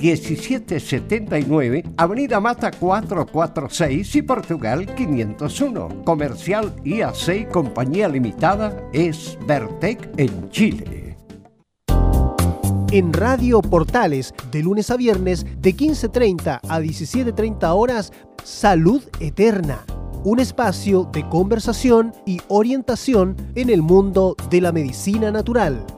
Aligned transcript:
1779, 0.00 1.84
Avenida 1.96 2.40
Mata 2.40 2.70
446 2.70 4.16
y 4.16 4.22
Portugal 4.22 4.94
501. 4.94 6.04
Comercial 6.04 6.74
IAC 6.84 7.50
Compañía 7.50 8.08
Limitada 8.08 8.88
es 8.92 9.36
Vertec 9.46 10.08
en 10.16 10.50
Chile. 10.50 11.16
En 12.90 13.12
Radio 13.12 13.60
Portales, 13.60 14.32
de 14.50 14.62
lunes 14.62 14.90
a 14.90 14.96
viernes, 14.96 15.44
de 15.60 15.74
15.30 15.74 16.60
a 16.66 16.80
17.30 16.80 17.74
horas, 17.74 18.12
Salud 18.44 19.02
Eterna 19.20 19.84
un 20.24 20.40
espacio 20.40 21.08
de 21.12 21.28
conversación 21.28 22.12
y 22.26 22.40
orientación 22.48 23.36
en 23.54 23.70
el 23.70 23.82
mundo 23.82 24.36
de 24.50 24.60
la 24.60 24.72
medicina 24.72 25.30
natural. 25.30 25.84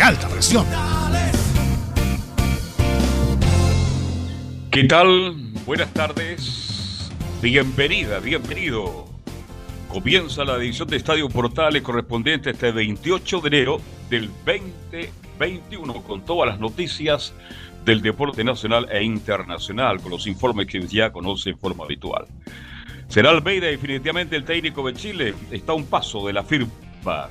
alta 0.00 0.28
presión. 0.28 0.66
¿Qué 4.70 4.84
tal? 4.84 5.36
Buenas 5.66 5.92
tardes. 5.94 7.10
Bienvenida, 7.40 8.18
bienvenido. 8.18 9.06
Comienza 9.88 10.44
la 10.44 10.56
edición 10.56 10.88
de 10.88 10.96
Estadio 10.96 11.28
Portales 11.28 11.82
correspondiente 11.82 12.50
este 12.50 12.72
28 12.72 13.40
de 13.40 13.48
enero 13.48 13.80
del 14.10 14.28
2021 14.44 16.02
con 16.02 16.24
todas 16.24 16.48
las 16.48 16.58
noticias 16.58 17.32
del 17.84 18.02
deporte 18.02 18.42
nacional 18.42 18.88
e 18.90 19.04
internacional, 19.04 20.00
con 20.00 20.10
los 20.10 20.26
informes 20.26 20.66
que 20.66 20.80
ya 20.86 21.12
conoce 21.12 21.50
en 21.50 21.58
forma 21.58 21.84
habitual. 21.84 22.26
Será 23.08 23.30
Almeida 23.30 23.66
definitivamente 23.66 24.34
el 24.34 24.44
técnico 24.44 24.86
de 24.86 24.94
Chile. 24.94 25.34
Está 25.50 25.72
a 25.72 25.74
un 25.76 25.86
paso 25.86 26.26
de 26.26 26.32
la 26.32 26.42
firma. 26.42 27.28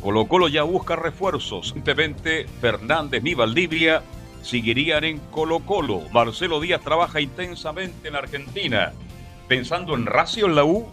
Colo 0.00 0.26
Colo 0.26 0.48
ya 0.48 0.62
busca 0.62 0.96
refuerzos. 0.96 1.70
Simplemente 1.70 2.46
Fernández 2.60 3.22
ni 3.22 3.34
Valdivia 3.34 4.02
seguirían 4.42 5.04
en 5.04 5.18
Colo 5.18 5.60
Colo. 5.60 6.02
Marcelo 6.12 6.60
Díaz 6.60 6.80
trabaja 6.82 7.20
intensamente 7.20 8.08
en 8.08 8.16
Argentina. 8.16 8.92
Pensando 9.48 9.94
en 9.94 10.06
Racio 10.06 10.46
en 10.46 10.54
la 10.54 10.64
U. 10.64 10.86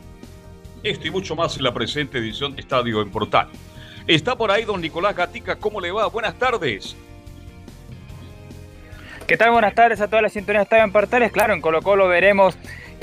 Esto 0.84 1.08
y 1.08 1.12
mucho 1.12 1.36
más 1.36 1.58
en 1.58 1.64
la 1.64 1.74
presente 1.74 2.18
edición 2.18 2.56
de 2.56 2.62
Estadio 2.62 3.02
en 3.02 3.12
Portal. 3.12 3.50
Está 4.08 4.36
por 4.36 4.52
ahí 4.52 4.66
don 4.66 4.82
Nicolás 4.82 5.16
Gatica. 5.16 5.56
¿Cómo 5.56 5.82
le 5.82 5.92
va? 5.92 6.08
Buenas 6.08 6.36
tardes. 6.36 6.96
¿Qué 9.28 9.38
tal? 9.38 9.52
Buenas 9.52 9.74
tardes 9.74 10.02
a 10.02 10.08
todas 10.08 10.22
las 10.22 10.34
sintonías 10.34 10.62
de 10.62 10.64
Estadio 10.64 10.84
en 10.84 10.92
Portales. 10.92 11.32
Claro, 11.32 11.54
en 11.54 11.62
Colo 11.62 11.82
Colo 11.82 12.08
veremos 12.08 12.56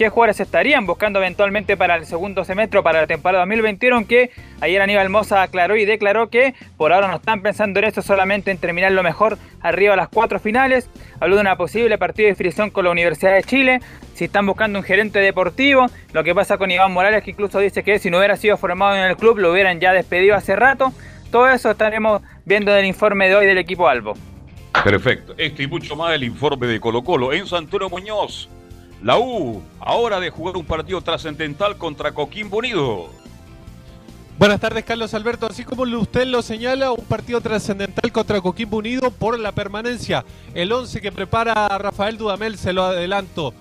qué 0.02 0.08
jugadores 0.08 0.40
estarían 0.40 0.84
buscando 0.84 1.20
eventualmente 1.20 1.76
para 1.76 1.94
el 1.94 2.06
segundo 2.06 2.44
semestre 2.44 2.82
para 2.82 3.02
la 3.02 3.06
temporada 3.06 3.44
2021, 3.44 3.94
aunque 3.94 4.32
ayer 4.60 4.82
Aníbal 4.82 5.10
Mosa 5.10 5.42
aclaró 5.42 5.76
y 5.76 5.84
declaró 5.84 6.28
que 6.28 6.56
por 6.76 6.92
ahora 6.92 7.06
no 7.06 7.18
están 7.18 7.40
pensando 7.40 7.78
en 7.78 7.84
esto, 7.84 8.02
solamente 8.02 8.50
en 8.50 8.58
terminar 8.58 8.90
lo 8.90 9.04
mejor 9.04 9.38
arriba 9.60 9.94
a 9.94 9.96
las 9.96 10.08
cuatro 10.08 10.40
finales. 10.40 10.90
Habló 11.20 11.36
de 11.36 11.42
una 11.42 11.56
posible 11.56 11.98
partida 11.98 12.24
de 12.24 12.32
definición 12.32 12.70
con 12.70 12.84
la 12.84 12.90
Universidad 12.90 13.34
de 13.34 13.44
Chile, 13.44 13.80
si 14.14 14.24
están 14.24 14.44
buscando 14.44 14.80
un 14.80 14.84
gerente 14.84 15.20
deportivo, 15.20 15.86
lo 16.12 16.24
que 16.24 16.34
pasa 16.34 16.58
con 16.58 16.72
Iván 16.72 16.92
Morales, 16.92 17.22
que 17.22 17.30
incluso 17.30 17.60
dice 17.60 17.84
que 17.84 18.00
si 18.00 18.10
no 18.10 18.18
hubiera 18.18 18.36
sido 18.36 18.56
formado 18.56 18.96
en 18.96 19.02
el 19.02 19.16
club 19.16 19.38
lo 19.38 19.52
hubieran 19.52 19.78
ya 19.78 19.92
despedido 19.92 20.34
hace 20.34 20.56
rato. 20.56 20.92
Todo 21.30 21.48
eso 21.48 21.70
estaremos 21.70 22.22
viendo 22.44 22.72
en 22.72 22.78
el 22.78 22.86
informe 22.86 23.28
de 23.28 23.36
hoy 23.36 23.46
del 23.46 23.58
equipo 23.58 23.86
Albo. 23.86 24.14
Perfecto. 24.82 25.34
Este 25.38 25.62
y 25.62 25.66
mucho 25.68 25.94
más 25.94 26.12
el 26.12 26.24
informe 26.24 26.66
de 26.66 26.80
Colo 26.80 27.04
Colo. 27.04 27.32
En 27.32 27.44
Antonio 27.54 27.88
Muñoz, 27.88 28.48
la 29.02 29.18
U, 29.18 29.62
ahora 29.80 30.20
de 30.20 30.30
jugar 30.30 30.56
un 30.56 30.64
partido 30.64 31.00
trascendental 31.00 31.76
contra 31.76 32.12
Coquimbo 32.12 32.58
Unido. 32.58 33.10
Buenas 34.38 34.60
tardes, 34.60 34.84
Carlos 34.84 35.12
Alberto. 35.14 35.46
Así 35.46 35.64
como 35.64 35.82
usted 35.82 36.26
lo 36.26 36.42
señala, 36.42 36.92
un 36.92 37.04
partido 37.04 37.40
trascendental 37.40 38.10
contra 38.12 38.40
Coquimbo 38.40 38.78
Unido 38.78 39.10
por 39.10 39.38
la 39.38 39.52
permanencia. 39.52 40.24
El 40.54 40.72
11 40.72 41.00
que 41.00 41.12
prepara 41.12 41.68
Rafael 41.78 42.16
Dudamel, 42.16 42.56
se 42.56 42.72
lo 42.72 42.84
adelanto. 42.84 43.52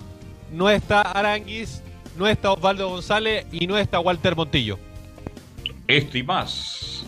No 0.51 0.69
está 0.69 1.01
Aranguis, 1.01 1.81
no 2.17 2.27
está 2.27 2.51
Osvaldo 2.51 2.89
González 2.89 3.45
y 3.51 3.67
no 3.67 3.77
está 3.77 3.99
Walter 3.99 4.35
Montillo. 4.35 4.77
Esto 5.87 6.17
y 6.17 6.23
más 6.23 7.00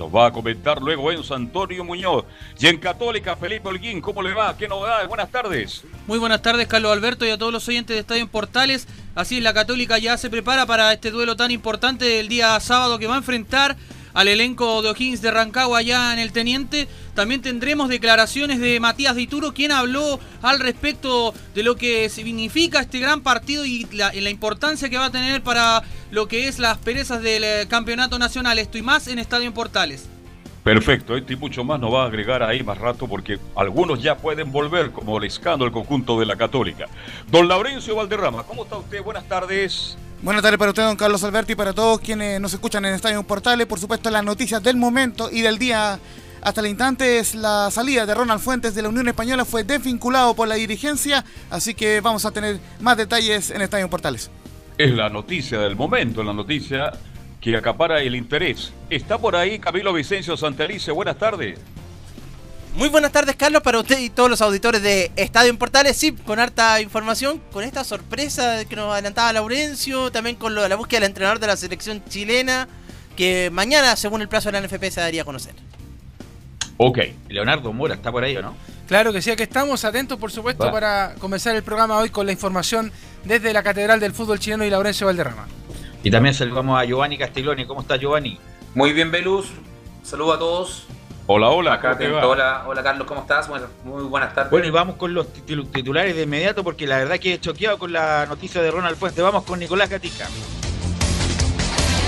nos 0.00 0.12
va 0.12 0.28
a 0.28 0.32
comentar 0.32 0.80
luego 0.80 1.12
Enzo 1.12 1.34
Antonio 1.34 1.84
Muñoz. 1.84 2.24
Y 2.58 2.66
en 2.66 2.78
Católica, 2.78 3.36
Felipe 3.36 3.68
Holguín, 3.68 4.00
¿cómo 4.00 4.22
le 4.22 4.32
va? 4.32 4.56
¿Qué 4.56 4.66
novedades? 4.66 5.06
Buenas 5.06 5.30
tardes. 5.30 5.84
Muy 6.06 6.18
buenas 6.18 6.40
tardes, 6.40 6.66
Carlos 6.66 6.90
Alberto, 6.90 7.26
y 7.26 7.30
a 7.30 7.36
todos 7.36 7.52
los 7.52 7.68
oyentes 7.68 7.94
de 7.94 8.00
Estadio 8.00 8.26
Portales. 8.26 8.88
Así 9.14 9.36
es, 9.36 9.42
la 9.42 9.52
Católica 9.52 9.98
ya 9.98 10.16
se 10.16 10.30
prepara 10.30 10.64
para 10.64 10.90
este 10.94 11.10
duelo 11.10 11.36
tan 11.36 11.50
importante 11.50 12.06
del 12.06 12.28
día 12.28 12.58
sábado 12.60 12.98
que 12.98 13.06
va 13.06 13.14
a 13.14 13.18
enfrentar 13.18 13.76
al 14.14 14.28
elenco 14.28 14.82
de 14.82 14.90
O'Higgins 14.90 15.22
de 15.22 15.30
Rancagua 15.30 15.78
allá 15.78 16.12
en 16.12 16.18
el 16.18 16.32
Teniente. 16.32 16.88
también 17.14 17.42
tendremos 17.42 17.88
declaraciones 17.88 18.60
de 18.60 18.80
Matías 18.80 19.16
Dituro, 19.16 19.52
quien 19.52 19.72
habló 19.72 20.18
al 20.42 20.58
respecto 20.58 21.34
de 21.54 21.62
lo 21.62 21.76
que 21.76 22.08
significa 22.08 22.80
este 22.80 22.98
gran 22.98 23.20
partido 23.20 23.64
y 23.64 23.86
la, 23.92 24.12
la 24.12 24.30
importancia 24.30 24.88
que 24.88 24.98
va 24.98 25.06
a 25.06 25.12
tener 25.12 25.42
para 25.42 25.82
lo 26.10 26.28
que 26.28 26.48
es 26.48 26.58
las 26.58 26.78
perezas 26.78 27.22
del 27.22 27.44
eh, 27.44 27.66
campeonato 27.68 28.18
nacional. 28.18 28.58
Esto 28.58 28.78
y 28.78 28.82
más 28.82 29.08
en 29.08 29.18
Estadio 29.18 29.52
Portales. 29.52 30.04
Perfecto, 30.74 31.16
este 31.16 31.32
y 31.32 31.36
mucho 31.36 31.64
más 31.64 31.80
nos 31.80 31.92
va 31.92 32.04
a 32.04 32.06
agregar 32.06 32.44
ahí 32.44 32.62
más 32.62 32.78
rato 32.78 33.08
porque 33.08 33.40
algunos 33.56 34.00
ya 34.00 34.16
pueden 34.16 34.52
volver 34.52 34.92
como 34.92 35.18
el 35.18 35.24
escándalo 35.24 35.66
el 35.66 35.72
conjunto 35.72 36.20
de 36.20 36.26
la 36.26 36.36
Católica. 36.36 36.86
Don 37.28 37.48
Laurencio 37.48 37.96
Valderrama, 37.96 38.44
¿cómo 38.44 38.62
está 38.62 38.76
usted? 38.76 39.02
Buenas 39.02 39.24
tardes. 39.24 39.98
Buenas 40.22 40.44
tardes 40.44 40.60
para 40.60 40.70
usted, 40.70 40.84
don 40.84 40.94
Carlos 40.94 41.24
Alberti, 41.24 41.54
y 41.54 41.56
para 41.56 41.72
todos 41.72 41.98
quienes 41.98 42.40
nos 42.40 42.52
escuchan 42.54 42.84
en 42.84 42.94
Estadio 42.94 43.20
Portales. 43.24 43.66
Por 43.66 43.80
supuesto, 43.80 44.10
las 44.10 44.22
noticias 44.22 44.62
del 44.62 44.76
momento 44.76 45.28
y 45.32 45.40
del 45.40 45.58
día 45.58 45.98
hasta 46.40 46.60
el 46.60 46.68
instante 46.68 47.18
es 47.18 47.34
la 47.34 47.68
salida 47.72 48.06
de 48.06 48.14
Ronald 48.14 48.40
Fuentes 48.40 48.72
de 48.72 48.82
la 48.82 48.90
Unión 48.90 49.08
Española. 49.08 49.44
Fue 49.44 49.64
desvinculado 49.64 50.34
por 50.34 50.46
la 50.46 50.54
dirigencia, 50.54 51.24
así 51.50 51.74
que 51.74 52.00
vamos 52.00 52.24
a 52.26 52.30
tener 52.30 52.60
más 52.78 52.96
detalles 52.96 53.50
en 53.50 53.60
Estadio 53.62 53.90
Portales. 53.90 54.30
Es 54.78 54.92
la 54.92 55.08
noticia 55.08 55.58
del 55.58 55.74
momento, 55.74 56.22
la 56.22 56.32
noticia 56.32 56.92
que 57.40 57.56
acapara 57.56 58.02
el 58.02 58.14
interés. 58.14 58.72
Está 58.90 59.18
por 59.18 59.34
ahí 59.36 59.58
Camilo 59.58 59.92
Vicencio 59.92 60.36
Santelice. 60.36 60.92
Buenas 60.92 61.18
tardes. 61.18 61.58
Muy 62.76 62.88
buenas 62.88 63.10
tardes, 63.10 63.34
Carlos, 63.34 63.62
para 63.62 63.80
usted 63.80 63.98
y 63.98 64.10
todos 64.10 64.30
los 64.30 64.40
auditores 64.40 64.80
de 64.80 65.10
Estadio 65.16 65.50
en 65.50 65.56
Portales. 65.56 65.96
Sí, 65.96 66.12
con 66.12 66.38
harta 66.38 66.80
información, 66.80 67.40
con 67.52 67.64
esta 67.64 67.82
sorpresa 67.82 68.64
que 68.64 68.76
nos 68.76 68.92
adelantaba 68.92 69.32
Laurencio, 69.32 70.12
también 70.12 70.36
con 70.36 70.54
lo 70.54 70.62
de 70.62 70.68
la 70.68 70.76
búsqueda 70.76 71.00
del 71.00 71.08
entrenador 71.08 71.40
de 71.40 71.48
la 71.48 71.56
selección 71.56 72.04
chilena, 72.08 72.68
que 73.16 73.50
mañana, 73.50 73.96
según 73.96 74.22
el 74.22 74.28
plazo 74.28 74.52
de 74.52 74.60
la 74.60 74.66
NFP, 74.66 74.84
se 74.90 75.00
daría 75.00 75.22
a 75.22 75.24
conocer. 75.24 75.54
Ok, 76.76 76.98
Leonardo 77.28 77.72
Mora, 77.72 77.94
¿está 77.94 78.12
por 78.12 78.22
ahí 78.22 78.36
o 78.36 78.42
no? 78.42 78.54
Claro 78.86 79.12
que 79.12 79.20
sí, 79.20 79.30
aquí 79.30 79.42
estamos 79.42 79.84
atentos, 79.84 80.18
por 80.18 80.30
supuesto, 80.30 80.66
Va. 80.66 80.72
para 80.72 81.14
comenzar 81.18 81.56
el 81.56 81.62
programa 81.62 81.98
hoy 81.98 82.10
con 82.10 82.24
la 82.24 82.32
información 82.32 82.92
desde 83.24 83.52
la 83.52 83.62
Catedral 83.62 83.98
del 83.98 84.12
Fútbol 84.12 84.38
Chileno 84.38 84.64
y 84.64 84.70
Laurencio 84.70 85.06
Valderrama. 85.06 85.46
Y 86.02 86.10
también 86.10 86.34
saludamos 86.34 86.80
a 86.80 86.84
Giovanni 86.84 87.18
Castiglioni. 87.18 87.66
¿Cómo 87.66 87.80
está 87.82 87.96
Giovanni? 87.96 88.38
Muy 88.74 88.92
bien, 88.92 89.10
Velus. 89.10 89.50
Saludos 90.02 90.36
a 90.36 90.38
todos. 90.38 90.86
Hola, 91.26 91.48
hola. 91.50 91.74
Acá. 91.74 91.96
Hola, 92.24 92.64
hola 92.66 92.82
Carlos, 92.82 93.06
¿cómo 93.06 93.20
estás? 93.20 93.46
Bueno, 93.48 93.66
muy 93.84 94.02
buenas 94.04 94.34
tardes. 94.34 94.50
Bueno, 94.50 94.66
y 94.66 94.70
vamos 94.70 94.96
con 94.96 95.14
los 95.14 95.28
titul- 95.32 95.70
titulares 95.70 96.16
de 96.16 96.22
inmediato 96.22 96.64
porque 96.64 96.86
la 96.86 96.98
verdad 96.98 97.18
que 97.18 97.34
he 97.34 97.40
choqueado 97.40 97.78
con 97.78 97.92
la 97.92 98.26
noticia 98.26 98.60
de 98.62 98.70
Ronald 98.70 98.96
Fuentes. 98.96 99.22
Vamos 99.22 99.44
con 99.44 99.58
Nicolás 99.60 99.88
Gatica. 99.90 100.26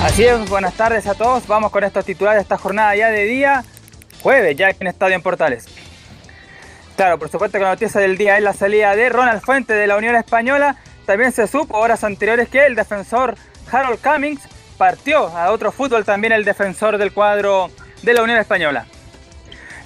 Así 0.03 0.25
es, 0.25 0.49
buenas 0.49 0.75
tardes 0.75 1.07
a 1.07 1.15
todos. 1.15 1.47
Vamos 1.47 1.71
con 1.71 1.85
estos 1.85 2.05
titulares 2.05 2.39
de 2.39 2.43
esta 2.43 2.59
jornada 2.59 2.97
ya 2.97 3.09
de 3.11 3.25
día, 3.25 3.63
jueves, 4.23 4.57
ya 4.57 4.69
aquí 4.69 4.79
en 4.81 4.89
Estadio 4.89 5.15
en 5.15 5.23
Portales. 5.23 5.67
Claro, 6.97 7.19
por 7.19 7.29
supuesto 7.29 7.59
que 7.59 7.65
la 7.65 7.71
noticia 7.71 8.01
del 8.01 8.19
día 8.19 8.37
es 8.39 8.43
la 8.43 8.53
salida 8.55 8.97
de 8.97 9.09
Ronald 9.09 9.43
Fuentes 9.43 9.77
de 9.77 9.87
la 9.87 9.97
Unión 9.97 10.17
Española. 10.17 10.77
También 11.07 11.31
se 11.31 11.47
supo 11.47 11.79
horas 11.79 12.03
anteriores 12.03 12.49
que 12.49 12.67
el 12.67 12.75
defensor 12.75 13.37
Harold 13.73 14.01
Cummings 14.01 14.43
partió 14.77 15.29
a 15.29 15.51
otro 15.51 15.73
fútbol, 15.73 16.05
también 16.05 16.33
el 16.33 16.45
defensor 16.45 16.99
del 16.99 17.13
cuadro 17.13 17.71
de 18.03 18.13
la 18.13 18.23
Unión 18.23 18.39
Española. 18.39 18.85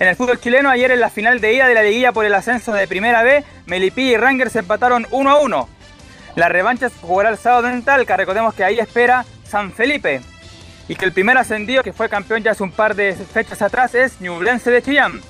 En 0.00 0.09
el 0.09 0.17
fútbol 0.17 0.41
chileno, 0.41 0.69
ayer 0.69 0.91
en 0.91 1.00
la 1.00 1.09
final 1.09 1.41
de 1.41 1.55
ida 1.55 1.69
de 1.69 1.75
la 1.75 1.83
liguilla 1.83 2.12
por 2.12 2.25
el 2.25 2.35
ascenso 2.35 2.73
de 2.73 2.88
Primera 2.88 3.23
B, 3.23 3.44
Melipilla 3.67 4.12
y 4.12 4.17
Rangers 4.17 4.56
empataron 4.56 5.06
1 5.11 5.31
a 5.31 5.41
1. 5.41 5.69
La 6.35 6.49
revancha 6.49 6.91
se 6.91 6.99
jugará 7.00 7.31
el 7.31 7.38
sábado 7.38 7.69
en 7.69 7.83
Talca, 7.83 8.17
recordemos 8.17 8.55
que 8.55 8.65
ahí 8.65 8.79
espera 8.79 9.25
San 9.44 9.73
Felipe. 9.73 10.21
Y 10.88 10.97
que 10.97 11.05
el 11.05 11.12
primer 11.12 11.38
ascendido 11.38 11.83
que 11.83 11.93
fue 11.93 12.09
campeón 12.09 12.43
ya 12.43 12.50
hace 12.50 12.62
un 12.62 12.73
par 12.73 12.94
de 12.94 13.15
fechas 13.15 13.62
atrás 13.62 13.94
es 13.94 14.21
Ñublense 14.21 14.71
de 14.71 14.83
Chillán. 14.83 15.21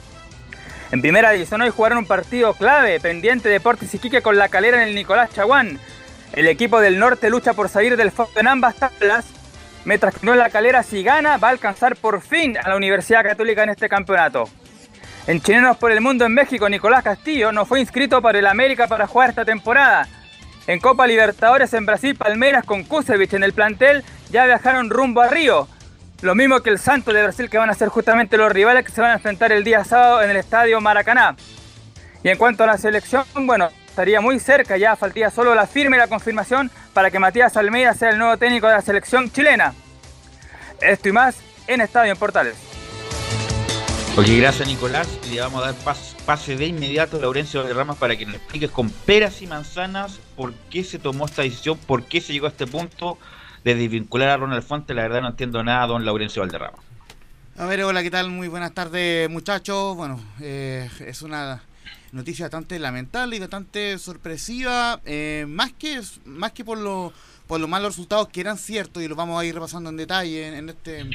En 0.92 1.00
primera 1.00 1.30
división 1.30 1.62
hoy 1.62 1.70
jugaron 1.70 1.98
un 1.98 2.06
partido 2.06 2.54
clave, 2.54 3.00
pendiente 3.00 3.48
Deportes 3.48 3.94
Iquique 3.94 4.22
con 4.22 4.36
la 4.36 4.48
calera 4.48 4.82
en 4.82 4.88
el 4.88 4.94
Nicolás 4.94 5.30
Chaguán. 5.32 5.78
El 6.32 6.46
equipo 6.46 6.80
del 6.80 6.98
norte 6.98 7.30
lucha 7.30 7.54
por 7.54 7.68
salir 7.68 7.96
del 7.96 8.10
fondo 8.10 8.38
en 8.40 8.48
ambas 8.48 8.76
tablas, 8.76 9.24
mientras 9.84 10.14
que 10.16 10.26
la 10.26 10.50
calera 10.50 10.82
si 10.82 11.02
gana 11.02 11.36
va 11.38 11.48
a 11.48 11.52
alcanzar 11.52 11.96
por 11.96 12.20
fin 12.20 12.56
a 12.58 12.68
la 12.68 12.76
Universidad 12.76 13.22
Católica 13.22 13.62
en 13.62 13.70
este 13.70 13.88
campeonato. 13.88 14.48
En 15.26 15.40
Chilenos 15.40 15.76
por 15.76 15.90
el 15.90 16.00
Mundo 16.00 16.24
en 16.24 16.34
México, 16.34 16.68
Nicolás 16.68 17.02
Castillo 17.02 17.50
no 17.50 17.64
fue 17.64 17.80
inscrito 17.80 18.22
para 18.22 18.38
el 18.38 18.46
América 18.46 18.86
para 18.86 19.06
jugar 19.06 19.30
esta 19.30 19.44
temporada. 19.44 20.06
En 20.66 20.80
Copa 20.80 21.06
Libertadores 21.06 21.72
en 21.74 21.86
Brasil, 21.86 22.16
Palmeiras 22.16 22.64
con 22.64 22.84
Kusevich 22.84 23.34
en 23.34 23.44
el 23.44 23.52
plantel 23.52 24.04
ya 24.30 24.46
viajaron 24.46 24.90
rumbo 24.90 25.20
a 25.20 25.28
Río. 25.28 25.68
Lo 26.22 26.34
mismo 26.34 26.60
que 26.60 26.70
el 26.70 26.78
Santos 26.78 27.14
de 27.14 27.22
Brasil 27.22 27.50
que 27.50 27.58
van 27.58 27.70
a 27.70 27.74
ser 27.74 27.88
justamente 27.88 28.36
los 28.36 28.50
rivales 28.50 28.84
que 28.84 28.90
se 28.90 29.00
van 29.00 29.10
a 29.10 29.14
enfrentar 29.14 29.52
el 29.52 29.64
día 29.64 29.84
sábado 29.84 30.22
en 30.22 30.30
el 30.30 30.36
Estadio 30.36 30.80
Maracaná. 30.80 31.36
Y 32.22 32.28
en 32.28 32.38
cuanto 32.38 32.64
a 32.64 32.66
la 32.66 32.78
selección, 32.78 33.24
bueno, 33.34 33.68
estaría 33.96 34.20
muy 34.20 34.38
cerca, 34.38 34.76
ya 34.76 34.94
faltaría 34.94 35.30
solo 35.30 35.54
la 35.54 35.66
firma 35.66 35.96
y 35.96 35.98
la 35.98 36.06
confirmación 36.06 36.70
para 36.92 37.10
que 37.10 37.18
Matías 37.18 37.56
Almeida 37.56 37.94
sea 37.94 38.10
el 38.10 38.18
nuevo 38.18 38.36
técnico 38.36 38.66
de 38.66 38.74
la 38.74 38.82
selección 38.82 39.32
chilena. 39.32 39.72
Esto 40.82 41.08
y 41.08 41.12
más 41.12 41.38
en 41.66 41.80
Estadio 41.80 42.12
en 42.12 42.18
Portales. 42.18 42.56
Ok, 44.14 44.26
gracias 44.36 44.68
Nicolás. 44.68 45.08
Le 45.32 45.40
vamos 45.40 45.62
a 45.62 45.72
dar 45.72 45.74
pas- 45.76 46.14
pase 46.26 46.56
de 46.56 46.66
inmediato 46.66 47.16
a 47.16 47.20
Laurencio 47.20 47.60
Valderramas 47.60 47.96
para 47.96 48.14
que 48.16 48.26
nos 48.26 48.34
expliques 48.34 48.70
con 48.70 48.90
peras 48.90 49.40
y 49.40 49.46
manzanas 49.46 50.20
por 50.36 50.52
qué 50.68 50.84
se 50.84 50.98
tomó 50.98 51.24
esta 51.24 51.40
decisión, 51.40 51.78
por 51.78 52.04
qué 52.04 52.20
se 52.20 52.34
llegó 52.34 52.44
a 52.44 52.50
este 52.50 52.66
punto 52.66 53.16
de 53.64 53.76
desvincular 53.76 54.28
a 54.28 54.36
Ronald 54.36 54.62
Fuentes. 54.62 54.94
La 54.94 55.02
verdad 55.04 55.22
no 55.22 55.28
entiendo 55.28 55.64
nada, 55.64 55.86
don 55.86 56.04
Laurencio 56.04 56.42
Valderrama. 56.42 56.76
A 57.56 57.64
ver, 57.64 57.82
hola, 57.82 58.02
¿qué 58.02 58.10
tal? 58.10 58.28
Muy 58.28 58.48
buenas 58.48 58.74
tardes, 58.74 59.30
muchachos. 59.30 59.96
Bueno, 59.96 60.20
eh, 60.42 60.86
es 61.00 61.22
una 61.22 61.62
noticia 62.16 62.46
bastante 62.46 62.78
lamentable 62.78 63.36
y 63.36 63.38
bastante 63.38 63.98
sorpresiva, 63.98 65.00
eh, 65.04 65.44
más 65.48 65.72
que 65.72 66.00
más 66.24 66.52
que 66.52 66.64
por 66.64 66.78
lo 66.78 67.12
por 67.46 67.60
los 67.60 67.68
malos 67.68 67.92
resultados 67.92 68.28
que 68.28 68.40
eran 68.40 68.58
ciertos 68.58 69.02
y 69.02 69.08
los 69.08 69.16
vamos 69.16 69.40
a 69.40 69.44
ir 69.44 69.54
repasando 69.54 69.90
en 69.90 69.96
detalle 69.96 70.48
en, 70.48 70.54
en 70.54 70.68
este 70.70 71.08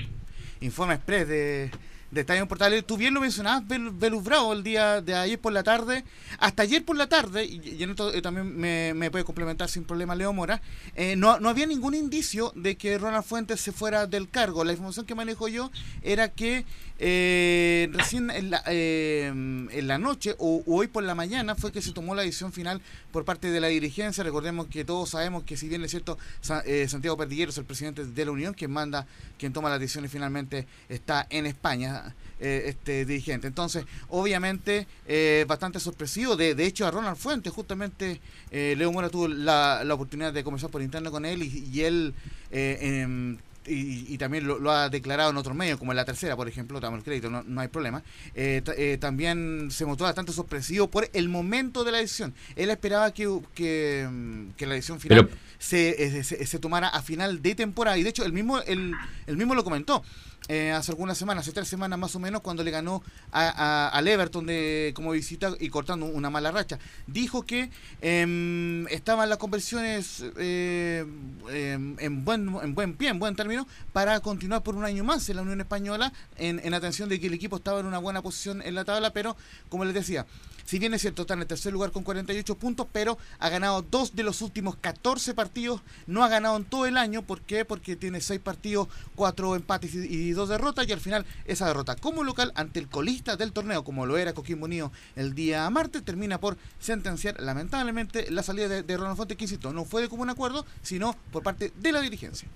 informe 0.62 0.94
express 0.94 1.28
de, 1.28 1.72
de 2.12 2.22
Estadio 2.22 2.48
Portales. 2.48 2.86
Tú 2.86 2.98
bien 2.98 3.14
lo 3.14 3.22
mencionabas, 3.22 3.64
Belus 3.68 4.24
Bravo, 4.24 4.54
el 4.54 4.64
día 4.64 5.02
de 5.02 5.16
ayer 5.16 5.40
por 5.40 5.54
la 5.54 5.64
tarde. 5.64 6.04
Hasta 6.40 6.64
ayer 6.64 6.84
por 6.84 6.96
la 6.98 7.08
tarde, 7.08 7.46
y, 7.46 7.82
en 7.82 7.92
esto 7.92 8.14
eh, 8.14 8.22
también 8.22 8.56
me, 8.58 8.94
me 8.94 9.10
puede 9.10 9.24
complementar 9.24 9.70
sin 9.70 9.84
problema 9.84 10.14
Leo 10.16 10.34
Mora, 10.34 10.62
eh, 10.96 11.16
no, 11.16 11.40
no 11.40 11.50
había 11.50 11.66
ningún 11.66 11.94
indicio 11.96 12.52
de 12.56 12.76
que 12.76 12.98
Ronald 12.98 13.24
Fuentes 13.24 13.62
se 13.62 13.72
fuera 13.72 14.08
del 14.08 14.30
cargo. 14.30 14.64
La 14.64 14.72
información 14.74 15.06
que 15.06 15.16
manejo 15.16 15.48
yo 15.48 15.72
era 16.02 16.30
que 16.30 16.66
eh, 17.04 17.90
recién 17.94 18.30
en 18.30 18.52
la, 18.52 18.62
eh, 18.68 19.28
en 19.28 19.88
la 19.88 19.98
noche 19.98 20.36
o, 20.38 20.62
o 20.68 20.76
hoy 20.76 20.88
por 20.88 21.04
la 21.04 21.16
mañana 21.16 21.56
fue 21.56 21.72
que 21.72 21.82
se 21.82 21.94
tomó 21.94 22.14
la 22.14 22.22
decisión 22.22 22.54
final 22.54 22.80
por 23.12 23.26
parte 23.26 23.50
de 23.50 23.60
la 23.60 23.68
dirigencia. 23.70 24.24
Recordemos 24.24 24.68
que 24.68 24.86
todos 24.86 25.10
sabemos 25.10 25.44
que 25.44 25.58
si 25.58 25.68
bien 25.68 25.84
es 25.84 25.92
cierto, 25.92 26.18
Sa- 26.42 26.62
eh, 26.66 26.88
Santiago 26.88 27.18
Perdigueros, 27.18 27.58
el 27.58 27.66
presidente 27.66 28.06
de 28.06 28.26
la 28.26 28.32
Unión, 28.32 28.54
quien 28.54 28.72
manda, 28.72 29.08
quien 29.40 29.52
toma 29.54 29.70
las 29.70 29.80
decisiones 29.80 30.12
finalmente 30.12 30.68
está 30.90 31.26
en 31.30 31.46
España, 31.48 32.01
eh, 32.40 32.64
este 32.68 33.06
dirigente. 33.06 33.48
Entonces, 33.48 33.86
obviamente, 34.10 34.88
eh, 35.08 35.46
bastante 35.48 35.80
sorpresivo. 35.80 36.36
De, 36.36 36.56
de 36.56 36.66
hecho, 36.66 36.86
a 36.88 36.92
Ronald 36.92 37.18
Fuentes, 37.18 37.54
justamente, 37.54 38.20
eh, 38.52 38.76
Leo 38.78 38.92
Mora 38.92 39.10
tuvo 39.10 39.28
la, 39.28 39.84
la 39.84 39.94
oportunidad 39.94 40.34
de 40.34 40.44
conversar 40.44 40.70
por 40.70 40.82
interno 40.82 41.12
con 41.12 41.26
él 41.26 41.44
y, 41.44 41.70
y 41.74 41.82
él... 41.82 42.14
eh, 42.52 43.02
em, 43.04 43.38
y, 43.68 44.12
y 44.12 44.18
también 44.18 44.48
lo, 44.48 44.58
lo 44.58 44.72
ha 44.72 44.90
declarado 44.90 45.30
en 45.30 45.38
otros 45.38 45.56
medios, 45.56 45.78
como 45.78 45.92
en 45.92 45.96
la 45.96 46.04
tercera, 46.04 46.36
por 46.36 46.48
ejemplo, 46.48 46.80
damos 46.80 46.98
el 46.98 47.04
crédito, 47.04 47.30
no, 47.30 47.44
no 47.44 47.62
hay 47.62 47.68
problema. 47.68 48.02
Eh, 48.34 48.64
eh, 48.76 48.98
también 49.00 49.70
se 49.70 49.86
mostró 49.86 50.06
bastante 50.08 50.32
sorpresivo 50.34 50.88
por 50.90 51.08
el 51.14 51.30
momento 51.30 51.84
de 51.84 51.92
la 51.92 52.00
decisión. 52.00 52.34
Él 52.56 52.72
esperaba 52.72 53.14
que, 53.14 53.30
que, 53.54 54.08
mm, 54.12 54.54
que 54.58 54.66
la 54.66 54.74
decisión 54.74 55.00
final 55.00 55.26
Pero- 55.28 55.38
se, 55.62 56.04
eh, 56.20 56.24
se, 56.24 56.46
se 56.46 56.60
tomara 56.60 56.88
a 56.90 57.02
final 57.02 57.42
de 57.42 57.56
temporada. 57.56 57.98
Y 57.98 58.04
de 58.04 58.10
hecho, 58.10 58.26
el 58.26 58.34
mismo, 58.34 58.60
el, 58.62 58.94
el 59.28 59.38
mismo 59.38 59.56
lo 59.56 59.64
comentó. 59.64 60.04
eh, 60.48 60.72
hace 60.72 60.92
algunas 60.92 61.18
semanas, 61.20 61.44
hace 61.46 61.54
tres 61.54 61.68
semanas 61.70 61.98
más 62.00 62.16
o 62.16 62.20
menos, 62.20 62.42
cuando 62.42 62.64
le 62.64 62.72
ganó 62.72 63.04
a, 63.32 63.48
a- 63.50 63.90
al 63.90 64.08
Everton 64.08 64.46
de, 64.48 64.92
como 64.96 65.12
visita 65.12 65.54
y 65.60 65.70
cortando 65.70 66.08
una 66.08 66.30
mala 66.32 66.52
racha. 66.52 66.80
Dijo 67.08 67.44
que 67.44 67.70
em, 68.02 68.88
estaban 68.88 69.30
las 69.30 69.38
conversiones 69.38 70.24
eh, 70.38 71.06
em, 71.50 71.96
en, 72.00 72.26
buen, 72.26 72.50
en 72.64 72.74
buen 72.74 72.96
pie, 72.96 73.10
en 73.10 73.20
buen 73.20 73.36
término, 73.36 73.68
para 73.94 74.20
continuar 74.20 74.64
por 74.64 74.76
un 74.76 74.84
año 74.84 75.04
más 75.04 75.30
en 75.30 75.36
la 75.38 75.44
Unión 75.44 75.62
Española, 75.62 76.12
en, 76.38 76.60
en 76.64 76.74
atención 76.74 77.08
de 77.08 77.20
que 77.20 77.28
el 77.28 77.34
equipo 77.36 77.58
estaba 77.58 77.80
en 77.80 77.86
una 77.86 78.00
buena 78.00 78.22
posición 78.24 78.62
en 78.64 78.74
la 78.76 78.84
tabla, 78.84 79.14
pero 79.14 79.38
como 79.70 79.86
les 79.86 79.94
decía, 79.94 80.26
si 80.66 80.80
bien 80.80 80.94
es 80.94 81.02
cierto, 81.02 81.24
está 81.24 81.34
en 81.34 81.42
el 81.42 81.48
tercer 81.48 81.74
lugar 81.74 81.92
con 81.92 82.04
48 82.04 82.56
puntos, 82.56 82.88
pero 82.92 83.18
ha 83.40 83.50
ganado 83.50 83.82
dos 83.82 84.16
de 84.16 84.24
los 84.24 84.42
últimos 84.42 84.76
14 84.76 85.34
partidos. 85.34 85.82
No 86.08 86.24
ha 86.24 86.30
ganado 86.30 86.58
en 86.58 86.66
todo 86.66 86.86
el 86.86 86.98
año. 86.98 87.22
¿Por 87.22 87.42
qué? 87.42 87.66
Porque 87.66 87.96
tiene 87.96 88.22
seis 88.22 88.40
partidos, 88.40 88.88
cuatro 89.16 89.56
empates 89.56 89.94
y, 89.96 90.32
dos 90.32 90.50
derrotas. 90.50 90.88
Y 90.88 90.92
al 90.92 91.00
final, 91.00 91.26
esa 91.46 91.68
derrota 91.68 91.96
como 91.96 92.24
local 92.24 92.52
ante 92.56 92.80
el 92.80 92.88
colista 92.88 93.36
del 93.36 93.52
torneo, 93.52 93.84
como 93.84 94.06
lo 94.06 94.18
era 94.18 94.34
Coquimbo 94.34 94.66
Unido 94.66 94.92
el 95.16 95.36
día 95.36 95.70
martes, 95.70 96.04
termina 96.04 96.40
por 96.40 96.58
sentenciar 96.80 97.40
lamentablemente 97.40 98.30
la 98.32 98.44
salida 98.44 98.68
de, 98.68 98.84
de 98.84 98.98
Ronald 98.98 99.18
Fuentes, 99.18 99.38
que 99.38 99.44
insisto, 99.46 99.74
no 99.74 99.86
fue 99.86 100.02
de 100.02 100.10
común 100.10 100.30
acuerdo, 100.30 100.66
sino 100.82 101.16
por 101.32 101.44
parte 101.44 101.72
de 101.76 101.92
la 101.92 102.02
dirigencia. 102.02 102.48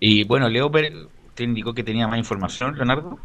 Y 0.00 0.24
bueno, 0.24 0.48
Leo 0.48 0.70
te 1.34 1.44
indicó 1.44 1.74
que 1.74 1.84
tenía 1.84 2.08
más 2.08 2.18
información, 2.18 2.74
Leonardo. 2.74 3.18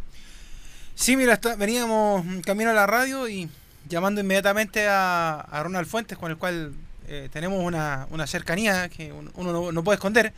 Sí, 0.94 1.16
mira, 1.16 1.34
está, 1.34 1.56
veníamos 1.56 2.26
camino 2.46 2.70
a 2.70 2.74
la 2.74 2.86
radio 2.86 3.28
y 3.28 3.50
llamando 3.88 4.22
inmediatamente 4.22 4.88
a, 4.88 5.40
a 5.40 5.64
Ronald 5.64 5.88
Fuentes, 5.88 6.18
con 6.18 6.32
el 6.32 6.38
cual 6.38 6.74
eh, 7.08 7.30
tenemos 7.32 7.64
una, 7.64 8.08
una, 8.10 8.28
cercanía 8.28 8.90
que 8.90 9.12
uno 9.12 9.32
no, 9.36 9.72
no 9.72 9.84
puede 9.84 9.96
esconder. 9.96 10.34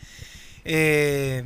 Eh, 0.65 1.43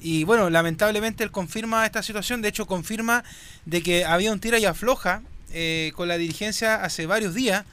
y 0.00 0.24
bueno, 0.24 0.50
lamentablemente 0.50 1.22
él 1.22 1.30
confirma 1.30 1.86
esta 1.86 2.02
situación, 2.02 2.42
de 2.42 2.48
hecho 2.48 2.66
confirma 2.66 3.22
de 3.66 3.82
que 3.82 4.04
había 4.04 4.32
un 4.32 4.40
tira 4.40 4.58
y 4.58 4.64
afloja 4.64 5.22
eh, 5.52 5.92
con 5.94 6.08
la 6.08 6.18
dirigencia 6.18 6.82
hace 6.82 7.06
varios 7.06 7.34
días 7.34 7.64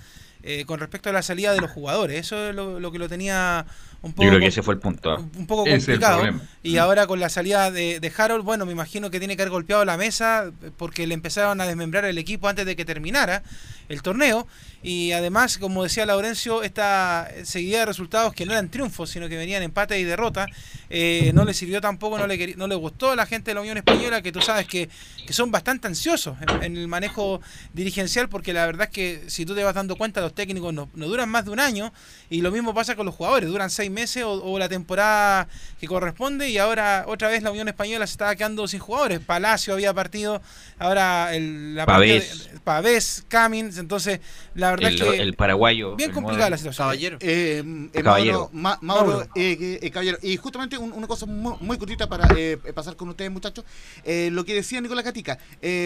eh, 0.43 0.65
con 0.65 0.79
respecto 0.79 1.09
a 1.09 1.13
la 1.13 1.24
salida 1.24 1.53
de 1.53 1.62
los 1.62 1.71
jugadores. 1.71 2.19
Eso 2.19 2.50
es 2.50 2.55
lo, 2.55 2.79
lo 2.79 2.91
que 2.91 3.00
lo 3.00 3.09
tenía 3.09 3.65
un 4.01 4.13
poco, 4.13 4.23
Yo 4.23 4.29
creo 4.29 4.39
que 4.39 4.47
ese 4.47 4.63
fue 4.63 4.73
el 4.73 4.79
punto. 4.79 5.17
Un 5.17 5.45
poco 5.45 5.65
complicado. 5.65 6.23
Y 6.63 6.77
ahora 6.77 7.07
con 7.07 7.19
la 7.19 7.29
salida 7.29 7.69
de, 7.71 7.99
de, 7.99 8.13
Harold, 8.15 8.43
bueno, 8.43 8.65
me 8.65 8.71
imagino 8.71 9.11
que 9.11 9.19
tiene 9.19 9.35
que 9.35 9.41
haber 9.41 9.51
golpeado 9.51 9.83
la 9.85 9.97
mesa 9.97 10.51
porque 10.77 11.05
le 11.07 11.13
empezaron 11.13 11.59
a 11.61 11.67
desmembrar 11.67 12.05
el 12.05 12.17
equipo 12.17 12.47
antes 12.47 12.65
de 12.65 12.75
que 12.75 12.85
terminara 12.85 13.43
el 13.89 14.01
torneo. 14.01 14.48
Y 14.81 15.12
además, 15.12 15.58
como 15.58 15.84
decía 15.84 16.05
Laurencio, 16.05 16.63
esta 16.63 17.29
seguida 17.43 17.79
de 17.79 17.86
resultados 17.86 18.34
que 18.34 18.46
no 18.46 18.53
eran 18.53 18.69
triunfos, 18.69 19.10
sino 19.10 19.27
que 19.27 19.36
venían 19.36 19.62
empate 19.62 20.00
y 20.00 20.05
derrota, 20.05 20.46
eh, 20.89 21.31
no 21.34 21.43
le 21.43 21.53
sirvió 21.53 21.81
tampoco, 21.81 22.17
no 22.17 22.25
le, 22.25 22.55
no 22.55 22.67
le 22.67 22.75
gustó 22.75 23.12
a 23.12 23.15
la 23.17 23.25
gente 23.25 23.51
de 23.51 23.55
la 23.55 23.62
Unión 23.62 23.77
Española, 23.77 24.22
que 24.22 24.31
tú 24.31 24.41
sabes 24.41 24.67
que, 24.67 24.89
que 25.27 25.34
son 25.34 25.51
bastante 25.51 25.88
ansiosos 25.88 26.38
en, 26.41 26.63
en, 26.63 26.77
el 26.77 26.88
manejo 26.88 27.41
dirigencial, 27.74 28.29
porque 28.29 28.53
la 28.53 28.65
verdad 28.65 28.88
es 28.88 28.93
que 28.93 29.24
si 29.27 29.46
tú 29.46 29.53
te 29.53 29.63
vas 29.63 29.75
dando 29.75 29.98
cuenta, 29.98 30.22
los 30.22 30.34
técnicos 30.34 30.74
no, 30.74 30.89
no 30.93 31.08
duran 31.08 31.27
más 31.27 31.43
de 31.43 31.51
un 31.51 31.60
año, 31.60 31.91
y 32.29 32.41
lo 32.41 32.51
mismo 32.51 32.74
pasa 32.74 32.96
con 32.96 33.05
los 33.05 33.15
jugadores, 33.15 33.50
duran 33.50 33.69
seis 33.69 33.91
meses 33.91 34.24
o, 34.24 34.31
o, 34.31 34.60
la 34.60 34.69
temporada 34.69 35.48
que 35.79 35.88
corresponde, 35.88 36.50
y 36.50 36.58
ahora 36.58 37.03
otra 37.08 37.27
vez 37.27 37.43
la 37.43 37.51
Unión 37.51 37.67
Española 37.67 38.08
se 38.08 38.12
estaba 38.12 38.36
quedando 38.36 38.67
sin 38.67 38.79
jugadores. 38.79 39.19
Palacio 39.19 39.74
había 39.74 39.93
partido, 39.93 40.41
ahora 40.77 41.36
el, 41.36 41.75
la 41.75 41.86
Pavés, 41.86 42.50
de, 42.51 42.60
Pavés 42.60 43.25
Camins, 43.27 43.78
entonces 43.79 44.19
la 44.55 44.71
verdad 44.71 44.89
el, 44.89 44.95
es 44.95 45.01
que 45.01 45.21
el 45.21 45.33
paraguayo 45.33 45.95
bien 45.95 46.12
complicada 46.12 46.50
la 46.50 46.57
situación. 46.57 46.88
Caballero. 46.88 47.17
Eh, 47.21 47.63
eh, 47.93 48.03
caballero 48.03 48.50
Mauro, 48.53 48.79
Ma, 48.81 48.95
Mauro 48.95 49.27
eh, 49.36 49.89
caballero. 49.91 50.17
Y 50.21 50.38
justamente 50.38 50.77
un, 50.77 50.91
una 50.91 51.07
cosa 51.07 51.25
muy, 51.25 51.55
muy 51.62 51.77
cortita 51.77 52.07
para 52.07 52.27
pasar 52.74 52.95
con 52.95 53.09
ustedes 53.09 53.31
muchachos. 53.31 53.65
Lo 54.05 54.45
que 54.45 54.53
decía 54.53 54.81
Nicolás 54.81 55.03
Catica 55.03 55.38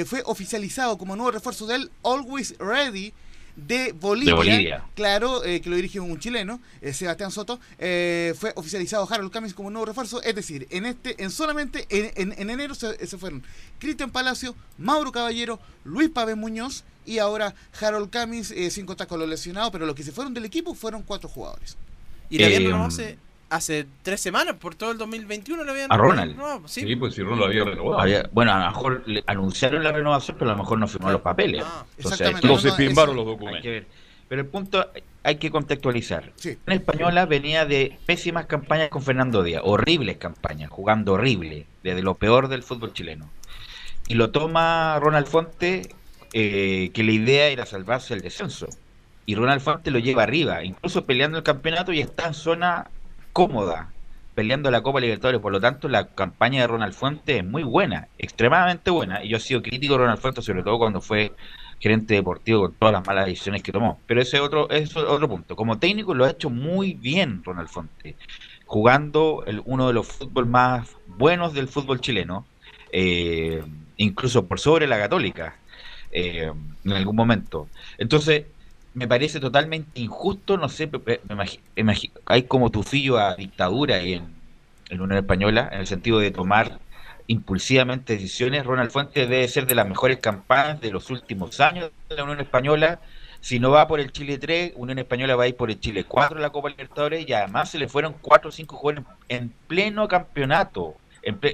fue 0.06 0.22
oficializado 0.26 0.98
como 0.98 1.16
nuevo 1.16 1.32
refuerzo 1.32 1.68
del 1.68 1.92
Always 2.04 2.56
Ready 2.60 3.14
de 3.56 3.92
Bolivia, 3.94 4.32
de 4.32 4.38
Bolivia. 4.38 4.84
claro, 4.96 5.44
eh, 5.44 5.62
que 5.62 5.70
lo 5.70 5.76
dirige 5.76 6.00
un 6.00 6.20
chileno, 6.20 6.60
eh, 6.82 6.94
Sebastián 6.94 7.32
Soto, 7.32 7.60
eh, 7.78 8.34
fue 8.38 8.52
oficializado 8.56 9.08
Harold 9.10 9.32
Camis 9.32 9.54
como 9.54 9.70
nuevo 9.70 9.86
refuerzo, 9.86 10.22
es 10.24 10.36
decir, 10.36 10.68
en 10.72 10.86
este, 10.86 11.22
en 11.22 11.30
solamente 11.30 11.86
en, 11.90 12.12
en, 12.16 12.40
en 12.40 12.50
enero 12.50 12.74
se, 12.74 13.06
se, 13.06 13.18
fueron 13.18 13.44
Cristian 13.80 14.12
Palacio, 14.12 14.56
Mauro 14.78 15.12
Caballero, 15.12 15.60
Luis 15.84 16.10
Pave 16.10 16.36
Muñoz 16.36 16.84
y 17.06 17.20
ahora 17.20 17.54
Harold 17.80 18.10
Camis 18.10 18.54
sin 18.70 18.86
contar 18.86 19.08
con 19.08 19.20
los 19.20 19.30
lesionados, 19.30 19.72
pero 19.72 19.86
los 19.86 19.96
que 19.96 20.04
se 20.04 20.12
fueron 20.12 20.34
del 20.34 20.46
equipo 20.46 20.74
fueron 20.74 21.04
cuatro 21.04 21.30
jugadores. 21.30 21.78
Y 22.30 22.40
la 22.40 22.48
eh, 22.48 22.74
hace, 22.74 23.18
hace 23.50 23.86
tres 24.02 24.20
semanas, 24.20 24.56
por 24.56 24.74
todo 24.74 24.92
el 24.92 24.98
2021 24.98 25.64
le 25.64 25.72
habían 25.72 25.92
a 25.92 25.98
Ronald. 25.98 26.36
No, 26.36 26.68
¿sí? 26.68 26.82
¿sí? 26.82 26.96
pues 26.96 27.14
si 27.14 27.22
Ronald 27.22 27.42
lo 27.42 27.46
había 27.46 27.64
renovado. 27.64 28.02
Había, 28.02 28.30
bueno, 28.32 28.54
a 28.54 28.60
lo 28.60 28.72
mejor 28.72 29.04
le 29.06 29.24
anunciaron 29.28 29.84
la 29.84 29.92
renovación, 29.92 30.38
pero 30.40 30.52
a 30.52 30.54
lo 30.56 30.64
mejor 30.64 30.80
no 30.80 30.88
firmó 30.88 31.12
los 31.12 31.22
papeles. 31.22 31.64
Ah, 31.64 31.86
Entonces, 31.96 32.44
no, 32.44 32.58
se 32.58 32.72
firmaron 32.72 33.16
los 33.16 33.26
documentos. 33.26 33.58
Hay 33.58 33.62
que 33.62 33.70
ver. 33.70 33.88
Pero 34.30 34.42
el 34.42 34.48
punto 34.48 34.90
hay 35.22 35.36
que 35.36 35.52
contextualizar. 35.52 36.32
Sí. 36.38 36.58
La 36.66 36.74
española 36.74 37.28
venía 37.28 37.66
de 37.66 38.00
pésimas 38.08 38.48
campañas 38.48 38.90
con 38.90 39.04
Fernando 39.04 39.44
Díaz, 39.44 39.62
horribles 39.64 40.18
campañas, 40.18 40.72
jugando 40.72 41.14
horrible, 41.14 41.68
desde 41.84 42.02
lo 42.02 42.16
peor 42.16 42.48
del 42.48 42.64
fútbol 42.64 42.94
chileno. 42.94 43.30
Y 44.08 44.16
lo 44.16 44.32
toma 44.32 44.98
Ronald 45.00 45.28
Fonte, 45.28 45.90
eh, 46.34 46.92
que 46.94 47.04
la 47.04 47.12
idea 47.12 47.48
era 47.48 47.66
salvarse 47.66 48.14
el 48.14 48.22
descenso. 48.22 48.68
Y 49.26 49.36
Ronald 49.36 49.62
Fonte 49.62 49.92
lo 49.92 50.00
lleva 50.00 50.24
arriba, 50.24 50.64
incluso 50.64 51.06
peleando 51.06 51.38
el 51.38 51.44
campeonato 51.44 51.94
y 51.94 52.02
está 52.02 52.28
en 52.28 52.34
zona 52.34 52.90
cómoda, 53.32 53.94
peleando 54.36 54.70
la 54.70 54.82
Copa 54.82 55.00
Libertadores. 55.00 55.40
Por 55.40 55.54
lo 55.54 55.62
tanto, 55.62 55.88
la 55.88 56.08
campaña 56.08 56.62
de 56.62 56.68
Ronald 56.68 56.94
Fuente 56.94 57.38
es 57.38 57.46
muy 57.46 57.64
buena, 57.64 58.10
extremadamente 58.18 58.92
buena. 58.92 59.24
Y 59.24 59.30
yo 59.30 59.38
he 59.38 59.40
sido 59.40 59.62
crítico 59.62 59.94
de 59.94 60.00
Ronald 60.00 60.20
Fuente, 60.20 60.42
sobre 60.42 60.64
todo 60.64 60.78
cuando 60.78 61.00
fue 61.00 61.32
gerente 61.80 62.14
deportivo 62.14 62.62
con 62.62 62.74
todas 62.74 62.94
las 62.94 63.06
malas 63.06 63.26
decisiones 63.26 63.62
que 63.62 63.72
tomó. 63.72 64.00
Pero 64.08 64.22
ese 64.22 64.38
es 64.38 64.44
otro, 64.44 64.70
es 64.70 64.96
otro 64.96 65.30
punto. 65.30 65.56
Como 65.56 65.80
técnico 65.80 66.14
lo 66.14 66.26
ha 66.26 66.32
hecho 66.32 66.50
muy 66.50 66.94
bien 66.94 67.44
Ronald 67.44 67.70
Fuente, 67.70 68.16
jugando 68.66 69.44
el, 69.46 69.62
uno 69.66 69.88
de 69.88 69.94
los 69.94 70.08
fútbol 70.08 70.48
más 70.48 70.96
buenos 71.08 71.54
del 71.54 71.68
fútbol 71.68 72.00
chileno, 72.02 72.46
eh, 72.92 73.64
incluso 73.98 74.48
por 74.48 74.60
sobre 74.60 74.88
la 74.88 74.98
católica, 74.98 75.58
eh, 76.14 76.52
en 76.86 76.92
algún 76.92 77.16
momento. 77.16 77.68
Entonces, 77.98 78.46
me 78.94 79.08
parece 79.08 79.40
totalmente 79.40 80.00
injusto, 80.00 80.58
no 80.58 80.70
sé, 80.70 80.88
me 80.88 81.20
imagino, 81.76 82.14
hay 82.26 82.44
como 82.44 82.70
tufillo 82.70 83.18
a 83.18 83.36
dictadura 83.36 84.00
en, 84.00 84.24
en 84.90 84.98
la 84.98 85.04
Unión 85.04 85.18
Española, 85.18 85.70
en 85.72 85.80
el 85.80 85.88
sentido 85.88 86.20
de 86.20 86.32
tomar 86.32 86.80
impulsivamente 87.28 88.14
decisiones. 88.14 88.66
Ronald 88.66 88.92
Fuentes 88.92 89.30
debe 89.30 89.48
ser 89.48 89.66
de 89.66 89.76
las 89.76 89.88
mejores 89.88 90.18
campañas 90.20 90.80
de 90.82 90.92
los 90.92 91.10
últimos 91.10 91.60
años 91.60 91.92
de 92.10 92.16
la 92.16 92.24
Unión 92.24 92.40
Española. 92.40 93.00
Si 93.42 93.60
no 93.60 93.72
va 93.72 93.88
por 93.88 94.00
el 94.00 94.12
Chile 94.12 94.38
3, 94.38 94.74
Unión 94.76 95.00
Española 95.00 95.36
va 95.36 95.44
a 95.44 95.48
ir 95.48 95.58
por 95.58 95.70
el 95.70 95.80
Chile 95.80 96.06
4 96.06 96.38
en 96.38 96.44
la 96.44 96.52
Copa 96.52 96.70
Libertadores 96.70 97.28
y 97.28 97.34
además 97.34 97.70
se 97.70 97.78
le 97.78 97.90
fueron 97.90 98.16
4 98.22 98.50
o 98.50 98.52
5 98.52 98.76
jugadores 98.78 99.06
en 99.28 99.54
pleno 99.68 100.08
campeonato. 100.08 100.96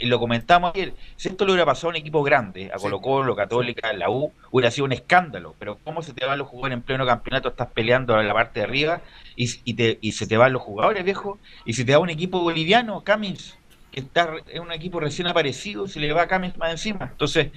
Lo 0.02 0.20
comentamos 0.20 0.72
ayer, 0.74 0.94
si 1.16 1.30
esto 1.30 1.46
le 1.46 1.52
hubiera 1.52 1.66
pasado 1.66 1.90
a 1.90 1.92
un 1.92 1.96
equipo 1.98 2.24
grande, 2.24 2.72
a 2.74 2.78
Colo 2.78 3.00
Colo, 3.02 3.36
Católica, 3.36 3.94
la 3.94 4.10
U, 4.10 4.34
hubiera 4.52 4.72
sido 4.72 4.86
un 4.86 4.94
escándalo, 4.94 5.56
pero 5.60 5.78
¿cómo 5.84 6.02
se 6.02 6.14
te 6.14 6.26
van 6.26 6.40
los 6.40 6.48
jugadores 6.48 6.78
en 6.78 6.82
pleno 6.82 7.06
campeonato? 7.06 7.50
Estás 7.50 7.68
peleando 7.72 8.20
en 8.20 8.28
la 8.28 8.34
parte 8.34 8.62
de 8.62 8.66
arriba 8.66 9.02
y, 9.36 9.48
y, 9.66 9.76
te, 9.76 10.00
y 10.02 10.14
se 10.14 10.26
te 10.26 10.38
van 10.38 10.54
los 10.54 10.64
jugadores, 10.64 11.04
viejo, 11.04 11.38
y 11.66 11.74
si 11.74 11.86
te 11.86 11.92
da 11.92 12.00
un 12.00 12.10
equipo 12.10 12.40
boliviano, 12.42 13.04
Camis, 13.04 13.58
que 13.92 14.00
está 14.00 14.34
en 14.48 14.62
un 14.62 14.72
equipo 14.72 15.00
recién 15.00 15.28
aparecido, 15.28 15.88
se 15.88 16.00
le 16.00 16.12
va 16.14 16.24
a 16.24 16.28
Camis 16.28 16.58
más 16.58 16.72
encima. 16.72 17.08
Entonces, 17.12 17.52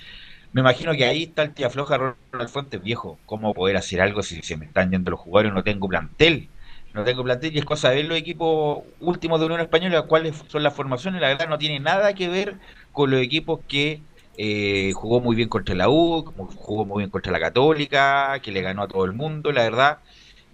me 0.53 0.61
imagino 0.61 0.93
que 0.93 1.07
ahí 1.07 1.23
está 1.25 1.43
el 1.43 1.55
tía 1.55 1.71
floja 1.71 1.97
Ronald 1.97 2.51
Fuentes, 2.51 2.83
viejo, 2.83 3.19
¿cómo 3.25 3.55
poder 3.55 3.79
hacer 3.79 4.03
algo 4.03 4.23
si 4.23 4.43
se 4.43 4.59
me 4.59 4.67
están 4.67 4.91
yendo 4.91 5.11
los 5.13 5.21
jugadores? 5.21 5.55
No 5.55 5.65
tengo 5.65 5.89
plantel 5.89 6.51
no 6.95 7.05
tengo 7.05 7.25
plantel 7.25 7.55
y 7.55 7.59
es 7.59 7.65
cosa 7.65 7.91
de 7.91 7.97
ver 7.97 8.05
los 8.07 8.19
equipos 8.19 8.83
últimos 9.01 9.41
de 9.41 9.47
Unión 9.47 9.61
Española, 9.61 10.03
cuáles 10.03 10.43
son 10.49 10.63
las 10.63 10.75
formaciones, 10.75 11.21
la 11.21 11.29
verdad 11.29 11.49
no 11.49 11.59
tiene 11.59 11.81
nada 11.81 12.15
que 12.15 12.29
ver 12.29 12.57
con 12.93 13.11
los 13.11 13.21
equipos 13.21 13.61
que 13.67 14.03
eh, 14.37 14.93
jugó 14.95 15.21
muy 15.21 15.37
bien 15.37 15.49
contra 15.49 15.75
la 15.75 15.89
U, 15.89 16.25
jugó 16.57 16.85
muy 16.85 17.03
bien 17.03 17.11
contra 17.11 17.33
la 17.33 17.41
Católica, 17.41 18.39
que 18.43 18.53
le 18.53 18.63
ganó 18.63 18.83
a 18.83 18.89
todo 18.89 19.05
el 19.05 19.13
mundo, 19.13 19.53
la 19.53 19.63
verdad, 19.63 19.99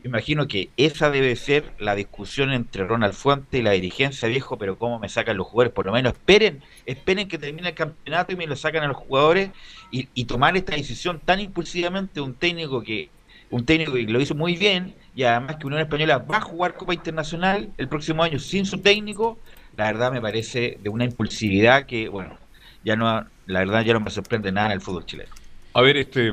me 0.03 0.11
imagino 0.11 0.47
que 0.47 0.71
esa 0.77 1.11
debe 1.11 1.35
ser 1.35 1.73
la 1.79 1.97
discusión 1.97 2.53
entre 2.53 2.87
Ronald 2.87 3.15
Fuente 3.15 3.59
y 3.59 3.63
la 3.63 3.73
dirigencia, 3.73 4.29
viejo, 4.29 4.57
pero 4.57 4.79
cómo 4.79 5.01
me 5.01 5.09
sacan 5.09 5.37
los 5.37 5.49
jugadores, 5.49 5.73
por 5.73 5.87
lo 5.87 5.93
menos 5.93 6.13
esperen, 6.13 6.63
esperen 6.87 7.27
que 7.27 7.39
termine 7.39 7.71
el 7.71 7.75
campeonato 7.75 8.33
y 8.33 8.37
me 8.37 8.47
lo 8.47 8.55
sacan 8.55 8.85
a 8.85 8.89
los 8.89 8.97
jugadores 8.97 9.51
y, 9.91 10.09
y 10.15 10.27
tomar 10.27 10.57
esta 10.57 10.77
decisión 10.77 11.21
tan 11.25 11.41
impulsivamente 11.41 12.21
un 12.21 12.35
técnico 12.35 12.83
que 12.83 13.11
un 13.51 13.65
técnico 13.65 13.93
que 13.93 14.03
lo 14.05 14.21
hizo 14.21 14.35
muy 14.35 14.57
bien 14.57 14.95
y 15.15 15.25
además 15.25 15.57
que 15.57 15.67
Unión 15.67 15.81
Española 15.81 16.19
va 16.19 16.39
a 16.39 16.41
jugar 16.41 16.75
Copa 16.75 16.95
Internacional 16.95 17.71
el 17.77 17.89
próximo 17.89 18.23
año 18.23 18.39
sin 18.39 18.67
su 18.67 18.79
técnico, 18.79 19.39
la 19.77 19.87
verdad 19.87 20.13
me 20.13 20.21
parece 20.21 20.79
de 20.83 20.89
una 20.89 21.05
impulsividad 21.05 21.87
que, 21.87 22.09
bueno, 22.09 22.37
ya 22.85 22.97
no, 22.97 23.27
la 23.47 23.59
verdad 23.61 23.85
ya 23.85 23.95
no 23.95 24.01
me 24.01 24.11
sorprende 24.11 24.53
nada 24.53 24.69
en 24.69 24.73
el 24.73 24.81
fútbol 24.81 25.07
chileno. 25.07 25.31
A 25.75 25.83
ver, 25.83 25.97
este, 25.97 26.33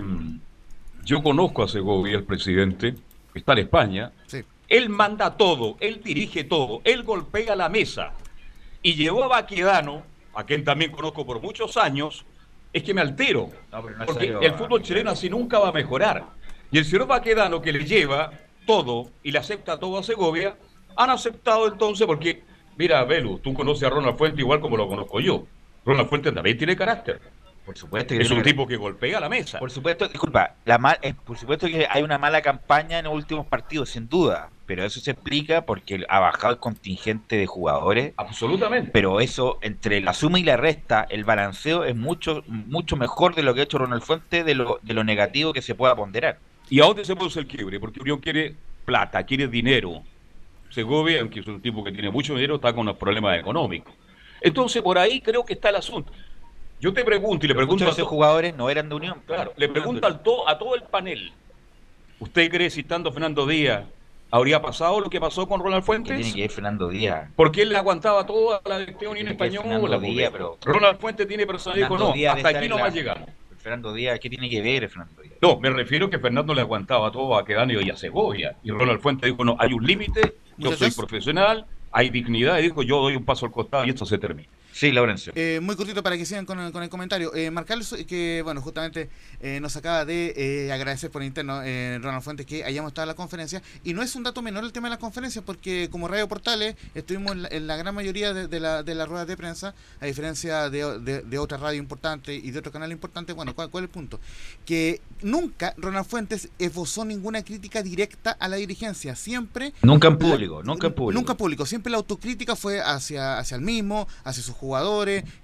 yo 1.03 1.23
conozco 1.23 1.63
a 1.63 1.67
Segovia, 1.67 2.17
el 2.17 2.23
presidente, 2.23 2.95
está 3.33 3.53
en 3.53 3.59
España, 3.59 4.11
sí. 4.27 4.43
él 4.67 4.89
manda 4.89 5.37
todo, 5.37 5.77
él 5.79 6.01
dirige 6.03 6.43
todo, 6.43 6.81
él 6.83 7.03
golpea 7.03 7.55
la 7.55 7.69
mesa 7.69 8.13
y 8.81 8.95
llevó 8.95 9.23
a 9.23 9.27
Baquedano, 9.27 10.03
a 10.33 10.43
quien 10.43 10.63
también 10.63 10.91
conozco 10.91 11.25
por 11.25 11.41
muchos 11.41 11.77
años, 11.77 12.25
es 12.73 12.83
que 12.83 12.93
me 12.93 13.01
altero, 13.01 13.49
no, 13.71 13.81
no 13.81 14.05
porque 14.05 14.25
salió, 14.25 14.41
el 14.41 14.53
fútbol 14.53 14.81
chileno 14.81 15.11
así 15.11 15.29
nunca 15.29 15.59
va 15.59 15.69
a 15.69 15.71
mejorar. 15.71 16.25
Y 16.75 16.77
el 16.77 16.83
señor 16.83 17.07
Baquedano, 17.07 17.61
que 17.61 17.71
le 17.71 17.85
lleva 17.85 18.33
todo 18.67 19.09
y 19.23 19.31
le 19.31 19.39
acepta 19.39 19.79
todo 19.79 19.97
a 19.97 20.03
Segovia, 20.03 20.57
han 20.97 21.09
aceptado 21.09 21.69
entonces 21.69 22.05
porque, 22.05 22.43
mira, 22.75 23.01
Belu, 23.05 23.39
tú 23.39 23.53
conoces 23.53 23.83
a 23.83 23.89
Ronald 23.89 24.17
Fuente 24.17 24.41
igual 24.41 24.59
como 24.59 24.75
lo 24.75 24.85
conozco 24.85 25.21
yo. 25.21 25.45
Ronald 25.85 26.09
Fuente 26.09 26.33
también 26.33 26.57
tiene 26.57 26.75
carácter. 26.75 27.21
Por 27.65 27.77
supuesto 27.77 28.13
que 28.13 28.23
es 28.23 28.29
un 28.29 28.43
tipo 28.43 28.67
que 28.67 28.75
golpea 28.75 29.21
la 29.21 29.29
mesa. 29.29 29.57
Por 29.57 29.71
supuesto, 29.71 30.09
disculpa, 30.09 30.55
la 30.65 30.77
mal, 30.77 30.99
eh, 31.01 31.13
por 31.13 31.37
supuesto 31.37 31.65
que 31.67 31.87
hay 31.89 32.03
una 32.03 32.17
mala 32.17 32.41
campaña 32.41 32.99
en 32.99 33.05
los 33.05 33.13
últimos 33.13 33.47
partidos, 33.47 33.91
sin 33.91 34.09
duda, 34.09 34.49
pero 34.65 34.83
eso 34.83 34.99
se 34.99 35.11
explica 35.11 35.65
porque 35.65 36.03
ha 36.09 36.19
bajado 36.19 36.55
el 36.55 36.59
contingente 36.59 37.37
de 37.37 37.45
jugadores. 37.45 38.13
Absolutamente. 38.17 38.91
Pero 38.91 39.21
eso, 39.21 39.59
entre 39.61 40.01
la 40.01 40.13
suma 40.13 40.39
y 40.39 40.43
la 40.43 40.57
resta, 40.57 41.07
el 41.09 41.23
balanceo 41.23 41.85
es 41.85 41.95
mucho 41.95 42.43
mucho 42.47 42.97
mejor 42.97 43.33
de 43.33 43.43
lo 43.43 43.53
que 43.53 43.61
ha 43.61 43.63
hecho 43.63 43.77
Ronald 43.77 44.03
Fuente, 44.03 44.43
de 44.43 44.55
lo, 44.55 44.79
de 44.83 44.93
lo 44.93 45.05
negativo 45.05 45.53
que 45.53 45.61
se 45.61 45.73
pueda 45.73 45.95
ponderar. 45.95 46.39
¿Y 46.69 46.81
a 46.81 46.85
dónde 46.85 47.05
se 47.05 47.15
produce 47.15 47.39
el 47.39 47.47
quiebre? 47.47 47.79
Porque 47.79 47.99
Unión 47.99 48.19
quiere 48.19 48.55
plata, 48.85 49.23
quiere 49.23 49.47
dinero. 49.47 50.01
Segovia, 50.69 51.21
aunque 51.21 51.39
es 51.39 51.47
un 51.47 51.61
tipo 51.61 51.83
que 51.83 51.91
tiene 51.91 52.09
mucho 52.09 52.33
dinero, 52.33 52.55
está 52.55 52.73
con 52.73 52.81
unos 52.81 52.97
problemas 52.97 53.39
económicos. 53.39 53.93
Entonces, 54.41 54.81
por 54.81 54.97
ahí 54.97 55.21
creo 55.21 55.45
que 55.45 55.53
está 55.53 55.69
el 55.69 55.77
asunto. 55.77 56.11
Yo 56.79 56.93
te 56.93 57.03
pregunto 57.03 57.45
y 57.45 57.49
le 57.49 57.55
pregunto 57.55 57.85
a 57.85 57.89
esos 57.89 58.07
jugadores 58.07 58.55
no 58.55 58.69
eran 58.69 58.89
de 58.89 58.95
Unión. 58.95 59.21
Claro, 59.25 59.53
le 59.55 59.69
pregunto 59.69 60.05
al 60.05 60.21
to, 60.21 60.47
a 60.47 60.57
todo 60.57 60.75
el 60.75 60.83
panel. 60.83 61.31
¿Usted 62.19 62.49
cree 62.49 62.69
si 62.69 62.81
estando 62.81 63.11
Fernando 63.11 63.45
Díaz 63.47 63.85
habría 64.29 64.61
pasado 64.61 64.99
lo 64.99 65.09
que 65.09 65.19
pasó 65.19 65.47
con 65.47 65.61
Ronald 65.61 65.83
Fuentes? 65.83 66.17
tiene 66.17 66.33
que 66.33 66.41
ver 66.41 66.51
Fernando 66.51 66.89
Díaz? 66.89 67.29
Porque 67.35 67.61
él 67.61 67.69
le 67.69 67.77
aguantaba 67.77 68.25
toda 68.25 68.61
la 68.65 68.85
Unión 69.09 69.27
Española. 69.29 69.97
Díaz, 69.99 70.31
pero... 70.31 70.57
Ronald 70.63 70.99
Fuentes 70.99 71.27
tiene 71.27 71.47
personalidad. 71.47 71.89
No, 71.89 72.13
hasta 72.29 72.49
aquí 72.49 72.67
no 72.67 72.77
más 72.77 72.93
llegamos. 72.93 73.29
Fernando 73.65 73.95
Díaz, 73.95 74.19
¿qué 74.19 74.29
tiene 74.29 74.47
que 74.47 74.61
ver 74.61 74.87
Fernando 74.87 75.23
Díaz? 75.23 75.37
No, 75.41 75.59
me 75.59 75.71
refiero 75.71 76.07
que 76.07 76.19
Fernando 76.19 76.53
le 76.53 76.61
aguantaba 76.61 77.11
todo 77.11 77.35
a 77.35 77.43
Quedanio 77.43 77.81
y 77.81 77.89
a 77.89 77.95
Segovia. 77.97 78.55
Y 78.61 78.69
Ronald 78.69 78.99
Fuentes 78.99 79.27
dijo, 79.27 79.43
no, 79.43 79.57
hay 79.57 79.73
un 79.73 79.83
límite, 79.83 80.35
yo 80.55 80.71
soy 80.73 80.91
profesional, 80.91 81.65
hay 81.91 82.11
dignidad, 82.11 82.59
y 82.59 82.61
dijo, 82.61 82.83
yo 82.83 83.01
doy 83.01 83.15
un 83.15 83.25
paso 83.25 83.47
al 83.47 83.51
costado 83.51 83.83
y 83.83 83.89
esto 83.89 84.05
se 84.05 84.19
termina. 84.19 84.47
Sí, 84.75 84.91
Laurencio. 84.91 85.31
Eh, 85.37 85.61
muy 85.61 85.77
cortito 85.77 86.03
para 86.03 86.17
que 86.17 86.25
sigan 86.25 86.45
con 86.45 86.59
el, 86.59 86.73
con 86.73 86.83
el 86.83 86.89
comentario. 86.89 87.33
Eh, 87.33 87.49
Marcarles, 87.49 87.95
que 88.05 88.41
bueno, 88.43 88.59
justamente 88.59 89.09
eh, 89.39 89.61
nos 89.61 89.77
acaba 89.77 90.03
de 90.03 90.33
eh, 90.35 90.73
agradecer 90.73 91.09
por 91.09 91.23
interno 91.23 91.61
eh, 91.63 91.97
Ronald 92.01 92.21
Fuentes 92.21 92.45
que 92.45 92.65
hayamos 92.65 92.89
estado 92.89 93.03
en 93.05 93.07
la 93.07 93.15
conferencia. 93.15 93.63
Y 93.85 93.93
no 93.93 94.03
es 94.03 94.13
un 94.17 94.23
dato 94.23 94.41
menor 94.41 94.65
el 94.65 94.73
tema 94.73 94.87
de 94.87 94.89
las 94.89 94.99
conferencias, 94.99 95.45
porque 95.45 95.87
como 95.89 96.09
Radio 96.09 96.27
Portales 96.27 96.75
estuvimos 96.93 97.37
en 97.51 97.67
la, 97.67 97.77
gran 97.77 97.95
mayoría 97.95 98.33
de, 98.33 98.49
de, 98.49 98.59
la, 98.59 98.83
de 98.83 98.95
las 98.95 99.07
ruedas 99.07 99.27
de 99.27 99.37
prensa, 99.37 99.73
a 100.01 100.07
diferencia 100.07 100.69
de, 100.69 100.99
de, 100.99 101.21
de 101.21 101.39
otras 101.39 101.61
radios 101.61 101.81
importantes 101.81 102.43
y 102.43 102.51
de 102.51 102.59
otros 102.59 102.73
canales 102.73 102.95
importantes. 102.95 103.33
Bueno, 103.33 103.55
¿cuál, 103.55 103.69
¿cuál, 103.69 103.85
es 103.85 103.87
el 103.87 103.93
punto? 103.93 104.19
Que 104.65 104.99
nunca 105.21 105.73
Ronald 105.77 106.05
Fuentes 106.05 106.49
esbozó 106.59 107.05
ninguna 107.05 107.45
crítica 107.45 107.81
directa 107.81 108.31
a 108.31 108.49
la 108.49 108.57
dirigencia. 108.57 109.15
Siempre. 109.15 109.73
Nunca 109.83 110.09
en 110.09 110.17
público, 110.17 110.63
nunca 110.63 110.87
en 110.87 110.93
público. 110.95 111.17
Nunca 111.17 111.31
en 111.31 111.37
público. 111.37 111.65
Siempre 111.65 111.91
la 111.91 111.97
autocrítica 111.97 112.57
fue 112.57 112.81
hacia, 112.81 113.39
hacia 113.39 113.55
el 113.55 113.61
mismo, 113.61 114.05
hacia 114.25 114.43
sus 114.43 114.53
jugadores, 114.53 114.64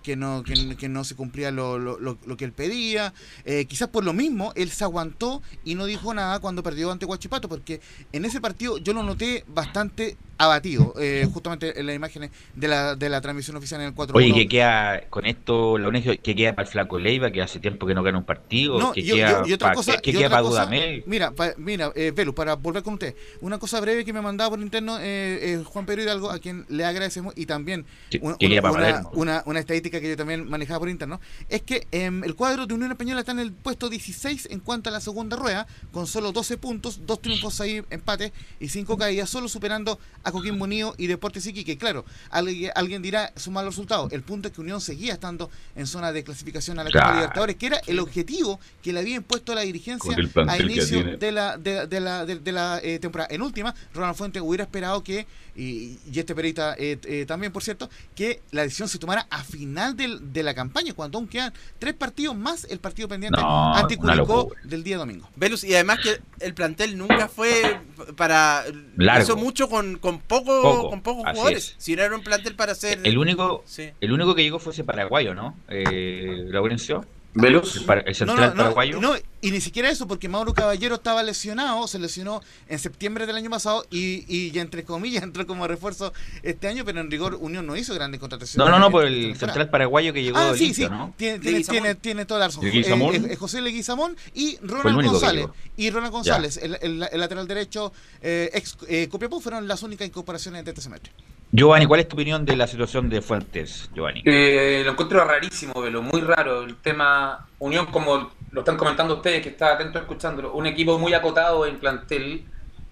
que 0.03 0.15
no, 0.15 0.43
que, 0.43 0.89
no 0.89 1.03
se 1.03 1.15
cumplía 1.15 1.51
lo, 1.51 1.77
lo, 1.77 1.99
lo, 1.99 2.37
que 2.37 2.45
él 2.45 2.53
pedía. 2.53 3.13
Eh, 3.45 3.65
quizás 3.65 3.89
por 3.89 4.03
lo 4.03 4.13
mismo, 4.13 4.53
él 4.55 4.69
se 4.69 4.83
aguantó 4.83 5.41
y 5.63 5.75
no 5.75 5.85
dijo 5.85 6.13
nada 6.13 6.39
cuando 6.39 6.63
perdió 6.63 6.91
ante 6.91 7.05
Huachipato, 7.05 7.47
porque 7.49 7.81
en 8.11 8.25
ese 8.25 8.41
partido 8.41 8.77
yo 8.77 8.93
lo 8.93 9.03
noté 9.03 9.43
bastante 9.47 10.17
abatido, 10.45 10.93
eh, 10.99 11.27
justamente 11.33 11.79
en 11.79 11.85
las 11.85 11.95
imágenes 11.95 12.31
de 12.55 12.67
la, 12.67 12.95
de 12.95 13.09
la 13.09 13.21
transmisión 13.21 13.57
oficial 13.57 13.81
en 13.81 13.87
el 13.87 13.93
4 13.93 14.15
Oye, 14.15 14.33
que 14.33 14.47
queda 14.47 15.01
con 15.09 15.25
esto, 15.25 15.77
lo 15.77 15.89
único 15.89 16.11
que 16.21 16.35
queda 16.35 16.53
para 16.53 16.65
el 16.65 16.71
Flaco 16.71 16.99
Leiva, 16.99 17.31
que 17.31 17.41
hace 17.41 17.59
tiempo 17.59 17.85
que 17.85 17.93
no 17.93 18.03
gana 18.03 18.17
un 18.17 18.23
partido, 18.23 18.79
no, 18.79 18.91
que 18.91 19.03
yo, 19.03 19.15
queda, 19.15 19.43
yo, 19.43 19.47
y 19.47 19.53
otra 19.53 19.69
pa, 19.69 19.75
cosa, 19.75 19.97
que, 19.97 20.09
y 20.09 20.13
queda 20.13 20.27
otra 20.27 20.37
para 20.37 20.43
cosa, 20.43 20.65
Dudamel. 20.65 21.03
Mira, 21.05 21.31
pa, 21.31 21.53
mira 21.57 21.91
eh, 21.95 22.11
Velu, 22.15 22.33
para 22.33 22.55
volver 22.55 22.83
con 22.83 22.93
usted, 22.95 23.15
una 23.41 23.59
cosa 23.59 23.79
breve 23.79 24.05
que 24.05 24.13
me 24.13 24.21
mandaba 24.21 24.51
por 24.51 24.59
interno 24.59 24.97
eh, 24.99 25.39
eh, 25.41 25.63
Juan 25.65 25.85
Pedro 25.85 26.03
Hidalgo, 26.03 26.31
a 26.31 26.39
quien 26.39 26.65
le 26.69 26.85
agradecemos, 26.85 27.33
y 27.37 27.45
también 27.45 27.85
Sí, 28.09 28.19
una, 28.21 28.37
que 28.37 28.61
para 28.61 29.03
una, 29.13 29.43
una 29.45 29.59
estadística 29.59 29.99
que 29.99 30.09
yo 30.09 30.17
también 30.17 30.49
manejaba 30.49 30.79
por 30.79 30.89
interno, 30.89 31.19
es 31.49 31.61
que 31.61 31.87
em, 31.91 32.23
el 32.23 32.35
cuadro 32.35 32.65
de 32.65 32.73
Unión 32.73 32.91
Española 32.91 33.21
está 33.21 33.31
en 33.31 33.39
el 33.39 33.51
puesto 33.51 33.89
16 33.89 34.49
en 34.51 34.59
cuanto 34.59 34.89
a 34.89 34.93
la 34.93 35.01
segunda 35.01 35.37
rueda, 35.37 35.67
con 35.91 36.07
solo 36.07 36.31
12 36.31 36.57
puntos, 36.57 37.01
dos 37.05 37.21
triunfos 37.21 37.61
ahí, 37.61 37.83
empates 37.89 38.31
y 38.59 38.69
cinco 38.69 38.97
caídas, 38.97 39.29
solo 39.29 39.47
superando 39.47 39.99
a 40.23 40.30
Coquimbo 40.31 40.65
Unido 40.65 40.95
y 40.97 41.07
Deportes 41.07 41.45
Iquique. 41.45 41.77
Claro, 41.77 42.05
alguien, 42.29 42.71
alguien 42.75 43.01
dirá 43.01 43.31
su 43.35 43.51
mal 43.51 43.65
resultado. 43.65 44.07
El 44.11 44.21
punto 44.23 44.47
es 44.47 44.53
que 44.53 44.61
Unión 44.61 44.81
seguía 44.81 45.13
estando 45.13 45.49
en 45.75 45.87
zona 45.87 46.11
de 46.11 46.23
clasificación 46.23 46.79
a 46.79 46.83
la 46.83 46.91
Copa. 46.91 47.13
Libertadores, 47.15 47.55
que 47.55 47.65
era 47.67 47.81
el 47.87 47.99
objetivo 47.99 48.59
que 48.81 48.93
le 48.93 48.99
había 48.99 49.15
impuesto 49.15 49.53
la 49.55 49.61
dirigencia 49.61 50.15
a 50.47 50.57
inicio 50.57 51.17
de 51.17 51.31
la, 51.31 51.57
de, 51.57 51.87
de 51.87 51.99
la, 51.99 52.25
de, 52.25 52.39
de 52.39 52.51
la 52.51 52.79
eh, 52.83 52.99
temporada. 52.99 53.27
En 53.33 53.41
última, 53.41 53.73
Ronald 53.93 54.15
Fuentes 54.15 54.41
hubiera 54.41 54.63
esperado 54.63 55.03
que, 55.03 55.25
y, 55.55 55.97
y 56.11 56.19
este 56.19 56.33
perita 56.33 56.75
eh, 56.77 56.97
eh, 57.03 57.25
también, 57.27 57.51
por 57.51 57.63
cierto, 57.63 57.89
que 58.15 58.41
la 58.51 58.63
decisión 58.63 58.87
se 58.87 58.97
tomara 58.99 59.27
a 59.29 59.43
final 59.43 59.95
del- 59.95 60.31
de 60.31 60.43
la 60.43 60.53
campaña, 60.53 60.93
cuando 60.93 61.17
aún 61.17 61.27
quedan 61.27 61.53
tres 61.79 61.93
partidos 61.93 62.35
más 62.35 62.65
el 62.69 62.79
partido 62.79 63.07
pendiente 63.07 63.39
No, 63.41 63.75
ante 63.75 63.97
Curicó 63.97 64.49
del 64.63 64.83
día 64.83 64.97
domingo. 64.97 65.29
Velus, 65.35 65.63
y 65.63 65.73
además 65.73 65.99
que 66.01 66.21
el 66.39 66.53
plantel 66.53 66.97
nunca 66.97 67.27
fue 67.27 67.79
para. 68.15 68.63
Largo. 68.95 69.23
Hizo 69.23 69.35
mucho 69.35 69.67
con, 69.69 69.97
con, 69.97 70.20
poco, 70.21 70.61
Poco, 70.61 70.89
con 70.89 71.01
pocos 71.01 71.21
jugadores. 71.23 71.57
es. 71.69 71.75
Si 71.77 71.95
no 71.95 72.03
era 72.03 72.15
un 72.15 72.23
plantel 72.23 72.55
para 72.55 72.71
hacer. 72.73 72.99
El 73.03 73.17
único, 73.17 73.63
Sí. 73.65 73.89
el 74.01 74.11
único 74.11 74.35
que 74.35 74.43
llegó 74.43 74.59
fue 74.59 74.73
ese 74.73 74.83
paraguayo, 74.83 75.33
¿no? 75.33 75.55
Eh, 75.69 76.45
Laurencio. 76.47 77.05
Velus. 77.33 77.77
El, 77.77 77.85
para- 77.85 78.01
el 78.01 78.13
central 78.15 78.37
no, 78.39 78.47
no, 78.47 78.55
paraguayo. 78.55 78.99
no, 78.99 79.13
y 79.41 79.51
ni 79.51 79.59
siquiera 79.61 79.89
eso, 79.89 80.07
porque 80.07 80.29
Mauro 80.29 80.53
Caballero 80.53 80.95
estaba 80.95 81.23
lesionado, 81.23 81.87
se 81.87 81.99
lesionó 81.99 82.41
en 82.67 82.79
septiembre 82.79 83.25
del 83.25 83.35
año 83.35 83.49
pasado 83.49 83.85
y, 83.89 84.23
y 84.33 84.57
entre 84.59 84.83
comillas 84.83 85.23
entró 85.23 85.45
como 85.47 85.67
refuerzo 85.67 86.13
este 86.43 86.67
año, 86.67 86.85
pero 86.85 86.99
en 87.01 87.09
rigor 87.11 87.35
Unión 87.41 87.65
no 87.65 87.75
hizo 87.75 87.93
grandes 87.93 88.19
contrataciones. 88.19 88.65
No, 88.65 88.71
no, 88.71 88.79
no, 88.79 88.91
por 88.91 89.05
el 89.05 89.13
temporada. 89.31 89.39
central 89.39 89.69
paraguayo 89.69 90.13
que 90.13 90.23
llegó 90.23 90.37
Ah, 90.37 90.53
sí, 90.55 90.73
sí, 90.73 90.87
¿no? 90.89 91.13
tiene, 91.17 91.39
tiene, 91.39 91.63
tiene, 91.63 91.95
tiene 91.95 92.25
toda 92.25 92.39
la 92.41 92.47
razón. 92.47 92.63
Leguizamón. 92.65 93.15
Eh, 93.15 93.21
eh, 93.31 93.35
José 93.35 93.61
Leguizamón 93.61 94.15
y 94.33 94.57
Ronald 94.61 95.05
González. 95.07 95.47
Y 95.77 95.89
Ronald 95.89 96.11
González, 96.13 96.57
el, 96.57 96.77
el- 96.81 97.07
el 97.11 97.19
lateral 97.19 97.47
derecho, 97.47 97.91
eh, 98.21 98.49
ex 98.53 98.77
eh, 98.87 99.07
Copiapó, 99.09 99.39
fueron 99.39 99.67
las 99.67 99.81
únicas 99.83 100.07
incorporaciones 100.07 100.63
de 100.65 100.71
este 100.71 100.81
semestre. 100.81 101.11
Giovanni, 101.53 101.85
¿cuál 101.85 101.99
es 101.99 102.07
tu 102.07 102.15
opinión 102.15 102.45
de 102.45 102.55
la 102.55 102.65
situación 102.67 103.09
de 103.09 103.21
Fuentes, 103.21 103.89
Giovanni? 103.93 104.21
Eh, 104.25 104.83
lo 104.85 104.91
encuentro 104.91 105.23
rarísimo, 105.25 105.81
Velo, 105.81 106.01
muy 106.01 106.21
raro. 106.21 106.61
El 106.63 106.75
tema 106.77 107.47
Unión, 107.59 107.87
como 107.87 108.31
lo 108.51 108.61
están 108.61 108.77
comentando 108.77 109.15
ustedes, 109.15 109.41
que 109.41 109.49
está 109.49 109.73
atento 109.73 109.99
escuchándolo, 109.99 110.53
un 110.53 110.65
equipo 110.65 110.97
muy 110.99 111.13
acotado 111.13 111.65
en 111.65 111.79
plantel, 111.79 112.43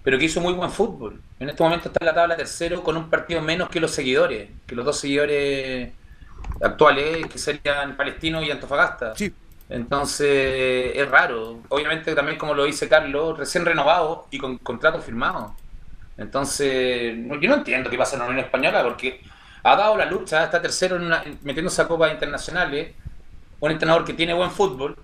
pero 0.02 0.18
que 0.18 0.24
hizo 0.24 0.40
muy 0.40 0.54
buen 0.54 0.70
fútbol. 0.70 1.20
En 1.38 1.50
este 1.50 1.62
momento 1.62 1.88
está 1.88 1.98
en 2.00 2.06
la 2.06 2.14
tabla 2.14 2.36
tercero 2.36 2.82
con 2.82 2.96
un 2.96 3.10
partido 3.10 3.42
menos 3.42 3.68
que 3.68 3.80
los 3.80 3.90
seguidores, 3.90 4.48
que 4.66 4.74
los 4.74 4.84
dos 4.84 4.98
seguidores 4.98 5.92
actuales, 6.62 7.26
que 7.26 7.38
serían 7.38 7.96
Palestino 7.96 8.42
y 8.42 8.50
Antofagasta. 8.50 9.14
Sí. 9.14 9.32
Entonces 9.68 10.92
es 10.96 11.08
raro. 11.08 11.60
Obviamente 11.68 12.14
también 12.14 12.38
como 12.38 12.54
lo 12.54 12.64
dice 12.64 12.88
Carlos, 12.88 13.38
recién 13.38 13.64
renovado 13.64 14.26
y 14.30 14.38
con 14.38 14.58
contrato 14.58 15.00
firmado. 15.00 15.54
Entonces, 16.16 17.16
yo 17.16 17.48
no 17.48 17.54
entiendo 17.56 17.88
qué 17.88 17.96
pasa 17.96 18.16
en 18.16 18.20
la 18.20 18.26
Unión 18.28 18.44
Española 18.44 18.82
porque 18.82 19.22
ha 19.62 19.76
dado 19.76 19.96
la 19.96 20.04
lucha, 20.06 20.44
está 20.44 20.60
tercero 20.60 20.96
en 20.96 21.02
una- 21.02 21.24
metiéndose 21.42 21.80
a 21.80 21.88
copas 21.88 22.12
internacionales, 22.12 22.94
un 23.60 23.70
entrenador 23.70 24.04
que 24.04 24.12
tiene 24.12 24.34
buen 24.34 24.50
fútbol, 24.50 24.96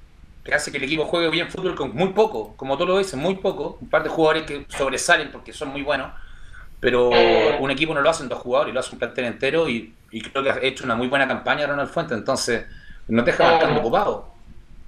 que 0.47 0.55
hace 0.55 0.71
que 0.71 0.79
el 0.79 0.85
equipo 0.85 1.05
juegue 1.05 1.29
bien 1.31 1.49
fútbol 1.51 1.75
con 1.75 1.95
muy 1.95 2.09
poco, 2.11 2.55
como 2.57 2.79
tú 2.79 2.87
lo 2.87 2.97
dices, 2.99 3.15
muy 3.17 3.35
poco, 3.37 3.77
un 3.81 3.89
par 3.89 4.03
de 4.03 4.09
jugadores 4.09 4.45
que 4.45 4.65
sobresalen 4.69 5.31
porque 5.33 5.53
son 5.53 5.69
muy 5.69 5.83
buenos, 5.83 6.11
pero 6.81 7.11
un 7.59 7.71
equipo 7.71 7.93
no 7.95 8.01
lo 8.01 8.09
hacen 8.11 8.29
dos 8.29 8.39
jugadores, 8.39 8.73
lo 8.73 8.81
hace 8.81 8.93
un 8.93 8.99
plantel 8.99 9.25
entero 9.27 9.69
y, 9.69 9.93
y 10.11 10.21
creo 10.23 10.43
que 10.45 10.51
ha 10.51 10.59
hecho 10.63 10.85
una 10.85 10.95
muy 10.95 11.09
buena 11.09 11.27
campaña 11.27 11.67
Ronald 11.67 11.91
Fuentes, 11.91 12.17
entonces 12.17 12.65
nos 13.09 13.25
deja 13.25 13.51
bastante 13.53 13.81
ocupados. 13.81 14.25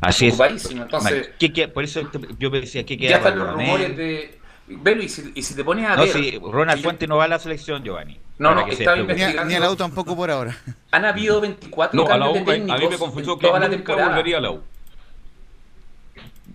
Así 0.01 0.29
es. 0.29 0.35
Ocupadísimo, 0.35 0.83
entonces- 0.85 1.31
¿Qué 1.39 1.69
por 1.69 1.83
eso 1.85 2.01
yo 2.39 2.51
decía, 2.51 2.87
¿qué 2.87 2.97
queda 2.97 3.11
Ya 3.11 3.17
están 3.17 3.39
los 3.39 3.53
rumores 3.53 3.97
de... 3.97 4.39
Velo, 4.71 5.03
y 5.03 5.09
si, 5.09 5.33
y 5.35 5.43
si 5.43 5.55
te 5.55 5.65
pones 5.65 5.89
a 5.89 5.97
No, 5.97 6.03
ver... 6.03 6.13
si 6.13 6.39
Ronald 6.39 6.77
si- 6.79 6.85
Fuentes 6.85 7.09
no 7.09 7.17
va 7.17 7.25
a 7.25 7.29
la 7.29 7.39
selección, 7.39 7.83
Giovanni. 7.83 8.21
No, 8.39 8.55
no, 8.55 8.67
que. 8.67 8.77
Ni, 8.77 8.87
a- 8.87 8.97
investigando. 8.97 9.45
ni 9.47 9.55
a 9.55 9.61
la 9.61 9.71
U 9.71 9.77
tampoco 9.77 10.15
por 10.15 10.31
ahora. 10.31 10.55
Han 10.91 11.07
habido 11.07 11.41
24 11.41 11.97
No, 11.99 12.07
a 12.07 12.19
la 12.19 12.27
cambios 12.27 12.47
U, 12.47 12.51
de 12.51 12.59
me- 12.59 12.73
a 12.73 12.77
mí 12.77 12.81
técnicos 12.83 13.15
me 13.15 13.23
en 13.23 13.39
que 13.39 13.47
toda 13.47 13.59
la 13.61 13.71
temporada. 13.71 14.09
volvería 14.11 14.37
a 14.37 14.41
la 14.43 14.51
U. 14.51 14.63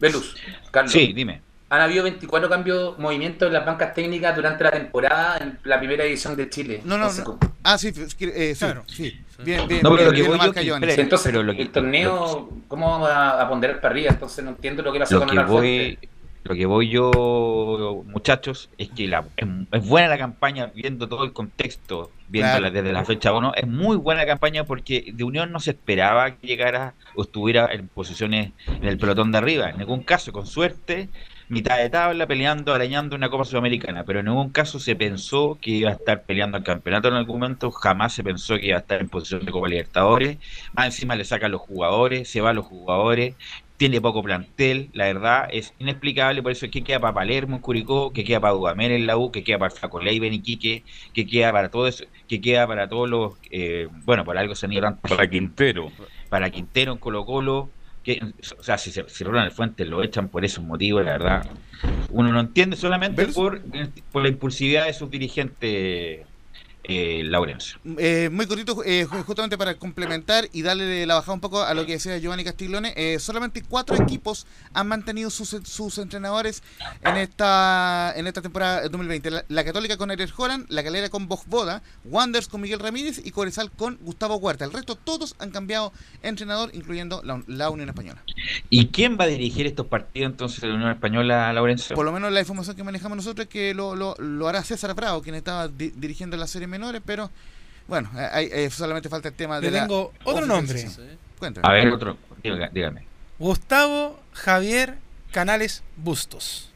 Velus, 0.03 0.35
Carlos. 0.69 0.91
Sí, 0.91 1.13
dime. 1.13 1.41
Han 1.69 1.81
habido 1.81 2.03
24 2.03 2.49
cambios, 2.49 2.99
movimientos 2.99 3.47
en 3.47 3.53
las 3.53 3.65
bancas 3.65 3.93
técnicas 3.95 4.35
durante 4.35 4.63
la 4.65 4.71
temporada 4.71 5.37
en 5.37 5.57
la 5.63 5.79
primera 5.79 6.03
edición 6.03 6.35
de 6.35 6.47
Chile. 6.49 6.81
No, 6.83 6.97
no, 6.97 7.11
no. 7.11 7.39
Ah, 7.63 7.77
sí, 7.77 7.87
eh, 7.87 8.53
sí, 8.53 8.59
Claro. 8.59 8.83
sí. 8.85 9.19
Bien, 9.39 9.67
bien. 9.67 9.81
No, 9.81 9.89
pero 9.95 9.95
bien, 9.95 10.05
lo 10.05 10.11
que 10.11 10.15
bien 10.15 10.27
voy 10.27 10.37
lo 10.37 10.43
yo 10.43 10.47
marca 10.47 10.59
que- 10.59 10.65
Giovanni. 10.67 10.85
espere, 10.87 11.01
entonces 11.03 11.31
pero 11.31 11.41
lo 11.41 11.53
que- 11.55 11.61
el 11.63 11.69
torneo, 11.71 12.49
¿cómo 12.67 12.91
vamos 12.91 13.09
a, 13.09 13.41
a 13.41 13.49
ponderar 13.49 13.77
para 13.81 13.91
arriba? 13.93 14.09
Entonces 14.11 14.43
no 14.43 14.51
entiendo 14.51 14.83
lo 14.83 14.91
que 14.93 14.99
pasa 14.99 15.15
Lo 15.15 15.21
con 15.21 15.29
que 15.29 15.43
voy. 15.45 15.99
Lo 16.43 16.55
que 16.55 16.65
voy 16.65 16.89
yo, 16.89 18.03
muchachos, 18.07 18.69
es 18.77 18.89
que 18.89 19.07
la, 19.07 19.25
es, 19.37 19.47
es 19.71 19.87
buena 19.87 20.09
la 20.09 20.17
campaña, 20.17 20.71
viendo 20.75 21.07
todo 21.07 21.23
el 21.23 21.33
contexto, 21.33 22.11
viéndola 22.27 22.69
Claro. 22.69 22.73
desde 22.73 22.91
la 22.93 23.05
fecha 23.05 23.33
1, 23.33 23.53
es 23.55 23.67
muy 23.67 23.95
buena 23.97 24.21
la 24.21 24.27
campaña 24.27 24.63
porque 24.65 25.11
de 25.13 25.23
Unión 25.23 25.51
no 25.51 25.59
se 25.59 25.71
esperaba 25.71 26.35
que 26.35 26.47
llegara 26.47 26.95
o 27.15 27.23
estuviera 27.23 27.69
en 27.71 27.87
posiciones 27.87 28.51
en 28.67 28.85
el 28.87 28.97
pelotón 28.97 29.31
de 29.31 29.37
arriba. 29.37 29.69
En 29.69 29.77
ningún 29.77 30.03
caso, 30.03 30.31
con 30.33 30.45
suerte, 30.45 31.09
mitad 31.49 31.77
de 31.77 31.89
tabla, 31.89 32.25
peleando, 32.25 32.73
arañando 32.73 33.15
una 33.15 33.29
Copa 33.29 33.45
Sudamericana, 33.45 34.03
pero 34.03 34.19
en 34.19 34.25
ningún 34.25 34.49
caso 34.49 34.79
se 34.79 34.95
pensó 34.95 35.57
que 35.61 35.71
iba 35.71 35.89
a 35.91 35.93
estar 35.93 36.23
peleando 36.23 36.57
el 36.57 36.63
campeonato 36.63 37.07
en 37.09 37.13
algún 37.13 37.39
momento, 37.39 37.69
jamás 37.71 38.13
se 38.13 38.23
pensó 38.23 38.55
que 38.57 38.67
iba 38.67 38.77
a 38.77 38.81
estar 38.81 38.99
en 39.01 39.09
posición 39.09 39.45
de 39.45 39.51
Copa 39.51 39.67
Libertadores, 39.67 40.37
más 40.73 40.87
encima 40.87 41.15
le 41.15 41.25
sacan 41.25 41.51
los 41.51 41.61
jugadores, 41.61 42.29
se 42.29 42.41
van 42.41 42.55
los 42.55 42.65
jugadores, 42.65 43.35
tiene 43.89 44.01
poco 44.01 44.23
plantel, 44.23 44.89
la 44.93 45.05
verdad 45.05 45.47
es 45.51 45.73
inexplicable, 45.77 46.41
por 46.41 46.51
eso 46.53 46.65
es 46.65 46.71
que 46.71 46.83
queda 46.83 46.99
para 46.99 47.13
Palermo 47.13 47.55
en 47.57 47.61
Curicó, 47.61 48.13
que 48.13 48.23
queda 48.23 48.39
para 48.39 48.53
Dudamel 48.53 48.91
en 48.93 49.05
la 49.07 49.17
U, 49.17 49.31
que 49.31 49.43
queda 49.43 49.59
para 49.59 49.71
Flaco 49.71 49.99
Leiva 50.01 50.25
en 50.25 50.33
Iquique, 50.33 50.83
que 51.13 51.25
queda 51.25 51.51
para 51.51 51.69
todo 51.69 51.87
eso, 51.87 52.05
que 52.27 52.39
queda 52.41 52.65
para 52.67 52.87
todos 52.87 53.09
los, 53.09 53.33
eh, 53.51 53.87
bueno, 54.05 54.23
para 54.25 54.39
algo 54.41 54.55
se 54.55 54.65
han 54.65 54.71
ido 54.73 54.83
tantos 54.83 55.09
Para 55.11 55.29
Quintero. 55.29 55.91
para 56.29 56.49
Quintero 56.49 56.93
en 56.93 56.97
Colo 56.99 57.25
Colo, 57.25 57.71
que, 58.03 58.19
o 58.57 58.63
sea, 58.63 58.77
si, 58.77 58.91
se- 58.91 59.07
si 59.09 59.23
Ronald 59.23 59.51
Fuentes 59.51 59.87
lo 59.87 60.01
echan 60.03 60.29
por 60.29 60.45
esos 60.45 60.63
motivos, 60.63 61.03
la 61.03 61.11
verdad, 61.13 61.45
uno 62.09 62.31
no 62.31 62.39
entiende 62.39 62.75
solamente 62.75 63.25
¿Ves? 63.25 63.35
por, 63.35 63.61
por 64.11 64.23
la 64.23 64.29
impulsividad 64.29 64.85
de 64.85 64.93
sus 64.93 65.09
dirigentes, 65.09 66.25
eh, 66.83 67.21
Laurencio. 67.23 67.79
Eh, 67.97 68.29
muy 68.31 68.45
cortito, 68.45 68.83
eh, 68.83 69.05
justamente 69.05 69.57
para 69.57 69.75
complementar 69.75 70.49
y 70.51 70.61
darle 70.63 71.05
la 71.05 71.15
bajada 71.15 71.33
un 71.33 71.39
poco 71.39 71.61
a 71.63 71.73
lo 71.73 71.85
que 71.85 71.93
decía 71.93 72.17
Giovanni 72.17 72.43
Castiglione, 72.43 72.93
eh, 72.97 73.19
solamente 73.19 73.63
cuatro 73.67 73.95
equipos 73.95 74.45
han 74.73 74.87
mantenido 74.87 75.29
sus, 75.29 75.57
sus 75.63 75.97
entrenadores 75.97 76.61
en 77.01 77.15
esta 77.17 78.13
en 78.15 78.27
esta 78.27 78.41
temporada 78.41 78.87
2020. 78.89 79.45
La, 79.47 79.63
Católica 79.63 79.95
con 79.95 80.11
Eres 80.11 80.33
Holland, 80.35 80.65
La 80.69 80.83
Calera 80.83 81.09
con 81.09 81.27
Boda, 81.27 81.81
Wanders 82.03 82.47
con 82.47 82.59
Miguel 82.59 82.79
Ramírez 82.79 83.21
y 83.23 83.31
Corezal 83.31 83.71
con 83.71 83.97
Gustavo 84.01 84.35
Huerta. 84.35 84.65
El 84.65 84.73
resto 84.73 84.95
todos 84.95 85.35
han 85.39 85.51
cambiado 85.51 85.93
entrenador, 86.21 86.69
incluyendo 86.73 87.21
la, 87.23 87.69
Unión 87.69 87.89
Española. 87.89 88.21
¿Y 88.69 88.87
quién 88.87 89.17
va 89.17 89.23
a 89.23 89.27
dirigir 89.27 89.65
estos 89.65 89.87
partidos 89.87 90.31
entonces 90.31 90.61
de 90.61 90.67
la 90.67 90.75
Unión 90.75 90.91
Española, 90.91 91.51
Laurencio? 91.53 91.95
Por 91.95 92.05
lo 92.05 92.11
menos 92.11 92.31
la 92.31 92.41
información 92.41 92.75
que 92.75 92.83
manejamos 92.83 93.15
nosotros 93.15 93.45
es 93.45 93.49
que 93.49 93.73
lo, 93.73 93.95
lo, 93.95 94.15
lo 94.19 94.47
hará 94.47 94.63
César 94.63 94.93
Bravo, 94.93 95.21
quien 95.21 95.35
estaba 95.35 95.69
dirigiendo 95.69 96.35
la 96.35 96.45
serie 96.45 96.67
menores, 96.73 97.01
pero 97.05 97.29
bueno, 97.87 98.09
hay, 98.15 98.69
solamente 98.69 99.09
falta 99.09 99.29
el 99.29 99.33
tema 99.33 99.59
de. 99.59 99.71
Le 99.71 99.79
tengo 99.79 100.11
otro 100.23 100.45
nombre. 100.45 100.85
A 101.61 101.71
ver, 101.71 101.89
otro, 101.89 102.17
dígame. 102.41 103.05
Gustavo 103.39 104.19
Javier 104.33 104.97
Canales 105.31 105.83
Bustos. 105.97 106.69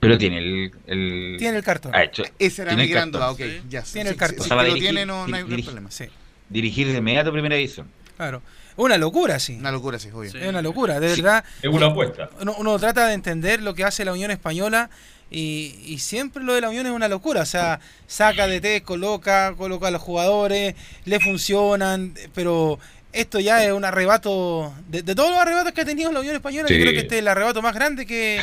Pero 0.00 0.18
tiene 0.18 0.38
el, 0.38 0.72
el... 0.86 1.36
Tiene 1.38 1.56
el 1.56 1.64
cartón. 1.64 1.92
Ah, 1.94 2.04
Ese 2.38 2.62
era 2.62 2.76
mi 2.76 2.86
gran 2.86 3.10
duda, 3.10 3.30
ok. 3.30 3.40
Ya, 3.68 3.82
tiene 3.82 4.10
el 4.10 4.16
cartón. 4.16 4.46
Si, 4.46 4.50
lo 4.50 4.74
tiene, 4.74 5.06
no, 5.06 5.24
hay 5.24 5.62
problema. 5.62 5.90
Sí. 5.90 6.06
Dirigir 6.48 6.88
de 6.88 6.98
inmediato 6.98 7.32
primera 7.32 7.56
edición. 7.56 7.88
Claro. 8.16 8.42
Una 8.76 8.98
locura, 8.98 9.38
sí. 9.38 9.56
Una 9.58 9.72
locura, 9.72 9.98
sí, 9.98 10.10
obvio. 10.12 10.30
Es 10.30 10.48
una 10.48 10.62
locura, 10.62 11.00
de 11.00 11.08
verdad. 11.08 11.44
Es 11.62 11.70
una 11.70 11.86
apuesta. 11.86 12.30
Uno, 12.40 12.54
uno, 12.58 12.78
trata 12.78 13.06
de 13.06 13.14
entender 13.14 13.62
lo 13.62 13.74
que 13.74 13.84
hace 13.84 14.04
la 14.04 14.12
Unión 14.12 14.30
Española 14.30 14.90
y, 15.30 15.98
siempre 15.98 16.44
lo 16.44 16.54
de 16.54 16.60
la 16.60 16.68
Unión 16.68 16.86
es 16.86 16.92
una 16.92 17.08
locura. 17.08 17.42
O 17.42 17.46
sea, 17.46 17.80
saca 18.06 18.46
de 18.46 18.60
té, 18.60 18.82
coloca, 18.82 19.54
coloca 19.56 19.88
a 19.88 19.90
los 19.90 20.02
jugadores, 20.02 20.74
le 21.04 21.20
funcionan, 21.20 22.14
pero 22.34 22.78
esto 23.12 23.40
ya 23.40 23.64
es 23.64 23.72
un 23.72 23.84
arrebato. 23.84 24.74
De, 24.88 25.02
todos 25.02 25.30
los 25.30 25.38
arrebatos 25.38 25.72
que 25.72 25.80
ha 25.80 25.84
tenido 25.84 26.12
la 26.12 26.20
Unión 26.20 26.36
Española, 26.36 26.68
yo 26.68 26.76
creo 26.76 26.92
que 26.92 27.00
este 27.00 27.16
es 27.16 27.20
el 27.20 27.28
arrebato 27.28 27.62
más 27.62 27.74
grande 27.74 28.06
que, 28.06 28.40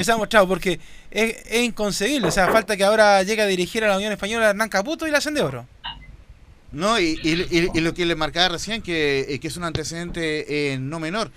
se 0.00 0.12
ha 0.12 0.16
mostrado, 0.16 0.46
porque 0.46 0.80
es, 1.10 1.62
inconcebible. 1.62 2.28
O 2.28 2.32
sea, 2.32 2.48
falta 2.48 2.76
que 2.76 2.84
ahora 2.84 3.22
llegue 3.22 3.42
a 3.42 3.46
dirigir 3.46 3.84
a 3.84 3.88
la 3.88 3.96
Unión 3.96 4.12
Española 4.12 4.50
Hernán 4.50 4.68
Caputo 4.68 5.06
y 5.06 5.10
la 5.10 5.18
Hacen 5.18 5.34
de 5.34 5.42
Oro. 5.42 5.66
No, 6.70 7.00
y, 7.00 7.18
y, 7.22 7.80
lo 7.80 7.94
que 7.94 8.04
le 8.04 8.14
marcaba 8.14 8.50
recién, 8.50 8.82
que, 8.82 9.38
que 9.40 9.48
es 9.48 9.56
un 9.56 9.64
antecedente 9.64 10.72
eh, 10.72 10.78
no 10.78 11.00
menor. 11.00 11.30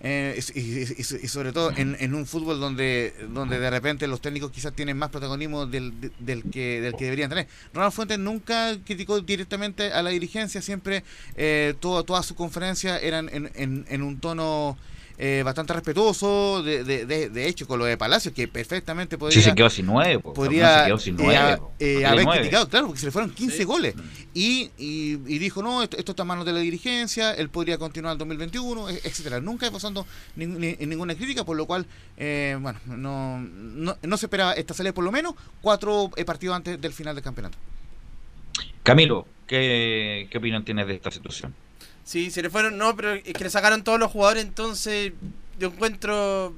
Eh, 0.00 0.38
y, 0.54 1.02
sobre 1.28 1.52
todo 1.52 1.72
en, 1.74 2.14
un 2.14 2.26
fútbol 2.26 2.60
donde 2.60 3.14
donde 3.30 3.58
de 3.58 3.70
repente 3.70 4.06
los 4.06 4.20
técnicos 4.20 4.50
quizás 4.50 4.74
tienen 4.74 4.98
más 4.98 5.08
protagonismo 5.08 5.64
del, 5.64 6.12
del, 6.18 6.42
que 6.44 6.82
del 6.82 6.94
que 6.94 7.04
deberían 7.04 7.30
tener. 7.30 7.48
Ronald 7.72 7.94
Fuentes 7.94 8.18
nunca 8.18 8.76
criticó 8.84 9.20
directamente 9.20 9.92
a 9.92 10.02
la 10.02 10.10
dirigencia, 10.10 10.60
siempre 10.60 11.02
eh, 11.36 11.74
todo, 11.80 12.04
todas 12.04 12.26
sus 12.26 12.36
conferencias 12.36 13.02
eran 13.02 13.30
en, 13.32 13.86
en 13.88 14.02
un 14.02 14.20
tono 14.20 14.76
eh, 15.18 15.42
bastante 15.44 15.72
respetuoso, 15.72 16.62
de, 16.62 16.84
de, 16.84 17.06
de, 17.06 17.48
hecho, 17.48 17.66
con 17.66 17.78
lo 17.78 17.86
de 17.86 17.96
Palacio, 17.96 18.34
que 18.34 18.48
perfectamente 18.48 19.16
podría. 19.16 19.40
Sí, 19.40 19.48
se 19.48 19.54
quedó 19.54 19.70
sin 19.70 19.86
nueve, 19.86 20.18
podría 20.18 20.80
se 20.80 20.86
quedó 20.86 20.98
sin 20.98 21.16
nueve, 21.16 21.58
eh, 21.78 22.04
haber 22.04 22.26
criticado, 22.26 22.68
claro, 22.68 22.86
porque 22.88 23.00
se 23.00 23.06
le 23.06 23.12
fueron 23.12 23.30
15 23.30 23.64
goles. 23.64 23.94
Y, 24.34 24.70
y, 24.76 25.16
dijo, 25.38 25.62
no, 25.62 25.82
esto, 25.82 25.96
está 25.96 26.22
en 26.22 26.28
manos 26.28 26.44
de 26.44 26.52
la 26.52 26.60
dirigencia, 26.60 27.32
él 27.32 27.48
podría 27.48 27.78
continuar 27.78 28.12
en 28.12 28.18
2021, 28.18 28.90
e, 28.90 29.00
etcétera 29.04 29.40
Nunca 29.40 29.70
pasando 29.70 30.06
ni, 30.34 30.46
ninguna 30.46 31.14
crítica, 31.14 31.44
por 31.44 31.56
lo 31.56 31.66
cual, 31.66 31.86
eh, 32.18 32.58
bueno, 32.60 32.78
no, 32.86 33.40
no, 33.40 33.96
no, 34.00 34.16
se 34.18 34.26
esperaba 34.26 34.52
esta 34.52 34.74
salida 34.74 34.92
por 34.92 35.04
lo 35.04 35.12
menos 35.12 35.34
cuatro 35.62 36.10
partidos 36.26 36.56
antes 36.56 36.80
del 36.80 36.92
final 36.92 37.14
del 37.14 37.24
campeonato. 37.24 37.56
Camilo, 38.82 39.26
¿qué, 39.46 40.28
qué 40.30 40.38
opinión 40.38 40.64
tienes 40.64 40.86
de 40.86 40.94
esta 40.94 41.10
situación? 41.10 41.54
Sí, 42.06 42.30
se 42.30 42.40
le 42.40 42.50
fueron, 42.50 42.78
no, 42.78 42.94
pero 42.94 43.14
es 43.14 43.34
que 43.34 43.42
le 43.42 43.50
sacaron 43.50 43.82
todos 43.82 43.98
los 43.98 44.12
jugadores, 44.12 44.44
entonces 44.44 45.12
yo 45.58 45.66
encuentro, 45.66 46.54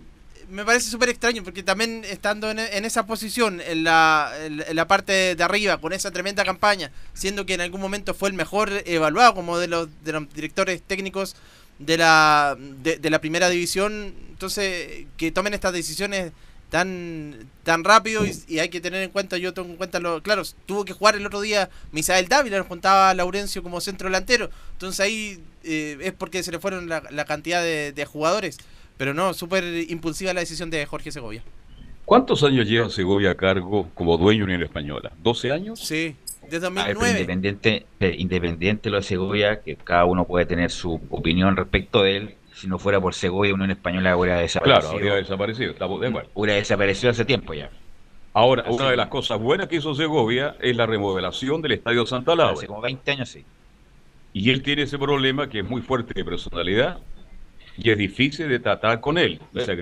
me 0.51 0.63
parece 0.63 0.91
súper 0.91 1.09
extraño, 1.09 1.43
porque 1.43 1.63
también 1.63 2.05
estando 2.05 2.51
en, 2.51 2.59
esa 2.59 3.07
posición, 3.07 3.63
en 3.63 3.83
la, 3.83 4.31
en, 4.43 4.77
la 4.77 4.87
parte 4.87 5.35
de 5.35 5.43
arriba, 5.43 5.79
con 5.79 5.95
esa 5.95 6.11
tremenda 6.11 6.45
campaña, 6.45 6.93
siendo 7.15 7.47
que 7.47 7.55
en 7.55 7.63
algún 7.63 7.81
momento 7.81 8.13
fue 8.13 8.29
el 8.29 8.35
mejor 8.35 8.71
evaluado 8.85 9.35
como 9.35 9.59
de 9.59 9.69
los, 9.69 9.89
de 10.05 10.13
los 10.13 10.35
directores 10.35 10.83
técnicos 10.83 11.35
de 11.79 11.97
la, 11.97 12.55
de, 12.59 12.99
de 12.99 13.09
la 13.09 13.23
primera 13.23 13.49
división, 13.49 14.15
entonces 14.29 15.07
que 15.17 15.33
tomen 15.33 15.55
estas 15.55 15.73
decisiones 15.73 16.33
tan 16.71 17.49
tan 17.63 17.85
rápido 17.85 18.23
y, 18.25 18.59
hay 18.59 18.69
que 18.69 18.81
tener 18.81 19.03
en 19.03 19.11
cuenta, 19.11 19.37
yo 19.37 19.53
tengo 19.53 19.69
en 19.69 19.77
cuenta, 19.77 20.01
lo, 20.01 20.23
claro, 20.23 20.43
tuvo 20.67 20.85
que 20.85 20.93
jugar 20.93 21.17
el 21.17 21.27
otro 21.27 21.41
día 21.41 21.69
Misael 21.93 22.29
Dávila, 22.29 22.59
nos 22.59 22.67
contaba 22.67 23.13
Laurencio 23.15 23.63
como 23.63 23.81
centro 23.81 24.09
delantero, 24.09 24.51
entonces 24.73 25.01
ahí 25.01 25.39
eh, 25.65 25.99
es 26.01 26.13
porque 26.13 26.43
se 26.43 26.51
le 26.51 26.59
fueron 26.59 26.89
la, 26.89 27.25
cantidad 27.27 27.63
de, 27.63 28.05
jugadores, 28.07 28.59
pero 28.97 29.13
no, 29.13 29.35
súper 29.35 29.65
impulsiva 29.91 30.33
la 30.33 30.41
decisión 30.41 30.71
de 30.71 30.85
Jorge 30.87 31.13
Segovia. 31.13 31.43
¿Cuántos 32.07 32.43
años 32.43 32.67
lleva 32.67 32.89
Segovia 32.89 33.33
a 33.33 33.35
cargo 33.35 33.91
como 33.93 34.17
dueño 34.17 34.49
en 34.49 34.63
Española? 34.63 35.13
¿12 35.23 35.53
años? 35.53 35.81
Sí, 35.81 36.17
desde 36.45 36.61
2009. 36.61 37.11
independiente, 37.11 37.87
independiente 38.17 38.89
lo 38.89 38.97
de 38.97 39.03
Segovia, 39.03 39.61
que 39.61 39.77
cada 39.77 40.07
uno 40.07 40.25
puede 40.25 40.47
tener 40.47 40.71
su 40.71 40.99
opinión 41.11 41.55
respecto 41.55 42.03
de 42.03 42.17
él, 42.17 42.35
si 42.59 42.67
no 42.67 42.79
fuera 42.79 43.01
por 43.01 43.15
Segovia, 43.15 43.55
Unión 43.55 43.71
Española 43.71 44.17
hubiera 44.17 44.41
desaparecido. 44.41 44.81
Claro, 44.81 44.97
habría 44.97 45.15
desaparecido, 45.15 45.71
estamos 45.71 46.01
de 46.01 46.09
acuerdo. 46.09 46.31
Hubiera 46.35 46.57
desaparecido 46.57 47.11
hace 47.13 47.25
tiempo 47.25 47.55
ya. 47.55 47.71
Ahora, 48.33 48.65
una 48.69 48.91
de 48.91 48.97
las 48.97 49.07
cosas 49.07 49.39
buenas 49.39 49.69
que 49.69 49.77
hizo 49.77 49.95
Segovia 49.95 50.57
es 50.61 50.77
la 50.77 50.85
remodelación 50.85 51.63
del 51.63 51.73
Estadio 51.73 52.05
Santa 52.05 52.35
Laura. 52.35 52.55
Hace 52.55 52.67
como 52.67 52.81
20 52.81 53.11
años, 53.13 53.29
sí. 53.29 53.45
Y 54.33 54.51
él 54.51 54.63
tiene 54.63 54.83
ese 54.83 54.99
problema 54.99 55.49
que 55.49 55.61
es 55.61 55.69
muy 55.69 55.83
fuerte 55.83 56.15
de 56.15 56.25
personalidad 56.25 56.99
y 57.77 57.91
es 57.91 57.97
difícil 57.97 58.49
de 58.49 58.59
tratar 58.59 59.01
con 59.01 59.19
él. 59.19 59.41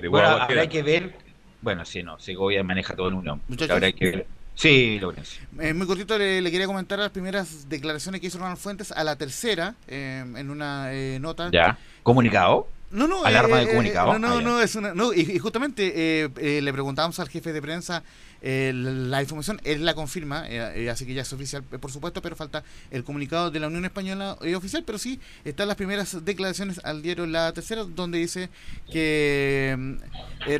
bueno, 0.09 0.27
habrá 0.27 0.67
que 0.67 0.83
ver. 0.83 1.15
Bueno, 1.61 1.83
sí, 1.83 2.03
no, 2.03 2.19
Segovia 2.19 2.63
maneja 2.63 2.95
todo 2.95 3.07
en 3.07 3.15
unión. 3.15 3.41
Habrá 3.69 3.91
que 3.91 4.05
ver. 4.11 4.27
Sí, 4.57 4.99
Lorenzo. 4.99 5.39
Eh, 5.59 5.71
muy 5.75 5.85
cortito 5.85 6.17
le, 6.17 6.41
quería 6.49 6.65
comentar 6.65 6.97
las 6.97 7.11
primeras 7.11 7.69
declaraciones 7.69 8.19
que 8.19 8.25
hizo 8.25 8.39
Ronald 8.39 8.57
Fuentes 8.57 8.91
a 8.91 9.03
la 9.03 9.15
tercera, 9.15 9.75
eh, 9.87 10.25
en 10.35 10.49
una 10.49 10.91
eh, 10.93 11.19
nota. 11.19 11.51
Ya. 11.51 11.77
¿Comunicado? 12.01 12.67
No, 12.89 13.07
no, 13.07 13.25
alarma 13.25 13.57
de 13.57 13.67
comunicado. 13.67 14.13
no, 14.13 14.19
no, 14.19 14.37
ah, 14.37 14.41
no, 14.41 14.61
es 14.61 14.75
una, 14.75 14.93
no, 14.93 15.13
y, 15.13 15.37
justamente 15.39 16.29
le 16.61 16.73
preguntábamos 16.73 17.19
al 17.19 17.29
jefe 17.29 17.51
de 17.51 17.61
prensa 17.61 18.03
eh, 18.41 18.71
la, 18.73 19.21
información, 19.21 19.59
él 19.63 19.83
la 19.83 19.95
confirma, 19.95 20.47
eh, 20.47 20.83
eh, 20.83 20.89
así 20.89 21.05
que 21.05 21.13
ya 21.13 21.23
es 21.23 21.33
oficial, 21.33 21.63
por 21.63 21.91
supuesto, 21.91 22.21
pero 22.21 22.35
falta 22.35 22.63
el 22.91 23.03
comunicado 23.03 23.49
de 23.49 23.59
la 23.59 23.67
Unión 23.67 23.85
Española 23.85 24.37
oficial, 24.55 24.83
pero 24.85 24.99
sí 24.99 25.19
están 25.43 25.67
las 25.67 25.77
primeras 25.77 26.23
declaraciones 26.23 26.79
al 26.83 27.01
diario 27.01 27.25
La 27.25 27.51
Tercera, 27.53 27.83
donde 27.83 28.19
dice 28.19 28.49
que 28.91 29.97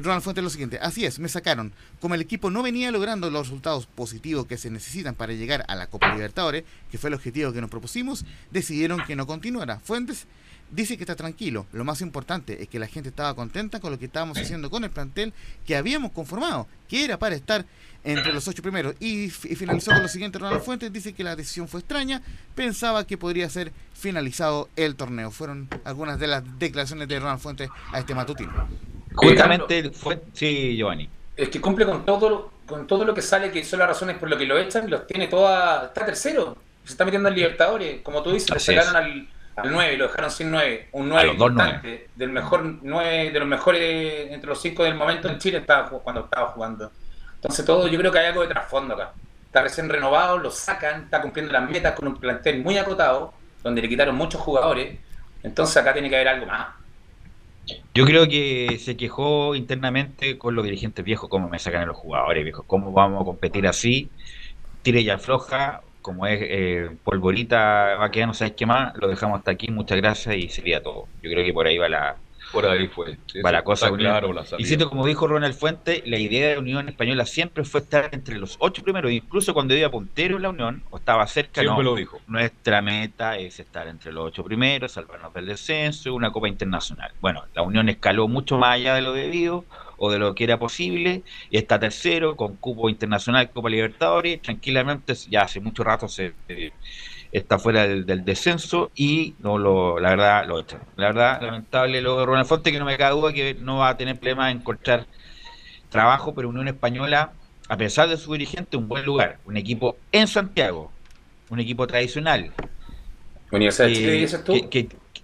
Ronald 0.02 0.24
Fuentes 0.24 0.44
lo 0.44 0.50
siguiente, 0.50 0.80
así 0.82 1.06
es, 1.06 1.20
me 1.20 1.30
sacaron, 1.30 1.72
como 2.00 2.16
el 2.16 2.22
equipo 2.22 2.50
no 2.50 2.64
venía 2.64 2.92
logrando 2.92 3.30
los 3.30 3.48
resultados 3.48 3.86
positivos 3.86 4.48
que 4.48 4.58
se 4.58 4.72
necesitan 4.72 5.14
para 5.14 5.34
llegar 5.34 5.64
a 5.68 5.76
la 5.76 5.88
Copa 5.88 6.14
Libertadores, 6.14 6.64
que 6.90 6.98
fue 6.98 7.10
el 7.10 7.14
objetivo 7.14 7.54
que 7.54 7.62
nos 7.62 7.70
propusimos, 7.70 8.26
decidieron 8.52 9.04
que 9.06 9.16
no 9.16 9.28
continuara. 9.28 9.80
Fuentes 9.80 10.26
dice 10.72 10.98
que 10.98 11.04
está 11.04 11.16
tranquilo. 11.16 11.66
Lo 11.72 11.84
más 11.84 12.02
importante 12.02 12.62
es 12.62 12.68
que 12.68 12.80
la 12.80 12.88
gente 12.88 13.10
estaba 13.10 13.34
contenta 13.36 13.80
con 13.80 13.92
lo 13.92 14.00
que 14.00 14.06
estábamos 14.06 14.38
haciendo 14.38 14.70
con 14.70 14.84
el 14.84 14.90
plantel 14.90 15.34
que 15.66 15.76
habíamos 15.76 16.12
conformado, 16.12 16.68
que 16.88 17.04
era 17.04 17.18
para 17.18 17.36
estar 17.36 17.66
entre 18.04 18.32
los 18.32 18.48
ocho 18.48 18.62
primeros. 18.62 18.96
Y, 19.00 19.30
finalizó 19.30 19.92
con 19.92 20.02
lo 20.02 20.08
siguiente, 20.08 20.40
Ronald 20.40 20.62
Fuentes 20.62 20.92
dice 20.92 21.14
que 21.14 21.24
la 21.24 21.36
decisión 21.36 21.68
fue 21.68 21.82
extraña, 21.82 22.22
pensaba 22.56 23.06
que 23.06 23.18
podría 23.18 23.50
ser 23.50 23.72
finalizado 23.94 24.70
el 24.76 24.96
torneo. 24.96 25.32
Fueron 25.32 25.68
algunas 25.84 26.20
de 26.20 26.28
las 26.28 26.44
declaraciones 26.60 27.08
de 27.08 27.20
Ronald 27.20 27.40
Fuentes 27.40 27.70
a 27.92 28.00
este 28.00 28.16
matutino. 28.16 28.68
Justamente 29.14 29.90
fue... 29.92 30.22
Sí, 30.34 30.76
Giovanni. 30.78 31.10
Es 31.36 31.50
que 31.50 31.60
cumple 31.62 31.86
con 31.86 32.06
todo, 32.06 32.52
con 32.66 32.88
todo 32.88 33.06
lo 33.06 33.14
que 33.14 33.22
sale, 33.22 33.52
que 33.52 33.64
son 33.64 33.80
las 33.80 33.90
razones 33.90 34.18
por 34.18 34.30
lo 34.30 34.38
que 34.38 34.46
lo 34.46 34.58
echan, 34.58 34.90
los 34.90 35.06
tiene 35.06 35.28
toda... 35.28 35.88
Está 35.88 36.06
tercero, 36.06 36.58
se 36.84 36.92
está 36.94 37.04
metiendo 37.04 37.30
en 37.30 37.36
Libertadores, 37.36 38.02
como 38.02 38.24
tú 38.24 38.32
dices, 38.32 38.50
se 38.62 38.74
sacaron 38.74 38.96
al 38.96 39.28
al 39.58 39.72
9, 39.72 39.98
lo 39.98 40.08
dejaron 40.08 40.30
sin 40.30 40.52
9, 40.52 40.90
un 40.92 41.10
9 41.10 41.32
importante, 41.32 42.10
del 42.16 42.30
mejor 42.30 42.64
9, 42.82 43.32
de 43.32 43.40
los 43.40 43.48
mejores 43.48 44.32
entre 44.32 44.50
los 44.50 44.62
5 44.62 44.84
del 44.84 44.94
momento 44.94 45.28
en 45.28 45.40
Chile 45.40 45.58
estaba, 45.58 45.90
cuando 45.90 46.26
estaba 46.26 46.50
jugando. 46.50 46.92
Entonces 47.36 47.66
todo, 47.66 47.88
yo 47.88 47.98
creo 47.98 48.12
que 48.12 48.20
hay 48.20 48.28
algo 48.28 48.42
de 48.42 48.48
trasfondo 48.50 48.94
acá. 48.94 49.14
Está 49.46 49.64
recién 49.64 49.90
renovado, 49.90 50.38
lo 50.38 50.52
sacan, 50.52 51.06
está 51.06 51.22
cumpliendo 51.22 51.52
las 51.54 51.68
metas 51.68 51.94
con 51.96 52.08
un 52.08 52.18
plantel 52.18 52.62
muy 52.62 52.78
acotado, 52.78 53.34
donde 53.64 53.82
le 53.82 53.90
quitaron 53.90 54.16
muchos 54.16 54.40
jugadores. 54.42 55.00
Entonces 55.42 55.78
acá 55.78 55.92
tiene 55.92 56.10
que 56.10 56.16
haber 56.18 56.28
algo 56.28 56.46
más. 56.46 56.68
Yo 57.96 58.06
creo 58.06 58.28
que 58.28 58.78
se 58.80 58.96
quejó 58.96 59.56
internamente 59.56 60.38
con 60.38 60.54
los 60.54 60.64
dirigentes 60.64 61.04
viejos, 61.04 61.30
cómo 61.30 61.50
me 61.50 61.58
sacan 61.58 61.82
a 61.82 61.86
los 61.88 61.98
jugadores 61.98 62.44
viejos, 62.44 62.64
cómo 62.68 62.92
vamos 62.92 63.24
a 63.24 63.26
competir 63.26 63.68
así, 63.68 64.12
tire 64.84 65.02
y 65.02 65.10
afloja, 65.10 65.82
como 66.08 66.26
es 66.26 66.40
eh, 66.42 66.90
polvorita, 67.04 67.98
va 67.98 68.08
no 68.08 68.34
sabes 68.34 68.54
qué 68.54 68.66
más, 68.66 68.96
lo 68.96 69.10
dejamos 69.10 69.40
hasta 69.40 69.52
aquí, 69.52 69.68
muchas 69.68 69.98
gracias 69.98 70.38
y 70.38 70.48
sería 70.48 70.82
todo. 70.82 71.06
Yo 71.22 71.30
creo 71.30 71.46
que 71.46 71.52
por 71.52 71.68
ahí 71.68 71.78
va 71.78 71.90
la, 71.90 72.16
Por 72.54 72.66
ahí 72.66 72.88
fue. 72.88 73.18
para 73.44 73.62
cosa 73.66 73.92
y 74.58 74.64
siento, 74.64 74.90
como 74.90 75.06
dijo 75.06 75.28
Ronald 75.28 75.54
Fuente, 75.54 76.04
la 76.06 76.18
idea 76.18 76.48
de 76.48 76.60
Unión 76.60 76.88
Española 76.88 77.26
siempre 77.26 77.66
fue 77.66 77.82
estar 77.82 78.08
entre 78.14 78.38
los 78.38 78.56
ocho 78.60 78.84
primeros. 78.84 79.12
Incluso 79.12 79.54
cuando 79.54 79.76
iba 79.76 79.92
puntero 79.92 80.38
en 80.38 80.44
la 80.44 80.50
Unión, 80.50 80.82
o 80.92 80.96
estaba 80.96 81.28
cerca, 81.28 81.60
siempre 81.60 81.84
lo 81.84 81.96
dijo. 81.96 82.22
Nuestra 82.26 82.82
meta 82.82 83.38
es 83.38 83.60
estar 83.60 83.90
entre 83.90 84.14
los 84.14 84.28
ocho 84.28 84.46
primeros, 84.46 84.94
salvarnos 84.94 85.34
del 85.34 85.48
descenso 85.48 86.16
una 86.16 86.32
Copa 86.32 86.48
Internacional. 86.48 87.12
Bueno, 87.20 87.44
la 87.54 87.64
Unión 87.64 87.90
escaló 87.90 88.30
mucho 88.30 88.58
más 88.58 88.76
allá 88.76 88.96
de 88.96 89.02
lo 89.02 89.12
debido 89.12 89.66
o 89.98 90.12
de 90.12 90.20
lo 90.20 90.36
que 90.36 90.44
era 90.44 90.60
posible, 90.60 91.24
y 91.50 91.58
está 91.58 91.80
tercero 91.80 92.36
con 92.36 92.56
cupo 92.56 92.90
internacional, 92.90 93.50
Copa 93.52 93.70
Libertadores, 93.70 94.42
tranquilamente, 94.42 95.14
ya 95.30 95.42
hace 95.42 95.60
mucho 95.60 95.84
rato 95.84 96.08
se 96.08 96.34
eh, 96.48 96.72
está 97.32 97.60
fuera 97.60 97.88
del, 97.88 98.24
descenso 98.24 98.92
y 98.96 99.36
no 99.40 99.58
lo, 99.58 100.00
la 100.00 100.10
verdad 100.12 100.48
lo 100.48 100.60
echan. 100.60 100.82
La 100.96 101.08
verdad, 101.08 101.42
lamentable 101.42 102.02
lo 102.02 102.20
de 102.20 102.26
Ronald 102.26 102.48
Fonte, 102.48 102.72
que 102.72 102.80
no 102.80 102.86
me 102.86 102.98
cabe 102.98 103.16
duda 103.16 103.34
que 103.34 103.56
no 103.56 103.78
va 103.78 103.90
a 103.90 103.98
tener 103.98 104.16
problema 104.18 104.52
en 104.52 104.58
encontrar 104.58 105.06
trabajo, 105.90 106.34
pero 106.34 106.50
Unión 106.50 106.68
Española, 106.68 107.34
a 107.68 107.78
pesar 107.78 108.08
de 108.08 108.18
su 108.18 108.32
dirigente, 108.34 108.78
un 108.78 108.88
buen 108.88 109.06
lugar, 109.06 109.40
un 109.46 109.58
equipo 109.58 109.98
en 110.12 110.28
Santiago, 110.28 110.92
un 111.50 111.60
equipo 111.60 111.88
tradicional. 111.88 112.52
¿Universidad 113.52 113.88
de 113.88 113.94
Chile 113.94 114.12
dices 114.12 114.44
tú? 114.44 114.54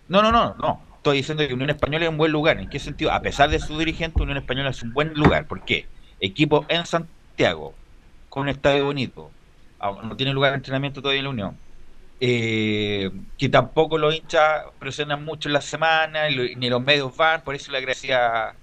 no, 0.08 0.22
no, 0.22 0.32
no, 0.32 0.56
no 0.56 0.93
estoy 1.04 1.18
diciendo 1.18 1.46
que 1.46 1.54
Unión 1.54 1.70
Española 1.70 2.06
es 2.06 2.10
un 2.10 2.18
buen 2.18 2.32
lugar. 2.32 2.60
¿En 2.60 2.70
qué 2.70 2.80
sentido? 2.80 3.12
A 3.12 3.22
pesar 3.22 3.50
de 3.50 3.60
su 3.60 3.78
dirigente, 3.78 4.24
Unión 4.24 4.38
Española 4.38 4.70
es 4.70 4.82
un 4.84 4.94
buen 4.94 5.14
lugar. 5.14 5.48
¿Por 5.48 5.66
qué? 5.66 5.86
Equipo 6.22 6.66
en 6.70 6.86
Santiago, 6.86 7.74
con 8.30 8.44
un 8.44 8.50
estadio 8.50 8.86
bonito. 8.86 9.30
No 9.82 10.16
tiene 10.16 10.32
lugar 10.32 10.52
de 10.52 10.58
entrenamiento 10.58 11.02
todavía 11.02 11.20
en 11.20 11.26
la 11.26 11.30
Unión. 11.30 11.58
Eh, 12.22 13.12
que 13.38 13.50
tampoco 13.50 13.98
los 13.98 14.16
hinchas 14.16 14.64
presionan 14.80 15.26
mucho 15.26 15.50
en 15.50 15.54
la 15.54 15.60
semana, 15.60 16.30
ni 16.30 16.70
los 16.70 16.82
medios 16.82 17.18
van. 17.18 17.42
Por 17.42 17.54
eso 17.54 17.70
le 17.74 17.80
agradecía 17.80 18.52
a 18.52 18.56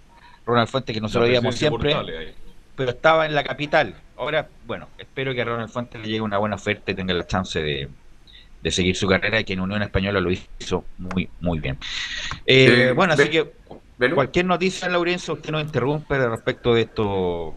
Ronald 0.47 0.69
Fuentes 0.69 0.95
que 0.95 1.01
nosotros 1.03 1.29
veíamos 1.29 1.57
siempre. 1.57 1.95
Pero 2.75 2.91
estaba 2.91 3.27
en 3.27 3.35
la 3.35 3.45
capital. 3.45 3.97
Ahora, 4.17 4.49
bueno, 4.67 4.89
espero 4.97 5.35
que 5.35 5.43
a 5.43 5.45
Ronald 5.45 5.69
Fuentes 5.69 6.01
le 6.01 6.07
llegue 6.07 6.23
una 6.23 6.39
buena 6.39 6.57
oferta 6.57 6.91
y 6.91 6.95
tenga 6.95 7.13
la 7.13 7.27
chance 7.27 7.61
de, 7.61 7.91
de 8.63 8.71
seguir 8.71 8.97
su 8.97 9.09
carrera 9.09 9.41
y 9.41 9.45
que 9.45 9.55
en 9.55 9.61
Unión 9.61 9.83
Española 9.83 10.21
lo 10.21 10.31
hizo 10.31 10.85
muy, 10.99 11.29
muy 11.41 11.59
bien. 11.61 11.79
Eh, 12.47 12.93
bueno, 12.95 13.15
así 13.15 13.29
que 13.29 13.53
cualquier 14.15 14.47
noticia, 14.47 14.89
Laurencio, 14.89 15.35
usted 15.35 15.51
nos 15.51 15.63
interrumpe 15.63 16.19
respecto 16.29 16.75
de 16.75 16.83
esto, 16.83 17.55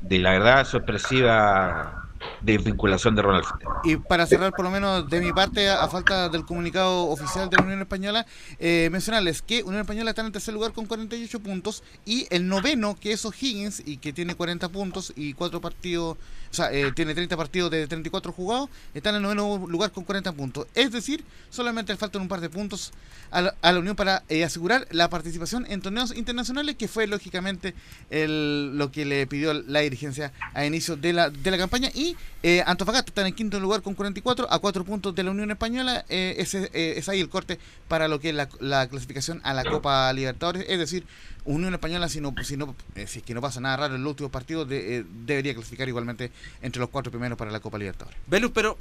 de 0.00 0.18
la 0.18 0.30
verdad 0.32 0.64
sorpresiva 0.64 2.05
de 2.40 2.58
vinculación 2.58 3.14
de 3.14 3.22
Ronald 3.22 3.44
Y 3.84 3.96
para 3.96 4.26
cerrar, 4.26 4.52
por 4.52 4.64
lo 4.64 4.70
menos 4.70 5.08
de 5.08 5.20
mi 5.20 5.32
parte, 5.32 5.68
a, 5.68 5.86
falta 5.88 6.28
del 6.28 6.44
comunicado 6.44 7.08
oficial 7.08 7.48
de 7.50 7.56
la 7.56 7.64
Unión 7.64 7.80
Española, 7.80 8.26
eh, 8.58 8.88
mencionarles 8.90 9.42
que 9.42 9.62
Unión 9.62 9.80
Española 9.80 10.10
está 10.10 10.22
en 10.22 10.26
el 10.26 10.32
tercer 10.32 10.54
lugar 10.54 10.72
con 10.72 10.86
48 10.86 11.40
puntos 11.40 11.82
y 12.04 12.26
el 12.30 12.48
noveno, 12.48 12.96
que 12.98 13.12
es 13.12 13.24
O'Higgins, 13.24 13.82
y 13.84 13.98
que 13.98 14.12
tiene 14.12 14.34
40 14.34 14.68
puntos 14.68 15.12
y 15.16 15.34
cuatro 15.34 15.60
partidos 15.60 16.16
o 16.50 16.54
sea, 16.54 16.72
eh, 16.72 16.92
tiene 16.92 17.14
30 17.14 17.36
partidos 17.36 17.70
de 17.70 17.86
34 17.86 18.32
jugados, 18.32 18.70
está 18.94 19.10
en 19.10 19.16
el 19.16 19.22
noveno 19.22 19.66
lugar 19.68 19.92
con 19.92 20.04
40 20.04 20.32
puntos. 20.32 20.66
Es 20.74 20.90
decir, 20.90 21.24
solamente 21.50 21.92
le 21.92 21.98
faltan 21.98 22.22
un 22.22 22.28
par 22.28 22.40
de 22.40 22.48
puntos 22.48 22.92
a 23.30 23.42
la, 23.42 23.78
Unión 23.78 23.94
para 23.94 24.22
eh, 24.30 24.42
asegurar 24.42 24.86
la 24.90 25.10
participación 25.10 25.66
en 25.68 25.82
torneos 25.82 26.16
internacionales, 26.16 26.76
que 26.76 26.88
fue 26.88 27.06
lógicamente 27.06 27.74
el, 28.08 28.78
lo 28.78 28.90
que 28.90 29.04
le 29.04 29.26
pidió 29.26 29.52
la 29.52 29.80
dirigencia 29.80 30.32
a 30.54 30.64
inicio 30.64 30.96
de 30.96 31.12
la, 31.12 31.28
de 31.28 31.50
la 31.50 31.58
campaña. 31.58 31.90
Y 31.94 32.15
eh, 32.42 32.62
Antofagasta 32.66 33.10
está 33.10 33.20
en 33.22 33.28
el 33.28 33.34
quinto 33.34 33.58
lugar 33.60 33.82
con 33.82 33.94
44, 33.94 34.46
a 34.50 34.58
4 34.58 34.84
puntos 34.84 35.14
de 35.14 35.22
la 35.22 35.30
Unión 35.30 35.50
Española. 35.50 36.04
ese, 36.08 36.70
es 36.72 37.08
ahí 37.08 37.20
el 37.20 37.28
corte 37.28 37.58
para 37.88 38.08
lo 38.08 38.20
que 38.20 38.30
es 38.30 38.34
la, 38.34 38.48
la 38.60 38.88
clasificación 38.88 39.40
a 39.44 39.54
la 39.54 39.64
Copa 39.64 40.12
Libertadores. 40.12 40.64
Es 40.68 40.78
decir, 40.78 41.04
Unión 41.46 41.72
Española, 41.74 42.08
si, 42.08 42.20
no, 42.20 42.34
si, 42.42 42.56
no, 42.56 42.74
eh, 42.96 43.06
si 43.06 43.20
es 43.20 43.24
que 43.24 43.32
no 43.32 43.40
pasa 43.40 43.60
nada 43.60 43.76
raro 43.76 43.94
en 43.94 44.02
los 44.02 44.10
últimos 44.10 44.32
partidos, 44.32 44.68
de, 44.68 44.98
eh, 44.98 45.04
debería 45.24 45.54
clasificar 45.54 45.88
igualmente 45.88 46.32
entre 46.60 46.80
los 46.80 46.90
cuatro 46.90 47.10
primeros 47.10 47.38
para 47.38 47.50
la 47.52 47.60
Copa 47.60 47.78
Libertadores. 47.78 48.18
Velus, 48.26 48.50
pero 48.52 48.76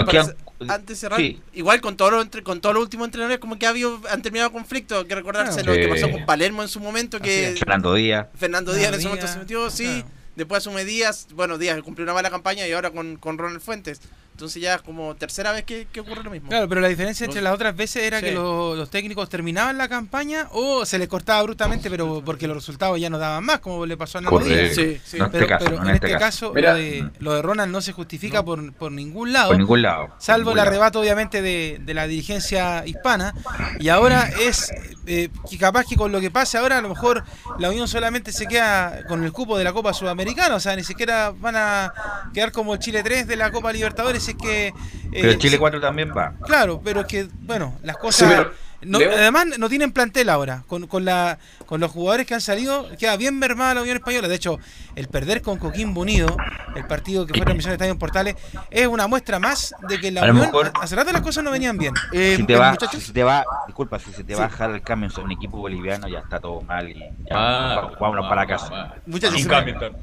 antes 0.68 0.88
de 0.88 0.96
cerrar, 0.96 1.22
igual 1.54 1.80
con 1.80 1.96
todo 1.96 2.12
lo, 2.12 2.22
entre, 2.22 2.44
con 2.44 2.62
todos 2.62 2.74
los 2.74 2.84
últimos 2.84 3.06
entrenadores, 3.06 3.40
como 3.40 3.58
que 3.60 3.68
ha 3.68 3.70
habido, 3.70 4.02
han 4.10 4.22
terminado 4.22 4.52
conflictos. 4.52 5.04
Hay 5.04 5.06
que 5.06 5.16
recordarse 5.16 5.64
lo 5.64 5.74
que 5.74 5.88
pasó 5.88 6.10
con 6.10 6.26
Palermo 6.26 6.64
en 6.64 6.70
su 6.70 6.80
momento. 6.80 7.20
que 7.20 7.56
Fernando 7.58 7.94
Díaz. 7.94 8.28
Fernando 8.36 8.74
Díaz 8.74 8.90
en 8.90 8.96
ese 8.96 9.08
momento 9.08 9.28
se 9.28 9.40
metió, 9.40 9.70
sí. 9.70 10.04
Después 10.36 10.64
asume 10.64 10.86
Díaz, 10.86 11.28
bueno, 11.34 11.58
Díaz 11.58 11.82
cumplió 11.82 12.04
una 12.04 12.14
mala 12.14 12.30
campaña 12.30 12.68
y 12.68 12.72
ahora 12.72 12.92
con, 12.92 13.18
con 13.18 13.38
Ronald 13.38 13.62
Fuentes. 13.62 14.02
Entonces 14.36 14.62
ya 14.62 14.76
es 14.76 14.82
como 14.82 15.16
tercera 15.16 15.54
vez 15.54 15.64
que, 15.64 15.88
ocurre 15.98 16.22
lo 16.22 16.30
mismo. 16.30 16.50
Claro, 16.50 16.68
pero 16.68 16.82
la 16.82 16.90
diferencia 16.90 17.24
entre 17.24 17.42
las 17.42 17.54
otras 17.54 17.74
veces 17.74 18.04
era 18.04 18.20
que 18.22 18.34
los, 18.34 18.90
técnicos 18.90 19.30
terminaban 19.30 19.78
la 19.78 19.88
campaña 19.88 20.50
o 20.52 20.86
se 20.86 21.00
les 21.00 21.08
cortaba 21.08 21.42
bruscamente, 21.44 21.90
pero 21.90 22.22
porque 22.26 22.46
los 22.46 22.58
resultados 22.58 23.00
ya 23.00 23.10
no 23.10 23.18
daban 23.18 23.46
más, 23.46 23.60
como 23.62 23.86
le 23.86 23.96
pasó 23.96 24.18
a 24.18 24.22
Navidad. 24.22 24.72
Sí, 24.74 25.00
sí. 25.06 25.20
pero, 25.32 25.82
en 25.82 25.90
este 25.90 26.18
caso, 26.18 26.52
lo, 26.54 26.76
de, 26.76 27.10
lo, 27.20 27.34
de, 27.34 27.42
Ronald 27.42 27.72
no 27.72 27.80
se 27.80 27.94
justifica 27.94 28.44
por, 28.44 28.74
por 28.74 28.92
ningún 28.92 29.32
lado. 29.32 29.52
Por 29.52 29.58
ningún 29.58 29.82
lado. 29.82 30.14
Salvo 30.20 30.52
el 30.52 30.60
arrebato, 30.60 31.00
obviamente, 31.00 31.42
de, 31.42 31.80
de, 31.82 31.94
la 31.94 32.06
dirigencia 32.06 32.86
hispana. 32.86 33.34
Y 33.80 33.88
ahora 33.88 34.30
es 34.42 34.70
eh, 35.08 35.30
que 35.50 35.58
capaz 35.58 35.86
que 35.86 35.96
con 35.96 36.12
lo 36.12 36.20
que 36.20 36.30
pase 36.30 36.58
ahora, 36.58 36.80
a 36.80 36.82
lo 36.82 36.90
mejor 36.90 37.24
la 37.58 37.70
Unión 37.70 37.88
solamente 37.88 38.34
se 38.34 38.48
queda 38.48 39.06
con 39.08 39.24
el 39.24 39.32
cupo 39.32 39.58
de 39.58 39.64
la 39.64 39.72
Copa 39.72 39.94
Sudamericana. 39.94 40.56
O 40.56 40.60
sea, 40.60 40.76
ni 40.76 40.84
siquiera 40.84 41.32
van 41.32 41.56
a 41.56 41.94
quedar 42.34 42.52
como 42.52 42.74
el 42.74 42.80
Chile 42.80 43.02
3 43.02 43.28
de 43.28 43.38
la 43.38 43.50
Copa 43.50 43.72
Libertadores 43.72 44.25
que... 44.34 44.74
pero 45.12 45.32
eh, 45.32 45.38
Chile 45.38 45.60
4 45.60 45.80
también 45.80 46.12
va. 46.16 46.34
Claro, 46.44 46.82
pero 46.84 47.02
es 47.02 47.08
que, 47.08 47.28
bueno, 47.42 47.78
las 47.84 47.98
cosas... 47.98 48.48
además, 48.82 49.48
no 49.58 49.70
tienen 49.70 49.92
plantel 49.92 50.30
ahora. 50.30 50.64
Con, 50.68 50.88
con, 50.88 51.06
la, 51.06 51.40
con 51.66 51.80
los 51.80 51.92
jugadores 51.92 52.26
que 52.26 52.34
han 52.34 52.42
salido, 52.42 52.88
queda 52.98 53.18
bien 53.18 53.38
mermada 53.40 53.76
la 53.76 53.82
Unión 53.82 53.98
Española. 53.98 54.28
De 54.28 54.36
hecho, 54.36 54.60
el 54.96 55.08
perder 55.08 55.42
con 55.42 55.58
Coquimbo 55.58 56.02
Unido, 56.02 56.36
el 56.76 56.86
partido 56.86 57.26
que 57.26 57.34
fue 57.34 57.42
transmisión 57.42 57.72
de 57.72 57.76
Estadio 57.76 57.94
en 57.94 58.00
Portales, 58.00 58.36
es 58.72 58.88
una 58.88 59.08
muestra 59.08 59.40
más 59.40 59.74
de 59.88 60.00
que 60.00 60.12
la 60.12 60.30
Unión, 60.30 60.52
hace 60.82 60.96
rato 60.96 61.12
las 61.12 61.22
cosas 61.22 61.44
no 61.44 61.52
venían 61.52 61.78
bien. 61.78 61.94
Eh, 62.12 62.36
si, 62.38 62.44
te 62.46 62.56
va, 62.56 62.76
si 62.76 63.12
te 63.12 63.24
va, 63.24 63.46
disculpa, 63.68 64.00
si 64.00 64.12
se 64.12 64.24
te 64.24 64.36
va 64.36 64.46
a 64.46 64.48
bajar 64.48 64.72
el 64.72 64.82
cambio 64.82 65.10
en 65.16 65.24
un 65.24 65.32
equipo 65.32 65.58
boliviano, 65.58 66.08
ya 66.08 66.20
está 66.20 66.40
todo 66.40 66.62
mal 66.62 66.90
y 66.90 66.96
ya 66.96 67.06
ah, 67.32 67.92
vámonos 68.00 68.28
para 68.28 68.46
casa. 68.46 68.96
Muchachos, 69.06 69.46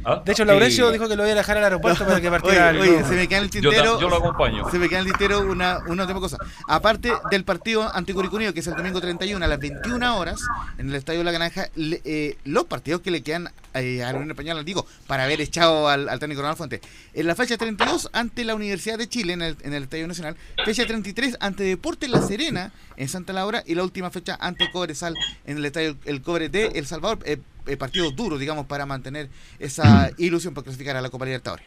¿Ah? 0.04 0.22
De 0.24 0.32
hecho, 0.32 0.44
Laurencio 0.44 0.90
dijo 0.90 1.08
que 1.08 1.16
lo 1.16 1.22
voy 1.22 1.32
a 1.32 1.34
dejar 1.34 1.58
al 1.58 1.64
aeropuerto 1.64 2.04
para 2.04 2.20
que 2.20 2.30
partiera. 2.30 2.70
Oye, 2.70 3.04
se 3.04 3.14
me 3.14 3.28
queda 3.28 3.40
el 3.40 3.50
tintero. 3.50 4.00
Yo, 4.00 4.08
lo 4.08 4.16
acompaño. 4.16 4.70
Se 4.70 4.78
me 4.78 4.88
queda 4.88 5.00
el 5.00 5.06
tintero 5.06 5.40
una, 5.40 5.78
una 5.86 6.02
última 6.02 6.20
cosa. 6.20 6.38
Aparte 6.68 7.12
del 7.30 7.44
partido 7.44 7.90
anticuricunio, 7.94 8.54
que 8.54 8.61
es 8.62 8.68
el 8.68 8.76
domingo 8.76 9.00
31 9.00 9.44
a 9.44 9.48
las 9.48 9.58
21 9.58 10.16
horas, 10.16 10.40
en 10.78 10.88
el 10.88 10.94
Estadio 10.94 11.24
La 11.24 11.32
Granja, 11.32 11.68
eh, 11.76 12.36
los 12.44 12.64
partidos 12.64 13.00
que 13.00 13.10
le 13.10 13.22
quedan 13.22 13.50
eh, 13.74 14.04
a 14.04 14.12
la 14.12 14.18
Unión 14.18 14.30
Española, 14.30 14.62
digo, 14.62 14.86
para 15.08 15.24
haber 15.24 15.40
echado 15.40 15.88
al, 15.88 16.06
técnico 16.20 16.42
Ronald 16.42 16.56
Fuente. 16.56 16.80
En 17.12 17.26
la 17.26 17.34
fecha 17.34 17.56
32 17.56 18.10
ante 18.12 18.44
la 18.44 18.54
Universidad 18.54 18.98
de 18.98 19.08
Chile 19.08 19.32
en 19.32 19.42
el, 19.42 19.56
en 19.62 19.74
el 19.74 19.82
Estadio 19.84 20.06
Nacional, 20.06 20.36
fecha 20.64 20.86
33 20.86 21.38
ante 21.40 21.64
Deportes 21.64 22.08
La 22.08 22.22
Serena 22.22 22.72
en 22.96 23.08
Santa 23.08 23.32
Laura 23.32 23.64
y 23.66 23.74
la 23.74 23.82
última 23.82 24.10
fecha 24.10 24.38
ante 24.40 24.70
Cobresal 24.70 25.14
en 25.44 25.56
el 25.56 25.64
Estadio 25.64 25.96
El 26.04 26.22
Cobre 26.22 26.48
de 26.48 26.66
El 26.66 26.86
Salvador. 26.86 27.18
Eh, 27.24 27.38
eh, 27.66 27.76
partido 27.76 28.10
duro, 28.12 28.38
digamos, 28.38 28.66
para 28.66 28.86
mantener 28.86 29.28
esa 29.58 30.10
ilusión 30.18 30.54
para 30.54 30.64
clasificar 30.64 30.96
a 30.96 31.00
la 31.00 31.10
Copa 31.10 31.24
Libertadores. 31.24 31.66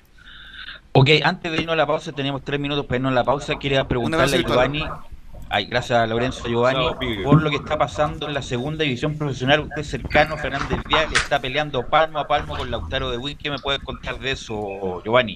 Ok, 0.93 1.09
antes 1.23 1.51
de 1.51 1.57
irnos 1.57 1.73
a 1.73 1.75
la 1.75 1.85
pausa, 1.85 2.13
tenemos 2.13 2.43
tres 2.43 2.57
minutos 2.57 2.85
para 2.85 2.97
irnos 2.97 3.11
a 3.11 3.15
la 3.15 3.23
pausa. 3.25 3.55
Quería 3.59 3.85
preguntarle 3.85 4.37
a 4.37 4.41
Giovanni 4.41 4.83
Ay, 5.49 5.65
gracias 5.65 5.99
a 5.99 6.07
Lorenzo 6.07 6.47
Giovanni 6.47 6.87
por 7.23 7.41
lo 7.41 7.49
que 7.49 7.57
está 7.57 7.77
pasando 7.77 8.27
en 8.27 8.33
la 8.33 8.41
segunda 8.41 8.83
división 8.83 9.17
profesional. 9.17 9.61
Usted 9.61 9.83
cercano, 9.83 10.37
Fernández 10.37 10.79
Vial, 10.87 11.07
está 11.13 11.39
peleando 11.39 11.87
palmo 11.87 12.19
a 12.19 12.27
palmo 12.27 12.57
con 12.57 12.71
Lautaro 12.71 13.11
de 13.11 13.17
Win. 13.17 13.37
¿Qué 13.37 13.51
me 13.51 13.59
puede 13.59 13.79
contar 13.79 14.19
de 14.19 14.31
eso, 14.31 15.01
Giovanni? 15.03 15.35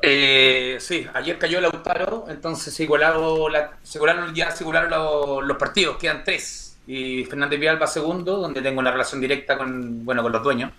Eh, 0.00 0.78
sí, 0.80 1.06
ayer 1.12 1.38
cayó 1.38 1.60
Lautaro, 1.60 2.24
entonces 2.28 2.72
se 2.72 2.84
igualaron, 2.84 3.52
la, 3.52 3.72
se 3.82 3.98
igualaron 3.98 4.34
ya 4.34 4.50
se 4.50 4.64
igualaron 4.64 4.90
los, 4.90 5.44
los, 5.44 5.56
partidos, 5.58 5.98
quedan 5.98 6.24
tres. 6.24 6.78
Y 6.86 7.24
Fernández 7.26 7.60
Vial 7.60 7.80
va 7.80 7.86
segundo, 7.86 8.38
donde 8.38 8.62
tengo 8.62 8.80
una 8.80 8.90
relación 8.90 9.20
directa 9.20 9.58
con, 9.58 10.04
bueno, 10.04 10.22
con 10.22 10.32
los 10.32 10.42
dueños. 10.42 10.72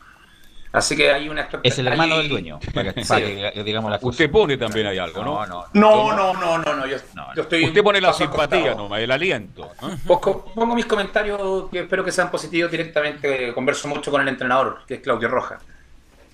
Así 0.73 0.95
que 0.95 1.11
hay 1.11 1.27
una 1.27 1.49
Es 1.63 1.77
el 1.79 1.87
hermano 1.87 2.17
del 2.17 2.29
dueño, 2.29 2.59
para 2.73 2.93
que, 2.93 3.63
digamos 3.63 3.97
Usted 4.01 4.31
pone 4.31 4.55
también 4.55 4.87
ahí 4.87 4.97
algo, 4.97 5.23
¿no? 5.23 5.45
No, 5.45 5.65
no, 5.73 6.13
no, 6.13 6.33
no, 6.33 6.57
no, 6.59 6.75
no, 6.75 6.85
yo, 6.87 6.95
estoy 7.41 7.65
Usted 7.65 7.83
pone 7.83 7.99
la 7.99 8.13
simpatía 8.13 8.73
nomás, 8.75 9.01
el 9.01 9.11
aliento. 9.11 9.69
Pongo 10.07 10.75
mis 10.75 10.85
comentarios 10.85 11.69
que 11.69 11.79
espero 11.79 12.03
que 12.05 12.11
sean 12.11 12.31
positivos 12.31 12.71
directamente. 12.71 13.53
Converso 13.53 13.87
mucho 13.87 14.11
con 14.11 14.21
el 14.21 14.27
entrenador, 14.27 14.79
que 14.87 14.95
es 14.95 14.99
Claudio 15.01 15.27
Rojas. 15.27 15.61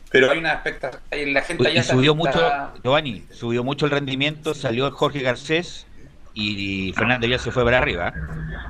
Pero 0.09 0.31
hay 0.31 0.37
una 0.37 0.53
expectativa, 0.53 1.01
la 1.11 1.41
gente 1.41 1.73
y 1.73 1.83
subió 1.83 2.15
mucho, 2.15 2.39
Giovanni, 2.81 3.25
subió 3.31 3.63
mucho 3.63 3.85
el 3.85 3.91
rendimiento, 3.91 4.53
salió 4.53 4.89
Jorge 4.91 5.19
Garcés 5.19 5.86
y 6.39 6.93
Fernández 6.93 7.29
ya 7.31 7.39
se 7.39 7.51
fue 7.51 7.63
para 7.63 7.79
arriba. 7.79 8.13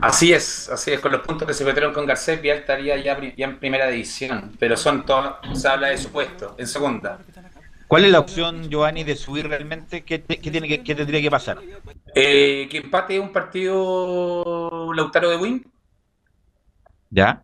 Así 0.01 0.31
es, 0.31 0.69
así 0.69 0.91
es, 0.91 1.01
con 1.01 1.11
los 1.11 1.21
puntos 1.21 1.47
que 1.47 1.53
se 1.53 1.65
metieron 1.65 1.93
con 1.93 2.05
Garcés, 2.05 2.41
ya 2.41 2.53
estaría 2.53 2.95
ya, 2.97 3.17
en 3.19 3.59
primera 3.59 3.87
división, 3.87 4.55
pero 4.57 4.77
son 4.77 5.05
todos, 5.05 5.35
se 5.53 5.67
habla 5.67 5.89
de 5.89 5.97
su 5.97 6.09
puesto, 6.09 6.55
en 6.57 6.65
segunda. 6.65 7.19
¿Cuál 7.87 8.05
es 8.05 8.11
la 8.11 8.19
opción, 8.19 8.69
Giovanni, 8.69 9.03
de 9.03 9.15
subir 9.15 9.47
realmente? 9.47 10.03
¿Qué, 10.03 10.19
tiene 10.19 10.67
que, 10.67 10.83
qué 10.83 10.95
tendría 10.95 11.21
que 11.21 11.31
pasar? 11.31 11.57
Eh, 12.15 12.67
que 12.69 12.77
empate 12.77 13.19
un 13.19 13.31
partido 13.31 14.93
Lautaro 14.93 15.29
de 15.29 15.37
Win. 15.37 15.65
¿Ya? 17.09 17.41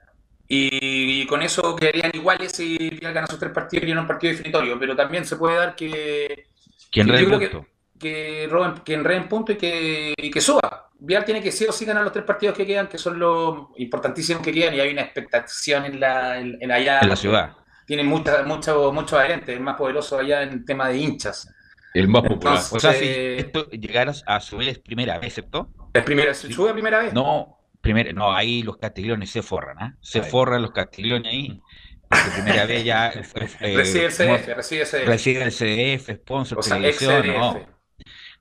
Y, 0.47 1.25
con 1.27 1.41
eso 1.41 1.75
quedarían 1.75 2.11
iguales 2.13 2.51
si 2.51 2.77
Vial 2.77 3.13
gana 3.13 3.27
sus 3.27 3.39
tres 3.39 3.51
partidos 3.51 3.87
y 3.87 3.91
en 3.91 3.97
un 3.97 4.07
partido 4.07 4.31
definitorio. 4.31 4.77
Pero 4.77 4.95
también 4.95 5.25
se 5.25 5.37
puede 5.37 5.55
dar 5.55 5.75
que. 5.75 6.47
¿Quién 6.91 7.07
yo 7.07 7.13
creo 7.13 7.39
que, 7.39 7.72
que, 8.03 8.47
roben, 8.49 8.73
que 8.83 8.93
enreden 8.93 9.29
punto 9.29 9.53
y 9.53 9.55
que, 9.55 10.13
y 10.17 10.29
que 10.29 10.41
suba. 10.41 10.89
Vial 10.99 11.25
tiene 11.25 11.41
que 11.41 11.51
sí 11.51 11.65
o 11.65 11.71
sí 11.71 11.85
ganar 11.85 12.03
los 12.03 12.11
tres 12.11 12.25
partidos 12.25 12.55
que 12.55 12.65
quedan, 12.65 12.87
que 12.87 12.97
son 12.97 13.17
los 13.17 13.67
importantísimos 13.77 14.43
que 14.43 14.51
quedan, 14.51 14.73
y 14.75 14.79
hay 14.79 14.91
una 14.91 15.01
expectación 15.01 15.85
en 15.85 15.99
la, 15.99 16.39
en, 16.39 16.57
en 16.61 16.71
allá. 16.71 16.99
En 17.01 17.09
la 17.09 17.15
ciudad. 17.15 17.53
Tienen 17.85 18.07
muchos 18.07 18.45
muchos 18.45 18.93
muchos 18.93 19.19
adherentes, 19.19 19.55
el 19.55 19.61
más 19.61 19.75
poderoso 19.75 20.17
allá 20.17 20.43
en 20.43 20.65
tema 20.65 20.87
de 20.89 20.97
hinchas. 20.97 21.53
El 21.93 22.07
más 22.07 22.23
popular. 22.23 22.55
Entonces, 22.55 22.73
O 22.73 22.79
sea, 22.79 22.93
si 22.93 23.05
esto 23.05 23.69
llegaras 23.69 24.23
a 24.25 24.39
subir 24.39 24.69
es 24.69 24.79
primera 24.79 25.19
vez, 25.19 25.33
¿cierto? 25.33 25.69
¿Es 25.93 26.03
primera, 26.03 26.33
se 26.33 26.51
sube 26.51 26.69
a 26.69 26.73
primera 26.73 26.99
vez? 26.99 27.13
No, 27.13 27.59
primera, 27.81 28.11
no, 28.13 28.33
ahí 28.33 28.63
los 28.63 28.77
castigliones 28.77 29.29
se 29.29 29.41
forran, 29.43 29.77
¿ah? 29.79 29.97
Se 30.01 30.21
forran 30.21 30.61
los 30.61 30.71
castigliones 30.71 31.31
ahí. 31.31 31.61
Porque 32.09 32.29
primera 32.41 32.65
vez 32.65 32.83
ya. 32.83 33.09
eh, 33.59 33.75
Recibe 33.75 34.05
el 34.05 34.11
CDF, 34.11 34.47
recibe 34.55 34.81
el 34.81 34.87
CDF. 34.87 35.07
Recibe 35.07 35.43
el 35.43 35.51
CDF, 35.51 36.09
sponsor, 36.21 36.59
O 36.59 36.63
sea, 36.63 36.77
televisión, 36.77 37.25
ex 37.25 37.37
no. 37.37 37.72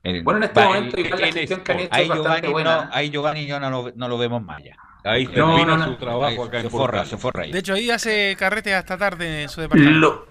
Bueno, 0.03 0.37
en 0.39 0.43
este 0.43 0.59
va, 0.59 0.65
momento 0.67 0.97
el- 0.97 1.05
igual 1.05 1.21
la 1.21 1.31
gestión 1.31 1.61
que 1.61 1.71
han 1.71 1.79
hecho 1.79 1.89
ahí 1.93 2.03
es 2.03 2.09
bastante 2.09 2.29
Giovanni, 2.47 2.51
buena. 2.51 2.75
no, 2.85 2.89
ahí 2.91 3.09
Giovanni 3.09 3.45
yo 3.45 3.59
no 3.61 3.69
lo, 3.69 3.91
no 3.95 4.07
lo 4.09 4.17
vemos 4.17 4.43
más 4.43 4.61
ya. 4.61 4.75
Ahí 5.05 5.25
No, 5.27 5.31
termina 5.55 5.77
no, 5.77 5.85
su 5.85 5.95
trabajo 5.95 6.43
acá 6.43 6.59
se 6.59 6.65
en 6.65 6.71
forra, 6.71 7.05
se 7.05 7.17
forra 7.17 7.43
ahí. 7.43 7.51
De 7.53 7.59
hecho, 7.59 7.73
ahí 7.73 7.89
hace 7.89 8.35
carrete 8.37 8.73
hasta 8.73 8.97
tarde 8.97 9.43
en 9.43 9.49
su 9.49 9.61
departamento. 9.61 9.99
Lo- 9.99 10.27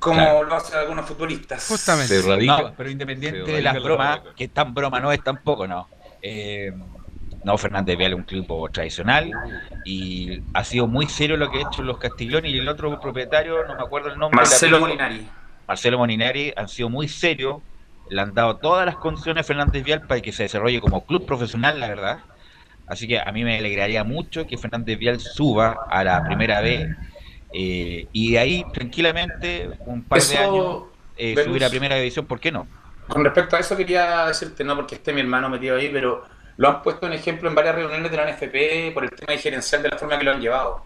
como 0.00 0.16
Claro. 0.16 0.42
lo 0.42 0.54
hacen 0.56 0.76
algunos 0.76 1.06
futbolistas. 1.06 1.68
Justamente. 1.68 2.20
Se 2.20 2.28
radica- 2.28 2.62
No, 2.62 2.74
pero 2.76 2.90
independiente 2.90 3.44
se 3.44 3.52
de 3.52 3.62
las 3.62 3.74
la 3.74 3.80
bromas, 3.80 4.20
que 4.36 4.48
tan 4.48 4.74
broma 4.74 4.98
no 4.98 5.12
es 5.12 5.22
tampoco, 5.22 5.68
no. 5.68 5.86
Eh, 6.20 6.72
no, 7.44 7.56
Fernández 7.58 7.96
Vial 7.96 8.12
es 8.12 8.16
un 8.18 8.22
equipo 8.24 8.68
tradicional 8.70 9.30
y 9.84 10.40
ha 10.54 10.64
sido 10.64 10.88
muy 10.88 11.06
serio 11.06 11.36
lo 11.36 11.48
que 11.50 11.58
ha 11.58 11.62
hecho 11.68 11.82
los 11.84 11.98
Castiglioni 11.98 12.48
y 12.50 12.58
el 12.58 12.68
otro 12.68 13.00
propietario, 13.00 13.64
no 13.68 13.76
me 13.76 13.82
acuerdo 13.82 14.08
el 14.08 14.18
nombre. 14.18 14.40
el 14.42 14.48
Marcelo 14.48 14.80
Molinari. 14.80 15.28
Marcelo 15.68 15.98
Molinari 15.98 16.52
han 16.56 16.68
sido 16.68 16.88
muy 16.88 17.06
serios, 17.06 17.58
le 18.12 18.20
han 18.20 18.34
dado 18.34 18.56
todas 18.56 18.86
las 18.86 18.96
condiciones 18.96 19.42
a 19.42 19.44
Fernández 19.44 19.82
Vial 19.84 20.06
para 20.06 20.20
que 20.20 20.32
se 20.32 20.44
desarrolle 20.44 20.80
como 20.80 21.04
club 21.06 21.26
profesional, 21.26 21.80
la 21.80 21.88
verdad. 21.88 22.18
Así 22.86 23.08
que 23.08 23.18
a 23.18 23.32
mí 23.32 23.42
me 23.44 23.58
alegraría 23.58 24.04
mucho 24.04 24.46
que 24.46 24.58
Fernández 24.58 24.98
Vial 24.98 25.18
suba 25.18 25.86
a 25.88 26.04
la 26.04 26.22
primera 26.24 26.60
vez 26.60 26.88
eh, 27.52 28.06
y 28.12 28.32
de 28.32 28.38
ahí 28.38 28.64
tranquilamente 28.72 29.70
un 29.86 30.02
par 30.04 30.20
de 30.20 30.36
años 30.36 30.82
eh, 31.16 31.34
subir 31.42 31.64
a 31.64 31.70
primera 31.70 31.96
división, 31.96 32.26
¿por 32.26 32.40
qué 32.40 32.52
no? 32.52 32.66
Con 33.08 33.24
respecto 33.24 33.56
a 33.56 33.60
eso 33.60 33.76
quería 33.76 34.26
decirte, 34.26 34.64
no 34.64 34.76
porque 34.76 34.96
esté 34.96 35.12
mi 35.12 35.20
hermano 35.20 35.48
metido 35.48 35.76
ahí, 35.76 35.88
pero 35.90 36.24
lo 36.56 36.68
han 36.68 36.82
puesto 36.82 37.06
en 37.06 37.12
ejemplo 37.14 37.48
en 37.48 37.54
varias 37.54 37.74
reuniones 37.74 38.10
de 38.10 38.16
la 38.16 38.30
NFP 38.30 38.94
por 38.94 39.04
el 39.04 39.10
tema 39.10 39.38
gerencial 39.38 39.82
de 39.82 39.90
la 39.90 39.98
forma 39.98 40.18
que 40.18 40.24
lo 40.24 40.32
han 40.32 40.40
llevado. 40.40 40.84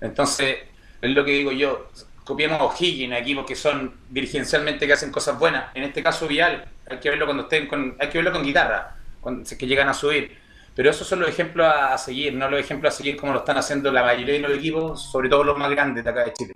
Entonces, 0.00 0.58
es 1.00 1.10
lo 1.10 1.24
que 1.24 1.32
digo 1.32 1.52
yo, 1.52 1.88
copiemos 2.28 2.60
a 2.60 2.64
O'Higgins, 2.64 3.16
equipos 3.16 3.46
que 3.46 3.56
son 3.56 3.94
dirigencialmente 4.10 4.86
que 4.86 4.92
hacen 4.92 5.10
cosas 5.10 5.38
buenas. 5.38 5.74
En 5.74 5.82
este 5.82 6.02
caso 6.02 6.28
Vial, 6.28 6.62
hay 6.86 6.98
que 6.98 7.08
verlo 7.08 7.24
cuando 7.24 7.44
estén 7.44 7.66
con, 7.66 7.96
hay 7.98 8.08
que 8.10 8.18
verlo 8.18 8.32
con 8.32 8.42
guitarra, 8.42 8.96
cuando 9.18 9.46
si 9.46 9.54
es 9.54 9.58
que 9.58 9.66
llegan 9.66 9.88
a 9.88 9.94
subir. 9.94 10.36
Pero 10.74 10.90
esos 10.90 11.08
son 11.08 11.20
los 11.20 11.30
ejemplos 11.30 11.66
a, 11.66 11.94
a 11.94 11.98
seguir, 11.98 12.34
no 12.34 12.50
los 12.50 12.60
ejemplos 12.60 12.92
a 12.92 12.96
seguir 12.98 13.16
como 13.16 13.32
lo 13.32 13.38
están 13.38 13.56
haciendo 13.56 13.90
la 13.90 14.02
mayoría 14.02 14.34
de 14.34 14.40
los 14.40 14.58
equipos, 14.58 15.10
sobre 15.10 15.30
todo 15.30 15.42
los 15.42 15.56
más 15.56 15.70
grandes 15.70 16.04
de 16.04 16.10
acá 16.10 16.22
de 16.22 16.34
Chile. 16.34 16.52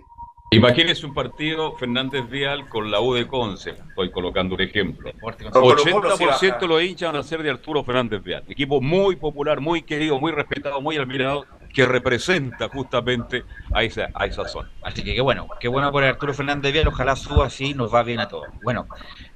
Imagínense 0.51 1.03
un 1.07 1.15
partido 1.15 1.75
Fernández 1.77 2.29
Vial 2.29 2.69
con 2.69 2.91
la 2.91 3.01
U 3.01 3.15
de 3.15 3.25
Conce. 3.25 3.71
Estoy 3.71 4.11
colocando 4.11 4.53
un 4.53 4.61
ejemplo. 4.61 5.11
Con 5.19 5.33
Colo-Colo 5.49 6.15
sí 6.15 6.25
80% 6.25 6.51
baja. 6.51 6.65
los 6.67 6.83
hinchas 6.83 7.11
van 7.11 7.19
a 7.19 7.23
ser 7.23 7.41
de 7.41 7.49
Arturo 7.49 7.83
Fernández 7.83 8.21
Vial. 8.21 8.43
Equipo 8.47 8.79
muy 8.79 9.15
popular, 9.15 9.59
muy 9.59 9.81
querido, 9.81 10.19
muy 10.19 10.31
respetado, 10.31 10.79
muy 10.79 10.97
admirado, 10.97 11.47
que 11.73 11.85
representa 11.85 12.69
justamente 12.69 13.43
a 13.73 13.83
esa, 13.83 14.09
a 14.13 14.25
esa 14.25 14.47
zona. 14.47 14.69
Así 14.83 15.03
que 15.03 15.15
qué 15.15 15.21
bueno, 15.21 15.47
qué 15.59 15.67
bueno 15.67 15.91
por 15.91 16.03
Arturo 16.03 16.33
Fernández 16.33 16.71
Vial, 16.71 16.87
ojalá 16.87 17.15
suba 17.15 17.47
así, 17.47 17.73
nos 17.73 17.93
va 17.93 18.03
bien 18.03 18.19
a 18.19 18.27
todos. 18.27 18.47
Bueno, 18.63 18.87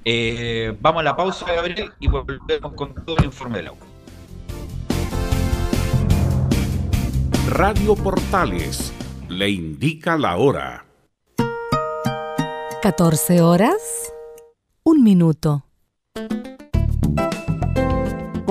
eh, 0.04 0.74
vamos 0.80 1.00
a 1.00 1.02
la 1.02 1.16
pausa, 1.16 1.46
Gabriel, 1.52 1.92
y 1.98 2.06
volvemos 2.06 2.72
con 2.74 2.94
todo 3.04 3.16
el 3.18 3.24
informe 3.24 3.58
del 3.58 3.66
agua. 3.68 3.86
Radio 7.50 7.96
Portales 7.96 8.92
le 9.28 9.50
indica 9.50 10.16
la 10.16 10.36
hora. 10.36 10.84
14 12.82 13.40
horas, 13.40 14.12
un 14.84 15.02
minuto. 15.02 15.64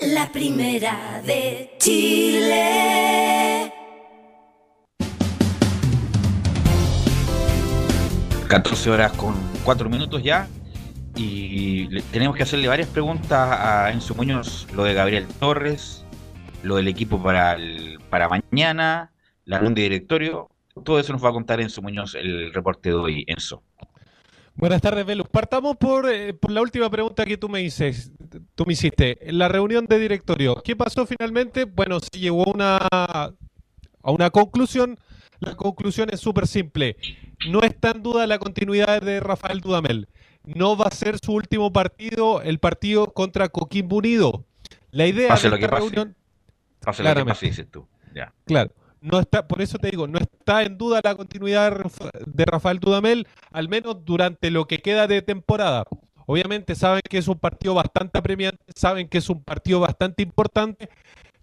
la 0.00 0.30
primera 0.30 1.22
de 1.24 1.70
Chile. 1.78 3.72
14 8.48 8.90
horas 8.90 9.12
con 9.12 9.34
4 9.64 9.88
minutos 9.88 10.22
ya 10.22 10.48
y 11.16 12.00
tenemos 12.12 12.36
que 12.36 12.42
hacerle 12.42 12.68
varias 12.68 12.88
preguntas 12.88 13.58
a 13.58 13.90
Enzo 13.90 14.14
Muñoz, 14.14 14.66
lo 14.74 14.84
de 14.84 14.94
Gabriel 14.94 15.26
Torres, 15.40 16.04
lo 16.62 16.76
del 16.76 16.88
equipo 16.88 17.22
para, 17.22 17.56
para 18.10 18.28
mañana, 18.28 19.12
la 19.44 19.58
ronda 19.58 19.76
de 19.76 19.82
directorio, 19.82 20.50
todo 20.84 21.00
eso 21.00 21.12
nos 21.12 21.24
va 21.24 21.30
a 21.30 21.32
contar 21.32 21.60
Enzo 21.60 21.80
Muñoz 21.80 22.14
el 22.14 22.52
reporte 22.52 22.90
de 22.90 22.94
hoy, 22.94 23.24
Enzo. 23.26 23.62
Buenas 24.56 24.80
tardes, 24.80 25.04
Velus. 25.04 25.28
Partamos 25.28 25.76
por, 25.76 26.08
eh, 26.08 26.32
por, 26.32 26.50
la 26.50 26.62
última 26.62 26.88
pregunta 26.88 27.26
que 27.26 27.36
tú 27.36 27.46
me, 27.48 27.58
dices, 27.58 28.10
tú 28.54 28.64
me 28.64 28.72
hiciste. 28.72 29.18
La 29.30 29.48
reunión 29.48 29.84
de 29.84 29.98
directorio, 29.98 30.62
¿qué 30.64 30.74
pasó 30.74 31.04
finalmente? 31.04 31.64
Bueno, 31.64 32.00
se 32.00 32.18
llegó 32.18 32.44
una, 32.44 32.78
a 32.90 33.32
una 34.04 34.30
conclusión. 34.30 34.98
La 35.40 35.54
conclusión 35.56 36.08
es 36.10 36.20
súper 36.20 36.46
simple. 36.46 36.96
No 37.50 37.60
está 37.60 37.90
en 37.90 38.02
duda 38.02 38.26
la 38.26 38.38
continuidad 38.38 39.02
de 39.02 39.20
Rafael 39.20 39.60
Dudamel. 39.60 40.08
No 40.44 40.74
va 40.74 40.86
a 40.86 40.94
ser 40.94 41.18
su 41.22 41.34
último 41.34 41.70
partido, 41.70 42.40
el 42.40 42.58
partido 42.58 43.12
contra 43.12 43.50
Coquimbo 43.50 43.96
Unido. 43.96 44.46
La 44.90 45.06
idea 45.06 45.28
pase 45.28 45.48
de 45.48 45.50
lo 45.50 45.56
esta 45.56 45.68
pase. 45.68 45.82
reunión... 45.82 46.16
Pase 46.80 47.02
lo 47.02 47.14
que 47.14 47.24
pase, 47.26 47.46
dices 47.46 47.66
tú. 47.70 47.86
Ya. 48.14 48.32
Claro. 48.46 48.72
No 49.00 49.20
está, 49.20 49.46
por 49.46 49.62
eso 49.62 49.78
te 49.78 49.90
digo, 49.90 50.06
no 50.08 50.18
está 50.18 50.62
en 50.62 50.78
duda 50.78 51.00
la 51.04 51.14
continuidad 51.14 51.72
de 52.26 52.44
Rafael 52.44 52.80
Dudamel, 52.80 53.26
al 53.52 53.68
menos 53.68 54.04
durante 54.04 54.50
lo 54.50 54.66
que 54.66 54.78
queda 54.78 55.06
de 55.06 55.22
temporada. 55.22 55.84
Obviamente 56.26 56.74
saben 56.74 57.02
que 57.08 57.18
es 57.18 57.28
un 57.28 57.38
partido 57.38 57.74
bastante 57.74 58.18
apremiante, 58.18 58.64
saben 58.74 59.08
que 59.08 59.18
es 59.18 59.28
un 59.30 59.42
partido 59.44 59.80
bastante 59.80 60.22
importante, 60.22 60.88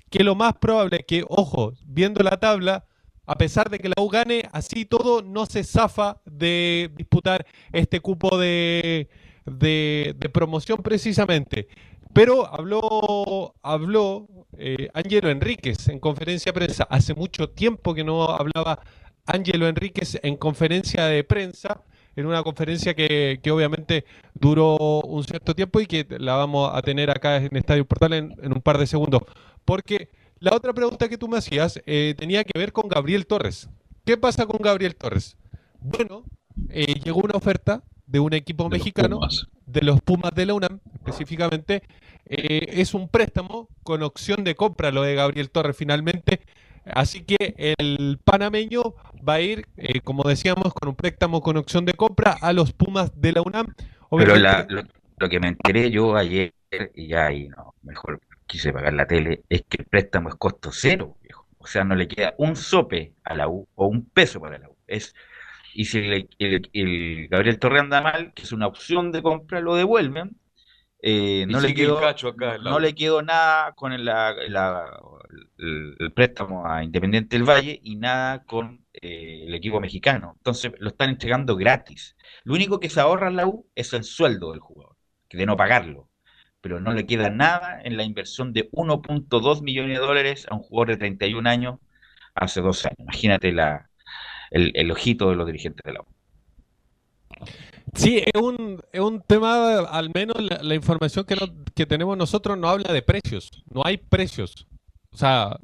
que 0.09 0.23
lo 0.23 0.35
más 0.35 0.53
probable 0.55 0.97
es 0.97 1.05
que, 1.05 1.23
ojo, 1.27 1.73
viendo 1.85 2.21
la 2.21 2.37
tabla, 2.37 2.85
a 3.25 3.37
pesar 3.37 3.69
de 3.69 3.79
que 3.79 3.87
la 3.87 3.95
U 4.01 4.09
gane, 4.09 4.49
así 4.51 4.85
todo 4.85 5.21
no 5.21 5.45
se 5.45 5.63
zafa 5.63 6.17
de 6.25 6.91
disputar 6.95 7.45
este 7.71 8.01
cupo 8.01 8.37
de, 8.37 9.07
de, 9.45 10.15
de 10.17 10.29
promoción 10.29 10.79
precisamente. 10.83 11.69
Pero 12.13 12.45
habló, 12.53 13.55
habló 13.63 14.27
eh, 14.57 14.89
Enríquez 14.93 15.87
en 15.87 15.99
conferencia 15.99 16.51
de 16.51 16.59
prensa. 16.59 16.83
Hace 16.89 17.15
mucho 17.15 17.49
tiempo 17.49 17.93
que 17.93 18.03
no 18.03 18.23
hablaba 18.25 18.79
Ángelo 19.25 19.67
Enríquez 19.67 20.19
en 20.21 20.37
conferencia 20.37 21.05
de 21.05 21.23
prensa, 21.23 21.81
en 22.15 22.27
una 22.27 22.43
conferencia 22.43 22.93
que, 22.93 23.39
que, 23.41 23.51
obviamente 23.51 24.05
duró 24.35 24.77
un 25.01 25.23
cierto 25.23 25.55
tiempo 25.55 25.79
y 25.79 25.87
que 25.87 26.05
la 26.19 26.35
vamos 26.35 26.69
a 26.73 26.81
tener 26.83 27.09
acá 27.09 27.37
en 27.37 27.55
Estadio 27.55 27.85
Portal 27.85 28.13
en, 28.13 28.35
en 28.43 28.53
un 28.53 28.61
par 28.61 28.77
de 28.77 28.85
segundos. 28.85 29.23
Porque 29.65 30.09
la 30.39 30.53
otra 30.55 30.73
pregunta 30.73 31.09
que 31.09 31.17
tú 31.17 31.27
me 31.27 31.37
hacías 31.37 31.81
eh, 31.85 32.13
tenía 32.17 32.43
que 32.43 32.57
ver 32.59 32.73
con 32.73 32.89
Gabriel 32.89 33.25
Torres. 33.25 33.69
¿Qué 34.05 34.17
pasa 34.17 34.45
con 34.45 34.59
Gabriel 34.61 34.95
Torres? 34.95 35.37
Bueno, 35.79 36.25
eh, 36.69 36.99
llegó 37.03 37.21
una 37.21 37.37
oferta 37.37 37.81
de 38.05 38.19
un 38.19 38.33
equipo 38.33 38.63
de 38.63 38.69
mexicano, 38.69 39.19
de 39.65 39.81
los 39.81 40.01
Pumas 40.01 40.31
de 40.35 40.45
la 40.45 40.53
UNAM 40.53 40.79
específicamente, 40.95 41.83
eh, 42.25 42.67
es 42.69 42.93
un 42.93 43.09
préstamo 43.09 43.69
con 43.83 44.03
opción 44.03 44.43
de 44.43 44.55
compra 44.55 44.91
lo 44.91 45.03
de 45.03 45.15
Gabriel 45.15 45.49
Torres 45.49 45.75
finalmente. 45.75 46.41
Así 46.85 47.23
que 47.23 47.55
el 47.77 48.19
panameño 48.23 48.81
va 49.27 49.35
a 49.35 49.41
ir, 49.41 49.67
eh, 49.77 50.01
como 50.01 50.23
decíamos, 50.23 50.73
con 50.73 50.89
un 50.89 50.95
préstamo 50.95 51.41
con 51.41 51.55
opción 51.55 51.85
de 51.85 51.93
compra 51.93 52.37
a 52.41 52.51
los 52.51 52.73
Pumas 52.73 53.11
de 53.19 53.31
la 53.31 53.41
UNAM. 53.41 53.73
Pero 54.11 54.35
la, 54.35 54.65
lo, 54.69 54.83
lo, 55.17 55.29
que 55.29 55.39
me 55.39 55.47
enteré 55.47 55.89
yo 55.89 56.15
ayer, 56.15 56.53
y 56.93 57.07
ya 57.07 57.27
ahí 57.27 57.47
no, 57.47 57.73
mejor 57.83 58.19
quise 58.45 58.73
pagar 58.73 58.93
la 58.93 59.07
tele, 59.07 59.43
es 59.49 59.63
que 59.67 59.77
el 59.79 59.85
préstamo 59.85 60.29
es 60.29 60.35
costo 60.35 60.71
cero, 60.71 61.15
viejo. 61.23 61.47
O 61.57 61.67
sea, 61.67 61.85
no 61.85 61.95
le 61.95 62.07
queda 62.09 62.35
un 62.37 62.57
sope 62.57 63.13
a 63.23 63.33
la 63.33 63.47
U 63.47 63.67
o 63.75 63.87
un 63.87 64.05
peso 64.05 64.41
para 64.41 64.57
la 64.57 64.69
U. 64.69 64.75
Es, 64.85 65.15
y 65.73 65.85
si 65.85 65.99
el, 65.99 66.29
el, 66.39 66.69
el 66.73 67.27
Gabriel 67.29 67.59
Torres 67.59 67.81
anda 67.81 68.01
mal, 68.01 68.33
que 68.33 68.43
es 68.43 68.51
una 68.51 68.67
opción 68.67 69.11
de 69.11 69.21
compra, 69.21 69.59
lo 69.59 69.75
devuelven 69.75 70.37
eh, 71.05 71.45
no, 71.49 71.59
le 71.59 71.73
quedó, 71.73 71.99
no 72.63 72.79
le 72.79 72.95
quedó 72.95 73.21
nada 73.21 73.73
con 73.73 73.91
el, 73.91 74.05
la, 74.05 74.33
la, 74.47 74.85
el, 75.57 75.97
el, 75.99 76.13
préstamo 76.13 76.65
a 76.65 76.81
Independiente 76.81 77.35
del 77.35 77.43
Valle 77.45 77.77
y 77.83 77.97
nada 77.97 78.45
con 78.45 78.85
eh, 78.93 79.43
el 79.45 79.53
equipo 79.53 79.81
mexicano. 79.81 80.35
Entonces 80.37 80.71
lo 80.79 80.87
están 80.91 81.09
entregando 81.09 81.57
gratis. 81.57 82.15
Lo 82.45 82.53
único 82.53 82.79
que 82.79 82.89
se 82.89 83.01
ahorra 83.01 83.27
en 83.27 83.35
la 83.35 83.47
U 83.47 83.67
es 83.75 83.91
el 83.91 84.05
sueldo 84.05 84.51
del 84.51 84.61
jugador, 84.61 84.95
que 85.27 85.37
de 85.37 85.45
no 85.45 85.57
pagarlo. 85.57 86.09
Pero 86.61 86.79
no 86.79 86.93
le 86.93 87.05
queda 87.05 87.29
nada 87.29 87.81
en 87.83 87.97
la 87.97 88.03
inversión 88.03 88.53
de 88.53 88.71
1.2 88.71 89.61
millones 89.61 89.99
de 89.99 90.05
dólares 90.05 90.47
a 90.49 90.55
un 90.55 90.61
jugador 90.61 90.87
de 90.91 90.97
31 90.97 91.49
años 91.49 91.79
hace 92.33 92.61
dos 92.61 92.85
años. 92.85 92.99
Imagínate 92.99 93.51
la, 93.51 93.89
el, 94.53 94.91
ojito 94.91 95.29
de 95.29 95.35
los 95.35 95.45
dirigentes 95.45 95.83
de 95.83 95.93
la 95.93 96.01
U. 96.01 96.05
Sí, 97.95 98.17
es 98.17 98.41
un, 98.41 98.81
es 98.91 99.01
un 99.01 99.21
tema, 99.21 99.79
al 99.79 100.09
menos 100.13 100.35
la, 100.39 100.75
información 100.75 101.25
que, 101.25 101.35
que 101.75 101.85
tenemos 101.85 102.17
nosotros 102.17 102.57
no 102.57 102.69
habla 102.69 102.93
de 102.93 103.01
precios, 103.01 103.49
no 103.71 103.81
hay 103.83 103.97
precios. 103.97 104.67
O 105.11 105.17
sea, 105.17 105.57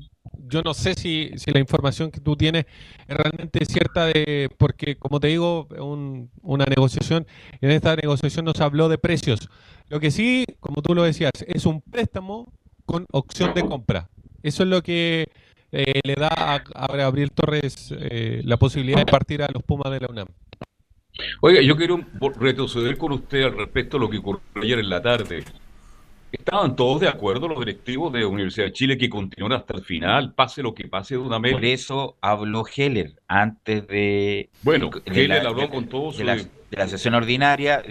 yo 0.47 0.61
no 0.61 0.73
sé 0.73 0.93
si, 0.93 1.31
si 1.35 1.51
la 1.51 1.59
información 1.59 2.11
que 2.11 2.19
tú 2.19 2.35
tienes 2.35 2.65
es 3.07 3.17
realmente 3.17 3.65
cierta, 3.65 4.05
de, 4.05 4.49
porque 4.57 4.97
como 4.97 5.19
te 5.19 5.27
digo, 5.27 5.67
un, 5.79 6.29
una 6.41 6.65
negociación, 6.65 7.25
en 7.61 7.71
esta 7.71 7.95
negociación 7.95 8.45
no 8.45 8.53
se 8.53 8.63
habló 8.63 8.89
de 8.89 8.97
precios. 8.97 9.49
Lo 9.87 9.99
que 9.99 10.11
sí, 10.11 10.45
como 10.59 10.81
tú 10.81 10.93
lo 10.93 11.03
decías, 11.03 11.31
es 11.47 11.65
un 11.65 11.81
préstamo 11.81 12.51
con 12.85 13.05
opción 13.11 13.53
de 13.53 13.65
compra. 13.65 14.09
Eso 14.43 14.63
es 14.63 14.69
lo 14.69 14.81
que 14.81 15.31
eh, 15.71 16.01
le 16.03 16.15
da 16.15 16.29
a, 16.29 16.55
a 16.55 16.97
Gabriel 16.97 17.31
Torres 17.31 17.93
eh, 17.97 18.41
la 18.43 18.57
posibilidad 18.57 18.99
de 18.99 19.05
partir 19.05 19.41
a 19.43 19.47
los 19.53 19.63
Pumas 19.63 19.91
de 19.91 19.99
la 19.99 20.07
UNAM. 20.09 20.27
Oiga, 21.41 21.61
yo 21.61 21.75
quiero 21.75 21.99
retroceder 22.39 22.97
con 22.97 23.11
usted 23.11 23.43
al 23.43 23.57
respecto 23.57 23.97
a 23.97 23.99
lo 23.99 24.09
que 24.09 24.17
ocurrió 24.17 24.41
ayer 24.61 24.79
en 24.79 24.89
la 24.89 25.01
tarde. 25.01 25.43
¿Estaban 26.31 26.75
todos 26.75 27.01
de 27.01 27.07
acuerdo 27.07 27.47
los 27.47 27.59
directivos 27.59 28.13
de 28.13 28.23
Universidad 28.23 28.67
de 28.67 28.73
Chile 28.73 28.97
que 28.97 29.09
continúan 29.09 29.53
hasta 29.53 29.75
el 29.75 29.83
final, 29.83 30.33
pase 30.33 30.61
lo 30.61 30.75
que 30.75 30.87
pase 30.87 31.15
de 31.15 31.21
una 31.21 31.39
Por 31.39 31.65
eso 31.65 32.17
habló 32.21 32.63
Heller 32.73 33.13
antes 33.27 33.87
de... 33.87 34.49
Bueno, 34.61 34.91
de 34.91 35.25
Heller 35.25 35.43
la, 35.43 35.49
habló 35.49 35.63
de, 35.63 35.69
con 35.69 35.87
todos 35.87 36.19
de, 36.19 36.23
la, 36.23 36.35
de 36.35 36.47
la 36.71 36.87
sesión 36.87 37.15
ordinaria, 37.15 37.81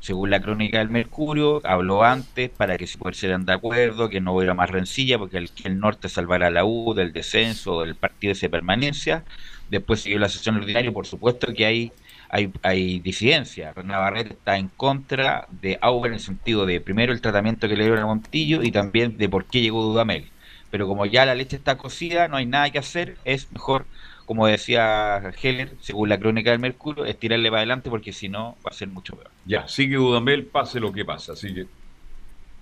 según 0.00 0.30
la 0.30 0.40
crónica 0.40 0.78
del 0.78 0.90
Mercurio, 0.90 1.60
habló 1.64 2.02
antes 2.04 2.50
para 2.50 2.78
que 2.78 2.86
se 2.86 2.98
pusieran 2.98 3.44
de 3.44 3.52
acuerdo, 3.52 4.08
que 4.08 4.20
no 4.20 4.34
hubiera 4.34 4.54
más 4.54 4.70
rencilla, 4.70 5.18
porque 5.18 5.38
el, 5.38 5.50
que 5.50 5.68
el 5.68 5.78
norte 5.78 6.08
salvara 6.08 6.48
a 6.48 6.50
la 6.50 6.64
U 6.64 6.94
del 6.94 7.12
descenso, 7.12 7.82
del 7.82 7.94
partido 7.94 8.34
de 8.34 8.48
permanencia. 8.48 9.24
Después 9.70 10.00
siguió 10.00 10.18
la 10.18 10.28
sesión 10.28 10.56
ordinaria, 10.56 10.92
por 10.92 11.06
supuesto 11.06 11.52
que 11.54 11.66
hay, 11.66 11.92
hay, 12.28 12.52
hay 12.62 13.00
disidencia. 13.00 13.72
Navarrete 13.84 14.32
está 14.32 14.56
en 14.56 14.68
contra 14.68 15.46
de 15.50 15.78
Auber 15.80 16.10
en 16.10 16.14
el 16.14 16.20
sentido 16.20 16.66
de, 16.66 16.80
primero, 16.80 17.12
el 17.12 17.20
tratamiento 17.20 17.68
que 17.68 17.76
le 17.76 17.84
dieron 17.84 18.02
a 18.02 18.06
Montillo 18.06 18.62
y 18.62 18.72
también 18.72 19.16
de 19.18 19.28
por 19.28 19.44
qué 19.44 19.60
llegó 19.60 19.82
Dudamel. 19.82 20.30
Pero 20.70 20.86
como 20.86 21.06
ya 21.06 21.26
la 21.26 21.34
leche 21.34 21.56
está 21.56 21.76
cocida, 21.76 22.28
no 22.28 22.36
hay 22.36 22.46
nada 22.46 22.70
que 22.70 22.78
hacer, 22.78 23.16
es 23.24 23.50
mejor, 23.52 23.86
como 24.30 24.46
decía 24.46 25.20
Heller, 25.42 25.72
según 25.80 26.08
la 26.08 26.16
crónica 26.16 26.52
del 26.52 26.60
Mercurio, 26.60 27.04
es 27.04 27.18
tirarle 27.18 27.48
para 27.50 27.62
adelante 27.62 27.90
porque 27.90 28.12
si 28.12 28.28
no 28.28 28.56
va 28.64 28.70
a 28.70 28.72
ser 28.72 28.86
mucho 28.86 29.16
peor. 29.16 29.28
Ya, 29.44 29.66
sigue 29.66 29.96
Dudamel, 29.96 30.44
pase 30.44 30.78
lo 30.78 30.92
que 30.92 31.04
pasa. 31.04 31.32
Así 31.32 31.52
que, 31.52 31.66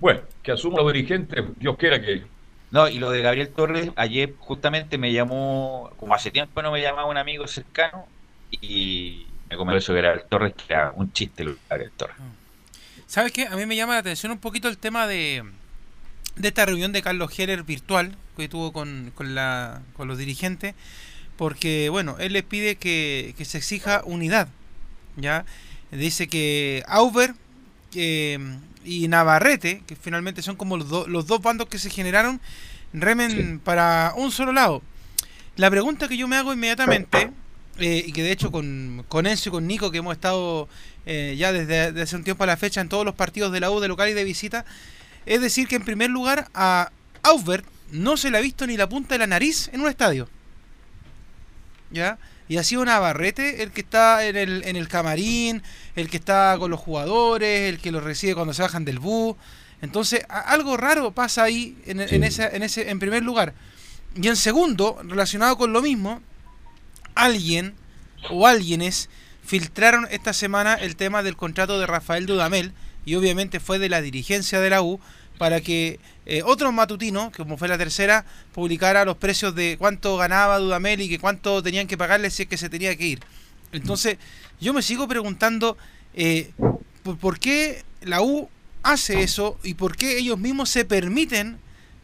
bueno, 0.01 0.23
que 0.43 0.53
asuma 0.53 0.79
los 0.79 0.91
dirigentes, 0.91 1.45
Dios 1.59 1.77
quiera 1.77 2.01
que 2.01 2.23
no, 2.71 2.89
y 2.89 2.99
lo 2.99 3.11
de 3.11 3.21
Gabriel 3.21 3.51
Torres, 3.51 3.91
ayer 3.97 4.33
justamente 4.39 4.97
me 4.97 5.12
llamó, 5.12 5.91
como 5.99 6.14
hace 6.14 6.31
tiempo 6.31 6.62
no 6.62 6.73
me 6.73 6.81
llamaba 6.81 7.05
un 7.05 7.19
amigo 7.19 7.47
cercano, 7.47 8.07
y 8.51 9.27
me 9.51 9.59
comentó 9.59 9.77
eso 9.77 9.93
que 9.93 9.99
era 9.99 10.14
el 10.14 10.23
Torres, 10.23 10.55
que 10.55 10.73
era 10.73 10.95
un 10.97 11.12
chiste 11.12 11.45
lo 11.45 11.51
de 11.51 11.59
Gabriel 11.69 11.93
Torres. 11.99 12.16
¿Sabes 13.07 13.31
qué? 13.31 13.47
A 13.47 13.57
mí 13.57 13.66
me 13.66 13.77
llama 13.77 13.93
la 13.93 13.99
atención 13.99 14.33
un 14.33 14.39
poquito 14.39 14.69
el 14.69 14.79
tema 14.79 15.07
de, 15.07 15.45
de 16.37 16.49
esta 16.49 16.64
reunión 16.64 16.93
de 16.93 17.03
Carlos 17.03 17.39
Heller 17.39 17.62
virtual 17.62 18.16
que 18.39 18.49
tuvo 18.49 18.73
con, 18.73 19.12
con, 19.14 19.35
la, 19.35 19.83
con 19.93 20.09
los 20.09 20.16
dirigentes, 20.16 20.75
porque, 21.39 21.89
bueno, 21.89 22.16
él 22.18 22.34
les 22.34 22.43
pide 22.43 22.76
que, 22.76 23.34
que 23.39 23.47
se 23.47 23.57
exija 23.57 24.03
unidad, 24.05 24.49
¿ya? 25.16 25.47
Dice 25.91 26.28
que 26.28 26.84
Auber... 26.86 27.34
Eh, 27.95 28.39
y 28.84 29.09
Navarrete, 29.09 29.82
que 29.86 29.97
finalmente 29.97 30.43
son 30.43 30.57
como 30.57 30.76
los, 30.76 30.89
do, 30.89 31.07
los, 31.07 31.26
dos 31.26 31.43
bandos 31.43 31.68
que 31.68 31.78
se 31.78 31.91
generaron, 31.91 32.41
remen 32.93 33.61
para 33.62 34.14
un 34.16 34.32
solo 34.32 34.53
lado. 34.53 34.82
La 35.57 35.70
pregunta 35.70 36.09
que 36.09 36.16
yo 36.16 36.26
me 36.26 36.36
hago 36.36 36.53
inmediatamente, 36.53 37.30
eh, 37.78 38.05
y 38.07 38.12
que 38.12 38.22
de 38.22 38.32
hecho 38.32 38.51
con, 38.51 39.05
con 39.09 39.26
Enzo 39.26 39.51
y 39.51 39.53
con 39.53 39.66
Nico, 39.66 39.91
que 39.91 39.99
hemos 39.99 40.14
estado 40.14 40.68
eh, 41.07 41.34
ya 41.36 41.53
desde, 41.53 42.01
hace 42.01 42.16
un 42.16 42.24
tiempo 42.24 42.45
a 42.45 42.47
la 42.47 42.57
fecha 42.57 42.80
en 42.80 42.89
todos 42.89 43.05
los 43.05 43.14
partidos 43.14 43.53
de 43.53 43.61
la 43.61 43.70
U 43.70 43.80
de 43.80 43.89
local 43.89 44.09
y 44.09 44.14
de 44.14 44.24
visita, 44.24 44.64
es 45.26 45.41
decir 45.41 45.68
que 45.68 45.76
en 45.76 45.84
primer 45.84 46.11
lugar 46.11 46.49
a 46.55 46.91
Aubert 47.22 47.66
no 47.91 48.16
se 48.16 48.30
le 48.30 48.39
ha 48.39 48.41
visto 48.41 48.66
ni 48.66 48.76
la 48.76 48.89
punta 48.89 49.14
de 49.14 49.18
la 49.18 49.26
nariz 49.26 49.68
en 49.72 49.80
un 49.80 49.89
estadio. 49.89 50.28
¿Ya? 51.91 52.18
Y 52.49 52.57
ha 52.57 52.62
sido 52.62 52.84
Navarrete 52.84 53.62
el 53.62 53.70
que 53.72 53.82
está 53.82 54.26
en 54.26 54.36
el, 54.36 54.64
en 54.64 54.76
el 54.76 54.89
camarín, 54.89 55.62
el 55.97 56.09
que 56.09 56.16
está 56.16 56.57
con 56.59 56.70
los 56.70 56.80
jugadores, 56.80 57.68
el 57.68 57.78
que 57.78 57.93
los 57.93 58.03
recibe 58.03 58.34
cuando 58.34 58.55
se 58.55 58.62
bajan 58.62 58.84
del 58.84 58.99
bus. 58.99 59.36
Entonces, 59.82 60.24
algo 60.28 60.76
raro 60.76 61.12
pasa 61.12 61.45
ahí 61.45 61.76
en, 61.86 62.01
en, 62.01 62.24
ese, 62.24 62.57
en, 62.57 62.62
ese, 62.62 62.91
en 62.91 62.99
primer 62.99 63.22
lugar. 63.22 63.55
Y 64.14 64.26
en 64.28 64.36
segundo, 64.36 64.99
relacionado 65.05 65.57
con 65.57 65.72
lo 65.72 65.82
mismo, 65.82 66.20
alguien 67.14 67.74
o 68.30 68.47
alguienes 68.47 69.09
filtraron 69.45 70.07
esta 70.11 70.32
semana 70.32 70.74
el 70.74 70.97
tema 70.97 71.22
del 71.22 71.36
contrato 71.36 71.78
de 71.78 71.86
Rafael 71.86 72.26
Dudamel 72.26 72.72
y 73.05 73.14
obviamente 73.14 73.61
fue 73.61 73.78
de 73.78 73.89
la 73.89 74.03
dirigencia 74.03 74.61
de 74.61 74.70
la 74.70 74.82
U 74.82 75.01
para 75.39 75.61
que 75.61 75.99
eh, 76.26 76.43
otro 76.45 76.70
matutino, 76.72 77.32
como 77.36 77.57
fue 77.57 77.68
la 77.68 77.78
tercera, 77.78 78.24
publicara 78.53 79.05
los 79.05 79.16
precios 79.16 79.55
de 79.55 79.76
cuánto 79.78 80.16
ganaba 80.16 80.59
Dudamel 80.59 81.01
y 81.01 81.09
que 81.09 81.18
cuánto 81.18 81.62
tenían 81.62 81.86
que 81.86 81.97
pagarle 81.97 82.30
si 82.30 82.43
es 82.43 82.49
que 82.49 82.59
se 82.59 82.68
tenía 82.68 82.95
que 82.97 83.07
ir. 83.07 83.20
Entonces, 83.72 84.18
yo 84.61 84.74
me 84.74 84.82
sigo 84.82 85.09
preguntando 85.09 85.78
eh, 86.14 86.51
por, 87.20 87.39
qué 87.39 87.84
la 88.03 88.20
U 88.20 88.49
hace 88.82 89.22
eso 89.22 89.59
y 89.62 89.74
por 89.74 89.97
qué 89.97 90.18
ellos 90.18 90.39
mismos 90.39 90.68
se 90.68 90.84
permiten 90.84 91.59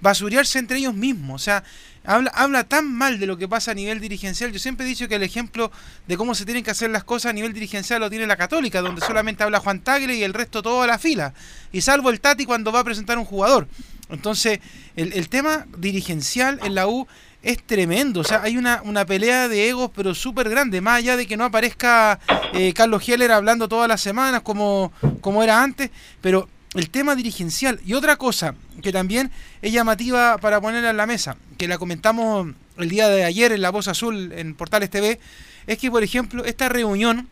basurearse 0.04 0.58
entre 0.58 0.78
ellos 0.78 0.94
mismos. 0.94 1.40
O 1.40 1.44
sea, 1.44 1.64
habla, 2.04 2.30
habla 2.34 2.64
tan 2.64 2.92
mal 2.92 3.18
de 3.18 3.26
lo 3.26 3.38
que 3.38 3.48
pasa 3.48 3.72
a 3.72 3.74
nivel 3.74 4.00
dirigencial. 4.00 4.52
Yo 4.52 4.58
siempre 4.58 4.84
he 4.84 4.88
dicho 4.88 5.08
que 5.08 5.14
el 5.16 5.22
ejemplo 5.22 5.72
de 6.06 6.16
cómo 6.16 6.34
se 6.34 6.44
tienen 6.44 6.62
que 6.62 6.70
hacer 6.70 6.90
las 6.90 7.04
cosas 7.04 7.30
a 7.30 7.32
nivel 7.32 7.54
dirigencial 7.54 8.00
lo 8.00 8.10
tiene 8.10 8.26
la 8.26 8.36
Católica, 8.36 8.82
donde 8.82 9.00
solamente 9.00 9.42
habla 9.42 9.60
Juan 9.60 9.80
Tagle 9.80 10.14
y 10.14 10.22
el 10.22 10.34
resto 10.34 10.62
todo 10.62 10.82
a 10.82 10.86
la 10.86 10.98
fila. 10.98 11.32
Y 11.72 11.80
salvo 11.80 12.10
el 12.10 12.20
Tati 12.20 12.44
cuando 12.44 12.70
va 12.70 12.80
a 12.80 12.84
presentar 12.84 13.18
un 13.18 13.24
jugador. 13.24 13.66
Entonces, 14.10 14.60
el, 14.94 15.28
tema 15.30 15.66
dirigencial 15.78 16.60
en 16.62 16.74
la 16.74 16.86
U 16.86 17.08
es 17.42 17.62
tremendo. 17.64 18.20
O 18.20 18.24
sea, 18.24 18.42
hay 18.42 18.58
una, 18.58 18.82
una 18.84 19.06
pelea 19.06 19.48
de 19.48 19.70
egos, 19.70 19.90
pero 19.96 20.14
súper 20.14 20.50
grande. 20.50 20.82
Más 20.82 20.98
allá 20.98 21.16
de 21.16 21.26
que 21.26 21.38
no 21.38 21.44
aparezca 21.44 22.20
eh, 22.52 22.74
Carlos 22.74 23.08
Heller 23.08 23.32
hablando 23.32 23.66
todas 23.68 23.88
las 23.88 24.02
semanas 24.02 24.42
como, 24.42 24.92
como 25.22 25.42
era 25.42 25.62
antes. 25.62 25.90
Pero 26.20 26.46
el 26.74 26.90
tema 26.90 27.14
dirigencial. 27.14 27.80
Y 27.84 27.94
otra 27.94 28.16
cosa 28.16 28.54
que 28.82 28.92
también 28.92 29.30
es 29.62 29.72
llamativa 29.72 30.38
para 30.38 30.60
ponerla 30.60 30.90
en 30.90 30.96
la 30.96 31.06
mesa, 31.06 31.36
que 31.56 31.68
la 31.68 31.78
comentamos 31.78 32.48
el 32.76 32.88
día 32.88 33.08
de 33.08 33.24
ayer 33.24 33.52
en 33.52 33.62
La 33.62 33.70
Voz 33.70 33.88
Azul 33.88 34.32
en 34.32 34.54
Portales 34.54 34.90
TV, 34.90 35.20
es 35.66 35.78
que, 35.78 35.90
por 35.90 36.02
ejemplo, 36.02 36.44
esta 36.44 36.68
reunión 36.68 37.28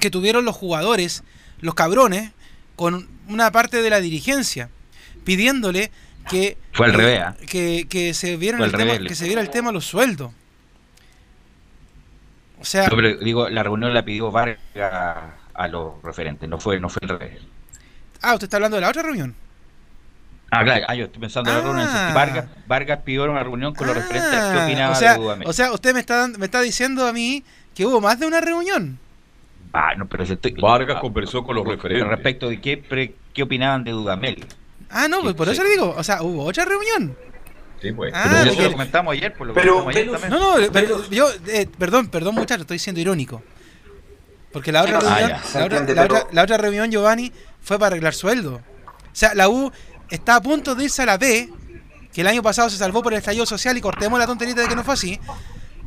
que 0.00 0.10
tuvieron 0.10 0.44
los 0.44 0.56
jugadores, 0.56 1.22
los 1.60 1.74
cabrones, 1.74 2.32
con 2.76 3.08
una 3.28 3.52
parte 3.52 3.82
de 3.82 3.90
la 3.90 4.00
dirigencia, 4.00 4.70
pidiéndole 5.24 5.90
que 6.28 6.56
fue 6.72 6.86
al 6.86 6.94
revés 6.94 7.20
¿ah? 7.20 7.36
que, 7.48 7.86
que, 7.88 8.14
se 8.14 8.36
viera 8.36 8.62
el, 8.64 8.72
tema, 8.72 8.98
que 8.98 9.14
se 9.14 9.26
viera 9.26 9.42
el 9.42 9.50
tema 9.50 9.72
los 9.72 9.84
sueldos 9.84 10.32
o 12.60 12.64
sea 12.64 12.88
digo 13.20 13.50
la 13.50 13.62
reunión 13.62 13.92
la 13.92 14.06
pidió 14.06 14.30
Vargas 14.30 14.58
a 14.74 15.68
los 15.68 16.02
referentes 16.02 16.48
no 16.48 16.58
fue 16.58 16.80
no 16.80 16.88
fue 16.88 17.00
al 17.02 17.18
revés 17.18 17.42
Ah, 18.24 18.34
usted 18.34 18.46
está 18.46 18.56
hablando 18.56 18.76
de 18.76 18.80
la 18.80 18.88
otra 18.88 19.02
reunión. 19.02 19.34
Ah, 20.50 20.62
claro, 20.62 20.84
ah, 20.88 20.94
yo 20.94 21.06
estoy 21.06 21.20
pensando 21.20 21.50
en 21.50 21.56
la 21.56 21.62
reunión. 21.62 21.88
Ah. 21.90 22.12
Vargas, 22.14 22.46
Vargas 22.66 23.00
pidió 23.04 23.24
una 23.24 23.42
reunión 23.42 23.74
con 23.74 23.86
los 23.86 23.96
referentes 23.96 24.30
qué 24.30 24.36
ah, 24.36 24.64
opinaba 24.64 24.92
o 24.92 24.94
sea, 24.94 25.18
de 25.18 25.46
O 25.46 25.52
sea, 25.52 25.72
usted 25.72 25.92
me 25.92 26.00
está, 26.00 26.28
me 26.28 26.44
está 26.44 26.60
diciendo 26.60 27.06
a 27.06 27.12
mí 27.12 27.44
que 27.74 27.84
hubo 27.86 28.00
más 28.00 28.20
de 28.20 28.26
una 28.26 28.40
reunión. 28.40 28.98
Ah, 29.72 29.94
no, 29.96 30.06
pero 30.06 30.22
estoy, 30.22 30.52
Vargas 30.52 31.00
conversó 31.00 31.42
con 31.42 31.56
los 31.56 31.66
referentes. 31.66 32.06
Respecto 32.06 32.48
de 32.48 32.60
qué, 32.60 33.14
qué 33.32 33.42
opinaban 33.42 33.82
de 33.82 33.90
Dudamel. 33.90 34.46
Ah, 34.90 35.08
no, 35.08 35.22
pues 35.22 35.34
por 35.34 35.48
eso 35.48 35.64
le 35.64 35.70
digo, 35.70 35.92
o 35.96 36.04
sea, 36.04 36.22
hubo 36.22 36.44
otra 36.44 36.64
reunión. 36.64 37.16
Sí, 37.82 37.90
pues. 37.90 38.12
Ah, 38.14 38.28
pero 38.30 38.52
eso 38.52 38.62
lo 38.62 38.72
comentamos 38.72 39.12
ayer, 39.12 39.34
por 39.34 39.48
lo 39.48 39.54
pero, 39.54 39.88
ayer 39.88 40.08
también. 40.08 40.30
No, 40.30 40.58
no, 40.58 40.72
pero 40.72 41.10
yo, 41.10 41.28
eh, 41.48 41.66
perdón, 41.76 42.06
perdón 42.06 42.36
muchachos, 42.36 42.62
estoy 42.62 42.78
siendo 42.78 43.00
irónico. 43.00 43.42
Porque 44.52 44.70
la 44.70 44.82
otra, 44.82 45.00
reunión, 45.00 45.30
la, 45.30 45.64
otra, 45.64 45.94
la, 45.94 46.04
otra, 46.04 46.26
la 46.30 46.42
otra 46.44 46.56
reunión, 46.56 46.88
Giovanni, 46.88 47.32
fue 47.64 47.78
para 47.78 47.88
arreglar 47.88 48.14
sueldo. 48.14 48.56
O 48.56 49.16
sea, 49.16 49.34
la 49.34 49.48
U 49.48 49.72
está 50.08 50.36
a 50.36 50.42
punto 50.42 50.74
de 50.74 50.84
irse 50.84 51.02
a 51.02 51.06
la 51.06 51.18
B, 51.18 51.50
que 52.12 52.20
el 52.20 52.26
año 52.28 52.42
pasado 52.42 52.70
se 52.70 52.76
salvó 52.76 53.02
por 53.02 53.12
el 53.12 53.18
estallido 53.18 53.46
social 53.46 53.76
y 53.76 53.80
cortemos 53.80 54.18
la 54.18 54.26
tonterita 54.26 54.60
de 54.60 54.68
que 54.68 54.76
no 54.76 54.84
fue 54.84 54.94
así. 54.94 55.18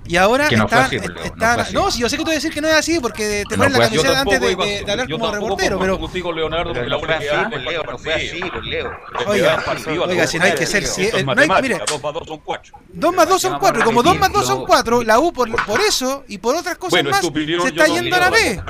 Y 0.05 0.15
ahora 0.15 0.49
no 0.49 0.63
está, 0.65 0.85
así, 0.85 0.95
está, 0.95 1.57
no, 1.57 1.83
no, 1.83 1.91
si 1.91 1.99
yo 1.99 2.07
sé 2.07 2.17
que 2.17 2.23
tú 2.23 2.29
vas 2.29 2.33
a 2.33 2.35
decir 2.35 2.53
que 2.53 2.61
no 2.61 2.67
es 2.67 2.75
así 2.75 2.99
porque 3.01 3.43
te 3.47 3.57
pones 3.57 3.73
la 3.73 3.79
camiseta 3.79 4.21
antes 4.21 4.39
de, 4.39 4.55
de, 4.55 4.83
de, 4.85 4.91
hablar 4.91 5.09
como 5.09 5.31
reportero, 5.31 5.79
pero 5.79 5.99
contigo 5.99 6.31
Leonardo 6.31 6.73
porque 6.73 6.89
la 6.89 6.99
fue 6.99 7.13
así, 7.13 7.49
por 7.51 7.61
Leo, 7.61 7.83
no 7.83 7.97
fue 7.97 8.13
así, 8.13 8.39
por 8.39 8.65
Leo. 8.65 8.91
Oiga, 9.27 9.63
oiga, 10.07 10.27
si 10.27 10.39
no 10.39 10.45
hay 10.45 10.53
que 10.53 10.65
ser 10.65 10.85
si, 10.85 11.09
no 11.25 11.33
hay, 11.35 11.61
mire, 11.61 11.79
2 11.85 12.01
más 12.01 12.13
2 12.13 12.27
son 12.27 12.39
4. 12.39 12.73
2 12.93 13.15
más 13.15 13.29
2 13.29 13.41
son 13.41 13.59
4, 13.59 13.81
y 13.81 13.83
como 13.83 14.03
2 14.03 14.19
más 14.19 14.31
2 14.31 14.47
son 14.47 14.65
4, 14.65 15.03
la 15.03 15.19
U 15.19 15.33
por, 15.33 15.65
por 15.65 15.81
eso 15.81 16.23
y 16.27 16.37
por 16.37 16.55
otras 16.55 16.77
cosas 16.77 17.03
más 17.03 17.21
se 17.21 17.67
está 17.67 17.85
yendo 17.87 18.15
a 18.15 18.19
la 18.19 18.29
B. 18.29 18.61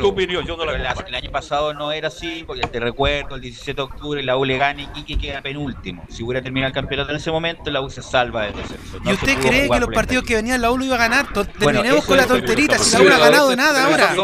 Tu 0.00 0.08
opinión, 0.08 0.46
yo 0.46 0.56
no 0.56 0.64
la 0.64 0.92
El 1.06 1.14
año 1.14 1.30
pasado 1.30 1.74
no 1.74 1.92
era 1.92 2.08
así, 2.08 2.44
porque 2.46 2.66
te 2.66 2.80
recuerdo, 2.80 3.34
el 3.34 3.42
17 3.42 3.74
de 3.74 3.82
octubre 3.82 4.22
la 4.22 4.36
U 4.36 4.44
le 4.44 4.56
gana 4.56 4.82
y 4.82 4.86
Quique 4.86 5.18
queda 5.18 5.42
penúltimo. 5.42 6.04
Si 6.08 6.22
hubiera 6.22 6.42
terminado 6.42 6.68
el 6.68 6.74
campeonato 6.74 7.10
en 7.10 7.16
ese 7.16 7.30
momento, 7.30 7.70
la 7.70 7.80
U 7.80 7.90
se 7.90 8.02
salva 8.02 8.46
de 8.46 8.52
descenso. 8.52 8.98
¿Y 9.04 9.12
usted 9.12 9.38
cree 9.40 9.68
que 9.68 9.80
los 9.80 9.90
partidos 9.90 10.24
que 10.24 10.36
venían 10.36 10.60
la 10.60 10.69
U 10.70 10.78
lo 10.78 10.84
iba 10.84 10.96
a 10.96 10.98
ganar? 10.98 11.32
terminemos 11.32 12.04
con 12.04 12.16
la 12.16 12.26
tonterita, 12.26 12.78
si 12.78 13.02
no 13.02 13.14
ha 13.14 13.18
ganado 13.18 13.54
nada 13.56 13.84
ahora. 13.84 14.14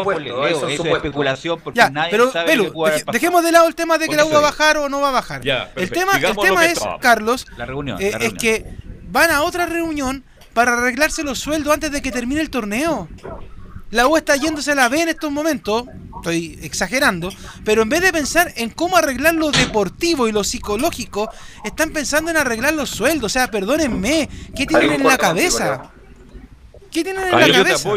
Eso 0.49 0.67
es 0.67 0.79
especulación 0.79 1.59
porque 1.63 1.77
ya, 1.77 1.89
nadie 1.89 2.11
pero, 2.11 2.31
sabe 2.31 2.57
Belu, 2.57 2.73
dejemos 3.11 3.43
de 3.43 3.51
lado 3.51 3.67
el 3.67 3.75
tema 3.75 3.97
de 3.97 4.07
que 4.07 4.15
la 4.15 4.25
U 4.25 4.31
va 4.31 4.39
a 4.39 4.41
bajar 4.41 4.77
o 4.77 4.89
no 4.89 5.01
va 5.01 5.09
a 5.09 5.11
bajar. 5.11 5.41
el 5.75 5.89
tema, 5.91 6.17
el 6.17 6.35
tema 6.35 6.65
es, 6.65 6.79
Carlos, 7.01 7.45
la 7.57 7.65
reunión, 7.65 8.01
eh, 8.01 8.13
es 8.19 8.33
que 8.33 8.65
van 9.09 9.31
a 9.31 9.41
otra 9.43 9.65
reunión 9.65 10.23
para 10.53 10.73
arreglarse 10.73 11.23
los 11.23 11.39
sueldos 11.39 11.73
antes 11.73 11.91
de 11.91 12.01
que 12.01 12.11
termine 12.11 12.41
el 12.41 12.49
torneo. 12.49 13.07
La 13.89 14.07
U 14.07 14.17
está 14.17 14.35
yéndose 14.35 14.71
a 14.71 14.75
la 14.75 14.89
B 14.89 15.01
en 15.01 15.09
estos 15.09 15.31
momentos, 15.31 15.85
estoy 16.17 16.59
exagerando, 16.61 17.29
pero 17.63 17.83
en 17.83 17.89
vez 17.89 18.01
de 18.01 18.11
pensar 18.11 18.51
en 18.57 18.69
cómo 18.69 18.97
arreglar 18.97 19.35
lo 19.35 19.51
deportivo 19.51 20.27
y 20.27 20.33
lo 20.33 20.43
psicológico, 20.43 21.29
están 21.63 21.91
pensando 21.91 22.29
en 22.31 22.37
arreglar 22.37 22.73
los 22.73 22.89
sueldos. 22.89 23.31
O 23.31 23.33
sea, 23.33 23.49
perdónenme, 23.49 24.27
¿qué 24.55 24.65
tienen 24.65 24.93
en 24.93 25.03
la 25.03 25.17
cabeza? 25.17 25.91
¿Qué 26.91 27.03
tienen 27.03 27.23
en 27.23 27.31
la 27.31 27.63
cabeza? 27.63 27.89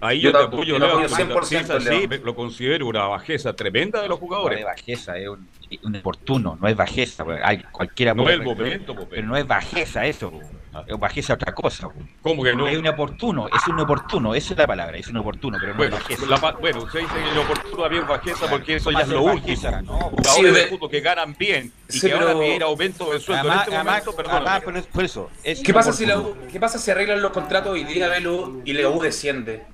Ahí 0.00 0.20
yo, 0.20 0.32
te 0.32 0.38
apoyo, 0.38 0.80
Leo, 0.80 1.00
100%, 1.08 2.22
lo 2.22 2.34
considero 2.34 2.88
una 2.88 3.04
bajeza 3.04 3.52
tremenda 3.52 4.02
de 4.02 4.08
los 4.08 4.18
jugadores. 4.18 4.60
No 4.60 4.68
es 4.68 4.74
bajeza, 4.74 5.16
es 5.16 5.28
un, 5.28 5.48
un 5.84 5.96
oportuno, 5.96 6.58
no 6.60 6.66
es 6.66 6.74
bajeza. 6.74 7.24
Hay, 7.44 7.62
cualquiera 7.70 8.12
no 8.12 8.28
es 8.28 8.34
el 8.34 8.42
momento, 8.42 8.96
pero 9.08 9.24
no 9.24 9.36
es 9.36 9.46
bajeza 9.46 10.04
eso. 10.04 10.32
Es 10.34 10.61
bajeza 10.98 11.34
otra 11.34 11.54
cosa. 11.54 11.88
¿Cómo 12.22 12.42
que 12.42 12.54
no? 12.54 12.66
Es 12.66 12.78
un 12.78 12.86
oportuno, 12.86 13.46
es 13.48 13.68
un 13.68 13.80
oportuno, 13.80 14.34
esa 14.34 14.54
es 14.54 14.58
la 14.58 14.66
palabra, 14.66 14.96
es 14.96 15.08
un 15.08 15.16
oportuno, 15.18 15.58
pero 15.60 15.72
no 15.72 15.78
bueno, 15.78 15.96
es 15.96 16.02
bajeza. 16.02 16.26
La, 16.26 16.52
bueno, 16.52 16.82
usted 16.82 17.00
dice 17.00 17.14
que 17.14 17.30
el 17.30 17.38
oportuno 17.38 17.82
también 17.82 18.06
bajeza 18.06 18.46
porque 18.48 18.76
eso 18.76 18.90
ya 18.90 19.00
es 19.00 19.08
lo 19.08 19.22
último. 19.22 19.70
No, 19.82 19.98
jugadores 19.98 20.54
de 20.54 20.66
fútbol 20.68 20.90
que 20.90 21.00
ganan 21.00 21.36
bien 21.38 21.72
y 21.88 22.00
que 22.00 22.12
ahora 22.12 22.38
piden 22.38 22.62
aumento 22.62 23.12
de 23.12 23.20
sueldo 23.20 23.50
además, 23.50 23.68
en 23.68 23.74
este 23.74 23.84
momento, 23.84 24.16
perdón. 24.16 24.34
Además, 24.34 24.62
por, 24.62 24.84
por 24.84 25.04
eso, 25.04 25.30
¿Qué, 25.42 25.74
pasa 25.74 25.92
si 25.92 26.06
la, 26.06 26.22
¿Qué 26.50 26.58
pasa 26.58 26.78
si 26.78 26.90
arreglan 26.90 27.20
los 27.20 27.32
contratos 27.32 27.76
y 27.76 27.84
Liga 27.84 28.08
Velo 28.08 28.62
y 28.64 28.72
la 28.72 28.88
U 28.88 29.00
desciende? 29.00 29.64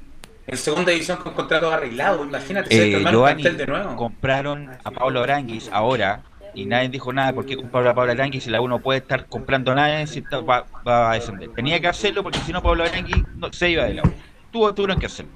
En 0.48 0.56
segunda 0.56 0.92
división 0.92 1.18
con 1.18 1.34
contrato 1.34 1.70
arreglado, 1.70 2.24
imagínate 2.24 2.74
eh, 2.74 3.02
se 3.02 3.50
de 3.50 3.66
nuevo. 3.66 3.96
Compraron 3.96 4.70
a 4.82 4.90
Pablo 4.90 5.22
Aranguis 5.22 5.68
ahora 5.70 6.22
y 6.58 6.66
nadie 6.66 6.88
dijo 6.88 7.12
nada 7.12 7.32
porque 7.32 7.54
a 7.54 7.70
Pablo 7.70 8.10
Aranguis 8.10 8.42
si 8.42 8.50
la 8.50 8.60
uno 8.60 8.80
puede 8.80 8.98
estar 8.98 9.26
comprando 9.26 9.74
nada 9.74 10.04
si 10.08 10.20
va, 10.20 10.66
va, 10.86 11.12
a 11.12 11.14
descender. 11.14 11.50
Tenía 11.50 11.80
que 11.80 11.86
hacerlo 11.86 12.24
porque 12.24 12.40
si 12.40 12.52
no 12.52 12.60
Pablo 12.62 12.82
Aranguis 12.82 13.22
no, 13.36 13.52
se 13.52 13.70
iba 13.70 13.84
de 13.84 13.94
la 13.94 14.02
U. 14.02 14.12
Tuvo, 14.50 14.74
tuvieron 14.74 14.98
que 14.98 15.06
hacerlo. 15.06 15.30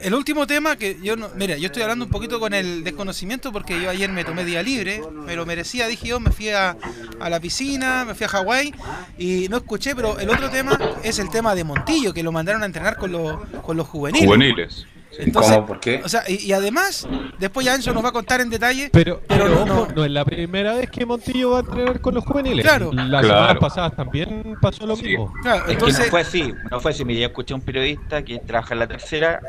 el, 0.00 0.14
último 0.14 0.46
tema 0.46 0.76
que 0.76 0.96
yo 1.02 1.16
no. 1.16 1.28
Mira, 1.34 1.56
yo 1.56 1.66
estoy 1.66 1.82
hablando 1.82 2.06
un 2.06 2.10
poquito 2.10 2.40
con 2.40 2.54
el 2.54 2.82
desconocimiento 2.82 3.52
porque 3.52 3.82
yo 3.82 3.90
ayer 3.90 4.08
me 4.10 4.24
tomé 4.24 4.44
día 4.44 4.62
libre, 4.62 5.02
me 5.26 5.36
lo 5.36 5.44
merecía, 5.44 5.86
dije 5.86 6.08
yo, 6.08 6.20
me 6.20 6.30
fui 6.30 6.48
a, 6.48 6.76
a 7.18 7.28
la 7.28 7.40
piscina, 7.40 8.04
me 8.06 8.14
fui 8.14 8.24
a 8.24 8.28
Hawái 8.28 8.72
y 9.18 9.48
no 9.50 9.58
escuché, 9.58 9.94
pero 9.94 10.18
el 10.18 10.30
otro 10.30 10.48
tema 10.48 10.78
es 11.02 11.18
el 11.18 11.28
tema 11.30 11.54
de 11.54 11.64
Montillo, 11.64 12.14
que 12.14 12.22
lo 12.22 12.32
mandaron 12.32 12.62
a 12.62 12.66
entrenar 12.66 12.96
con 12.96 13.12
los, 13.12 13.38
con 13.62 13.76
los 13.76 13.86
juveniles. 13.86 14.26
Juveniles. 14.26 14.86
¿Cómo? 15.32 15.66
¿Por 15.66 15.80
qué? 15.80 16.00
O 16.04 16.08
sea, 16.08 16.22
y, 16.28 16.52
además, 16.52 17.06
después 17.38 17.66
ya 17.66 17.74
Enzo 17.74 17.92
nos 17.92 18.04
va 18.04 18.10
a 18.10 18.12
contar 18.12 18.40
en 18.40 18.50
detalle. 18.50 18.90
Pero, 18.92 19.20
pero, 19.26 19.48
no, 19.48 19.86
no, 19.86 20.04
es 20.04 20.10
la 20.10 20.24
primera 20.24 20.74
vez 20.74 20.90
que 20.90 21.04
Montillo 21.04 21.50
va 21.50 21.58
a 21.58 21.60
entrenar 21.60 22.00
con 22.00 22.14
los 22.14 22.24
juveniles. 22.24 22.64
Claro. 22.64 22.92
Las 22.92 23.26
semanas 23.26 23.58
pasadas 23.58 23.96
también 23.96 24.56
pasó 24.60 24.86
lo 24.86 24.96
mismo. 24.96 25.32
Claro, 25.42 25.64
entonces... 25.68 26.06
no 26.06 26.10
fue 26.10 26.20
así, 26.20 26.54
no 26.70 26.80
fue 26.80 26.90
así. 26.92 27.04
Mira, 27.04 27.20
yo 27.20 27.26
escuché 27.26 27.54
a 27.54 27.56
un 27.56 27.62
periodista 27.62 28.24
que 28.24 28.38
trabaja 28.38 28.74
en 28.74 28.80
la 28.80 28.86
tercera. 28.86 29.40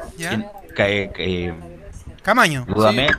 que, 0.76 1.54
Camaño. 2.22 2.66
Dúdame, 2.68 3.10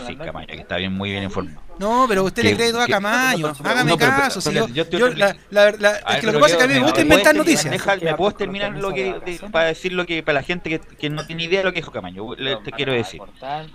sí. 0.00 0.06
sí, 0.08 0.16
Camaño, 0.16 0.46
que 0.48 0.60
está 0.60 0.76
bien, 0.76 0.92
muy 0.92 1.10
bien 1.10 1.22
informado. 1.22 1.60
No, 1.78 2.04
pero 2.06 2.24
usted 2.24 2.44
le 2.44 2.54
cree 2.54 2.70
todo 2.70 2.82
a 2.82 2.86
Camaño. 2.86 3.52
Hágame 3.64 3.96
caso. 3.96 4.40
Si 4.40 4.52
yo, 4.52 4.66
yo, 4.68 5.08
la, 5.08 5.36
la, 5.50 5.72
la, 5.72 5.90
es 5.96 6.20
que 6.20 6.26
lo 6.26 6.32
que 6.32 6.38
pasa 6.38 6.54
es 6.54 6.58
que 6.58 6.64
a 6.64 6.68
mí 6.68 6.74
me 6.74 6.80
gusta 6.80 7.00
inventar 7.00 7.34
noticias. 7.34 8.02
¿Me 8.02 8.14
puedo 8.14 8.32
terminar 8.32 8.72
lo 8.72 8.92
que, 8.92 9.40
para 9.50 9.66
decir 9.66 9.92
lo 9.92 10.06
que 10.06 10.22
para 10.22 10.40
la 10.40 10.42
gente 10.42 10.70
que, 10.70 10.78
que 10.78 11.10
no 11.10 11.26
tiene 11.26 11.44
idea 11.44 11.60
de 11.60 11.64
lo 11.64 11.72
que 11.72 11.80
dijo 11.80 11.90
Camaño? 11.90 12.24
te 12.62 12.72
quiero 12.72 12.92
decir 12.92 13.20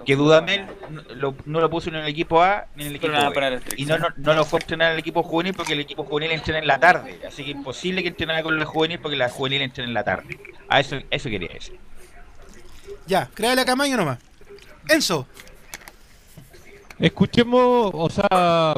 que 0.06 0.16
Dudamel 0.16 0.66
no, 1.18 1.36
no 1.46 1.60
lo 1.60 1.70
puso 1.70 1.90
ni 1.92 1.98
en 1.98 2.04
el 2.04 2.10
equipo 2.10 2.42
A 2.42 2.68
ni 2.76 2.84
en 2.84 2.90
el 2.90 2.96
equipo 2.98 3.14
B. 3.14 3.60
Y 3.78 3.86
no, 3.86 3.98
no, 3.98 4.08
no 4.16 4.34
lo 4.34 4.46
fue 4.46 4.60
a 4.60 4.62
entrenar 4.62 4.88
en 4.90 4.94
el 4.94 5.00
equipo 5.00 5.24
juvenil 5.24 5.54
porque 5.54 5.74
el 5.74 5.80
equipo 5.80 6.04
juvenil 6.04 6.32
entrena 6.32 6.60
en 6.60 6.68
la 6.68 6.80
tarde. 6.80 7.20
Así 7.28 7.44
que 7.44 7.52
imposible 7.52 8.04
que 8.04 8.10
entrenara 8.10 8.44
con 8.44 8.58
la 8.58 8.66
juvenil 8.66 9.00
porque 9.00 9.18
la 9.18 9.30
juvenil 9.30 9.62
entrena 9.62 9.88
en 9.88 9.94
la 9.94 10.04
tarde. 10.04 10.40
A 10.70 10.80
eso, 10.80 10.98
eso 11.10 11.30
quería 11.30 11.50
decir. 11.50 11.78
Ya, 13.06 13.30
créale 13.34 13.62
a 13.62 13.66
Camaño 13.66 13.98
nomás. 13.98 14.20
Enzo. 14.90 15.28
Escuchemos, 17.00 17.92
o 17.94 18.10
sea, 18.10 18.76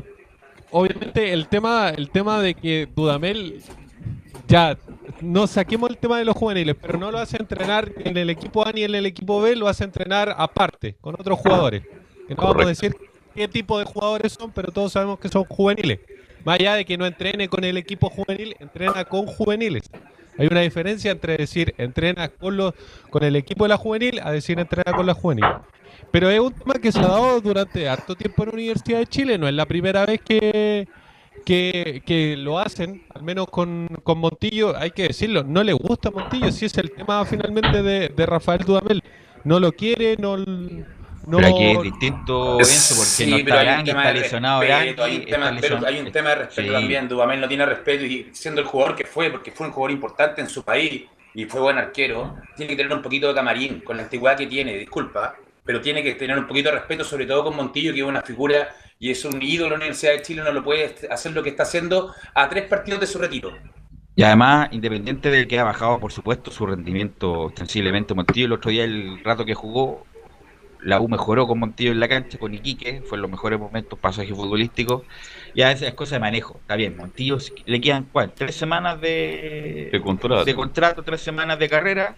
obviamente 0.72 1.32
el 1.32 1.48
tema, 1.48 1.90
el 1.90 2.10
tema 2.10 2.42
de 2.42 2.54
que 2.54 2.88
Dudamel 2.94 3.64
ya 4.48 4.78
no 5.22 5.48
saquemos 5.48 5.90
el 5.90 5.98
tema 5.98 6.18
de 6.18 6.26
los 6.26 6.36
juveniles, 6.36 6.76
pero 6.82 6.98
no 6.98 7.12
lo 7.12 7.20
hace 7.20 7.38
entrenar 7.38 7.92
en 7.98 8.18
el 8.18 8.30
equipo 8.30 8.66
A 8.66 8.72
ni 8.72 8.84
en 8.84 8.96
el 8.96 9.06
equipo 9.06 9.42
B, 9.42 9.56
lo 9.56 9.68
hace 9.68 9.84
entrenar 9.84 10.36
aparte, 10.38 10.96
con 11.00 11.16
otros 11.16 11.40
jugadores. 11.40 11.84
Que 12.28 12.36
no 12.36 12.44
vamos 12.44 12.66
a 12.66 12.70
decir 12.70 12.96
qué 13.34 13.48
tipo 13.48 13.80
de 13.80 13.86
jugadores 13.86 14.34
son, 14.34 14.52
pero 14.52 14.72
todos 14.72 14.92
sabemos 14.92 15.20
que 15.20 15.30
son 15.30 15.46
juveniles. 15.46 16.00
Más 16.44 16.60
allá 16.60 16.76
de 16.76 16.86
que 16.86 16.98
no 16.98 17.06
entrene 17.06 17.48
con 17.50 17.64
el 17.64 17.78
equipo 17.78 18.10
juvenil, 18.10 18.56
entrena 18.60 19.06
con 19.06 19.26
juveniles. 19.26 19.90
Hay 20.40 20.48
una 20.50 20.62
diferencia 20.62 21.12
entre 21.12 21.36
decir 21.36 21.76
entrena 21.78 22.30
con, 22.30 22.56
los, 22.56 22.74
con 23.10 23.24
el 23.24 23.36
equipo 23.36 23.66
de 23.66 23.70
la 23.70 23.78
juvenil 23.78 24.22
a 24.24 24.32
decir 24.32 24.58
entrena 24.58 24.96
con 24.96 25.06
la 25.06 25.14
juvenil. 25.14 25.46
Pero 26.12 26.30
es 26.30 26.40
un 26.40 26.54
tema 26.54 26.76
que 26.76 26.94
se 26.94 27.00
ha 27.00 27.08
dado 27.08 27.42
durante 27.42 27.90
harto 27.90 28.16
tiempo 28.16 28.44
en 28.44 28.50
la 28.50 28.54
Universidad 28.54 29.00
de 29.00 29.08
Chile, 29.08 29.38
no 29.38 29.50
es 29.50 29.54
la 29.54 29.66
primera 29.66 30.06
vez 30.06 30.22
que, 30.22 30.88
que, 31.46 32.36
lo 32.38 32.58
hacen, 32.58 33.04
al 33.14 33.22
menos 33.22 33.48
con, 33.48 33.90
con, 34.04 34.18
Montillo, 34.20 34.78
hay 34.78 34.92
que 34.92 35.10
decirlo, 35.10 35.44
no 35.44 35.62
le 35.62 35.74
gusta 35.74 36.10
Montillo, 36.10 36.52
si 36.54 36.66
es 36.66 36.78
el 36.78 36.92
tema 36.92 37.26
finalmente 37.26 37.84
de, 37.84 38.08
de 38.08 38.26
Rafael 38.26 38.64
Dudamel. 38.66 39.04
No 39.44 39.60
lo 39.60 39.72
quiere, 39.72 40.16
no, 40.18 40.38
no, 41.30 41.38
pero 41.38 41.50
aquí 41.50 41.64
es 41.64 41.82
distinto 41.84 42.60
eso 42.60 42.96
porque 42.96 43.10
sí, 43.10 43.30
no 43.30 43.38
está 43.38 43.60
Arangui, 43.60 43.90
está 43.92 44.14
lesionado 44.14 44.62
respeto, 44.62 45.04
hay, 45.04 45.18
un 45.18 45.26
tema, 45.26 45.58
pero 45.62 45.80
hay 45.86 46.00
un 46.00 46.12
tema 46.12 46.30
de 46.30 46.36
respeto 46.36 46.68
sí. 46.68 46.74
también. 46.74 47.08
Dudamel 47.08 47.40
no 47.40 47.48
tiene 47.48 47.66
respeto 47.68 48.04
y 48.04 48.30
siendo 48.34 48.62
el 48.62 48.68
jugador 48.68 48.96
que 48.96 49.06
fue, 49.06 49.30
porque 49.30 49.52
fue 49.52 49.68
un 49.68 49.74
jugador 49.74 49.92
importante 49.92 50.42
en 50.42 50.50
su 50.50 50.64
país 50.64 51.04
y 51.36 51.46
fue 51.46 51.62
buen 51.62 51.78
arquero, 51.78 52.36
tiene 52.58 52.72
que 52.72 52.78
tener 52.78 52.98
un 52.98 53.04
poquito 53.04 53.28
de 53.28 53.36
camarín 53.36 53.82
con 53.82 53.98
la 53.98 54.04
antigüedad 54.04 54.36
que 54.36 54.48
tiene, 54.48 54.76
disculpa, 54.76 55.36
pero 55.64 55.80
tiene 55.82 56.02
que 56.02 56.16
tener 56.16 56.36
un 56.36 56.48
poquito 56.48 56.70
de 56.70 56.78
respeto, 56.78 57.04
sobre 57.04 57.28
todo 57.28 57.44
con 57.44 57.56
Montillo, 57.56 57.94
que 57.94 58.00
es 58.00 58.06
una 58.06 58.24
figura 58.24 58.70
y 58.98 59.12
es 59.12 59.24
un 59.24 59.40
ídolo 59.40 59.76
en 59.76 59.82
la 59.82 59.86
Universidad 59.86 60.14
de 60.14 60.24
Chile, 60.24 60.42
no 60.44 60.52
lo 60.52 60.64
puede 60.64 60.96
hacer 61.12 61.32
lo 61.34 61.44
que 61.44 61.50
está 61.50 61.62
haciendo 61.62 62.12
a 62.34 62.50
tres 62.50 62.66
partidos 62.66 63.02
de 63.02 63.06
su 63.06 63.20
retiro. 63.20 63.56
Y 64.16 64.24
además, 64.24 64.70
independiente 64.72 65.30
de 65.30 65.48
que 65.48 65.60
ha 65.60 65.64
bajado, 65.64 66.00
por 66.00 66.12
supuesto, 66.12 66.50
su 66.50 66.66
rendimiento 66.66 67.44
ostensiblemente 67.44 68.16
Montillo, 68.16 68.48
el 68.48 68.54
otro 68.54 68.72
día, 68.72 68.84
el 68.84 69.24
rato 69.24 69.46
que 69.46 69.54
jugó, 69.54 70.06
la 70.82 71.00
U 71.00 71.08
mejoró 71.08 71.48
con 71.48 71.60
Montillo 71.60 71.92
en 71.92 72.00
la 72.00 72.08
cancha, 72.08 72.38
con 72.38 72.54
Iquique, 72.54 73.02
fue 73.02 73.18
en 73.18 73.24
los 73.24 73.32
mejores 73.32 73.60
momentos, 73.60 74.00
pasaje 74.00 74.34
futbolístico, 74.34 75.04
y 75.54 75.62
a 75.62 75.70
veces 75.70 75.90
es 75.90 75.94
cosa 75.94 76.16
de 76.16 76.20
manejo, 76.20 76.58
está 76.62 76.76
bien, 76.76 76.96
Montillo 76.96 77.38
le 77.66 77.82
quedan, 77.82 78.08
¿cuál? 78.12 78.32
Tres 78.32 78.56
semanas 78.56 79.00
de, 79.02 79.90
de, 79.92 80.02
contrato. 80.02 80.46
de 80.46 80.56
contrato, 80.56 81.04
tres 81.04 81.22
semanas 81.22 81.60
de 81.60 81.70
carrera, 81.70 82.16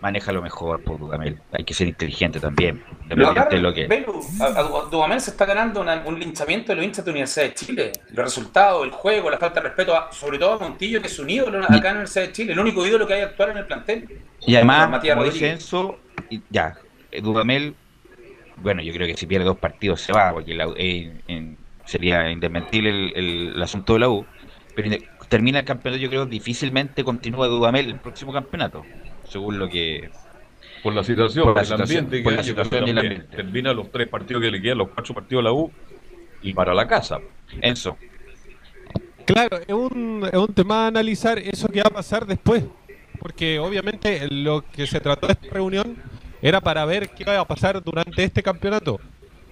maneja 0.00 0.32
lo 0.32 0.42
mejor 0.42 0.82
por 0.82 0.98
Dudamel. 0.98 1.40
Hay 1.52 1.64
que 1.64 1.74
ser 1.74 1.88
inteligente 1.88 2.40
también. 2.40 2.82
Lo 3.08 3.32
lo 3.32 3.74
que... 3.74 3.86
Belu, 3.86 4.20
a, 4.40 4.44
a 4.46 4.62
Dudamel 4.90 5.20
se 5.20 5.30
está 5.30 5.44
ganando 5.44 5.80
una, 5.80 6.02
un 6.06 6.18
linchamiento 6.18 6.72
de 6.72 6.76
los 6.76 6.84
hinchas 6.84 7.04
de 7.04 7.10
la 7.10 7.14
Universidad 7.14 7.46
de 7.46 7.54
Chile. 7.54 7.92
Los 8.10 8.24
resultados, 8.24 8.84
el 8.84 8.90
juego, 8.90 9.30
la 9.30 9.38
falta 9.38 9.60
de 9.60 9.68
respeto, 9.68 9.96
a, 9.96 10.12
sobre 10.12 10.38
todo 10.38 10.54
a 10.54 10.58
Montillo, 10.58 11.00
que 11.00 11.08
es 11.08 11.18
un 11.18 11.30
ídolo 11.30 11.58
acá 11.58 11.74
en 11.76 11.82
la 11.82 11.90
Universidad 11.90 12.26
de 12.26 12.32
Chile, 12.32 12.52
el 12.52 12.60
único 12.60 12.86
ídolo 12.86 13.06
que 13.06 13.14
hay 13.14 13.22
actual 13.22 13.50
en 13.50 13.56
el 13.58 13.66
plantel. 13.66 14.20
Y 14.46 14.56
además, 14.56 14.90
Matías 14.90 15.16
como 15.16 15.30
dice 15.30 15.50
Enzo, 15.50 15.98
ya, 16.50 16.76
Dudamel, 17.22 17.74
bueno, 18.56 18.82
yo 18.82 18.92
creo 18.92 19.06
que 19.06 19.16
si 19.16 19.26
pierde 19.26 19.44
dos 19.44 19.58
partidos 19.58 20.00
se 20.00 20.12
va, 20.12 20.32
porque 20.32 20.54
la, 20.54 20.68
eh, 20.76 21.12
en, 21.28 21.56
sería 21.84 22.30
indesmentible 22.30 22.90
el, 22.90 23.12
el, 23.14 23.52
el, 23.56 23.62
asunto 23.62 23.94
de 23.94 23.98
la 24.00 24.08
U. 24.08 24.24
Pero 24.74 24.96
termina 25.28 25.60
el 25.60 25.64
campeonato, 25.64 26.00
yo 26.00 26.08
creo 26.08 26.26
difícilmente 26.26 27.04
continúa 27.04 27.46
Dudamel 27.46 27.86
el 27.86 27.98
próximo 27.98 28.32
campeonato 28.32 28.84
según 29.28 29.58
lo 29.58 29.68
que 29.68 30.10
por 30.82 30.94
la 30.94 31.02
situación, 31.02 31.44
por 31.46 31.54
la 31.54 31.60
el 31.62 31.66
situación, 31.66 31.98
ambiente 32.04 32.22
por 32.22 32.32
la 32.32 32.38
hay, 32.40 32.44
situación 32.44 32.98
ambiente. 32.98 33.36
termina 33.36 33.72
los 33.72 33.90
tres 33.90 34.08
partidos 34.08 34.42
que 34.42 34.50
le 34.50 34.60
quedan, 34.60 34.78
los 34.78 34.88
cuatro 34.90 35.14
partidos 35.14 35.42
de 35.42 35.44
la 35.48 35.52
U 35.52 35.72
y 36.42 36.52
para 36.52 36.74
la 36.74 36.86
casa. 36.86 37.20
Enzo. 37.60 37.96
Claro, 39.24 39.56
es 39.56 39.72
un, 39.72 40.28
es 40.30 40.38
un 40.38 40.52
tema 40.52 40.84
a 40.84 40.86
analizar 40.88 41.38
eso 41.38 41.68
que 41.68 41.80
va 41.80 41.88
a 41.88 41.94
pasar 41.94 42.26
después, 42.26 42.64
porque 43.18 43.58
obviamente 43.58 44.28
lo 44.30 44.62
que 44.70 44.86
se 44.86 45.00
trató 45.00 45.26
de 45.26 45.32
esta 45.32 45.48
reunión 45.48 45.96
era 46.44 46.60
para 46.60 46.84
ver 46.84 47.08
qué 47.08 47.24
va 47.24 47.40
a 47.40 47.46
pasar 47.46 47.82
durante 47.82 48.22
este 48.22 48.42
campeonato. 48.42 49.00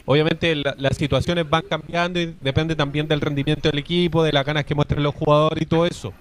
Obviamente 0.04 0.54
la, 0.54 0.74
las 0.76 0.98
situaciones 0.98 1.48
van 1.48 1.62
cambiando 1.62 2.20
y 2.20 2.36
depende 2.42 2.76
también 2.76 3.08
del 3.08 3.22
rendimiento 3.22 3.70
del 3.70 3.78
equipo, 3.78 4.22
de 4.22 4.30
las 4.30 4.44
ganas 4.44 4.66
que 4.66 4.74
muestren 4.74 5.02
los 5.02 5.14
jugadores 5.14 5.62
y 5.62 5.64
todo 5.64 5.86
eso. 5.86 6.12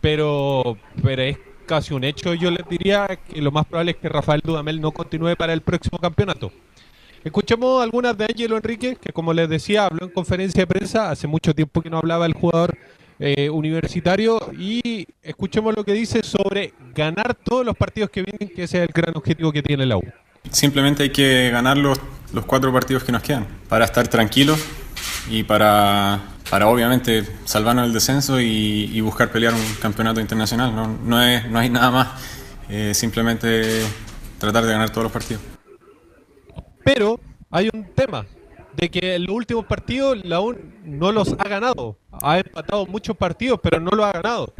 Pero, 0.00 0.78
pero 1.02 1.20
es 1.20 1.36
casi 1.66 1.92
un 1.92 2.04
hecho, 2.04 2.32
yo 2.32 2.50
les 2.50 2.66
diría 2.66 3.06
que 3.28 3.42
lo 3.42 3.52
más 3.52 3.66
probable 3.66 3.90
es 3.90 3.96
que 3.98 4.08
Rafael 4.08 4.40
Dudamel 4.42 4.80
no 4.80 4.92
continúe 4.92 5.36
para 5.36 5.52
el 5.52 5.60
próximo 5.60 5.98
campeonato. 5.98 6.50
Escuchemos 7.22 7.82
algunas 7.82 8.16
de 8.16 8.24
Ángelo 8.24 8.56
Enrique, 8.56 8.96
que 8.96 9.12
como 9.12 9.34
les 9.34 9.50
decía, 9.50 9.84
habló 9.84 10.06
en 10.06 10.12
conferencia 10.12 10.62
de 10.62 10.66
prensa, 10.66 11.10
hace 11.10 11.26
mucho 11.26 11.54
tiempo 11.54 11.82
que 11.82 11.90
no 11.90 11.98
hablaba 11.98 12.24
el 12.24 12.32
jugador 12.32 12.78
eh, 13.18 13.50
universitario, 13.50 14.50
y 14.58 15.06
escuchemos 15.22 15.74
lo 15.74 15.84
que 15.84 15.92
dice 15.92 16.22
sobre 16.22 16.72
ganar 16.94 17.34
todos 17.34 17.64
los 17.64 17.76
partidos 17.76 18.10
que 18.10 18.22
vienen, 18.22 18.54
que 18.54 18.64
ese 18.64 18.78
es 18.78 18.88
el 18.88 18.92
gran 18.94 19.16
objetivo 19.16 19.52
que 19.52 19.62
tiene 19.62 19.86
la 19.86 19.96
U. 19.96 20.02
Simplemente 20.50 21.02
hay 21.04 21.10
que 21.10 21.50
ganar 21.50 21.76
los, 21.76 22.00
los 22.32 22.44
cuatro 22.44 22.72
partidos 22.72 23.04
que 23.04 23.12
nos 23.12 23.22
quedan, 23.22 23.46
para 23.68 23.84
estar 23.84 24.06
tranquilos 24.08 24.58
y 25.30 25.42
para 25.42 26.20
para 26.50 26.68
obviamente 26.68 27.24
salvarnos 27.44 27.86
el 27.86 27.92
descenso 27.92 28.40
y, 28.40 28.90
y, 28.92 29.00
buscar 29.00 29.30
pelear 29.30 29.54
un 29.54 29.74
campeonato 29.80 30.20
internacional. 30.20 30.74
No, 30.74 30.86
no, 30.86 31.22
es, 31.22 31.48
no 31.48 31.58
hay 31.58 31.68
nada 31.68 31.90
más, 31.90 32.08
eh, 32.68 32.94
simplemente 32.94 33.82
tratar 34.38 34.64
de 34.64 34.72
ganar 34.72 34.90
todos 34.90 35.04
los 35.04 35.12
partidos. 35.12 35.42
Pero 36.84 37.20
hay 37.50 37.68
un 37.72 37.84
tema, 37.94 38.24
de 38.78 38.90
que 38.90 39.16
en 39.16 39.24
los 39.24 39.34
últimos 39.34 39.66
partidos 39.66 40.24
la 40.24 40.40
UN 40.40 40.58
no 40.84 41.10
los 41.10 41.34
ha 41.38 41.48
ganado. 41.48 41.98
Ha 42.22 42.38
empatado 42.38 42.86
muchos 42.86 43.16
partidos, 43.16 43.58
pero 43.62 43.80
no 43.80 43.90
lo 43.90 44.04
ha 44.04 44.12
ganado. 44.12 44.54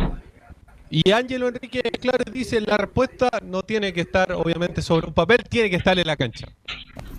Y 0.90 1.10
Ángelo 1.12 1.48
Enrique 1.48 1.82
Claro 2.00 2.24
dice, 2.32 2.60
la 2.60 2.76
respuesta 2.76 3.28
no 3.42 3.62
tiene 3.62 3.92
que 3.92 4.00
estar 4.00 4.32
obviamente 4.32 4.82
sobre 4.82 5.06
un 5.06 5.14
papel, 5.14 5.44
tiene 5.48 5.70
que 5.70 5.76
estar 5.76 5.98
en 5.98 6.06
la 6.06 6.16
cancha. 6.16 6.48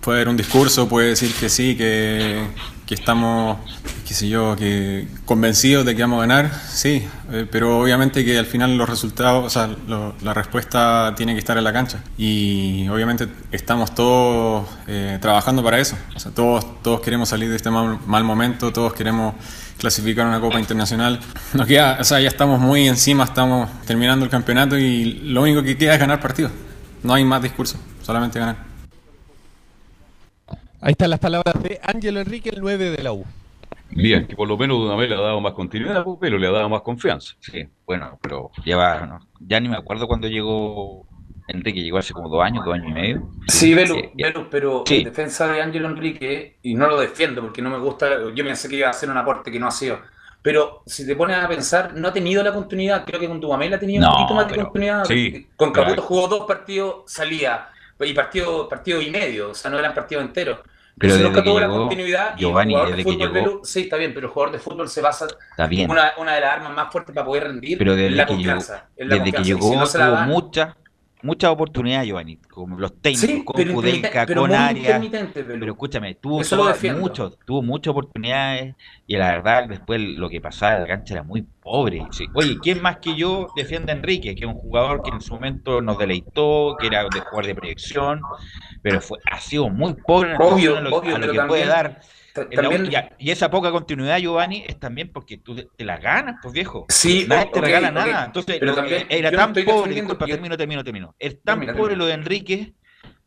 Puede 0.00 0.18
haber 0.18 0.28
un 0.28 0.36
discurso, 0.36 0.88
puede 0.88 1.08
decir 1.08 1.34
que 1.34 1.48
sí, 1.50 1.76
que, 1.76 2.46
que 2.86 2.94
estamos, 2.94 3.58
qué 4.08 4.14
sé 4.14 4.28
yo, 4.28 4.56
que 4.56 5.06
convencidos 5.26 5.84
de 5.84 5.94
que 5.94 6.02
vamos 6.02 6.18
a 6.18 6.26
ganar, 6.26 6.50
sí, 6.68 7.06
eh, 7.30 7.46
pero 7.48 7.78
obviamente 7.78 8.24
que 8.24 8.38
al 8.38 8.46
final 8.46 8.76
los 8.76 8.88
resultados, 8.88 9.44
o 9.44 9.50
sea, 9.50 9.68
lo, 9.86 10.14
la 10.22 10.32
respuesta 10.34 11.14
tiene 11.16 11.34
que 11.34 11.38
estar 11.38 11.58
en 11.58 11.64
la 11.64 11.72
cancha. 11.72 12.02
Y 12.16 12.88
obviamente 12.88 13.28
estamos 13.52 13.94
todos 13.94 14.66
eh, 14.86 15.18
trabajando 15.20 15.62
para 15.62 15.78
eso. 15.78 15.96
O 16.16 16.18
sea, 16.18 16.32
todos, 16.32 16.82
todos 16.82 17.00
queremos 17.00 17.28
salir 17.28 17.50
de 17.50 17.56
este 17.56 17.70
mal, 17.70 17.98
mal 18.06 18.24
momento, 18.24 18.72
todos 18.72 18.94
queremos 18.94 19.34
clasificar 19.78 20.26
una 20.26 20.40
Copa 20.40 20.58
Internacional. 20.58 21.20
Nos 21.52 21.66
queda, 21.66 21.98
o 22.00 22.04
sea, 22.04 22.20
ya 22.20 22.28
estamos 22.28 22.58
muy 22.58 22.88
encima, 22.88 23.24
estamos 23.24 23.68
terminando 23.86 24.24
el 24.24 24.30
campeonato 24.30 24.78
y 24.78 25.12
lo 25.24 25.42
único 25.42 25.62
que 25.62 25.76
queda 25.76 25.94
es 25.94 26.00
ganar 26.00 26.20
partidos. 26.20 26.52
No 27.02 27.14
hay 27.14 27.24
más 27.24 27.42
discurso, 27.42 27.78
solamente 28.02 28.38
ganar. 28.38 28.69
Ahí 30.82 30.92
están 30.92 31.10
las 31.10 31.20
palabras 31.20 31.62
de 31.62 31.78
Ángelo 31.82 32.20
Enrique, 32.20 32.48
el 32.48 32.60
9 32.60 32.90
de 32.90 33.02
la 33.02 33.12
U. 33.12 33.24
Bien, 33.90 34.26
que 34.26 34.34
por 34.34 34.48
lo 34.48 34.56
menos 34.56 34.96
vez 34.96 35.10
le 35.10 35.16
ha 35.16 35.20
dado 35.20 35.40
más 35.40 35.52
continuidad, 35.52 36.04
pero 36.20 36.38
le 36.38 36.46
ha 36.46 36.52
dado 36.52 36.68
más 36.68 36.80
confianza. 36.82 37.34
Sí, 37.40 37.68
bueno, 37.84 38.18
pero 38.22 38.50
lleva, 38.64 39.06
no, 39.06 39.20
ya 39.40 39.60
ni 39.60 39.68
me 39.68 39.76
acuerdo 39.76 40.06
cuando 40.06 40.28
llegó 40.28 41.06
Enrique, 41.48 41.82
llegó 41.82 41.98
hace 41.98 42.14
como 42.14 42.28
dos 42.28 42.42
años, 42.42 42.64
dos 42.64 42.74
años 42.74 42.88
y 42.88 42.92
medio. 42.92 43.30
Sí, 43.48 43.74
Velu, 43.74 43.94
sí, 43.94 44.10
Velu 44.14 44.48
pero 44.48 44.84
sí. 44.86 44.98
en 44.98 45.04
defensa 45.04 45.48
de 45.48 45.60
Ángelo 45.60 45.88
Enrique, 45.88 46.58
y 46.62 46.74
no 46.74 46.86
lo 46.88 46.98
defiendo 46.98 47.42
porque 47.42 47.60
no 47.60 47.68
me 47.68 47.78
gusta, 47.78 48.08
yo 48.34 48.44
pensé 48.44 48.68
que 48.68 48.76
iba 48.76 48.86
a 48.86 48.90
hacer 48.90 49.10
un 49.10 49.18
aporte 49.18 49.50
que 49.50 49.58
no 49.58 49.66
ha 49.66 49.72
sido. 49.72 49.98
Pero 50.40 50.82
si 50.86 51.06
te 51.06 51.14
pones 51.14 51.36
a 51.36 51.46
pensar, 51.46 51.92
no 51.94 52.08
ha 52.08 52.12
tenido 52.14 52.42
la 52.42 52.54
continuidad. 52.54 53.04
Creo 53.04 53.20
que 53.20 53.28
con 53.28 53.40
Dubamel 53.40 53.74
ha 53.74 53.78
tenido 53.78 54.00
no, 54.00 54.08
un 54.08 54.14
poquito 54.14 54.34
más 54.34 54.48
de 54.48 54.56
continuidad. 54.56 55.04
Sí, 55.04 55.48
con 55.54 55.70
Caputo 55.70 55.96
claro. 55.96 56.08
jugó 56.08 56.28
dos 56.28 56.46
partidos, 56.46 57.02
salía. 57.06 57.68
Y 58.02 58.14
partido, 58.14 58.66
partido 58.66 59.02
y 59.02 59.10
medio, 59.10 59.50
o 59.50 59.54
sea, 59.54 59.70
no 59.70 59.78
eran 59.78 59.92
partidos 59.92 60.24
enteros. 60.24 60.60
Pero 60.98 61.14
nunca 61.16 61.28
desde 61.28 61.42
tuvo 61.42 61.54
que 61.54 61.60
la 61.60 61.66
llegó 61.68 61.78
continuidad 61.80 62.36
Giovanni, 62.36 62.72
y 62.72 62.76
el 62.76 62.80
jugador 62.80 62.96
desde 62.96 62.96
de 62.96 63.04
que 63.18 63.24
fútbol, 63.24 63.42
llegó- 63.44 63.64
sí, 63.64 63.80
está 63.82 63.96
bien, 63.96 64.14
pero 64.14 64.26
el 64.26 64.32
jugador 64.32 64.52
de 64.52 64.58
fútbol 64.58 64.88
se 64.88 65.00
basa 65.00 65.26
Está 65.50 65.66
bien. 65.66 65.90
una, 65.90 66.12
una 66.18 66.34
de 66.34 66.40
las 66.40 66.54
armas 66.54 66.74
más 66.74 66.92
fuertes 66.92 67.14
para 67.14 67.26
poder 67.26 67.44
rendir 67.44 67.78
Pero 67.78 67.92
es 67.92 67.98
desde 67.98 68.16
la 68.16 68.26
que 68.26 68.36
llegó, 68.36 68.58
desde 68.96 69.32
que 69.32 69.42
llegó 69.44 69.70
si 69.70 69.76
no 69.76 69.86
tuvo 69.88 70.16
muchas 70.26 70.74
muchas 71.22 71.50
oportunidades, 71.50 72.08
Giovanni, 72.08 72.36
como 72.36 72.78
los 72.78 73.00
técnicos, 73.00 73.28
Sí, 73.30 73.44
con 73.44 73.56
pero 73.56 73.74
Kudelka, 73.74 73.96
intermitente- 74.08 74.26
pero 74.26 74.40
con 74.42 74.52
Arias. 74.54 75.00
Pero 75.34 75.72
escúchame, 75.72 76.14
tuvo, 76.14 76.42
todas- 76.42 76.82
mucho, 76.98 77.30
tuvo 77.44 77.62
muchas 77.62 77.90
oportunidades 77.92 78.74
y 79.06 79.16
la 79.16 79.30
verdad 79.32 79.68
después 79.68 80.00
lo 80.00 80.28
que 80.28 80.40
pasaba 80.40 80.76
en 80.76 80.82
la 80.82 80.88
cancha 80.88 81.14
era 81.14 81.22
muy 81.22 81.42
pobre. 81.62 82.06
Sí. 82.10 82.26
Oye, 82.34 82.56
¿quién 82.62 82.80
más 82.82 82.98
que 82.98 83.14
yo 83.16 83.48
defiende 83.56 83.92
a 83.92 83.96
Enrique? 83.96 84.34
Que 84.34 84.44
es 84.44 84.50
un 84.50 84.54
jugador 84.58 85.02
que 85.02 85.10
en 85.10 85.20
su 85.20 85.34
momento 85.34 85.80
nos 85.82 85.98
deleitó, 85.98 86.76
que 86.80 86.86
era 86.86 87.02
de 87.04 87.20
jugar 87.20 87.46
de 87.46 87.54
proyección, 87.54 88.20
pero 88.82 89.00
fue, 89.00 89.18
ha 89.30 89.38
sido 89.40 89.68
muy 89.68 89.94
pobre 89.94 90.30
en 90.34 90.36
Obvio, 90.40 90.76
relación 90.76 90.76
a 90.86 90.90
lo, 90.90 90.96
obvio, 90.96 91.14
a 91.16 91.18
lo 91.18 91.26
pero 91.26 91.42
que 91.42 91.48
puede 91.48 91.66
dar. 91.66 92.00
La 92.34 93.10
y 93.18 93.30
esa 93.30 93.50
poca 93.50 93.70
continuidad, 93.70 94.18
Giovanni, 94.18 94.64
es 94.66 94.78
también 94.78 95.10
porque 95.12 95.38
tú 95.38 95.54
te, 95.56 95.84
la 95.84 95.98
ganas, 95.98 96.36
pues 96.42 96.52
viejo. 96.54 96.86
Sí, 96.88 97.26
Nadie 97.28 97.46
o- 97.48 97.50
te 97.52 97.60
regala 97.60 97.90
nada. 97.90 98.26
Entonces, 98.26 98.56
Pero 98.58 98.72
lo- 98.72 98.76
también 98.76 99.06
era 99.08 99.30
no 99.30 99.36
tan 99.38 99.52
pobre, 99.64 99.94
disculpa, 99.94 100.26
yo- 100.26 100.34
termino, 100.34 100.56
termino, 100.56 100.84
termino. 100.84 101.14
Es 101.18 101.42
tan 101.42 101.56
Termina, 101.60 101.72
pobre 101.72 101.90
termina. 101.90 101.98
lo 101.98 102.06
de 102.06 102.12
Enrique 102.14 102.72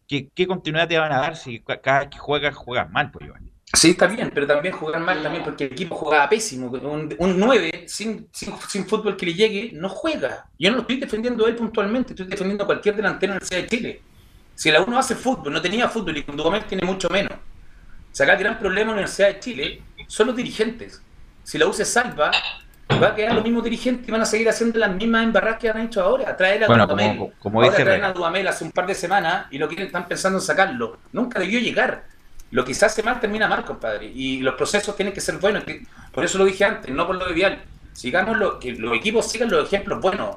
que 0.08 0.30
qué 0.34 0.48
continuidad 0.48 0.88
te 0.88 0.98
van 0.98 1.12
a 1.12 1.20
dar 1.20 1.36
si 1.36 1.62
ca- 1.62 1.80
cada 1.82 2.00
vez 2.02 2.10
que 2.10 2.18
juegas, 2.20 2.56
juegas 2.56 2.90
mal, 2.90 3.10
pues 3.12 3.26
Giovanni. 3.26 3.52
Sí, 3.76 3.90
está 3.92 4.06
bien, 4.06 4.30
pero 4.32 4.46
también 4.46 4.76
jugar 4.76 5.02
mal 5.02 5.24
también 5.24 5.44
porque 5.44 5.64
el 5.66 5.72
equipo 5.72 5.96
jugaba 5.96 6.30
pésimo. 6.30 6.68
Un, 6.68 7.16
un 7.18 7.40
9 7.40 7.86
sin, 7.88 8.28
sin, 8.32 8.54
sin 8.70 8.86
fútbol 8.86 9.18
que 9.18 9.26
le 9.26 9.34
llegue 9.34 9.72
no 9.74 9.90
juega. 9.90 10.46
Yo 10.60 10.70
no 10.70 10.76
lo 10.76 10.82
estoy 10.84 10.98
defendiendo 11.00 11.46
a 11.46 11.50
él 11.50 11.56
puntualmente, 11.56 12.14
estoy 12.14 12.28
defendiendo 12.28 12.66
a 12.66 12.68
cualquier 12.68 12.96
delantero 12.96 13.34
en 13.34 13.40
la 13.40 13.42
Universidad 13.46 13.62
de 13.64 13.68
Chile. 13.78 14.02
Si 14.54 14.70
la 14.70 14.82
uno 14.82 15.00
hace 15.00 15.16
fútbol, 15.16 15.52
no 15.54 15.60
tenía 15.60 15.90
fútbol 15.90 16.18
y 16.18 16.22
con 16.24 16.38
Dudamel 16.38 16.66
tiene 16.66 16.86
mucho 16.86 17.10
menos. 17.10 17.34
O 18.14 18.16
sea, 18.16 18.26
acá 18.26 18.34
el 18.34 18.40
gran 18.44 18.60
problema 18.60 18.82
en 18.82 18.88
la 18.88 18.94
Universidad 18.94 19.30
de 19.30 19.40
Chile 19.40 19.82
son 20.08 20.28
los 20.28 20.36
dirigentes. 20.36 21.02
Si 21.44 21.58
la 21.58 21.66
U 21.66 21.74
se 21.74 21.84
salva, 21.84 22.30
va 23.02 23.08
a 23.08 23.16
quedar 23.16 23.34
los 23.34 23.44
mismos 23.44 23.64
dirigentes 23.64 24.08
y 24.08 24.12
van 24.12 24.22
a 24.22 24.26
seguir 24.26 24.48
haciendo 24.48 24.78
las 24.78 24.92
mismas 24.94 25.24
embarradas 25.24 25.58
que 25.60 25.68
han 25.70 25.80
hecho 25.82 26.04
ahora. 26.04 26.38
Traer 26.38 26.64
a 26.64 26.68
Bueno, 26.68 26.86
Dudamel. 26.86 27.18
como- 27.18 27.32
como 27.40 27.60
ahora 27.60 27.72
dice 27.72 27.84
traen 27.84 27.98
Herrera. 28.02 28.08
a 28.10 28.14
Dudamel 28.14 28.48
hace 28.48 28.64
un 28.64 28.72
par 28.72 28.86
de 28.86 28.94
semanas 28.94 29.48
y 29.50 29.58
lo 29.58 29.68
quieren, 29.68 29.88
están 29.88 30.08
pensando 30.08 30.38
en 30.38 30.46
sacarlo. 30.46 31.00
Nunca 31.12 31.40
debió 31.40 31.60
llegar. 31.60 32.04
Lo 32.52 32.64
que 32.64 32.76
se 32.76 32.86
hace 32.86 33.02
mal 33.02 33.20
termina 33.20 33.48
mal, 33.48 33.66
compadre. 33.66 34.06
Y 34.14 34.42
los 34.42 34.54
procesos 34.54 34.96
tienen 34.96 35.12
que 35.14 35.22
ser 35.22 35.38
buenos. 35.40 35.64
que- 35.64 35.82
por 36.12 36.24
eso 36.24 36.38
lo 36.38 36.46
dije 36.46 36.64
antes, 36.66 36.94
no 36.94 37.08
por 37.08 37.16
lo 37.16 37.32
ideal. 37.34 37.64
Sigamos 37.94 38.38
lo, 38.38 38.60
que 38.60 38.74
los 38.74 38.96
equipos 38.96 39.28
sigan 39.32 39.50
los 39.50 39.66
ejemplos 39.66 40.00
buenos. 40.00 40.36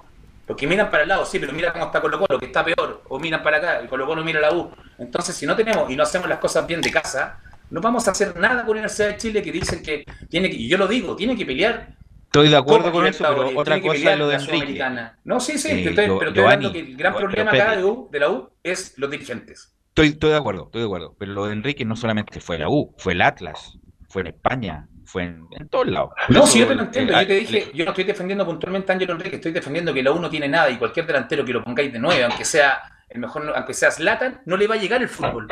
Los 0.48 0.56
que 0.56 0.66
miran 0.66 0.90
para 0.90 1.02
el 1.02 1.08
lado, 1.10 1.26
sí, 1.26 1.38
pero 1.38 1.52
mira 1.52 1.72
cómo 1.74 1.86
está 1.86 2.00
Colo 2.00 2.18
Colo, 2.20 2.38
que 2.38 2.46
está 2.46 2.64
peor. 2.64 3.02
O 3.08 3.18
miran 3.18 3.42
para 3.42 3.56
acá, 3.58 3.82
y 3.84 3.86
Colo 3.88 4.06
Colo 4.06 4.24
mira 4.24 4.40
la 4.40 4.52
U. 4.54 4.70
Entonces, 4.98 5.36
si 5.36 5.44
no 5.44 5.54
tenemos 5.56 5.90
y 5.90 5.96
no 5.96 6.04
hacemos 6.04 6.28
las 6.28 6.38
cosas 6.38 6.66
bien 6.66 6.80
de 6.80 6.90
casa, 6.90 7.38
no 7.70 7.80
vamos 7.80 8.06
a 8.08 8.12
hacer 8.12 8.36
nada 8.38 8.56
con 8.64 8.66
la 8.76 8.82
Universidad 8.82 9.08
de 9.08 9.16
Chile 9.16 9.42
que 9.42 9.52
dicen 9.52 9.82
que 9.82 10.04
tiene 10.28 10.50
que, 10.50 10.56
y 10.56 10.68
yo 10.68 10.78
lo 10.78 10.86
digo, 10.86 11.16
tiene 11.16 11.36
que 11.36 11.44
pelear. 11.46 11.96
Estoy 12.26 12.48
de 12.48 12.56
acuerdo 12.56 12.92
con 12.92 13.06
eso, 13.06 13.24
pero 13.28 13.58
otra 13.58 13.80
cosa 13.80 14.12
es 14.12 14.18
lo 14.18 14.28
de 14.28 14.38
la 14.38 14.42
Enrique. 14.44 14.84
No, 15.24 15.40
sí, 15.40 15.58
sí, 15.58 15.68
Eh, 15.70 15.82
te 15.84 15.88
estoy- 15.90 16.06
Gio- 16.06 16.18
pero 16.18 16.30
estoy 16.30 16.44
hablando 16.44 16.72
que 16.72 16.78
el 16.80 16.96
gran 16.96 17.14
problema 17.14 17.50
acá 17.50 17.76
de, 17.76 17.84
U, 17.84 18.08
de 18.12 18.20
la 18.20 18.30
U 18.30 18.50
es 18.62 18.94
los 18.98 19.10
dirigentes. 19.10 19.72
Estoy, 19.88 20.08
estoy 20.08 20.30
de 20.30 20.36
acuerdo, 20.36 20.64
estoy 20.66 20.82
de 20.82 20.86
acuerdo. 20.86 21.16
Pero 21.18 21.32
lo 21.32 21.46
de 21.46 21.52
Enrique 21.54 21.84
no 21.86 21.96
solamente 21.96 22.40
fue 22.40 22.58
la 22.58 22.68
U, 22.68 22.94
fue 22.98 23.14
el 23.14 23.22
Atlas, 23.22 23.78
fue 24.10 24.20
en 24.22 24.28
España, 24.28 24.86
fue 25.06 25.22
en, 25.22 25.46
en 25.58 25.68
todos 25.68 25.86
lados. 25.86 26.10
No, 26.28 26.40
Eso, 26.40 26.46
si 26.48 26.58
yo 26.58 26.66
te 26.68 26.74
lo 26.74 26.82
entiendo, 26.82 27.12
el- 27.14 27.20
yo 27.20 27.26
te 27.26 27.34
dije, 27.34 27.70
yo 27.72 27.84
no 27.86 27.90
estoy 27.92 28.04
defendiendo 28.04 28.44
puntualmente 28.44 28.92
a 28.92 28.94
Ángelo 28.96 29.14
Enrique, 29.14 29.36
estoy 29.36 29.52
defendiendo 29.52 29.94
que 29.94 30.02
la 30.02 30.12
U 30.12 30.20
no 30.20 30.28
tiene 30.28 30.48
nada 30.48 30.68
y 30.68 30.76
cualquier 30.76 31.06
delantero 31.06 31.44
que 31.44 31.52
lo 31.54 31.64
pongáis 31.64 31.90
de 31.90 31.98
nueve, 31.98 32.22
aunque 32.24 32.44
sea 32.44 32.82
el 33.08 33.20
mejor, 33.20 33.50
aunque 33.56 33.72
sea 33.72 33.90
Zlatan, 33.90 34.42
no 34.44 34.58
le 34.58 34.66
va 34.66 34.74
a 34.74 34.78
llegar 34.78 35.00
el 35.00 35.08
fútbol. 35.08 35.48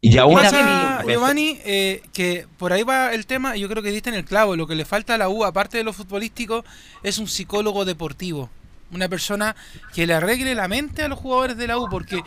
Y 0.00 0.16
aún 0.18 0.34
Pasa, 0.34 1.02
Giovanni, 1.04 1.58
eh, 1.64 2.02
que 2.12 2.46
por 2.56 2.72
ahí 2.72 2.84
va 2.84 3.12
el 3.12 3.26
tema, 3.26 3.56
y 3.56 3.60
yo 3.60 3.68
creo 3.68 3.82
que 3.82 3.90
diste 3.90 4.10
en 4.10 4.14
el 4.14 4.24
clavo. 4.24 4.54
Lo 4.54 4.66
que 4.66 4.76
le 4.76 4.84
falta 4.84 5.14
a 5.14 5.18
la 5.18 5.28
U, 5.28 5.44
aparte 5.44 5.76
de 5.78 5.84
lo 5.84 5.92
futbolístico, 5.92 6.64
es 7.02 7.18
un 7.18 7.26
psicólogo 7.26 7.84
deportivo. 7.84 8.48
Una 8.90 9.06
persona 9.08 9.54
que 9.94 10.06
le 10.06 10.14
arregle 10.14 10.54
la 10.54 10.66
mente 10.66 11.02
a 11.02 11.08
los 11.08 11.18
jugadores 11.18 11.58
de 11.58 11.66
la 11.66 11.76
U, 11.78 11.88
porque 11.90 12.22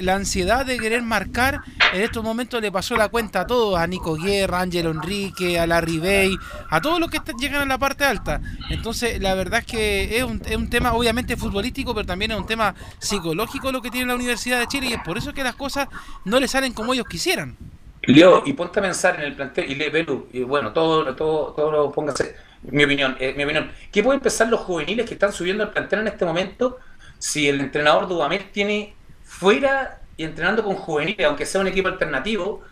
la 0.00 0.14
ansiedad 0.14 0.64
de 0.64 0.78
querer 0.78 1.02
marcar 1.02 1.60
en 1.92 2.02
estos 2.02 2.22
momentos 2.22 2.62
le 2.62 2.70
pasó 2.70 2.96
la 2.96 3.08
cuenta 3.08 3.40
a 3.40 3.46
todos: 3.46 3.76
a 3.76 3.86
Nico 3.86 4.14
Guerra, 4.14 4.58
a 4.58 4.62
Ángelo 4.62 4.90
Enrique, 4.90 5.58
a 5.58 5.66
Larry 5.66 5.98
Bay, 5.98 6.36
a 6.70 6.80
todos 6.80 7.00
los 7.00 7.10
que 7.10 7.20
llegan 7.38 7.62
a 7.62 7.66
la 7.66 7.78
parte 7.78 8.04
alta. 8.04 8.40
Entonces, 8.70 9.20
la 9.20 9.34
verdad 9.34 9.60
es 9.60 9.66
que 9.66 10.18
es 10.18 10.22
un, 10.22 10.40
es 10.46 10.56
un 10.56 10.70
tema, 10.70 10.92
obviamente, 10.92 11.36
futbolístico, 11.36 11.92
pero 11.94 12.06
también 12.06 12.30
es 12.30 12.38
un 12.38 12.46
tema 12.46 12.76
psicológico 12.98 13.72
lo 13.72 13.82
que 13.82 13.90
tiene 13.90 14.06
la 14.06 14.14
Universidad 14.14 14.60
de 14.60 14.68
Chile, 14.68 14.86
y 14.90 14.92
es 14.92 15.02
por 15.04 15.18
eso 15.18 15.34
que 15.34 15.42
las 15.42 15.56
cosas 15.56 15.88
no 16.24 16.38
le 16.38 16.46
salen 16.46 16.72
como 16.72 16.94
ellos 16.94 17.06
quisieran. 17.08 17.56
Leo, 18.02 18.44
y 18.46 18.52
ponte 18.52 18.78
a 18.78 18.82
pensar 18.82 19.16
en 19.16 19.22
el 19.22 19.34
plantel, 19.34 19.70
y 19.70 19.74
lee 19.74 19.90
Pelu, 19.90 20.28
y 20.32 20.44
bueno, 20.44 20.72
todo, 20.72 21.14
todo, 21.16 21.52
todo 21.54 21.72
lo 21.72 21.92
póngase, 21.92 22.36
mi 22.62 22.84
opinión, 22.84 23.16
eh, 23.20 23.34
mi 23.36 23.44
opinión. 23.44 23.70
¿Qué 23.92 24.02
pueden 24.02 24.20
pensar 24.20 24.48
los 24.48 24.60
juveniles 24.60 25.06
que 25.06 25.14
están 25.14 25.32
subiendo 25.32 25.62
al 25.64 25.70
plantel 25.70 26.00
en 26.00 26.08
este 26.08 26.24
momento 26.24 26.78
si 27.18 27.48
el 27.48 27.60
entrenador 27.60 28.08
Dudamel 28.08 28.50
tiene 28.52 28.94
fuera 29.24 30.00
y 30.16 30.24
entrenando 30.24 30.62
con 30.64 30.74
juveniles, 30.76 31.26
aunque 31.26 31.46
sea 31.46 31.60
un 31.60 31.66
equipo 31.68 31.88
alternativo, 31.88 32.62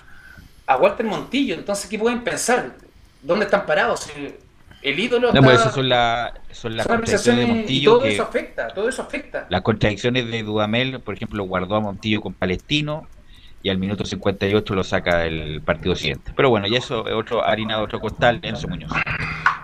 a 0.67 0.77
Walter 0.77 1.07
Montillo? 1.07 1.55
Entonces, 1.55 1.89
¿qué 1.89 1.99
pueden 1.99 2.23
pensar? 2.25 2.73
¿Dónde 3.23 3.45
están 3.45 3.67
parados? 3.67 4.09
El, 4.17 4.35
el 4.83 4.99
ídolo 5.01 5.29
No, 5.33 5.35
está- 5.35 5.43
pues 5.43 5.61
esas 5.61 5.75
son, 5.75 5.89
la- 5.89 6.35
son 6.51 6.77
las 6.77 6.87
son 6.87 6.97
contradicciones 6.97 7.47
de 7.49 7.55
Montillo 7.55 7.91
todo 7.93 8.03
que 8.03 8.13
eso 8.15 8.23
afecta, 8.25 8.69
todo 8.69 8.89
eso 8.89 9.03
afecta. 9.03 9.47
las 9.49 9.63
contradicciones 9.63 10.31
de 10.31 10.43
Dudamel, 10.43 11.01
por 11.01 11.15
ejemplo, 11.15 11.45
guardó 11.45 11.77
a 11.77 11.81
Montillo 11.81 12.21
con 12.21 12.35
Palestino 12.35 13.09
y 13.63 13.71
al 13.71 13.79
minuto 13.79 14.05
58 14.05 14.75
lo 14.75 14.85
saca 14.85 15.19
del 15.19 15.61
partido 15.63 15.95
siguiente. 15.97 16.33
Pero 16.37 16.51
bueno, 16.51 16.67
y 16.69 16.77
eso 16.77 17.07
es 17.09 17.15
otro 17.15 17.45
harina 17.45 17.79
de 17.79 17.83
otro 17.83 18.01
costal, 18.01 18.39
Enzo 18.43 18.69
Muñoz. 18.69 18.93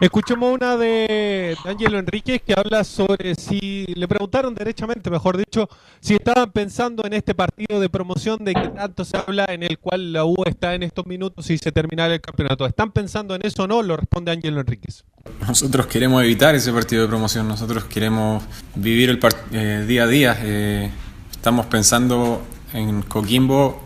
Escuchemos 0.03 0.53
una 0.53 0.77
de 0.77 1.57
Ángelo 1.65 1.97
Enríquez 1.97 2.43
que 2.45 2.55
habla 2.57 2.83
sobre 2.83 3.37
si 3.37 3.87
le 3.95 4.09
preguntaron 4.09 4.53
derechamente, 4.53 5.09
mejor 5.11 5.37
dicho, 5.37 5.69
si 6.01 6.15
estaban 6.15 6.51
pensando 6.51 7.05
en 7.07 7.13
este 7.13 7.37
partido 7.37 7.79
de 7.79 7.89
promoción 7.89 8.45
de 8.45 8.53
que 8.53 8.69
tanto 8.71 9.05
se 9.05 9.17
habla 9.17 9.45
en 9.49 9.63
el 9.63 9.79
cual 9.79 10.13
la 10.13 10.25
U 10.25 10.43
está 10.45 10.75
en 10.75 10.83
estos 10.83 11.07
minutos 11.07 11.49
y 11.51 11.57
se 11.57 11.71
terminará 11.71 12.15
el 12.15 12.21
campeonato. 12.21 12.67
¿Están 12.67 12.91
pensando 12.91 13.37
en 13.37 13.47
eso 13.47 13.63
o 13.63 13.67
no? 13.69 13.81
Lo 13.81 13.97
responde 13.97 14.33
Ángelo 14.33 14.59
Enríquez. 14.63 15.05
Nosotros 15.47 15.87
queremos 15.87 16.21
evitar 16.25 16.57
ese 16.57 16.73
partido 16.73 17.03
de 17.03 17.09
promoción, 17.09 17.47
nosotros 17.47 17.85
queremos 17.85 18.43
vivir 18.75 19.09
el 19.09 19.21
eh, 19.53 19.85
día 19.87 20.03
a 20.03 20.07
día. 20.09 20.37
eh, 20.43 20.91
estamos 21.31 21.67
pensando 21.67 22.43
en 22.73 23.03
Coquimbo, 23.03 23.81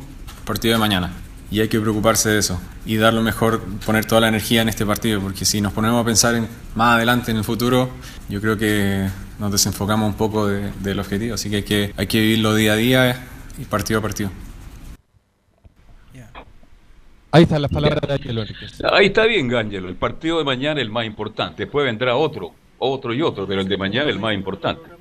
partido 0.47 0.77
de 0.77 0.81
mañana, 0.81 1.13
y 1.51 1.61
hay 1.61 1.69
que 1.69 1.79
preocuparse 1.79 2.31
de 2.31 2.39
eso 2.39 2.59
y 2.87 2.97
dar 2.97 3.13
lo 3.13 3.23
mejor, 3.23 3.61
poner 3.85 4.05
toda 4.05 4.21
la 4.23 4.29
energía 4.29 4.63
en 4.63 4.69
este 4.69 4.87
partido, 4.87 5.21
porque 5.21 5.45
si 5.45 5.61
nos 5.61 5.73
ponemos 5.73 6.01
a 6.01 6.05
pensar 6.05 6.35
en 6.37 6.47
más 6.75 6.97
adelante 6.97 7.31
en 7.33 7.37
el 7.39 7.45
futuro, 7.45 7.91
yo 8.29 8.41
creo 8.41 8.57
que 8.57 9.09
nos 9.39 9.51
desenfocamos 9.53 10.09
un 10.09 10.15
poco 10.17 10.47
de- 10.47 10.71
del 10.81 10.99
objetivo, 11.01 11.35
así 11.35 11.51
que 11.51 11.57
hay, 11.57 11.63
que 11.65 11.93
hay 11.97 12.07
que 12.07 12.21
vivirlo 12.21 12.55
día 12.55 12.73
a 12.75 12.77
día 12.77 13.27
y 13.59 13.65
partido 13.65 13.99
a 13.99 14.03
partido. 14.03 14.31
Ahí 17.33 17.43
están 17.43 17.61
las 17.61 17.71
palabras 17.71 18.01
de 18.09 18.15
Ángelo. 18.15 18.45
Ahí 18.93 19.07
está 19.07 19.27
bien, 19.27 19.55
Ángelo. 19.55 19.89
El 19.89 19.97
partido 19.97 20.39
de 20.39 20.45
mañana 20.45 20.81
es 20.81 20.87
el 20.87 20.91
más 20.93 21.05
importante. 21.05 21.65
Después 21.65 21.85
vendrá 21.85 22.17
otro, 22.17 22.53
otro 22.79 23.13
y 23.13 23.21
otro, 23.21 23.47
pero 23.47 23.61
el 23.61 23.69
de 23.69 23.77
mañana 23.77 24.09
es 24.09 24.15
el 24.15 24.21
más 24.21 24.33
importante. 24.33 24.96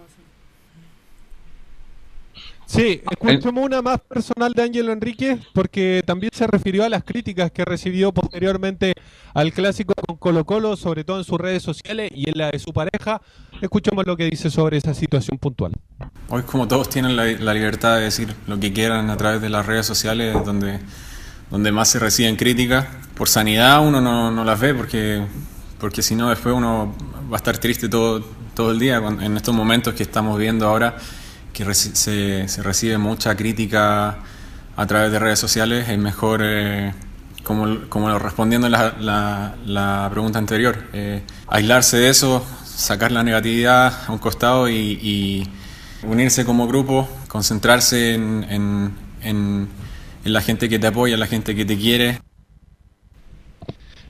Sí, 2.76 3.02
escuchemos 3.10 3.66
una 3.66 3.82
más 3.82 4.02
personal 4.02 4.52
de 4.52 4.64
Ángelo 4.64 4.92
Enríquez 4.92 5.40
porque 5.54 6.04
también 6.06 6.32
se 6.36 6.46
refirió 6.46 6.84
a 6.84 6.90
las 6.90 7.06
críticas 7.06 7.50
que 7.50 7.64
recibió 7.64 8.12
posteriormente 8.12 8.92
al 9.34 9.54
clásico 9.54 9.94
con 10.06 10.18
Colo 10.18 10.46
Colo, 10.46 10.76
sobre 10.76 11.06
todo 11.06 11.20
en 11.20 11.24
sus 11.24 11.40
redes 11.40 11.64
sociales 11.64 12.12
y 12.14 12.30
en 12.30 12.38
la 12.38 12.52
de 12.52 12.60
su 12.60 12.74
pareja. 12.74 13.22
Escuchemos 13.62 14.06
lo 14.06 14.18
que 14.18 14.26
dice 14.26 14.50
sobre 14.50 14.76
esa 14.76 14.94
situación 14.94 15.38
puntual. 15.38 15.72
Hoy 16.28 16.42
como 16.42 16.68
todos 16.68 16.90
tienen 16.90 17.16
la, 17.16 17.24
la 17.24 17.54
libertad 17.54 17.96
de 17.96 18.04
decir 18.04 18.36
lo 18.46 18.60
que 18.60 18.74
quieran 18.74 19.10
a 19.10 19.16
través 19.16 19.42
de 19.42 19.48
las 19.48 19.66
redes 19.66 19.86
sociales, 19.86 20.34
donde, 20.44 20.82
donde 21.50 21.72
más 21.72 21.88
se 21.88 22.00
reciben 22.00 22.36
críticas, 22.36 22.88
por 23.16 23.30
sanidad 23.30 23.88
uno 23.88 24.02
no, 24.02 24.32
no 24.32 24.44
las 24.44 24.60
ve 24.60 24.74
porque, 24.74 25.24
porque 25.80 26.02
si 26.02 26.14
no 26.14 26.30
después 26.30 26.54
uno 26.54 26.94
va 27.32 27.38
a 27.38 27.40
estar 27.40 27.58
triste 27.58 27.88
todo, 27.88 28.22
todo 28.54 28.72
el 28.72 28.80
día 28.80 28.98
en 28.98 29.38
estos 29.38 29.56
momentos 29.56 29.94
que 29.94 30.04
estamos 30.04 30.38
viendo 30.38 30.68
ahora 30.68 30.98
que 31.56 31.66
reci- 31.66 31.94
se, 31.96 32.50
se 32.50 32.62
recibe 32.62 32.98
mucha 32.98 33.36
crítica 33.36 34.20
a 34.76 34.86
través 34.88 35.10
de 35.10 35.20
redes 35.20 35.40
sociales, 35.40 35.88
es 35.88 35.98
mejor, 35.98 36.42
eh, 36.44 36.94
como, 37.44 37.88
como 37.88 38.20
respondiendo 38.20 38.68
la, 38.68 38.94
la, 39.00 39.56
la 39.66 40.10
pregunta 40.12 40.38
anterior, 40.38 40.84
eh, 40.92 41.24
aislarse 41.48 41.96
de 41.98 42.10
eso, 42.10 42.46
sacar 42.66 43.14
la 43.14 43.24
negatividad 43.24 44.04
a 44.06 44.12
un 44.12 44.18
costado 44.20 44.68
y, 44.68 45.00
y 45.02 45.50
unirse 46.04 46.44
como 46.44 46.68
grupo, 46.68 47.08
concentrarse 47.30 48.16
en, 48.16 48.46
en, 48.50 48.94
en, 49.22 49.70
en 50.26 50.34
la 50.34 50.42
gente 50.42 50.68
que 50.68 50.78
te 50.78 50.88
apoya, 50.88 51.16
la 51.16 51.28
gente 51.28 51.56
que 51.56 51.64
te 51.64 51.78
quiere. 51.78 52.20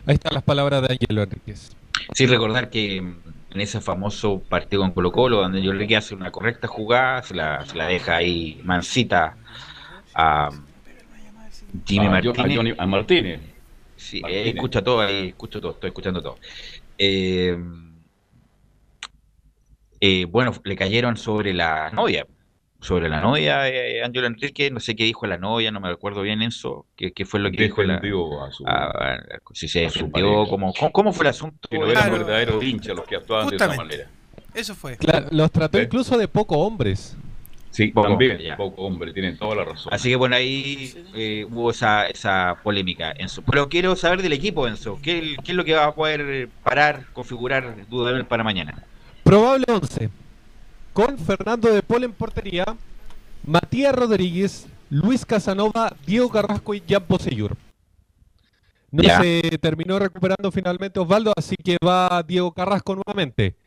Ahí 0.07 0.15
están 0.15 0.33
las 0.33 0.43
palabras 0.43 0.81
de 0.81 0.93
Ángelo 0.93 1.21
Enríquez. 1.21 1.75
Sí, 2.13 2.25
recordar 2.25 2.71
que 2.71 3.13
en 3.55 3.61
ese 3.61 3.81
famoso 3.81 4.41
partido 4.43 4.81
con 4.83 4.91
Colo 4.91 5.11
Colo, 5.11 5.37
donde 5.37 5.61
yo 5.63 5.73
le 5.73 5.95
hace 5.95 6.13
una 6.13 6.31
correcta 6.31 6.67
jugada, 6.67 7.23
se 7.23 7.33
la, 7.35 7.65
se 7.65 7.75
la 7.77 7.87
deja 7.87 8.17
ahí 8.17 8.61
mansita 8.63 9.37
a 10.13 10.49
Jimmy 11.85 12.07
a 12.07 12.09
Martínez. 12.09 12.57
Johnny- 12.57 12.73
a 12.77 12.85
Martínez. 12.85 13.39
Sí, 13.95 14.21
Martínez. 14.21 14.45
eh, 14.45 14.49
escucha 14.55 14.83
todo, 14.83 15.01
ahí 15.01 15.29
escucho 15.29 15.61
todo, 15.61 15.71
estoy 15.71 15.87
escuchando 15.89 16.21
todo. 16.21 16.37
Eh, 16.97 17.57
eh, 19.99 20.25
bueno, 20.25 20.51
le 20.63 20.75
cayeron 20.75 21.17
sobre 21.17 21.53
la 21.53 21.89
novia, 21.91 22.27
sobre 22.85 23.09
la 23.09 23.19
novia, 23.19 23.67
eh, 23.67 24.03
Ángelo 24.03 24.27
Enrique, 24.27 24.71
no 24.71 24.79
sé 24.79 24.95
qué 24.95 25.03
dijo 25.03 25.25
la 25.27 25.37
novia, 25.37 25.71
no 25.71 25.79
me 25.79 25.89
recuerdo 25.89 26.21
bien 26.21 26.41
eso, 26.41 26.85
qué, 26.95 27.11
qué 27.11 27.25
fue 27.25 27.39
lo 27.39 27.51
que 27.51 27.63
dijo 27.63 27.83
la... 27.83 27.95
a 27.95 28.51
su, 28.51 28.65
a- 28.65 28.85
a- 29.15 29.19
si 29.53 29.67
se 29.67 29.81
defendió, 29.81 30.45
cómo, 30.47 30.73
cómo, 30.73 30.91
cómo 30.91 31.11
fue 31.13 31.25
el 31.25 31.29
asunto? 31.31 31.67
que 31.69 31.77
no 31.79 31.87
eran 31.87 32.11
verdaderos 32.11 32.63
hinchas 32.63 32.95
los 32.95 33.05
que 33.05 33.15
actuaban 33.17 33.49
de 33.49 33.55
esa 33.57 33.75
manera. 33.75 34.07
Eso 34.53 34.73
fue. 34.73 34.95
Claro, 34.97 35.27
los 35.31 35.51
trató 35.51 35.77
¿Eh? 35.79 35.83
incluso 35.83 36.17
de 36.17 36.27
poco 36.29 36.57
hombres. 36.59 37.17
Sí, 37.71 37.87
Poco, 37.87 38.07
también, 38.07 38.37
ya. 38.37 38.55
poco 38.55 38.83
hombre, 38.83 39.11
tienen 39.11 39.37
toda 39.37 39.53
la 39.53 39.65
razón. 39.65 39.93
Así 39.93 40.07
que 40.07 40.15
bueno, 40.15 40.37
ahí 40.37 40.93
eh, 41.13 41.45
hubo 41.51 41.71
esa, 41.71 42.07
esa 42.07 42.55
polémica, 42.63 43.11
Enzo. 43.17 43.41
Pero 43.41 43.67
quiero 43.67 43.97
saber 43.97 44.21
del 44.21 44.31
equipo, 44.31 44.65
Enzo. 44.65 44.97
¿Qué, 45.03 45.35
qué 45.43 45.51
es 45.51 45.57
lo 45.57 45.65
que 45.65 45.73
va 45.73 45.83
a 45.87 45.93
poder 45.93 46.47
parar, 46.63 47.03
configurar 47.11 47.75
Dudamel 47.89 48.23
para 48.23 48.45
mañana? 48.45 48.81
Probable 49.25 49.65
11. 49.67 50.09
Con 50.95 51.19
Fernando 51.19 51.73
de 51.73 51.83
Paul 51.83 52.05
en 52.05 52.13
portería, 52.13 52.63
Matías 53.43 53.93
Rodríguez, 53.93 54.65
Luis 54.89 55.25
Casanova, 55.25 55.93
Diego 56.07 56.29
Carrasco 56.29 56.73
y 56.73 56.81
Jan 56.87 57.03
Poseyur. 57.03 57.57
No 58.91 59.03
se 59.03 59.41
terminó 59.61 59.99
recuperando 59.99 60.49
finalmente 60.53 61.01
Osvaldo, 61.01 61.33
así 61.35 61.57
que 61.57 61.75
va 61.85 62.23
Diego 62.23 62.53
Carrasco 62.53 62.95
nuevamente. 62.95 63.57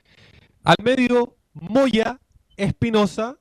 Al 0.65 0.77
medio, 0.83 1.37
Moya, 1.53 2.19
Espinosa, 2.57 3.37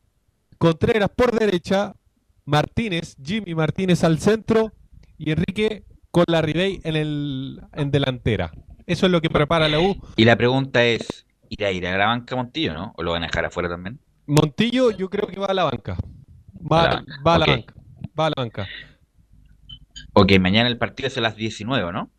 Contreras 0.58 1.10
por 1.16 1.40
derecha, 1.40 1.96
Martínez, 2.44 3.16
Jimmy 3.24 3.56
Martínez 3.56 4.04
al 4.04 4.20
centro 4.20 4.74
y 5.18 5.32
Enrique 5.32 5.86
con 6.12 6.26
la 6.28 6.42
Ribey 6.42 6.82
en, 6.84 6.98
el, 6.98 7.62
en 7.72 7.90
delantera. 7.90 8.52
Eso 8.86 9.06
es 9.06 9.14
lo 9.14 9.22
que 9.22 9.30
prepara 9.30 9.70
la 9.70 9.80
U. 9.80 9.96
Y 10.18 10.26
la 10.26 10.36
pregunta 10.36 10.84
es, 10.84 11.26
¿irá 11.50 11.68
a 11.68 11.72
ir 11.72 11.86
a 11.88 11.98
la 11.98 12.06
banca 12.08 12.36
Montillo, 12.36 12.74
no? 12.74 12.94
¿O 12.98 13.04
lo 13.04 13.12
van 13.12 13.24
a 13.24 13.28
dejar 13.28 13.46
afuera 13.46 13.70
también? 13.70 14.00
Montillo 14.26 14.92
yo 14.92 15.10
creo 15.10 15.28
que 15.28 15.40
va 15.40 15.48
a 15.48 15.54
la 15.54 15.64
banca. 15.66 15.98
Va, 16.72 16.82
A 16.82 16.88
la 16.90 16.96
banca, 16.96 17.14
va 17.26 17.36
a 17.36 17.40
la 17.40 17.46
banca. 17.46 17.74
Va 18.20 18.26
a 18.26 18.30
la 18.30 18.34
banca. 18.38 18.68
Ok, 20.14 20.32
mañana 20.40 20.68
el 20.70 20.78
partido 20.78 21.08
es 21.08 21.18
a 21.18 21.22
las 21.22 21.36
19, 21.36 21.92
¿no? 21.92 22.10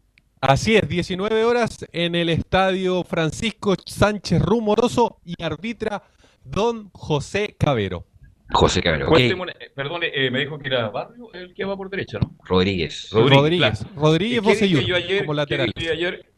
Así 0.41 0.76
es, 0.76 0.89
19 0.89 1.45
horas 1.45 1.85
en 1.93 2.14
el 2.14 2.29
estadio 2.29 3.03
Francisco 3.03 3.74
Sánchez 3.85 4.41
Rumoroso 4.41 5.20
y 5.24 5.35
arbitra 5.43 6.03
Don 6.45 6.91
José 6.93 7.57
Cabero. 7.59 8.07
José 8.51 8.81
Cabrera. 8.83 9.05
ok. 9.07 9.11
Cuénteme 9.11 9.43
una- 9.43 9.53
eh, 9.53 9.70
perdone, 9.74 10.11
eh, 10.14 10.31
me 10.31 10.39
dijo 10.41 10.59
que 10.59 10.68
era 10.68 10.89
Barrio 10.89 11.31
el 11.35 11.53
que 11.53 11.64
va 11.66 11.76
por 11.76 11.91
derecha, 11.91 12.18
¿no? 12.18 12.35
Rodríguez. 12.45 13.11
Rodríguez. 13.12 13.59
claro. 13.81 13.95
Rodríguez 13.97 14.41
¿Qué 14.41 14.49
dije 14.51 14.55
Bocellur, 14.64 14.85
yo 14.85 14.97
ayer, 14.97 15.18
como 15.22 15.35
lateral. 15.35 15.72
dije 15.76 15.91
ayer? 15.91 16.33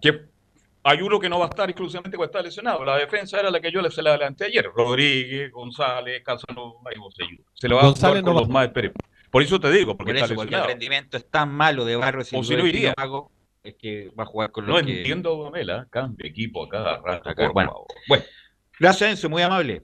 Que 0.00 0.22
hay 0.82 1.02
uno 1.02 1.18
que 1.20 1.28
no 1.28 1.38
va 1.38 1.46
a 1.46 1.48
estar 1.48 1.68
exclusivamente 1.68 2.16
porque 2.16 2.28
está 2.30 2.42
lesionado. 2.42 2.84
La 2.84 2.96
defensa 2.96 3.38
era 3.38 3.50
la 3.50 3.60
que 3.60 3.70
yo 3.70 3.82
le- 3.82 3.90
se 3.90 4.02
la 4.02 4.10
adelanté 4.10 4.46
ayer. 4.46 4.66
Rodríguez, 4.74 5.50
González, 5.52 6.22
Casanova 6.24 6.90
y 6.94 6.98
Bocellur. 6.98 7.40
Se 7.54 7.68
le 7.68 7.74
va 7.74 7.82
González 7.82 8.18
a 8.18 8.20
jugar 8.20 8.22
no 8.22 8.26
con 8.30 8.36
va. 8.36 8.40
los 8.40 8.48
más 8.48 8.66
esperemos. 8.66 8.96
Por 9.30 9.42
eso 9.42 9.60
te 9.60 9.70
digo, 9.70 9.96
porque 9.96 10.12
Por 10.12 10.16
está 10.16 10.24
eso, 10.26 10.34
porque 10.34 10.46
el 10.46 10.50
lesionado. 10.50 10.68
rendimiento 10.68 11.16
es 11.16 11.30
tan 11.30 11.50
malo 11.52 11.84
de 11.84 11.96
Barros 11.96 12.32
y 12.32 12.36
O 12.36 12.42
si 12.42 12.54
lo 12.54 12.62
no 12.62 12.66
iría. 12.66 12.94
Mago, 12.96 13.30
es 13.62 13.74
que 13.74 14.10
va 14.18 14.24
a 14.24 14.26
jugar 14.26 14.50
con 14.50 14.66
No 14.66 14.72
los 14.72 14.82
que... 14.82 14.98
entiendo, 14.98 15.36
Domela, 15.36 15.86
cambia 15.90 16.26
equipo 16.28 16.64
a 16.64 16.68
cada 16.68 16.96
rato. 16.98 17.28
Acá, 17.30 17.44
por 17.44 17.52
bueno. 17.52 17.70
favor. 17.70 17.86
Bueno, 18.08 18.24
Gracias, 18.78 19.10
Enzo, 19.10 19.28
muy 19.28 19.42
amable. 19.42 19.82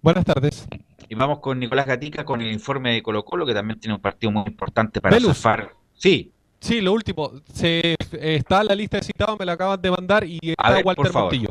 Buenas 0.00 0.24
tardes. 0.24 0.66
Y 1.10 1.14
vamos 1.14 1.40
con 1.40 1.58
Nicolás 1.58 1.86
Gatica 1.86 2.24
con 2.24 2.40
el 2.40 2.50
informe 2.50 2.94
de 2.94 3.02
Colo 3.02 3.24
Colo, 3.24 3.44
que 3.46 3.52
también 3.54 3.78
tiene 3.78 3.94
un 3.94 4.00
partido 4.00 4.30
muy 4.32 4.44
importante 4.46 5.00
para 5.02 5.20
zafar. 5.20 5.72
Sí, 5.94 6.32
Sí, 6.60 6.80
lo 6.80 6.92
último. 6.92 7.32
Se, 7.52 7.96
está 8.12 8.64
la 8.64 8.74
lista 8.74 8.98
de 8.98 9.04
citados, 9.04 9.38
me 9.38 9.44
la 9.44 9.52
acaban 9.52 9.80
de 9.80 9.90
mandar 9.90 10.24
y 10.24 10.38
está 10.42 10.70
ver, 10.70 10.84
Walter. 10.84 11.12
Montillo. 11.12 11.50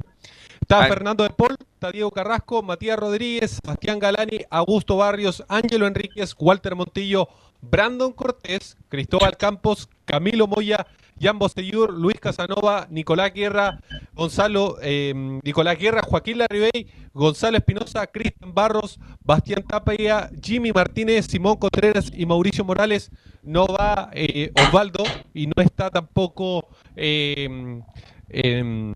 Está 0.62 0.84
A. 0.84 0.88
Fernando 0.88 1.24
de 1.24 1.30
Paul, 1.30 1.56
está 1.74 1.92
Diego 1.92 2.12
Carrasco, 2.12 2.62
Matías 2.62 3.00
Rodríguez, 3.00 3.60
Sebastián 3.64 4.00
Galani, 4.00 4.40
Augusto 4.50 4.98
Barrios, 4.98 5.44
Ángelo 5.48 5.88
Enríquez, 5.88 6.36
Walter 6.38 6.76
Montillo, 6.76 7.30
Brandon 7.62 8.12
Cortés, 8.12 8.76
Cristóbal 8.90 9.38
Campos, 9.38 9.88
Camilo 10.06 10.48
Moya, 10.48 10.86
Jan 11.20 11.40
Bosellur, 11.40 11.94
Luis 11.94 12.20
Casanova, 12.20 12.88
Nicolás 12.90 13.34
Guerra, 13.34 13.80
Gonzalo, 14.14 14.78
eh, 14.82 15.14
Nicolás 15.44 15.78
Guerra, 15.78 16.02
Joaquín 16.02 16.40
Larribey, 16.40 16.88
Gonzalo 17.14 17.58
Espinosa, 17.58 18.06
Cristian 18.08 18.54
Barros, 18.54 19.00
Bastián 19.24 19.64
Tapia, 19.64 20.30
Jimmy 20.42 20.72
Martínez, 20.72 21.26
Simón 21.28 21.58
Contreras 21.58 22.12
y 22.14 22.26
Mauricio 22.26 22.64
Morales. 22.64 23.12
No 23.44 23.66
va 23.66 24.10
eh, 24.14 24.52
Osvaldo 24.56 25.04
y 25.34 25.48
no 25.48 25.64
está 25.64 25.90
tampoco 25.90 26.68
eh, 26.96 27.82
em, 28.30 28.94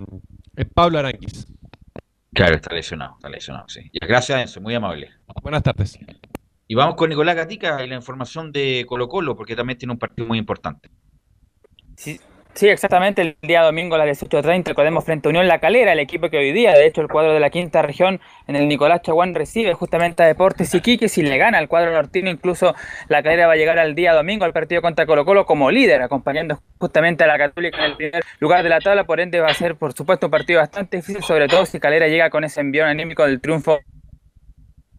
eh, 0.56 0.66
Pablo 0.74 1.00
Aranguis. 1.00 1.48
claro, 2.34 2.56
está 2.56 2.74
lesionado, 2.74 3.16
está 3.16 3.30
lesionado, 3.30 3.68
sí. 3.70 3.90
Gracias, 3.94 4.42
Enzo, 4.42 4.62
muy 4.62 4.76
amable. 4.76 5.10
Buenas 5.42 5.64
tardes. 5.64 5.98
Y 6.68 6.76
vamos 6.76 6.96
con 6.96 7.10
Nicolás 7.10 7.36
Gatica 7.36 7.84
y 7.84 7.88
la 7.88 7.96
información 7.96 8.52
de 8.52 8.86
Colo 8.88 9.10
Colo, 9.10 9.36
porque 9.36 9.56
también 9.56 9.78
tiene 9.78 9.94
un 9.94 10.00
partido 10.00 10.28
muy 10.28 10.38
importante. 10.38 10.90
Sí, 12.02 12.20
sí, 12.56 12.68
exactamente. 12.68 13.22
El 13.22 13.38
día 13.44 13.62
domingo 13.62 13.94
a 13.94 14.00
las 14.04 14.24
18.30 14.24 14.70
recordemos 14.70 15.06
frente 15.06 15.28
a 15.28 15.30
Unión 15.30 15.48
La 15.48 15.60
Calera, 15.60 15.94
el 15.94 16.00
equipo 16.00 16.32
que 16.32 16.40
hoy 16.40 16.52
día, 16.52 16.74
de 16.74 16.88
hecho, 16.88 17.02
el 17.02 17.08
cuadro 17.08 17.32
de 17.32 17.40
la 17.40 17.52
quinta 17.52 17.84
región 17.84 18.20
en 18.48 18.56
el 18.56 18.68
Nicolás 18.68 19.04
Chaguán 19.04 19.36
recibe 19.36 19.76
justamente 19.76 20.24
a 20.24 20.26
Deportes 20.26 20.74
Iquique. 20.74 21.10
Si 21.10 21.22
le 21.22 21.38
gana 21.38 21.60
al 21.60 21.68
cuadro 21.68 21.92
nortino, 21.92 22.32
incluso 22.32 22.74
La 23.08 23.22
Calera 23.22 23.46
va 23.46 23.54
a 23.54 23.56
llegar 23.56 23.78
al 23.78 23.94
día 23.94 24.14
domingo 24.14 24.46
al 24.46 24.52
partido 24.52 24.82
contra 24.82 25.06
Colo 25.06 25.26
Colo 25.26 25.46
como 25.46 25.70
líder, 25.70 26.02
acompañando 26.02 26.60
justamente 26.80 27.24
a 27.24 27.28
la 27.28 27.38
Católica 27.38 27.78
en 27.78 27.92
el 27.92 27.98
primer 27.98 28.24
lugar 28.40 28.64
de 28.64 28.70
la 28.70 28.80
tabla. 28.80 29.04
Por 29.04 29.20
ende, 29.20 29.40
va 29.40 29.50
a 29.50 29.54
ser, 29.54 29.76
por 29.76 29.94
supuesto, 29.94 30.26
un 30.26 30.32
partido 30.32 30.60
bastante 30.60 30.98
difícil, 30.98 31.22
sobre 31.22 31.48
todo 31.48 31.68
si 31.68 31.80
Calera 31.80 32.08
llega 32.08 32.32
con 32.32 32.44
ese 32.44 32.62
envión 32.62 32.88
anímico 32.88 33.24
del 33.28 33.40
triunfo 33.40 33.80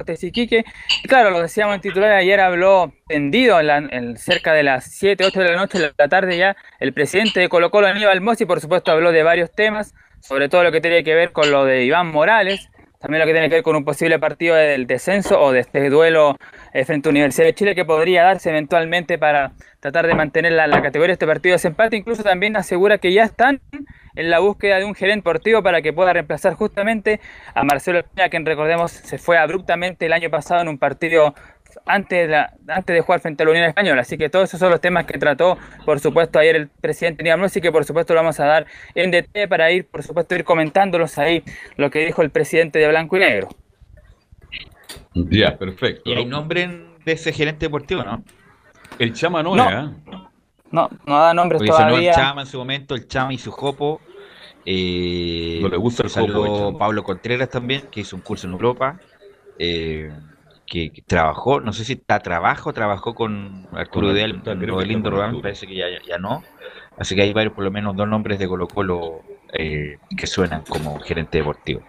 Deportes 0.03 0.25
Iquique. 0.25 0.65
Y 1.03 1.09
claro, 1.09 1.31
lo 1.31 1.41
decíamos 1.41 1.77
en 1.77 1.81
titular, 1.81 2.13
ayer 2.13 2.41
habló 2.41 2.93
tendido 3.07 3.61
en 3.61 4.17
cerca 4.17 4.53
de 4.53 4.63
las 4.63 4.85
7, 4.85 5.25
8 5.25 5.41
de 5.41 5.51
la 5.51 5.57
noche, 5.57 5.79
de 5.79 5.93
la 5.97 6.09
tarde 6.09 6.37
ya, 6.37 6.57
el 6.81 6.93
presidente 6.93 7.41
de 7.41 7.49
Colo 7.49 7.71
Colo, 7.71 7.87
Aníbal 7.87 8.21
Mossi, 8.21 8.45
por 8.45 8.61
supuesto 8.61 8.91
habló 8.91 9.13
de 9.13 9.23
varios 9.23 9.53
temas, 9.53 9.95
sobre 10.21 10.49
todo 10.49 10.65
lo 10.65 10.73
que 10.73 10.81
tiene 10.81 11.05
que 11.05 11.15
ver 11.15 11.33
con 11.33 11.51
lo 11.51 11.65
de 11.65 11.85
Iván 11.85 12.09
Morales, 12.09 12.69
también 13.01 13.21
lo 13.21 13.27
que 13.27 13.33
tiene 13.33 13.49
que 13.49 13.57
ver 13.57 13.65
con 13.65 13.75
un 13.75 13.85
posible 13.85 14.19
partido 14.19 14.55
del 14.55 14.87
descenso 14.87 15.41
o 15.41 15.51
de 15.51 15.61
este 15.61 15.91
duelo 15.91 16.37
eh, 16.73 16.85
frente 16.85 17.09
a 17.09 17.11
Universidad 17.11 17.47
de 17.47 17.55
Chile 17.55 17.75
que 17.75 17.85
podría 17.85 18.23
darse 18.23 18.51
eventualmente 18.51 19.19
para 19.19 19.53
tratar 19.81 20.07
de 20.07 20.15
mantener 20.15 20.53
la, 20.53 20.69
la 20.69 20.83
categoría 20.83 21.09
de 21.09 21.15
este 21.15 21.27
partido 21.27 21.53
de 21.53 21.57
desempate. 21.57 21.97
Incluso 21.97 22.23
también 22.23 22.57
asegura 22.57 22.99
que 22.99 23.13
ya 23.13 23.25
están 23.25 23.61
en 24.15 24.31
la 24.31 24.39
búsqueda 24.41 24.79
de 24.79 24.85
un 24.85 24.95
gerente 24.95 25.19
deportivo 25.21 25.63
para 25.63 25.83
que 25.83 25.93
pueda 25.93 26.13
reemplazar 26.13 26.55
justamente 26.55 27.21
a 27.55 27.65
Marcelo 27.65 28.01
Espina, 28.01 28.29
quien 28.29 28.45
recordemos 28.47 28.91
se 28.93 29.19
fue 29.19 29.39
abruptamente 29.39 30.07
el 30.07 30.13
año 30.13 30.31
pasado 30.31 30.63
en 30.63 30.69
un 30.69 30.79
partido 30.79 31.35
antes 31.87 32.19
de, 32.19 32.29
la- 32.29 32.53
antes 32.69 32.95
de 32.95 33.01
jugar 33.01 33.21
frente 33.21 33.43
a 33.43 33.47
la 33.47 33.53
Unión 33.53 33.67
Española. 33.67 34.03
Así 34.03 34.19
que 34.19 34.29
todos 34.29 34.49
esos 34.51 34.61
son 34.61 34.71
los 34.71 34.81
temas 34.81 35.07
que 35.07 35.19
trató, 35.19 35.57
por 35.87 36.01
supuesto, 36.01 36.39
ayer 36.39 36.55
el 36.57 36.69
presidente 36.69 37.23
Nicolás 37.23 37.41
Mossi, 37.41 37.61
que 37.63 37.73
por 37.73 37.85
supuesto 37.85 38.13
lo 38.13 38.21
vamos 38.21 38.39
a 38.41 38.45
dar 38.45 38.67
en 38.95 39.11
detalle 39.11 39.49
para 39.49 39.71
ir, 39.73 39.87
por 39.87 40.03
supuesto, 40.03 40.35
ir 40.35 40.45
comentándolos 40.45 41.17
ahí, 41.19 41.43
lo 41.77 41.91
que 41.91 42.01
dijo 42.05 42.21
el 42.23 42.31
presidente 42.31 42.79
de 42.79 42.89
Blanco 42.89 43.17
y 43.17 43.21
Negro. 43.21 43.49
ya, 45.15 45.57
perfecto. 45.57 46.11
¿Y 46.11 46.15
hay 46.15 46.25
nombre 46.27 46.69
de 47.05 47.13
ese 47.13 47.33
gerente 47.33 47.67
deportivo, 47.67 48.03
no? 48.03 48.23
El 48.99 49.13
Chama 49.15 49.43
no, 49.43 49.57
No. 49.57 49.71
¿eh? 49.71 49.91
No, 50.73 50.89
no 51.07 51.18
da 51.20 51.35
nombres 51.35 51.61
Porque 51.61 51.73
sonó 51.73 51.97
el 51.97 52.03
todavía. 52.03 52.14
Chama 52.14 52.41
en 52.43 52.47
su 52.47 52.59
momento, 52.59 52.95
el 52.95 53.07
Chama 53.07 53.33
y 53.35 53.39
su 53.39 53.51
Jopo. 53.51 54.03
Eh, 54.64 55.59
No 55.62 55.68
le 55.68 55.77
gusta 55.77 56.03
el 56.05 56.11
Jopo. 56.11 56.79
Pablo 56.79 57.03
Contreras 57.05 57.51
también, 57.51 57.91
que 57.91 58.01
hizo 58.01 58.16
un 58.16 58.23
curso 58.23 58.47
en 58.47 58.53
Europa. 58.53 58.99
eh, 59.59 60.11
que, 60.66 60.91
que 60.93 61.03
trabajó, 61.03 61.61
no 61.61 61.73
sé 61.73 61.85
si 61.85 61.93
está 61.95 62.20
trabajo, 62.20 62.73
trabajó 62.73 63.14
con 63.14 63.66
Arturo 63.73 64.09
Con- 64.09 64.43
que 64.59 64.66
Rodelindo 64.66 65.11
Rodán, 65.11 65.41
parece 65.43 65.66
que 65.66 65.75
ya, 65.77 65.91
ya- 65.91 66.01
ya 66.07 66.18
no. 66.18 66.49
Así 66.97 67.14
que 67.14 67.23
hay 67.23 67.33
varios, 67.33 67.55
por 67.55 67.64
lo 67.64 67.70
menos 67.70 67.95
dos 67.97 68.09
nombres 68.09 68.39
de 68.39 68.49
Colo 68.49 68.68
Colo 68.68 69.25
eh, 69.53 69.99
que 70.16 70.27
suenan 70.27 70.64
como 70.64 70.99
gerente 71.01 71.39
deportivo. 71.39 71.83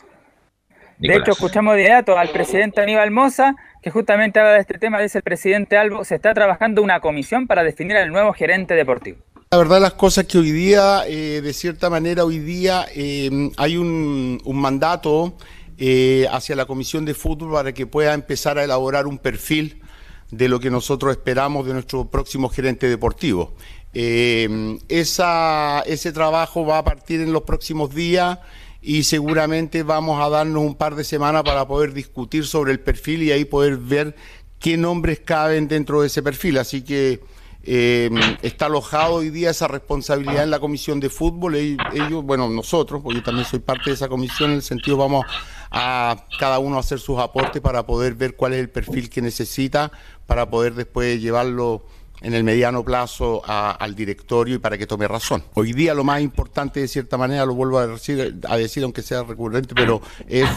De 0.99 1.15
hecho, 1.15 1.31
escuchamos 1.31 1.75
de 1.75 1.81
inmediato 1.81 2.17
al 2.17 2.29
presidente 2.29 2.81
Aníbal 2.81 3.11
Moza, 3.11 3.55
que 3.81 3.89
justamente 3.91 4.39
habla 4.39 4.53
de 4.53 4.59
este 4.59 4.77
tema, 4.77 5.01
dice 5.01 5.19
el 5.19 5.23
presidente 5.23 5.77
Albo, 5.77 6.03
se 6.03 6.15
está 6.15 6.33
trabajando 6.33 6.81
una 6.81 6.99
comisión 6.99 7.47
para 7.47 7.63
definir 7.63 7.97
al 7.97 8.09
nuevo 8.11 8.33
gerente 8.33 8.73
deportivo. 8.73 9.17
La 9.51 9.57
verdad 9.57 9.81
las 9.81 9.93
cosas 9.93 10.25
que 10.25 10.37
hoy 10.37 10.51
día, 10.51 11.03
eh, 11.07 11.41
de 11.43 11.53
cierta 11.53 11.89
manera 11.89 12.25
hoy 12.25 12.39
día 12.39 12.85
eh, 12.95 13.51
hay 13.57 13.77
un, 13.77 14.41
un 14.43 14.57
mandato 14.59 15.35
eh, 15.77 16.27
hacia 16.31 16.55
la 16.55 16.65
Comisión 16.65 17.03
de 17.03 17.15
Fútbol 17.15 17.51
para 17.51 17.73
que 17.73 17.87
pueda 17.87 18.13
empezar 18.13 18.59
a 18.59 18.63
elaborar 18.63 19.07
un 19.07 19.17
perfil 19.17 19.81
de 20.29 20.47
lo 20.47 20.59
que 20.59 20.69
nosotros 20.69 21.11
esperamos 21.11 21.65
de 21.65 21.73
nuestro 21.73 22.09
próximo 22.09 22.49
gerente 22.49 22.87
deportivo. 22.87 23.55
Eh, 23.93 24.77
esa, 24.87 25.81
ese 25.81 26.11
trabajo 26.11 26.65
va 26.65 26.77
a 26.79 26.83
partir 26.83 27.21
en 27.21 27.33
los 27.33 27.43
próximos 27.43 27.93
días 27.93 28.39
y 28.83 29.03
seguramente 29.03 29.81
vamos 29.81 30.21
a 30.21 30.29
darnos 30.29 30.61
un 30.61 30.75
par 30.75 30.95
de 30.95 31.05
semanas 31.05 31.43
para 31.43 31.65
poder 31.65 31.93
discutir 31.93 32.45
sobre 32.45 32.73
el 32.73 32.81
perfil 32.81 33.23
y 33.23 33.31
ahí 33.31 33.45
poder 33.45 33.77
ver 33.77 34.13
qué 34.59 34.75
nombres 34.75 35.21
caben 35.21 35.69
dentro 35.69 36.01
de 36.01 36.07
ese 36.07 36.21
perfil. 36.21 36.57
Así 36.57 36.81
que 36.83 37.21
eh, 37.63 38.09
está 38.41 38.65
alojado 38.65 39.15
hoy 39.15 39.29
día 39.29 39.51
esa 39.51 39.69
responsabilidad 39.69 40.43
en 40.43 40.51
la 40.51 40.59
comisión 40.59 40.99
de 40.99 41.09
fútbol. 41.09 41.55
Ellos, 41.55 41.77
ellos, 41.93 42.25
bueno, 42.25 42.49
nosotros, 42.49 43.01
porque 43.01 43.19
yo 43.19 43.23
también 43.23 43.45
soy 43.45 43.59
parte 43.59 43.89
de 43.89 43.93
esa 43.93 44.09
comisión, 44.09 44.51
en 44.51 44.57
el 44.57 44.63
sentido 44.63 44.97
vamos 44.97 45.25
a 45.71 46.27
cada 46.37 46.59
uno 46.59 46.77
hacer 46.77 46.99
sus 46.99 47.19
aportes 47.19 47.61
para 47.61 47.85
poder 47.85 48.15
ver 48.15 48.35
cuál 48.35 48.53
es 48.53 48.59
el 48.59 48.69
perfil 48.69 49.09
que 49.09 49.21
necesita 49.21 49.93
para 50.27 50.49
poder 50.49 50.75
después 50.75 51.21
llevarlo 51.21 51.85
en 52.23 52.33
el 52.33 52.43
mediano 52.45 52.83
plazo 52.83 53.41
al 53.45 53.95
directorio 53.95 54.55
y 54.55 54.57
para 54.57 54.77
que 54.77 54.87
tome 54.87 55.07
razón. 55.07 55.43
Hoy 55.55 55.73
día 55.73 55.93
lo 55.93 56.05
más 56.05 56.21
importante, 56.21 56.79
de 56.79 56.87
cierta 56.87 57.17
manera, 57.17 57.45
lo 57.45 57.53
vuelvo 57.53 57.77
a 57.79 57.87
decir, 57.87 58.39
a 58.47 58.55
decir 58.55 58.81
aunque 58.83 59.01
sea 59.01 59.23
recurrente, 59.23 59.75
pero 59.75 60.01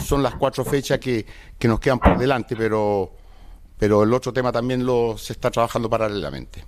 son 0.03 0.23
las 0.23 0.35
cuatro 0.35 0.63
fechas 0.63 0.97
que, 0.99 1.25
nos 1.63 1.79
quedan 1.81 1.99
por 1.99 2.17
delante, 2.17 2.55
pero, 2.55 3.11
pero 3.77 4.03
el 4.03 4.13
otro 4.13 4.31
tema 4.31 4.51
también 4.51 4.85
lo 4.85 5.17
se 5.17 5.33
está 5.33 5.51
trabajando 5.51 5.89
paralelamente. 5.89 6.63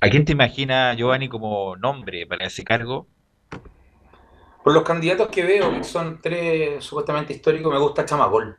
¿A 0.00 0.08
quién 0.08 0.24
te 0.24 0.32
imagina, 0.32 0.94
Giovanni, 0.94 1.28
como 1.28 1.76
nombre 1.76 2.26
para 2.26 2.46
ese 2.46 2.64
cargo? 2.64 3.06
Por 4.64 4.72
los 4.72 4.82
candidatos 4.82 5.28
que 5.28 5.42
veo, 5.42 5.74
que 5.74 5.84
son 5.84 6.20
tres 6.22 6.82
supuestamente 6.82 7.34
históricos, 7.34 7.70
me 7.70 7.78
gusta 7.78 8.06
Chamagol. 8.06 8.56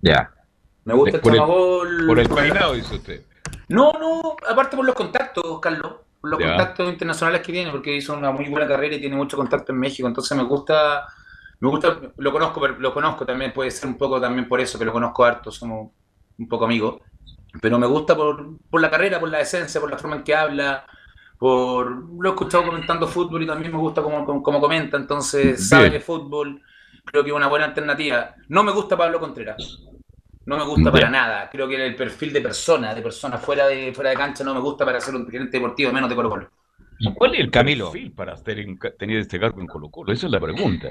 Ya. 0.00 0.32
Me 0.84 0.94
gusta 0.94 1.20
Chamagol. 1.20 2.06
por 2.06 2.20
el 2.20 2.28
peinado, 2.28 2.74
dice 2.74 2.94
usted. 2.94 3.31
No, 3.68 3.92
no, 3.92 4.36
aparte 4.48 4.76
por 4.76 4.84
los 4.84 4.94
contactos, 4.94 5.60
Carlos. 5.60 5.94
Por 6.20 6.30
los 6.30 6.40
contactos 6.40 6.88
internacionales 6.88 7.40
que 7.40 7.52
tiene, 7.52 7.70
porque 7.72 7.96
hizo 7.96 8.14
una 8.14 8.30
muy 8.30 8.48
buena 8.48 8.68
carrera 8.68 8.94
y 8.94 9.00
tiene 9.00 9.16
mucho 9.16 9.36
contacto 9.36 9.72
en 9.72 9.78
México. 9.78 10.06
Entonces 10.06 10.36
me 10.36 10.44
gusta. 10.44 11.06
Me 11.58 11.68
gusta, 11.68 11.96
lo 12.16 12.32
conozco, 12.32 12.60
pero 12.60 12.78
lo 12.78 12.92
conozco 12.92 13.24
también, 13.24 13.52
puede 13.52 13.70
ser 13.70 13.88
un 13.88 13.96
poco 13.96 14.20
también 14.20 14.48
por 14.48 14.60
eso, 14.60 14.80
que 14.80 14.84
lo 14.84 14.92
conozco 14.92 15.24
harto, 15.24 15.52
somos 15.52 15.92
un 16.36 16.48
poco 16.48 16.64
amigos. 16.64 17.00
Pero 17.60 17.78
me 17.78 17.86
gusta 17.86 18.16
por, 18.16 18.58
por 18.68 18.80
la 18.80 18.90
carrera, 18.90 19.20
por 19.20 19.28
la 19.28 19.40
esencia, 19.40 19.80
por 19.80 19.88
la 19.88 19.96
forma 19.96 20.16
en 20.16 20.24
que 20.24 20.34
habla, 20.34 20.84
por 21.42 21.90
lo 21.90 22.28
he 22.28 22.32
escuchado 22.32 22.64
comentando 22.64 23.08
fútbol 23.08 23.42
y 23.42 23.46
también 23.46 23.72
me 23.72 23.78
gusta 23.78 24.00
como, 24.00 24.24
como, 24.24 24.60
comenta, 24.60 24.96
entonces 24.96 25.68
sabe 25.68 25.90
de 25.90 26.00
fútbol, 26.00 26.62
creo 27.04 27.24
que 27.24 27.30
es 27.30 27.36
una 27.36 27.48
buena 27.48 27.66
alternativa. 27.66 28.36
No 28.48 28.62
me 28.62 28.70
gusta 28.70 28.96
Pablo 28.96 29.18
Contreras, 29.18 29.80
no 30.44 30.56
me 30.56 30.64
gusta 30.64 30.90
para 30.90 31.08
nada, 31.08 31.48
creo 31.50 31.68
que 31.68 31.86
el 31.86 31.94
perfil 31.94 32.32
de 32.32 32.40
persona, 32.40 32.94
de 32.94 33.02
persona 33.02 33.38
fuera 33.38 33.68
de, 33.68 33.92
fuera 33.94 34.10
de 34.10 34.16
cancha 34.16 34.42
no 34.44 34.54
me 34.54 34.60
gusta 34.60 34.84
para 34.84 35.00
ser 35.00 35.14
un 35.14 35.28
gerente 35.30 35.58
deportivo, 35.58 35.92
menos 35.92 36.08
de 36.10 36.16
Colo 36.16 36.30
Colo. 36.30 36.50
¿Y 36.98 37.12
cuál 37.14 37.34
es 37.34 37.40
el 37.40 37.50
Camilo? 37.50 37.90
perfil 37.90 38.12
para 38.12 38.36
tener 38.36 39.18
este 39.18 39.38
cargo 39.38 39.60
en 39.60 39.66
Colo 39.66 39.88
Colo? 39.88 40.12
Esa 40.12 40.26
es 40.26 40.32
la 40.32 40.40
pregunta. 40.40 40.90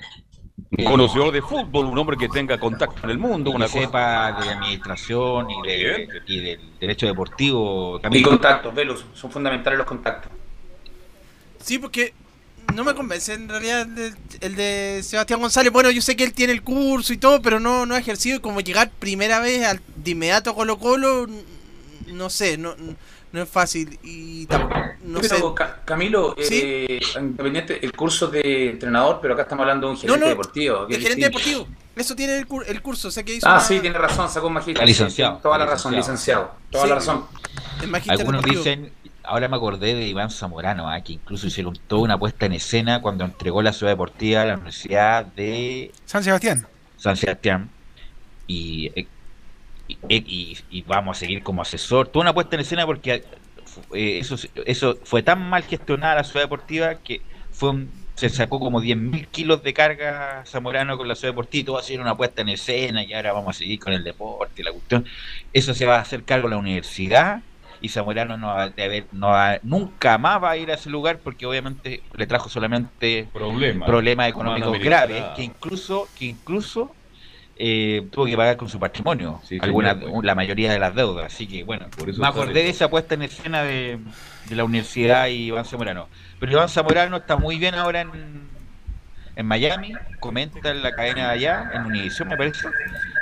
Un 0.77 0.85
conocedor 0.85 1.31
de 1.31 1.41
fútbol, 1.41 1.85
un 1.85 1.97
hombre 1.97 2.17
que 2.17 2.29
tenga 2.29 2.57
contacto 2.57 3.01
en 3.03 3.11
el 3.11 3.17
mundo, 3.17 3.51
una 3.51 3.65
que 3.65 3.79
sepa 3.79 4.31
de 4.41 4.49
administración 4.49 5.47
y, 5.49 5.67
de, 5.67 6.07
y 6.27 6.39
del 6.39 6.79
derecho 6.79 7.07
deportivo. 7.07 7.99
Y 8.11 8.21
contactos, 8.21 8.73
velos, 8.73 9.05
son 9.13 9.31
fundamentales 9.31 9.77
los 9.77 9.87
contactos. 9.87 10.31
Sí, 11.59 11.79
porque 11.79 12.13
no 12.73 12.83
me 12.83 12.95
convence 12.95 13.33
en 13.33 13.49
realidad 13.49 13.87
el, 14.41 14.55
de 14.55 15.01
Sebastián 15.03 15.39
González. 15.39 15.71
Bueno, 15.71 15.91
yo 15.91 16.01
sé 16.01 16.15
que 16.15 16.23
él 16.23 16.33
tiene 16.33 16.53
el 16.53 16.63
curso 16.63 17.13
y 17.13 17.17
todo, 17.17 17.41
pero 17.41 17.59
no, 17.59 17.85
no 17.85 17.95
ha 17.95 17.99
ejercido. 17.99 18.37
Y 18.37 18.39
como 18.39 18.61
llegar 18.61 18.91
primera 18.99 19.39
vez 19.39 19.65
al, 19.65 19.81
de 19.95 20.11
inmediato 20.11 20.51
a 20.51 20.55
Colo 20.55 20.77
Colo, 20.77 21.27
no 22.07 22.29
sé, 22.29 22.57
no, 22.57 22.75
no 23.31 23.41
es 23.41 23.49
fácil. 23.49 23.99
Y 24.03 24.47
no 25.03 25.21
sé. 25.23 25.41
Camilo, 25.85 26.35
eh, 26.37 26.99
independiente, 27.19 27.83
el 27.83 27.93
curso 27.93 28.27
de 28.27 28.71
entrenador, 28.71 29.19
pero 29.21 29.33
acá 29.33 29.43
estamos 29.43 29.63
hablando 29.63 29.87
de 29.87 29.93
un 29.93 29.99
gerente 29.99 30.27
deportivo. 30.27 30.85
De 30.85 30.99
gerente 30.99 31.25
deportivo. 31.25 31.67
Eso 31.95 32.15
tiene 32.15 32.37
el, 32.37 32.47
el 32.67 32.81
curso. 32.81 33.11
Sé 33.11 33.23
que 33.25 33.35
hizo 33.35 33.47
ah, 33.47 33.59
sí, 33.59 33.79
tiene 33.79 33.97
razón, 33.97 34.29
sacó 34.29 34.47
un 34.47 34.53
magíster. 34.53 34.85
Licenciado. 34.85 35.39
toda 35.41 35.57
la 35.57 35.65
razón, 35.65 35.95
licenciado. 35.95 36.51
Toda 36.69 36.87
la 36.87 36.95
razón. 36.95 37.25
Algunos 38.07 38.43
dicen 38.43 38.91
ahora 39.23 39.47
me 39.47 39.55
acordé 39.55 39.93
de 39.93 40.07
Iván 40.07 40.29
Zamorano, 40.29 40.89
¿ah? 40.89 41.01
que 41.01 41.13
incluso 41.13 41.47
hicieron 41.47 41.77
toda 41.87 42.03
una 42.03 42.17
puesta 42.17 42.45
en 42.45 42.53
escena 42.53 43.01
cuando 43.01 43.25
entregó 43.25 43.61
la 43.61 43.73
ciudad 43.73 43.91
deportiva 43.91 44.41
a 44.41 44.45
la 44.45 44.53
Universidad 44.55 45.25
de 45.25 45.91
San 46.05 46.23
Sebastián. 46.23 46.67
San 46.97 47.15
Sebastián. 47.17 47.69
Y, 48.47 49.07
y, 50.07 50.81
vamos 50.87 51.17
a 51.17 51.19
seguir 51.19 51.43
como 51.43 51.61
asesor. 51.61 52.07
Toda 52.07 52.23
una 52.23 52.33
puesta 52.33 52.55
en 52.55 52.61
escena 52.61 52.85
porque 52.85 53.23
eh, 53.93 54.19
eso, 54.19 54.35
eso 54.65 54.97
fue 55.03 55.23
tan 55.23 55.49
mal 55.49 55.63
gestionada 55.63 56.15
la 56.15 56.23
ciudad 56.23 56.45
deportiva 56.45 56.95
que 56.95 57.21
fue 57.51 57.85
se 58.15 58.29
sacó 58.29 58.59
como 58.59 58.81
10.000 58.81 59.27
kilos 59.29 59.63
de 59.63 59.73
carga 59.73 60.43
Zamorano 60.45 60.95
con 60.95 61.07
la 61.07 61.15
ciudad 61.15 61.33
deportiva, 61.33 61.65
todo 61.65 61.77
así 61.79 61.97
una 61.97 62.15
puesta 62.15 62.43
en 62.43 62.49
escena 62.49 63.03
y 63.03 63.13
ahora 63.13 63.33
vamos 63.33 63.55
a 63.55 63.59
seguir 63.59 63.79
con 63.79 63.93
el 63.93 64.03
deporte, 64.03 64.63
la 64.63 64.71
cuestión. 64.71 65.05
Eso 65.53 65.73
se 65.73 65.87
va 65.87 65.95
a 65.95 66.01
hacer 66.01 66.23
cargo 66.23 66.47
la 66.47 66.57
universidad 66.57 67.41
y 67.81 67.89
Zamorano 67.89 68.37
no 68.37 68.47
va, 68.47 68.71
no 69.11 69.33
nunca 69.63 70.17
más 70.17 70.41
va 70.41 70.51
a 70.51 70.57
ir 70.57 70.71
a 70.71 70.75
ese 70.75 70.89
lugar 70.89 71.19
porque 71.19 71.45
obviamente 71.45 72.03
le 72.15 72.27
trajo 72.27 72.47
solamente 72.47 73.27
problemas 73.85 74.29
económicos 74.29 74.79
graves 74.79 75.23
que 75.35 75.43
incluso 75.43 76.07
que 76.17 76.25
incluso 76.25 76.93
eh, 77.57 78.07
tuvo 78.11 78.25
que 78.25 78.37
pagar 78.37 78.57
con 78.57 78.69
su 78.69 78.79
patrimonio 78.79 79.41
alguna, 79.59 79.93
la 80.23 80.35
mayoría 80.35 80.71
de 80.71 80.79
las 80.79 80.95
deudas. 80.95 81.33
Así 81.33 81.47
que 81.47 81.63
bueno 81.63 81.87
me 82.17 82.27
acordé 82.27 82.53
de 82.53 82.69
esa 82.69 82.89
puesta 82.89 83.15
en 83.15 83.23
escena 83.23 83.63
de, 83.63 83.99
la 84.51 84.63
universidad 84.63 85.27
y 85.27 85.47
Iván 85.47 85.65
Zamorano. 85.65 86.07
Pero 86.39 86.51
Iván 86.51 86.69
Zamorano 86.69 87.17
está 87.17 87.35
muy 87.37 87.57
bien 87.57 87.75
ahora 87.75 88.01
en, 88.01 88.11
en 89.35 89.45
Miami 89.45 89.93
comenta 90.19 90.69
en 90.69 90.83
la 90.83 90.93
cadena 90.93 91.27
de 91.27 91.33
allá 91.33 91.71
en 91.73 91.85
Univision 91.85 92.27
me 92.27 92.37
parece. 92.37 92.67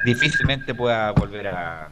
Difícilmente 0.05 0.73
pueda 0.73 1.11
volver 1.11 1.47
a 1.49 1.89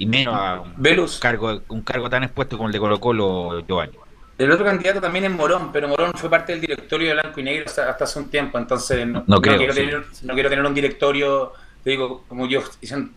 y 0.00 0.06
menos 0.06 0.34
a 0.34 0.60
un, 0.60 1.20
cargo, 1.20 1.60
un 1.68 1.82
cargo 1.82 2.08
tan 2.08 2.24
expuesto 2.24 2.56
como 2.56 2.68
el 2.68 2.72
de 2.72 2.78
Colo 2.78 2.98
Colo 2.98 3.60
Giovanni. 3.66 3.92
El 4.38 4.50
otro 4.50 4.64
candidato 4.64 4.98
también 4.98 5.26
es 5.26 5.30
Morón, 5.30 5.70
pero 5.70 5.88
Morón 5.88 6.12
fue 6.14 6.30
parte 6.30 6.52
del 6.52 6.62
directorio 6.62 7.08
de 7.08 7.14
Blanco 7.14 7.40
y 7.40 7.42
Negro 7.42 7.66
hasta, 7.66 7.90
hace 7.90 8.18
un 8.18 8.30
tiempo, 8.30 8.58
entonces 8.58 9.06
no, 9.06 9.22
quiero, 9.42 9.74
tener, 9.74 10.64
un 10.64 10.74
directorio, 10.74 11.52
te 11.84 11.90
digo, 11.90 12.24
como 12.26 12.46
yo, 12.46 12.62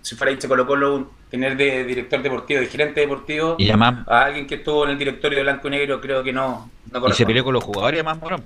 si 0.01 0.15
fuera 0.17 0.33
hincha 0.33 0.49
Colo 0.49 0.67
Colo, 0.67 1.11
tener 1.29 1.55
de 1.55 1.85
director 1.85 2.21
deportivo, 2.21 2.59
de 2.59 2.65
gerente 2.65 2.99
deportivo, 2.99 3.55
¿Y 3.57 3.71
a 3.71 4.05
alguien 4.07 4.45
que 4.45 4.55
estuvo 4.55 4.83
en 4.83 4.91
el 4.91 4.97
directorio 4.97 5.37
de 5.37 5.43
Blanco 5.43 5.69
y 5.69 5.71
Negro, 5.71 6.01
creo 6.01 6.21
que 6.21 6.33
no. 6.33 6.69
y 7.07 7.13
se 7.13 7.25
peleó 7.25 7.45
con 7.45 7.53
los 7.53 7.63
jugadores, 7.63 8.01
además 8.01 8.19
Morón. 8.21 8.43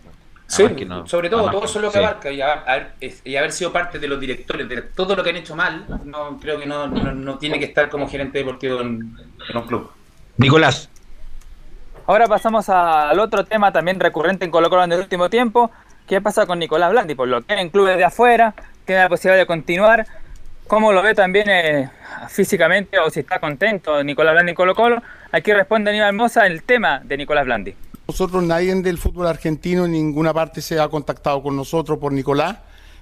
Sí, 0.48 0.64
sobre 1.06 1.30
todo, 1.30 1.52
todo 1.52 1.66
eso 1.66 1.80
es 1.80 1.86
lo 1.86 1.92
que 1.92 1.98
abarca 1.98 2.32
y 2.32 2.40
haber, 2.42 2.94
y 3.26 3.36
haber, 3.36 3.52
sido 3.52 3.74
parte 3.74 4.00
de 4.00 4.08
los 4.08 4.18
directores 4.18 4.68
de 4.70 4.82
todo 4.82 5.14
lo 5.14 5.22
que 5.22 5.32
han 5.32 5.36
hecho 5.36 5.58
mal, 5.58 5.86
no 6.06 6.40
creo 6.40 6.58
que 6.58 6.66
no, 6.66 6.88
no, 6.88 7.38
tiene 7.38 7.60
que 7.60 7.66
estar 7.66 7.90
como 7.90 8.08
gerente 8.08 8.38
deportivo 8.38 8.80
en, 8.80 9.14
un 9.54 9.62
club. 9.68 9.92
Nicolás. 10.38 10.90
Ahora 12.06 12.28
pasamos 12.28 12.70
al 12.70 13.20
otro 13.20 13.44
tema 13.44 13.74
también 13.74 14.00
recurrente 14.00 14.46
en 14.46 14.52
Colo 14.52 14.70
Colo 14.70 14.86
en 14.86 14.94
el 14.94 15.00
último 15.00 15.30
tiempo. 15.30 15.70
¿Qué 16.08 16.22
pasa 16.22 16.46
con 16.46 16.60
Nicolás 16.60 16.92
Blandi? 16.92 17.16
Por 17.16 17.28
lo 17.28 17.42
que 17.42 17.54
en 17.54 17.70
clubes 17.70 17.98
de 17.98 18.06
afuera, 18.06 18.54
tiene 18.86 19.02
la 19.02 19.10
posibilidad 19.10 19.38
de 19.38 19.46
continuar. 19.46 20.08
¿Cómo 20.68 20.94
lo 20.94 21.02
ve 21.02 21.14
también 21.14 21.50
eh, 21.50 21.90
físicamente 22.30 22.98
o 23.00 23.10
si 23.10 23.20
está 23.20 23.40
contento 23.40 24.02
Nicolás 24.02 24.34
Blandi 24.34 24.52
en 24.52 24.56
Colo 24.56 24.76
Colo? 24.76 25.04
Aquí 25.34 25.52
responde 25.52 25.90
Aníbal 25.90 26.14
Mosa 26.14 26.48
el 26.48 26.64
tema 26.64 27.02
de 27.04 27.18
Nicolás 27.18 27.44
Blandi. 27.44 27.76
Nosotros, 28.08 28.42
nadie 28.44 28.74
del 28.76 28.98
fútbol 28.98 29.28
argentino 29.28 29.86
en 29.86 29.92
ninguna 29.92 30.34
parte 30.34 30.62
se 30.62 30.80
ha 30.80 30.88
contactado 30.88 31.44
con 31.44 31.56
nosotros 31.56 32.00
por 32.00 32.14
Nicolás. 32.14 32.58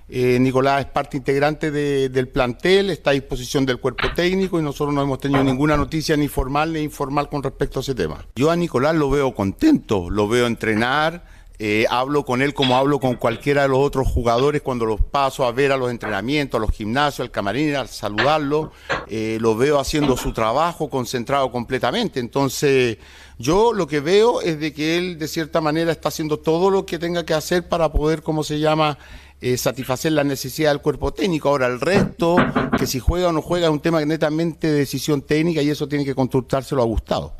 Eh, 0.10 0.38
Nicolás 0.40 0.82
es 0.82 0.86
parte 0.88 1.18
integrante 1.18 1.72
del 1.72 2.28
plantel, 2.28 2.90
está 2.90 3.12
a 3.12 3.14
disposición 3.14 3.66
del 3.66 3.80
cuerpo 3.80 4.08
técnico 4.16 4.60
y 4.60 4.64
nosotros 4.64 4.94
no 4.94 5.02
hemos 5.02 5.20
tenido 5.20 5.44
ninguna 5.44 5.78
noticia 5.78 6.16
ni 6.18 6.28
formal 6.28 6.74
ni 6.74 6.80
informal 6.80 7.30
con 7.30 7.42
respecto 7.44 7.80
a 7.80 7.82
ese 7.82 7.96
tema. 7.96 8.26
Yo 8.36 8.52
a 8.52 8.56
Nicolás 8.56 8.96
lo 8.96 9.10
veo 9.10 9.34
contento, 9.34 10.10
lo 10.10 10.28
veo 10.28 10.48
entrenar, 10.48 11.24
eh, 11.58 11.86
hablo 11.90 12.26
con 12.26 12.42
él 12.42 12.54
como 12.54 12.76
hablo 12.76 13.00
con 13.00 13.16
cualquiera 13.16 13.62
de 13.64 13.70
los 13.70 13.80
otros 13.80 14.08
jugadores 14.08 14.62
cuando 14.62 14.86
los 14.86 15.00
paso 15.00 15.46
a 15.46 15.52
ver 15.52 15.72
a 15.72 15.78
los 15.78 15.90
entrenamientos, 15.90 16.58
a 16.58 16.62
los 16.62 16.72
gimnasios, 16.72 17.26
al 17.26 17.32
camarín, 17.32 17.76
al 17.76 17.88
saludarlo, 17.88 18.72
eh, 19.08 19.38
lo 19.40 19.56
veo 19.56 19.80
haciendo 19.80 20.18
su 20.18 20.34
trabajo 20.34 20.90
concentrado 20.90 21.52
completamente. 21.52 22.20
Entonces, 22.20 22.98
yo 23.38 23.74
lo 23.74 23.88
que 23.88 24.00
veo 24.00 24.42
es 24.42 24.60
de 24.60 24.74
que 24.74 24.98
él 24.98 25.20
de 25.20 25.28
cierta 25.28 25.62
manera 25.62 25.92
está 25.92 26.10
haciendo 26.10 26.38
todo 26.38 26.70
lo 26.70 26.86
que 26.86 27.00
tenga 27.00 27.26
que 27.26 27.34
hacer 27.34 27.68
para 27.68 27.92
poder, 27.92 28.22
como 28.22 28.44
se 28.44 28.60
llama, 28.60 28.98
eh, 29.42 29.58
satisfacer 29.58 30.14
la 30.14 30.24
necesidad 30.24 30.72
del 30.72 30.82
cuerpo 30.82 31.14
técnico. 31.14 31.50
Ahora 31.50 31.68
el 31.68 31.82
resto, 31.82 32.38
que 32.78 32.88
si 32.88 33.00
juega 33.00 33.30
o 33.30 33.32
no 33.32 33.42
juega, 33.42 33.68
es 33.68 33.74
un 33.74 33.82
tema 33.82 34.04
netamente 34.06 34.68
de 34.68 34.80
decisión 34.80 35.22
técnica 35.22 35.62
y 35.62 35.70
eso 35.70 35.88
tiene 35.88 36.06
que 36.06 36.16
consultárselo 36.16 36.82
a 36.82 36.86
Gustavo. 36.86 37.36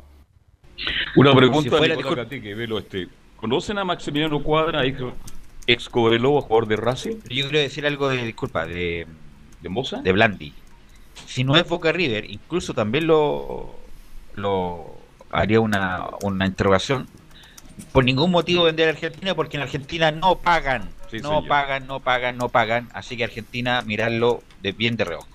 Una 1.16 1.34
pregunta 1.34 1.78
si 2.28 2.40
que 2.40 2.54
velo 2.54 2.78
este. 2.78 3.08
¿Conocen 3.36 3.78
a 3.78 3.84
Maximiliano 3.84 4.42
Cuadra, 4.42 4.82
ex 5.66 5.88
Cobreloa, 5.88 6.42
jugador 6.42 6.68
de 6.68 6.76
Racing? 6.76 7.16
Yo 7.28 7.48
quiero 7.48 7.58
decir 7.58 7.86
algo 7.86 8.08
de, 8.08 8.24
disculpa, 8.24 8.66
de, 8.66 9.06
¿De 9.60 9.68
Moza? 9.68 10.02
De 10.02 10.12
Blandi. 10.12 10.52
Si 11.26 11.44
no 11.44 11.56
es 11.56 11.66
Boca 11.66 11.92
River, 11.92 12.30
incluso 12.30 12.74
también 12.74 13.06
lo, 13.06 13.74
lo 14.34 14.95
haría 15.36 15.60
una, 15.60 16.06
una 16.22 16.46
interrogación. 16.46 17.06
Por 17.92 18.04
ningún 18.04 18.30
motivo 18.30 18.64
vender 18.64 18.88
a 18.88 18.92
Argentina, 18.92 19.34
porque 19.34 19.58
en 19.58 19.62
Argentina 19.62 20.10
no 20.10 20.36
pagan, 20.36 20.88
no 21.22 21.46
pagan, 21.46 21.86
no 21.86 22.00
pagan, 22.00 22.38
no 22.38 22.48
pagan. 22.48 22.88
Así 22.94 23.16
que 23.16 23.24
Argentina, 23.24 23.82
mirarlo 23.82 24.42
de 24.62 24.72
bien 24.72 24.96
de 24.96 25.04
reojo. 25.04 25.28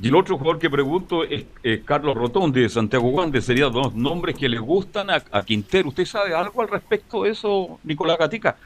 Y 0.00 0.08
el 0.08 0.16
otro 0.16 0.36
jugador 0.38 0.58
que 0.58 0.68
pregunto 0.68 1.24
es, 1.24 1.44
Carlos 1.84 2.14
Rotondi 2.14 2.62
de 2.62 2.68
Santiago 2.68 3.08
Guande. 3.10 3.40
Serían 3.40 3.72
dos 3.72 3.94
nombres 3.94 4.36
que 4.36 4.48
le 4.48 4.58
gustan 4.58 5.08
a, 5.10 5.42
Quintero. 5.44 5.88
¿Usted 5.88 6.04
sabe 6.04 6.34
algo 6.34 6.62
al 6.62 6.68
respecto 6.68 7.22
de 7.22 7.30
eso, 7.30 7.78
Nicolás 7.84 8.18
Gatica? 8.18 8.56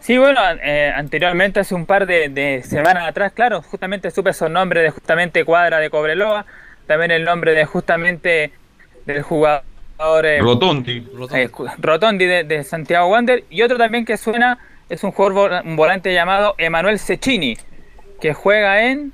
Sí, 0.00 0.18
bueno, 0.18 0.40
eh, 0.62 0.92
anteriormente, 0.94 1.60
hace 1.60 1.76
un 1.76 1.86
par 1.86 2.06
de, 2.06 2.62
semanas 2.64 3.06
atrás, 3.06 3.32
claro, 3.32 3.62
justamente 3.62 4.10
supe 4.10 4.30
esos 4.30 4.50
nombres 4.50 4.82
de 4.82 4.90
justamente 4.90 5.44
Cuadra 5.44 5.78
de 5.78 5.90
Cobreloa, 5.90 6.44
también 6.88 7.12
el 7.12 7.22
nombre 7.22 7.52
de 7.52 7.64
justamente 7.64 8.52
del 9.06 9.22
jugador 9.22 9.62
eh, 10.24 10.40
Rotondi, 10.40 11.06
eh, 11.32 11.50
Rotondi 11.78 12.24
de, 12.26 12.64
Santiago 12.64 13.08
Wander, 13.08 13.44
y 13.50 13.62
otro 13.62 13.78
también 13.78 14.04
que 14.04 14.16
suena 14.16 14.58
es 14.88 15.04
un 15.04 15.12
jugador 15.12 15.62
un 15.64 15.76
volante 15.76 16.12
llamado 16.12 16.54
Emanuel 16.58 16.98
Cecchini, 16.98 17.56
que 18.20 18.34
juega 18.34 18.84
en... 18.84 19.12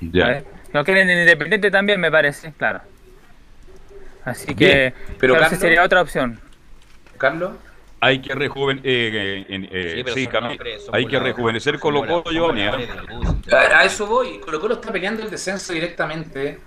Ya. 0.00 0.42
no 0.72 0.84
quieren 0.84 1.08
en 1.08 1.20
Independiente 1.20 1.70
también, 1.70 2.00
me 2.00 2.10
parece, 2.10 2.52
claro. 2.52 2.80
Así 4.24 4.54
que 4.54 4.92
pero 5.18 5.36
esa 5.36 5.56
sería 5.56 5.84
otra 5.84 6.02
opción. 6.02 6.40
Carlos 7.18 7.52
hay 8.02 8.18
que 8.18 8.34
rejuven, 8.34 8.80
eh, 8.82 9.46
eh, 9.48 10.04
sí, 10.12 10.28
hay 10.90 11.06
que 11.06 11.20
rejuvenecer 11.20 11.78
Colo 11.78 12.00
Colo, 12.00 12.24
Giovanni. 12.32 12.62
¿eh? 12.62 12.88
A 13.52 13.84
eso 13.84 14.08
voy. 14.08 14.40
Colo 14.40 14.60
Colo 14.60 14.74
está 14.74 14.90
peleando 14.90 15.22
el 15.22 15.30
descenso 15.30 15.72
directamente 15.72 16.58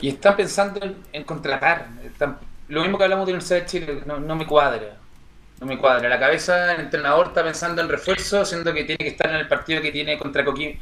y 0.00 0.08
están 0.08 0.36
pensando 0.36 0.80
en, 1.12 1.24
contratar. 1.24 1.88
lo 2.68 2.82
mismo 2.82 2.98
que 2.98 3.04
hablamos 3.04 3.26
de 3.26 3.32
la 3.32 3.38
Universidad 3.38 3.60
de 3.60 3.66
Chile, 3.66 4.02
no, 4.06 4.36
me 4.36 4.46
cuadra. 4.46 4.96
No 5.60 5.66
me 5.66 5.78
cuadra. 5.78 6.08
La 6.08 6.18
cabeza 6.18 6.66
del 6.66 6.80
entrenador 6.80 7.28
está 7.28 7.42
pensando 7.42 7.80
en 7.80 7.88
refuerzo, 7.88 8.44
siendo 8.44 8.72
que 8.74 8.84
tiene 8.84 8.98
que 8.98 9.08
estar 9.08 9.30
en 9.30 9.36
el 9.36 9.48
partido 9.48 9.80
que 9.80 9.90
tiene 9.90 10.18
contra 10.18 10.44
Coquín, 10.44 10.78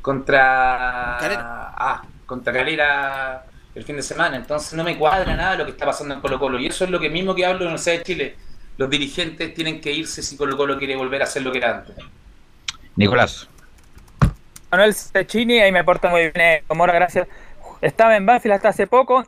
contra 0.00 1.16
Calera. 1.20 1.42
Ah, 1.76 2.02
contra 2.24 2.52
Calera 2.52 3.44
el 3.74 3.84
fin 3.84 3.96
de 3.96 4.02
semana. 4.02 4.36
Entonces 4.36 4.72
no 4.72 4.84
me 4.84 4.96
cuadra 4.96 5.36
nada 5.36 5.56
lo 5.56 5.64
que 5.66 5.72
está 5.72 5.84
pasando 5.84 6.14
en 6.14 6.20
Colo 6.20 6.38
Colo. 6.38 6.58
Y 6.58 6.66
eso 6.66 6.84
es 6.84 6.90
lo 6.90 6.98
que 6.98 7.10
mismo 7.10 7.34
que 7.34 7.44
hablo 7.44 7.58
de 7.58 7.64
la 7.64 7.70
Universidad 7.72 7.98
de 7.98 8.02
Chile 8.04 8.36
los 8.78 8.90
dirigentes 8.90 9.54
tienen 9.54 9.80
que 9.80 9.92
irse 9.92 10.22
si 10.22 10.36
Colo 10.36 10.56
Colo 10.56 10.78
quiere 10.78 10.96
volver 10.96 11.22
a 11.22 11.24
hacer 11.24 11.42
lo 11.42 11.52
que 11.52 11.58
era 11.58 11.78
antes. 11.78 11.96
Nicolás. 12.96 13.48
Manuel 14.70 14.94
Cecchini, 14.94 15.60
ahí 15.60 15.72
me 15.72 15.78
aporta 15.78 16.08
muy 16.08 16.22
bien, 16.22 16.32
eh, 16.36 16.62
Mora, 16.74 16.92
gracias. 16.92 17.28
Estaba 17.86 18.16
en 18.16 18.26
Banfield 18.26 18.54
hasta 18.54 18.70
hace 18.70 18.88
poco, 18.88 19.24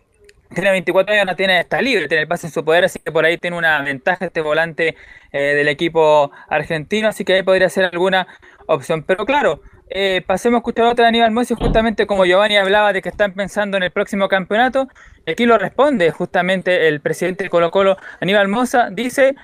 tiene 0.52 0.72
24 0.72 1.14
años, 1.14 1.26
no 1.26 1.36
tiene, 1.36 1.60
está 1.60 1.80
libre, 1.80 2.08
tiene 2.08 2.22
el 2.22 2.28
pase 2.28 2.48
en 2.48 2.52
su 2.52 2.64
poder, 2.64 2.86
así 2.86 2.98
que 2.98 3.12
por 3.12 3.24
ahí 3.24 3.38
tiene 3.38 3.56
una 3.56 3.80
ventaja 3.82 4.26
este 4.26 4.40
volante 4.40 4.96
eh, 5.30 5.54
del 5.54 5.68
equipo 5.68 6.32
argentino, 6.48 7.06
así 7.06 7.24
que 7.24 7.34
ahí 7.34 7.42
podría 7.44 7.68
ser 7.68 7.84
alguna 7.84 8.26
opción. 8.66 9.04
Pero 9.04 9.24
claro, 9.26 9.60
eh, 9.90 10.22
pasemos 10.26 10.56
a 10.56 10.58
escuchar 10.58 10.86
otra 10.86 11.04
de 11.04 11.10
Aníbal 11.10 11.30
Mossi, 11.30 11.54
justamente 11.54 12.08
como 12.08 12.24
Giovanni 12.24 12.56
hablaba 12.56 12.92
de 12.92 13.00
que 13.00 13.10
están 13.10 13.32
pensando 13.32 13.76
en 13.76 13.84
el 13.84 13.92
próximo 13.92 14.26
campeonato, 14.26 14.88
aquí 15.24 15.46
lo 15.46 15.56
responde 15.56 16.10
justamente 16.10 16.88
el 16.88 17.00
presidente 17.00 17.44
de 17.44 17.50
Colo 17.50 17.70
Colo, 17.70 17.96
Aníbal 18.20 18.48
Mosa, 18.48 18.88
dice, 18.90 19.36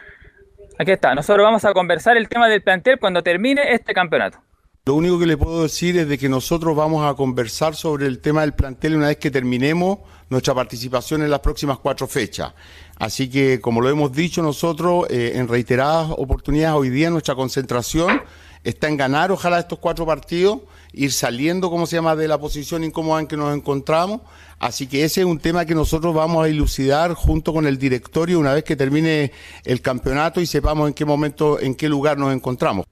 aquí 0.77 0.91
está, 0.91 1.15
nosotros 1.15 1.45
vamos 1.45 1.65
a 1.65 1.73
conversar 1.73 2.17
el 2.17 2.29
tema 2.29 2.49
del 2.49 2.63
plantel 2.63 2.99
cuando 2.99 3.23
termine 3.23 3.75
este 3.75 3.95
campeonato. 3.95 4.43
Lo 4.87 4.97
único 4.97 5.19
que 5.19 5.25
le 5.25 5.39
puedo 5.39 5.63
decir 5.63 5.97
es 5.97 6.07
de 6.07 6.19
que 6.19 6.29
nosotros 6.29 6.77
vamos 6.77 7.11
a 7.11 7.15
conversar 7.15 7.75
sobre 7.75 8.07
el 8.07 8.19
tema 8.19 8.43
del 8.43 8.53
plantel 8.53 8.97
una 8.97 9.07
vez 9.07 9.17
que 9.17 9.31
terminemos 9.31 10.01
nuestra 10.29 10.53
participación 10.55 11.23
en 11.23 11.31
las 11.31 11.41
próximas 11.41 11.79
cuatro 11.79 12.07
fechas. 12.07 12.53
Así 12.97 13.31
que, 13.31 13.63
como 13.63 13.81
lo 13.81 13.89
hemos 13.89 14.13
dicho 14.13 14.43
nosotros 14.43 15.07
eh, 15.09 15.33
en 15.37 15.49
reiteradas 15.49 16.11
oportunidades, 16.11 16.77
hoy 16.77 16.91
día 16.91 17.09
nuestra 17.09 17.35
concentración 17.35 18.21
está 18.63 18.89
en 18.89 18.99
ganar, 18.99 19.33
ojalá, 19.33 19.59
estos 19.59 19.79
cuatro 19.79 20.05
partidos, 20.05 20.61
ir 20.93 21.13
saliendo, 21.13 21.71
como 21.71 21.87
se 21.87 21.97
llama, 21.97 22.15
de 22.15 22.29
la 22.29 22.37
posición 22.37 22.85
incómoda 22.85 23.21
en 23.23 23.27
que 23.27 23.39
nos 23.39 23.57
encontramos. 23.57 24.21
Así 24.59 24.87
que 24.87 25.03
ese 25.03 25.23
es 25.23 25.27
un 25.27 25.39
tema 25.39 25.65
que 25.65 25.75
nosotros 25.75 26.15
vamos 26.15 26.45
a 26.45 26.51
ilucidar 26.51 27.15
junto 27.15 27.55
con 27.55 27.67
el 27.67 27.79
directorio 27.79 28.39
una 28.39 28.53
vez 28.53 28.65
que 28.65 28.77
termine 28.77 29.33
el 29.65 29.81
campeonato 29.81 30.43
y 30.43 30.47
sepamos 30.47 30.89
en 30.89 30.93
qué 30.93 31.07
momento, 31.07 31.59
en 31.59 31.75
qué 31.75 31.89
lugar 31.89 32.19
nos 32.19 32.35
encontramos. 32.35 32.85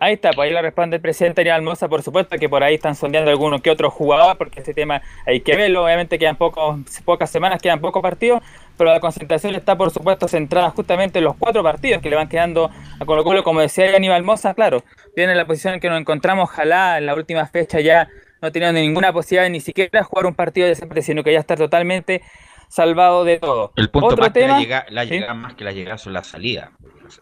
Ahí 0.00 0.14
está, 0.14 0.32
pues 0.32 0.46
ahí 0.46 0.54
le 0.54 0.62
responde 0.62 0.96
el 0.96 1.02
presidente 1.02 1.40
Ariel 1.40 1.56
Almoza, 1.56 1.88
por 1.88 2.02
supuesto 2.02 2.36
que 2.38 2.48
por 2.48 2.62
ahí 2.62 2.76
están 2.76 2.94
sondeando 2.94 3.30
algunos 3.30 3.60
que 3.60 3.70
otros 3.70 3.92
jugadores, 3.92 4.36
porque 4.36 4.60
ese 4.60 4.72
tema 4.72 5.02
hay 5.26 5.40
que 5.40 5.56
verlo, 5.56 5.84
obviamente 5.84 6.18
quedan 6.18 6.36
pocos, 6.36 6.78
pocas 7.04 7.30
semanas, 7.30 7.60
quedan 7.60 7.80
pocos 7.80 8.00
partidos, 8.00 8.42
pero 8.76 8.92
la 8.92 9.00
concentración 9.00 9.56
está 9.56 9.76
por 9.76 9.90
supuesto 9.90 10.28
centrada 10.28 10.70
justamente 10.70 11.18
en 11.18 11.24
los 11.24 11.34
cuatro 11.36 11.64
partidos 11.64 12.00
que 12.00 12.10
le 12.10 12.16
van 12.16 12.28
quedando 12.28 12.70
a 13.00 13.04
Colo 13.04 13.24
Colo, 13.24 13.42
como 13.42 13.60
decía 13.60 13.94
Aníbal 13.96 14.22
Moza, 14.22 14.54
claro, 14.54 14.84
viene 15.16 15.34
la 15.34 15.46
posición 15.46 15.74
en 15.74 15.80
que 15.80 15.88
nos 15.88 16.00
encontramos, 16.00 16.48
ojalá 16.48 16.98
en 16.98 17.06
la 17.06 17.14
última 17.14 17.46
fecha 17.46 17.80
ya 17.80 18.08
no 18.40 18.52
teniendo 18.52 18.80
ninguna 18.80 19.12
posibilidad 19.12 19.50
ni 19.50 19.60
siquiera 19.60 20.04
jugar 20.04 20.26
un 20.26 20.34
partido 20.34 20.68
de 20.68 20.76
siempre, 20.76 21.02
sino 21.02 21.24
que 21.24 21.32
ya 21.32 21.40
está 21.40 21.56
totalmente 21.56 22.22
salvado 22.68 23.24
de 23.24 23.38
todo. 23.38 23.72
El 23.76 23.90
punto 23.90 24.16
más 24.16 24.30
que 24.30 24.46
la 24.46 25.04
llegada, 25.04 25.34
más 25.34 25.54
que 25.54 25.64
la 25.64 25.72
llegada 25.72 25.98
son 25.98 26.12
las 26.12 26.28
salidas. 26.28 26.70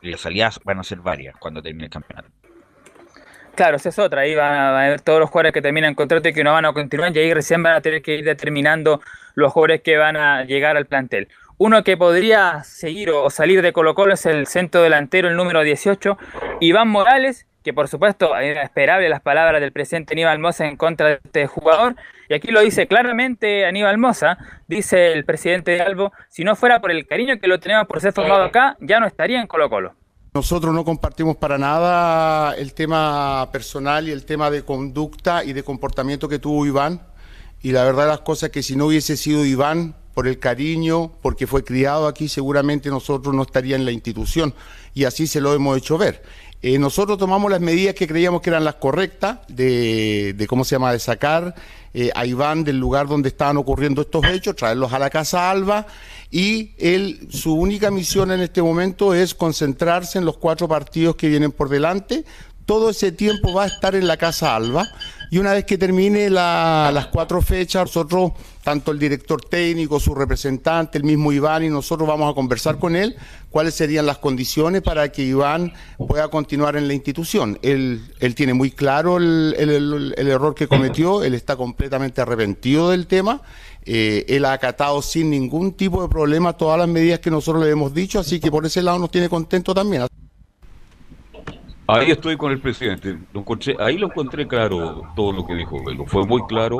Las 0.02 0.20
salidas 0.20 0.60
van 0.64 0.80
a 0.80 0.82
ser 0.82 0.98
varias 0.98 1.36
cuando 1.38 1.62
termine 1.62 1.84
el 1.84 1.90
campeonato. 1.90 2.28
Claro, 3.56 3.78
esa 3.78 3.88
es 3.88 3.98
otra. 3.98 4.20
Ahí 4.20 4.34
van 4.34 4.52
a 4.52 4.88
ver 4.90 5.00
todos 5.00 5.18
los 5.18 5.30
jugadores 5.30 5.52
que 5.54 5.62
terminan 5.62 5.94
contrato 5.94 6.28
y 6.28 6.34
que 6.34 6.44
no 6.44 6.52
van 6.52 6.66
a 6.66 6.74
continuar. 6.74 7.16
Y 7.16 7.20
ahí 7.20 7.32
recién 7.32 7.62
van 7.62 7.74
a 7.74 7.80
tener 7.80 8.02
que 8.02 8.14
ir 8.14 8.24
determinando 8.24 9.00
los 9.34 9.50
jugadores 9.50 9.80
que 9.80 9.96
van 9.96 10.18
a 10.18 10.44
llegar 10.44 10.76
al 10.76 10.84
plantel. 10.84 11.28
Uno 11.56 11.82
que 11.82 11.96
podría 11.96 12.62
seguir 12.64 13.08
o 13.10 13.30
salir 13.30 13.62
de 13.62 13.72
Colo 13.72 13.94
Colo 13.94 14.12
es 14.12 14.26
el 14.26 14.46
centro 14.46 14.82
delantero, 14.82 15.28
el 15.28 15.36
número 15.36 15.62
18, 15.62 16.18
Iván 16.60 16.88
Morales, 16.88 17.46
que 17.64 17.72
por 17.72 17.88
supuesto 17.88 18.36
era 18.36 18.62
esperable 18.62 19.08
las 19.08 19.22
palabras 19.22 19.62
del 19.62 19.72
presidente 19.72 20.12
Aníbal 20.12 20.38
Mosa 20.38 20.66
en 20.66 20.76
contra 20.76 21.08
de 21.08 21.20
este 21.24 21.46
jugador. 21.46 21.96
Y 22.28 22.34
aquí 22.34 22.48
lo 22.48 22.60
dice 22.60 22.86
claramente 22.86 23.64
Aníbal 23.64 23.96
Mosa, 23.96 24.36
dice 24.68 25.12
el 25.12 25.24
presidente 25.24 25.70
de 25.70 25.80
Albo, 25.80 26.12
si 26.28 26.44
no 26.44 26.56
fuera 26.56 26.80
por 26.80 26.90
el 26.90 27.06
cariño 27.06 27.38
que 27.40 27.48
lo 27.48 27.58
tenemos 27.58 27.86
por 27.86 28.02
ser 28.02 28.12
formado 28.12 28.44
acá, 28.44 28.76
ya 28.80 29.00
no 29.00 29.06
estaría 29.06 29.40
en 29.40 29.46
Colo 29.46 29.70
Colo. 29.70 29.94
Nosotros 30.36 30.74
no 30.74 30.84
compartimos 30.84 31.38
para 31.38 31.56
nada 31.56 32.54
el 32.56 32.74
tema 32.74 33.48
personal 33.52 34.06
y 34.06 34.10
el 34.10 34.26
tema 34.26 34.50
de 34.50 34.66
conducta 34.66 35.42
y 35.42 35.54
de 35.54 35.62
comportamiento 35.62 36.28
que 36.28 36.38
tuvo 36.38 36.66
Iván. 36.66 37.00
Y 37.62 37.72
la 37.72 37.84
verdad 37.84 38.06
las 38.06 38.20
cosas 38.20 38.50
que 38.50 38.62
si 38.62 38.76
no 38.76 38.84
hubiese 38.84 39.16
sido 39.16 39.46
Iván, 39.46 39.96
por 40.12 40.28
el 40.28 40.38
cariño, 40.38 41.12
porque 41.20 41.46
fue 41.46 41.64
criado 41.64 42.06
aquí, 42.06 42.28
seguramente 42.28 42.90
nosotros 42.90 43.34
no 43.34 43.42
estaría 43.42 43.76
en 43.76 43.86
la 43.86 43.92
institución. 43.92 44.54
Y 44.92 45.04
así 45.04 45.26
se 45.26 45.40
lo 45.40 45.54
hemos 45.54 45.76
hecho 45.78 45.96
ver. 45.96 46.22
Eh, 46.62 46.78
nosotros 46.78 47.18
tomamos 47.18 47.50
las 47.50 47.60
medidas 47.60 47.94
que 47.94 48.08
creíamos 48.08 48.40
que 48.40 48.50
eran 48.50 48.64
las 48.64 48.76
correctas 48.76 49.38
de, 49.48 50.46
¿cómo 50.48 50.64
se 50.64 50.74
llama?, 50.74 50.92
de 50.92 50.98
sacar 50.98 51.54
eh, 51.94 52.10
a 52.14 52.26
Iván 52.26 52.64
del 52.64 52.78
lugar 52.78 53.06
donde 53.06 53.28
estaban 53.28 53.56
ocurriendo 53.56 54.02
estos 54.02 54.24
hechos, 54.26 54.56
traerlos 54.56 54.92
a 54.92 54.98
la 54.98 55.10
Casa 55.10 55.50
Alba 55.50 55.86
y 56.30 56.72
él, 56.78 57.28
su 57.30 57.54
única 57.54 57.90
misión 57.90 58.32
en 58.32 58.40
este 58.40 58.62
momento 58.62 59.14
es 59.14 59.34
concentrarse 59.34 60.18
en 60.18 60.24
los 60.24 60.38
cuatro 60.38 60.66
partidos 60.66 61.16
que 61.16 61.28
vienen 61.28 61.52
por 61.52 61.68
delante. 61.68 62.24
Todo 62.64 62.90
ese 62.90 63.12
tiempo 63.12 63.52
va 63.54 63.64
a 63.64 63.66
estar 63.66 63.94
en 63.94 64.08
la 64.08 64.16
Casa 64.16 64.56
Alba 64.56 64.88
y 65.30 65.38
una 65.38 65.52
vez 65.52 65.64
que 65.64 65.78
termine 65.78 66.28
las 66.30 67.06
cuatro 67.06 67.40
fechas, 67.42 67.82
nosotros, 67.82 68.32
tanto 68.66 68.90
el 68.90 68.98
director 68.98 69.40
técnico, 69.40 70.00
su 70.00 70.12
representante, 70.12 70.98
el 70.98 71.04
mismo 71.04 71.30
Iván 71.30 71.62
y 71.62 71.68
nosotros 71.68 72.08
vamos 72.08 72.28
a 72.28 72.34
conversar 72.34 72.80
con 72.80 72.96
él 72.96 73.14
cuáles 73.48 73.74
serían 73.74 74.06
las 74.06 74.18
condiciones 74.18 74.82
para 74.82 75.12
que 75.12 75.22
Iván 75.22 75.72
pueda 75.96 76.26
continuar 76.26 76.74
en 76.74 76.88
la 76.88 76.94
institución. 76.94 77.60
Él, 77.62 78.02
él 78.18 78.34
tiene 78.34 78.54
muy 78.54 78.72
claro 78.72 79.18
el, 79.18 79.54
el, 79.56 80.28
error 80.28 80.56
que 80.56 80.66
cometió, 80.66 81.22
él 81.22 81.34
está 81.34 81.54
completamente 81.54 82.20
arrepentido 82.20 82.90
del 82.90 83.06
tema, 83.06 83.40
eh, 83.84 84.24
él 84.26 84.44
ha 84.44 84.54
acatado 84.54 85.00
sin 85.00 85.30
ningún 85.30 85.74
tipo 85.74 86.02
de 86.02 86.08
problema 86.08 86.54
todas 86.54 86.76
las 86.76 86.88
medidas 86.88 87.20
que 87.20 87.30
nosotros 87.30 87.62
le 87.62 87.70
hemos 87.70 87.94
dicho, 87.94 88.18
así 88.18 88.40
que 88.40 88.50
por 88.50 88.66
ese 88.66 88.82
lado 88.82 88.98
nos 88.98 89.12
tiene 89.12 89.28
contento 89.28 89.74
también. 89.74 90.08
Ahí 91.86 92.10
estoy 92.10 92.36
con 92.36 92.50
el 92.50 92.60
presidente. 92.60 93.16
Ahí 93.78 93.96
lo 93.96 94.08
encontré 94.08 94.48
claro 94.48 95.02
todo 95.14 95.30
lo 95.30 95.46
que 95.46 95.54
dijo. 95.54 95.76
Fue 96.06 96.26
muy 96.26 96.44
claro 96.46 96.78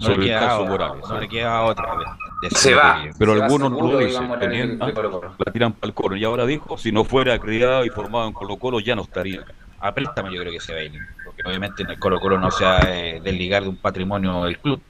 sobre 0.00 0.32
el 0.32 0.38
caso 0.38 0.66
Morales. 0.66 1.04
No 1.08 1.20
le 1.20 1.28
queda 1.28 1.62
otra 1.62 1.94
vez. 1.96 2.08
Se 2.52 2.74
va. 2.74 3.04
Pero 3.18 3.32
algunos 3.32 3.70
no 3.70 3.92
lo 3.92 3.98
dicen. 3.98 4.28
la 4.28 5.52
tiran 5.52 5.72
para 5.72 5.88
el 5.88 5.94
coro. 5.94 6.16
Y 6.16 6.24
ahora 6.24 6.46
dijo, 6.46 6.78
si 6.78 6.90
no 6.90 7.04
fuera 7.04 7.38
criado 7.38 7.84
y 7.84 7.90
formado 7.90 8.26
en 8.26 8.32
Colo 8.32 8.56
Colo, 8.56 8.80
ya 8.80 8.96
no 8.96 9.02
estaría 9.02 9.40
acá. 9.40 9.54
A 9.80 9.94
préstamo 9.94 10.30
yo 10.30 10.40
creo 10.40 10.52
que 10.52 10.60
se 10.60 10.72
va 10.72 10.80
a 10.80 10.84
ir. 10.84 10.92
Porque 11.24 11.42
obviamente 11.46 11.82
en 11.82 11.90
el 11.90 11.98
Colo 11.98 12.18
Colo 12.18 12.38
no 12.38 12.50
se 12.50 12.64
va 12.64 12.78
a 12.78 12.82
eh, 12.88 13.20
desligar 13.22 13.62
de 13.62 13.68
un 13.68 13.76
patrimonio 13.76 14.44
del 14.44 14.58
club, 14.58 14.80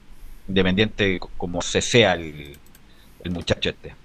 independiente 0.47 1.19
como 1.37 1.61
se 1.61 1.81
sea 1.81 2.13
el, 2.13 2.57
el 3.23 3.31
muchacho 3.31 3.69
este. 3.69 4.00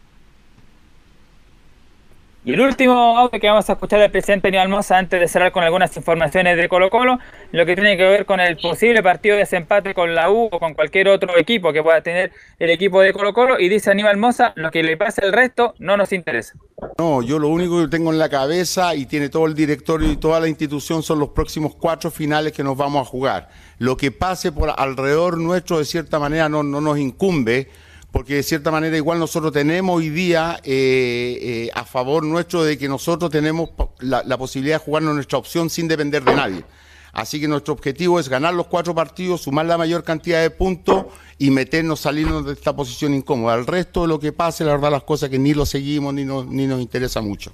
Y 2.47 2.53
el 2.53 2.61
último 2.61 3.19
audio 3.19 3.41
que 3.41 3.49
vamos 3.49 3.69
a 3.69 3.73
escuchar 3.73 3.99
del 3.99 4.13
presidente 4.13 4.47
Aníbal 4.47 4.69
Mosa 4.69 4.97
antes 4.97 5.19
de 5.19 5.27
cerrar 5.27 5.51
con 5.51 5.65
algunas 5.65 5.97
informaciones 5.97 6.57
de 6.57 6.69
Colo 6.69 6.91
Colo, 6.91 7.19
lo 7.51 7.67
que 7.67 7.75
tiene 7.75 7.97
que 7.97 8.05
ver 8.05 8.25
con 8.25 8.39
el 8.39 8.57
posible 8.57 9.03
partido 9.03 9.35
de 9.35 9.41
desempate 9.41 9.95
con 9.95 10.15
la 10.15 10.31
U 10.31 10.49
o 10.53 10.61
con 10.61 10.75
cualquier 10.75 11.09
otro 11.09 11.37
equipo 11.37 11.73
que 11.73 11.83
pueda 11.83 12.03
tener 12.03 12.31
el 12.61 12.71
equipo 12.71 13.01
de 13.01 13.13
Colo 13.13 13.35
Colo 13.35 13.59
y 13.59 13.69
dice 13.69 13.91
Aníbal 13.91 14.17
Mosa, 14.17 14.53
lo 14.55 14.71
que 14.71 14.85
le 14.85 14.97
pase 14.97 15.25
al 15.25 15.33
resto 15.33 15.75
no 15.81 15.97
nos 15.97 16.13
interesa. 16.13 16.55
No, 16.99 17.21
yo 17.21 17.41
lo 17.41 17.49
único 17.49 17.83
que 17.83 17.89
tengo 17.89 18.13
en 18.13 18.19
la 18.21 18.29
cabeza 18.29 18.95
y 18.95 19.07
tiene 19.07 19.29
todo 19.29 19.47
el 19.47 19.57
directorio 19.57 20.09
y 20.13 20.17
toda 20.17 20.39
la 20.39 20.47
institución 20.47 21.03
son 21.03 21.19
los 21.19 21.31
próximos 21.31 21.75
cuatro 21.75 22.13
finales 22.13 22.53
que 22.53 22.63
nos 22.63 22.77
vamos 22.77 23.03
a 23.03 23.11
jugar. 23.11 23.49
Lo 23.79 23.97
que 23.97 24.13
pase 24.13 24.53
por 24.53 24.73
alrededor 24.77 25.37
nuestro 25.37 25.81
de 25.81 25.85
cierta 25.85 26.21
manera 26.21 26.49
no, 26.49 26.63
no 26.63 26.81
nos 26.81 26.97
incumbe 26.97 27.69
porque 28.17 28.37
de 28.37 28.43
cierta 28.43 28.71
manera 28.71 28.97
igual 28.97 29.19
nosotros 29.19 29.53
tenemos 29.53 29.99
hoy 29.99 30.09
día 30.09 30.59
eh, 30.65 31.39
eh, 31.43 31.71
a 31.75 31.85
favor 31.85 32.25
nuestro 32.25 32.65
de 32.65 32.79
que 32.79 32.89
nosotros 32.89 33.31
tenemos 33.31 33.69
la, 33.99 34.23
la 34.25 34.39
posibilidad 34.39 34.77
de 34.77 34.85
jugarnos 34.87 35.15
nuestra 35.15 35.37
opción 35.37 35.69
sin 35.69 35.87
depender 35.87 36.25
de 36.25 36.35
nadie. 36.35 36.65
Así 37.13 37.39
que 37.39 37.47
nuestro 37.47 37.75
objetivo 37.75 38.19
es 38.19 38.31
ganar 38.31 38.55
los 38.55 38.69
cuatro 38.69 38.95
partidos, 38.95 39.43
sumar 39.43 39.67
la 39.67 39.77
mayor 39.77 40.03
cantidad 40.03 40.41
de 40.41 40.49
puntos 40.49 41.05
y 41.37 41.51
meternos, 41.51 42.01
salirnos 42.01 42.47
de 42.47 42.55
esta 42.55 42.75
posición 42.75 43.13
incómoda. 43.13 43.55
El 43.55 43.67
resto 43.67 44.01
de 44.01 44.09
lo 44.09 44.19
que 44.19 44.33
pase, 44.33 44.65
la 44.65 44.73
verdad, 44.73 44.93
las 44.93 45.03
cosas 45.03 45.29
que 45.29 45.39
ni 45.39 45.53
lo 45.53 45.67
seguimos 45.67 46.15
ni 46.15 46.25
nos, 46.25 46.47
ni 46.47 46.67
nos 46.67 46.81
interesa 46.81 47.21
mucho. 47.21 47.53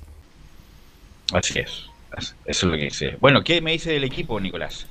Así 1.33 1.59
es. 1.59 1.87
Eso 2.17 2.35
es 2.45 2.63
lo 2.63 2.77
que 2.77 2.85
dice. 2.85 3.17
Bueno, 3.21 3.43
¿qué 3.43 3.61
me 3.61 3.73
dice 3.73 3.91
del 3.91 4.05
equipo, 4.05 4.39
Nicolás? 4.39 4.87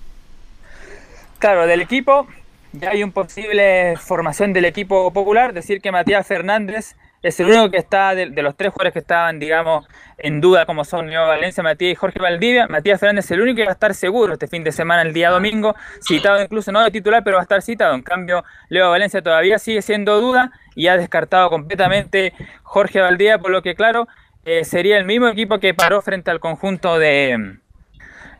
Claro, 1.40 1.66
del 1.66 1.80
equipo 1.80 2.28
ya 2.74 2.92
hay 2.92 3.04
un 3.04 3.12
posible 3.12 3.96
formación 3.98 4.54
del 4.54 4.66
equipo 4.66 5.12
popular. 5.12 5.54
Decir 5.54 5.82
que 5.82 5.92
Matías 5.92 6.26
Fernández 6.26 6.96
es 7.22 7.40
el 7.40 7.48
único 7.48 7.70
que 7.70 7.78
está 7.78 8.16
de, 8.16 8.28
los 8.28 8.56
tres 8.56 8.72
jugadores 8.72 8.94
que 8.94 9.00
estaban, 9.00 9.40
digamos, 9.40 9.88
en 10.18 10.42
duda, 10.42 10.66
como 10.66 10.84
son 10.84 11.10
Leo 11.10 11.28
Valencia, 11.28 11.62
Matías 11.62 11.92
y 11.92 11.96
Jorge 11.96 12.20
Valdivia. 12.20 12.68
Matías 12.68 13.00
Fernández 13.00 13.26
es 13.26 13.32
el 13.32 13.42
único 13.42 13.58
que 13.58 13.64
va 13.66 13.70
a 13.70 13.74
estar 13.74 13.94
seguro 13.94 14.34
este 14.34 14.48
fin 14.48 14.64
de 14.64 14.72
semana, 14.72 15.04
el 15.04 15.14
día 15.14 15.30
domingo, 15.30 15.76
citado 16.02 16.42
incluso 16.42 16.72
no 16.72 16.84
de 16.84 16.92
titular, 16.92 17.24
pero 17.24 17.36
va 17.36 17.42
a 17.42 17.44
estar 17.44 17.62
citado. 17.62 17.94
En 17.94 18.02
cambio, 18.02 18.44
Leo 18.70 18.90
Valencia 18.90 19.22
todavía 19.22 19.60
sigue 19.60 19.82
siendo 19.82 20.20
duda 20.20 20.52
y 20.76 20.88
ha 20.88 20.98
descartado 20.98 21.50
completamente 21.50 22.34
Jorge 22.64 23.02
Valdivia, 23.02 23.38
por 23.38 23.52
lo 23.52 23.62
que, 23.62 23.76
claro, 23.76 24.08
eh, 24.46 24.66
sería 24.66 24.98
el 24.98 25.06
mismo 25.06 25.28
equipo 25.28 25.60
que 25.60 25.76
paró 25.76 26.02
frente 26.02 26.32
al 26.32 26.40
conjunto 26.40 26.98
de, 26.98 27.60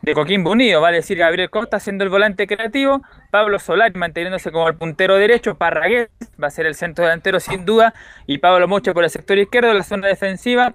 de 0.02 0.14
Coquimbo 0.14 0.50
Unido, 0.50 0.80
vale 0.80 0.98
decir 0.98 1.16
Gabriel 1.16 1.48
Costa 1.48 1.78
siendo 1.78 2.02
el 2.04 2.10
volante 2.10 2.46
creativo, 2.46 3.02
Pablo 3.30 3.58
Solari 3.58 3.94
manteniéndose 3.98 4.50
como 4.50 4.68
el 4.68 4.74
puntero 4.74 5.16
derecho, 5.16 5.56
Parragués 5.56 6.10
va 6.42 6.48
a 6.48 6.50
ser 6.50 6.66
el 6.66 6.74
centro 6.74 7.04
delantero 7.04 7.38
sin 7.40 7.64
duda, 7.64 7.94
y 8.26 8.38
Pablo 8.38 8.66
Mucho 8.66 8.94
por 8.94 9.04
el 9.04 9.10
sector 9.10 9.38
izquierdo, 9.38 9.70
en 9.70 9.78
la 9.78 9.84
zona 9.84 10.08
defensiva, 10.08 10.74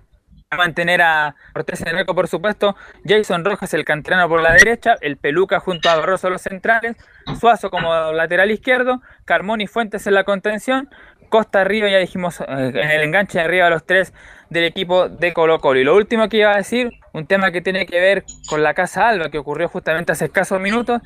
a 0.50 0.56
mantener 0.56 1.02
a 1.02 1.36
Cortés 1.54 1.82
Reco, 1.82 2.16
por 2.16 2.30
supuesto, 2.30 2.78
Jason 3.06 3.44
Rojas 3.44 3.74
el 3.74 3.84
canterano 3.84 4.30
por 4.30 4.42
la 4.42 4.54
derecha, 4.54 4.96
el 5.02 5.18
Peluca 5.18 5.60
junto 5.60 5.90
a 5.90 5.98
Barroso 5.98 6.30
los 6.30 6.42
centrales, 6.42 6.96
Suazo 7.38 7.70
como 7.70 8.14
lateral 8.14 8.50
izquierdo, 8.50 9.02
Carmón 9.26 9.60
y 9.60 9.68
Fuentes 9.68 10.08
en 10.08 10.14
la 10.14 10.24
contención, 10.24 10.90
Costa 11.28 11.60
arriba, 11.60 11.90
ya 11.90 11.98
dijimos, 11.98 12.40
eh, 12.40 12.46
en 12.48 12.92
el 12.92 13.02
enganche 13.02 13.42
arriba 13.42 13.70
los 13.70 13.86
tres 13.86 14.14
del 14.50 14.64
equipo 14.66 15.10
de 15.10 15.34
Colo 15.34 15.60
Colo. 15.60 15.80
Y 15.80 15.84
lo 15.84 15.96
último 15.96 16.30
que 16.30 16.38
iba 16.38 16.54
a 16.54 16.58
decir, 16.58 16.92
un 17.14 17.26
tema 17.26 17.52
que 17.52 17.62
tiene 17.62 17.86
que 17.86 18.00
ver 18.00 18.24
con 18.48 18.64
la 18.64 18.74
Casa 18.74 19.08
Alba, 19.10 19.30
que 19.30 19.38
ocurrió 19.38 19.68
justamente 19.68 20.12
hace 20.12 20.26
escasos 20.26 20.60
minutos. 20.60 21.02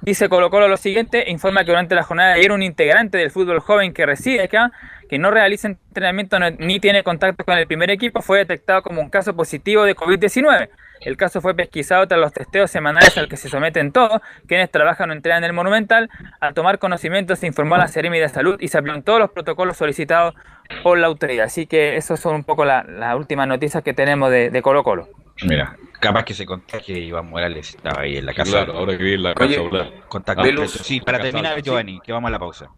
Dice 0.00 0.28
Colo 0.28 0.50
Colo 0.50 0.66
lo 0.66 0.76
siguiente, 0.76 1.30
informa 1.30 1.64
que 1.64 1.70
durante 1.70 1.94
la 1.94 2.02
jornada 2.02 2.30
de 2.30 2.40
ayer 2.40 2.52
un 2.52 2.62
integrante 2.62 3.18
del 3.18 3.30
fútbol 3.30 3.60
joven 3.60 3.92
que 3.92 4.04
reside 4.04 4.42
acá, 4.42 4.72
que 5.08 5.18
no 5.18 5.30
realiza 5.30 5.68
entrenamiento 5.68 6.38
ni 6.58 6.80
tiene 6.80 7.04
contacto 7.04 7.44
con 7.44 7.56
el 7.56 7.66
primer 7.66 7.90
equipo, 7.90 8.20
fue 8.20 8.38
detectado 8.38 8.82
como 8.82 9.00
un 9.00 9.10
caso 9.10 9.36
positivo 9.36 9.84
de 9.84 9.94
COVID-19. 9.94 10.68
El 11.04 11.16
caso 11.16 11.40
fue 11.40 11.54
pesquisado 11.54 12.06
tras 12.06 12.20
los 12.20 12.32
testeos 12.32 12.70
semanales 12.70 13.16
al 13.18 13.28
que 13.28 13.36
se 13.36 13.48
someten 13.48 13.92
todos 13.92 14.20
quienes 14.46 14.70
trabajan 14.70 15.10
o 15.10 15.12
entrenan 15.12 15.44
en 15.44 15.50
el 15.50 15.52
Monumental. 15.52 16.10
Al 16.40 16.54
tomar 16.54 16.78
conocimiento 16.78 17.36
se 17.36 17.46
informó 17.46 17.74
a 17.74 17.78
la 17.78 17.88
Seremi 17.88 18.18
de 18.18 18.28
Salud 18.28 18.56
y 18.60 18.68
se 18.68 18.78
aplicaron 18.78 19.02
todos 19.02 19.18
los 19.18 19.30
protocolos 19.30 19.76
solicitados 19.76 20.34
por 20.82 20.98
la 20.98 21.06
autoridad. 21.08 21.46
Así 21.46 21.66
que 21.66 21.96
esas 21.96 22.20
son 22.20 22.36
un 22.36 22.44
poco 22.44 22.64
las 22.64 23.16
últimas 23.16 23.48
noticias 23.48 23.82
que 23.82 23.94
tenemos 23.94 24.30
de, 24.30 24.62
Colo 24.62 24.84
Colo. 24.84 25.08
Mira, 25.44 25.76
capaz 25.98 26.24
que 26.24 26.34
se 26.34 26.46
contagie 26.46 26.98
Iván 26.98 27.28
Morales 27.28 27.70
estaba 27.70 28.02
ahí 28.02 28.16
en 28.16 28.26
la 28.26 28.34
casa. 28.34 28.50
Claro, 28.50 28.74
ahora 28.74 28.96
que 28.96 29.02
vi 29.02 29.14
en 29.14 29.22
la 29.22 29.34
casa 29.34 29.60
Contacto. 30.08 30.68
Sí, 30.68 31.00
para 31.00 31.18
terminar, 31.18 31.60
Giovanni, 31.62 32.00
que 32.00 32.12
vamos 32.12 32.28
a 32.28 32.32
la 32.32 32.38
pausa. 32.38 32.68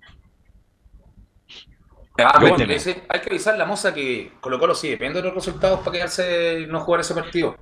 Ah, 2.17 2.39
bueno, 2.41 2.57
hay 2.57 3.21
que 3.21 3.31
avisar 3.31 3.59
la 3.59 3.65
moza 3.65 3.93
que 3.93 4.33
Colo 4.41 4.61
Colo 4.61 4.75
sí 4.75 4.89
depende 4.89 5.21
de 5.21 5.25
los 5.27 5.35
resultados 5.35 5.81
para 5.81 5.93
quedarse 5.93 6.65
no 6.69 6.81
jugar 6.81 7.01
ese 7.01 7.13
partido. 7.13 7.57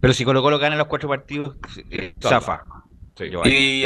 Pero 0.00 0.12
si 0.12 0.24
Colo 0.24 0.42
Colo 0.42 0.58
gana 0.58 0.76
los 0.76 0.86
cuatro 0.86 1.08
partidos, 1.08 1.56
eh, 1.90 2.14
zafa. 2.20 2.64
y, 3.44 3.82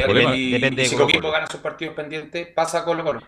Depende 0.51 0.85
si 0.85 0.97
Coquimbo 0.97 1.31
gana 1.31 1.47
sus 1.47 1.61
partidos 1.61 1.95
pendientes, 1.95 2.49
pasa 2.49 2.81
a 2.81 2.85
Colo 2.85 3.03
Colo. 3.03 3.23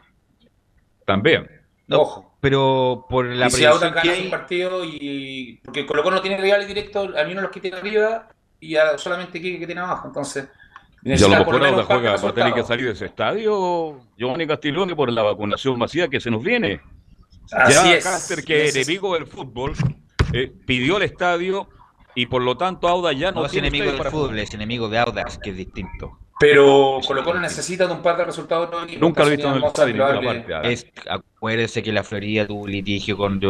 También. 1.06 1.48
Ojo. 1.90 2.36
Pero 2.40 3.06
por 3.09 3.27
la 3.27 3.47
y 3.47 3.51
si 3.51 3.65
Audax 3.65 3.94
gana 3.94 4.15
su 4.15 4.31
partido 4.31 4.85
y... 4.85 5.61
Porque 5.65 5.86
Colo 5.86 6.02
Colo 6.02 6.16
no 6.16 6.23
tiene 6.23 6.39
rivales 6.39 6.69
directos, 6.69 7.15
al 7.15 7.27
menos 7.27 7.43
los 7.43 7.52
que 7.52 7.61
tiene 7.61 7.78
arriba 7.78 8.28
y 8.61 8.77
solamente 8.97 9.40
Quique 9.40 9.59
que 9.59 9.66
tiene 9.66 9.81
abajo. 9.81 10.09
Entonces... 10.09 10.48
Y 11.02 11.12
a 11.12 11.28
lo 11.28 11.39
mejor 11.39 11.65
Audax 11.65 11.86
juega, 11.86 12.16
va 12.16 12.28
a 12.31 12.35
tener 12.35 12.55
que 12.55 12.62
salir 12.62 12.86
de 12.86 12.93
ese 12.93 13.06
estadio, 13.06 14.01
Giovanni 14.16 14.47
Castilón, 14.47 14.89
por 14.97 15.12
la 15.12 15.23
vacunación 15.23 15.78
masiva 15.78 16.09
que 16.09 16.19
se 16.19 16.31
nos 16.31 16.43
viene. 16.43 16.81
Así 17.52 17.74
ya 17.74 17.97
es. 17.97 18.05
Cáster, 18.05 18.43
que 18.43 18.70
enemigo 18.70 19.12
del 19.12 19.27
fútbol, 19.27 19.74
eh, 20.32 20.51
pidió 20.66 20.97
el 20.97 21.02
estadio 21.02 21.69
y 22.15 22.27
por 22.27 22.43
lo 22.43 22.57
tanto 22.57 22.89
Audax 22.89 23.19
ya 23.19 23.32
no, 23.32 23.41
no 23.41 23.47
es 23.47 23.55
enemigo 23.55 23.91
del 23.91 24.03
fútbol, 24.05 24.39
es 24.39 24.55
enemigo 24.55 24.89
de 24.89 24.99
Audax, 24.99 25.39
que 25.39 25.51
es 25.51 25.57
distinto. 25.57 26.19
Pero 26.41 27.01
Colo 27.07 27.23
Colo 27.23 27.41
necesita 27.41 27.86
de 27.86 27.93
un 27.93 28.03
par 28.03 28.16
de 28.16 28.24
resultados 28.24 28.69
Nunca 28.99 29.23
lo 29.23 29.28
he 29.28 29.36
visto 29.36 29.49
en 29.49 29.55
el 29.55 29.65
estadio 29.65 29.99
parte. 29.99 30.73
Es, 30.73 30.86
acuérdese 31.09 31.82
que 31.82 31.93
la 31.93 32.03
Florida 32.03 32.47
tuvo 32.47 32.66
litigio 32.66 33.16
con, 33.16 33.41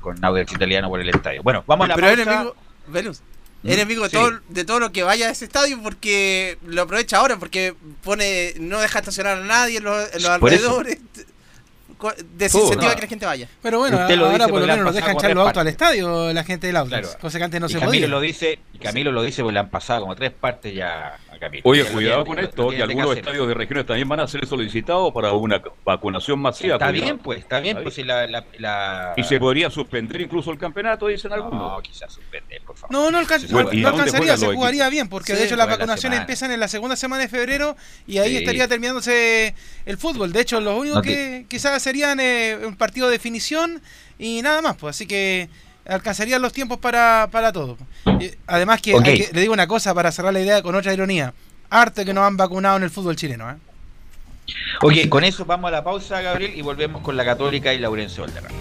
con 0.00 0.24
Audax 0.24 0.52
italiano 0.52 0.88
por 0.88 1.00
el 1.00 1.08
estadio. 1.08 1.42
Bueno, 1.42 1.64
vamos 1.66 1.86
a 1.86 1.88
la 1.88 1.94
Pero 1.96 2.08
enemigo, 2.08 2.54
Velus, 2.86 3.22
¿Mm? 3.62 3.70
enemigo 3.70 4.04
de, 4.04 4.10
todo, 4.10 4.30
de 4.48 4.64
todo 4.64 4.78
lo 4.78 4.92
que 4.92 5.02
vaya 5.02 5.26
a 5.26 5.30
ese 5.30 5.46
estadio 5.46 5.80
porque 5.82 6.58
lo 6.64 6.82
aprovecha 6.82 7.18
ahora, 7.18 7.38
porque 7.38 7.74
pone 8.04 8.54
no 8.60 8.78
deja 8.78 9.00
estacionar 9.00 9.38
a 9.38 9.44
nadie 9.44 9.78
en 9.78 9.84
los, 9.84 10.14
en 10.14 10.22
los 10.22 10.30
alrededores 10.30 10.98
desincentiva 12.34 12.94
que 12.94 13.02
la 13.02 13.08
gente 13.08 13.26
vaya. 13.26 13.48
Pero 13.62 13.78
bueno, 13.78 13.98
ahora 13.98 14.48
por 14.48 14.60
lo 14.60 14.66
menos 14.66 14.84
nos 14.84 14.94
dejan 14.94 15.16
echar 15.16 15.34
los 15.34 15.46
autos 15.46 15.60
al 15.60 15.68
estadio 15.68 16.32
la 16.32 16.44
gente 16.44 16.66
del 16.66 16.76
auto, 16.76 16.96
cosa 17.20 17.38
que 17.38 17.44
antes 17.44 17.60
no 17.60 17.66
y 17.66 17.70
se 17.70 17.78
Camilo 17.78 17.90
podía. 17.90 18.08
Lo 18.08 18.20
dice, 18.20 18.58
Camilo 18.80 19.12
lo 19.12 19.22
dice 19.22 19.42
porque 19.42 19.54
le 19.54 19.60
han 19.60 19.70
pasado 19.70 20.02
como 20.02 20.14
tres 20.14 20.32
partes 20.32 20.74
ya 20.74 21.18
Oye, 21.64 21.84
cuidado 21.84 22.24
con 22.24 22.38
esto, 22.38 22.70
que 22.70 22.82
algunos 22.82 23.16
estadios 23.16 23.48
de 23.48 23.54
regiones 23.54 23.86
también 23.86 24.08
van 24.08 24.20
a 24.20 24.28
ser 24.28 24.46
solicitados 24.46 25.12
para 25.12 25.32
una 25.32 25.62
vacunación 25.84 26.38
masiva. 26.40 26.74
Está 26.74 26.90
bien, 26.90 27.18
pues, 27.18 27.40
está 27.40 27.60
bien, 27.60 27.78
pues 27.82 27.94
si 27.94 28.04
la, 28.04 28.26
la, 28.26 29.14
Y 29.16 29.24
se 29.24 29.38
podría 29.38 29.70
suspender 29.70 30.20
incluso 30.20 30.50
el 30.50 30.58
campeonato, 30.58 31.06
dicen 31.06 31.32
algunos. 31.32 31.72
No, 31.72 31.82
quizás 31.82 32.12
suspender, 32.12 32.62
por 32.62 32.76
favor. 32.76 32.92
No, 32.92 33.04
no, 33.04 33.10
no, 33.10 33.18
alcanzaría, 33.18 34.36
se 34.36 34.46
jugaría 34.46 34.88
bien, 34.88 35.08
porque 35.08 35.34
de 35.34 35.44
hecho 35.44 35.56
las 35.56 35.68
vacunaciones 35.68 36.20
empiezan 36.20 36.50
en 36.50 36.60
la 36.60 36.68
segunda 36.68 36.96
semana 36.96 37.22
de 37.22 37.28
febrero 37.28 37.76
y 38.06 38.18
ahí 38.18 38.36
estaría 38.36 38.68
terminándose 38.68 39.54
el 39.86 39.98
fútbol. 39.98 40.32
De 40.32 40.40
hecho, 40.40 40.60
lo 40.60 40.76
único 40.76 41.02
que 41.02 41.46
quizás 41.48 41.82
serían 41.82 42.20
eh, 42.20 42.58
un 42.66 42.76
partido 42.76 43.06
de 43.06 43.12
definición 43.12 43.80
y 44.18 44.42
nada 44.42 44.62
más, 44.62 44.76
pues 44.76 44.96
así 44.96 45.06
que 45.06 45.48
alcanzarían 45.88 46.42
los 46.42 46.52
tiempos 46.52 46.78
para, 46.78 47.28
para 47.30 47.52
todo. 47.52 47.76
además 48.46 48.80
que, 48.80 48.92
le 49.32 49.40
digo 49.40 49.52
una 49.52 49.66
cosa 49.66 49.94
para 49.94 50.12
cerrar 50.12 50.32
la 50.32 50.40
idea 50.40 50.62
con 50.62 50.74
otra 50.74 50.92
ironía. 50.92 51.32
Arte 51.70 52.04
que 52.04 52.14
nos 52.14 52.24
han 52.24 52.36
vacunado 52.36 52.76
en 52.76 52.84
el 52.84 52.90
fútbol 52.90 53.16
chileno. 53.16 53.50
¿eh? 53.50 53.56
Ok, 54.82 55.08
con 55.08 55.24
eso 55.24 55.44
vamos 55.44 55.68
a 55.68 55.72
la 55.72 55.84
pausa, 55.84 56.20
Gabriel, 56.20 56.52
y 56.56 56.62
volvemos 56.62 57.02
con 57.02 57.16
la 57.16 57.24
Católica 57.24 57.74
y 57.74 57.78
Laurencio 57.78 58.24
Valderrama. 58.24 58.54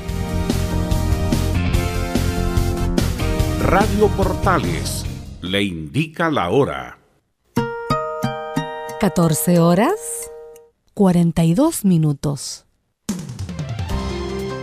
Radio 3.62 4.08
Portales 4.10 5.06
le 5.42 5.64
indica 5.64 6.30
la 6.32 6.50
hora. 6.50 6.98
14 9.00 9.60
horas 9.60 9.94
42 10.94 11.86
minutos. 11.86 12.67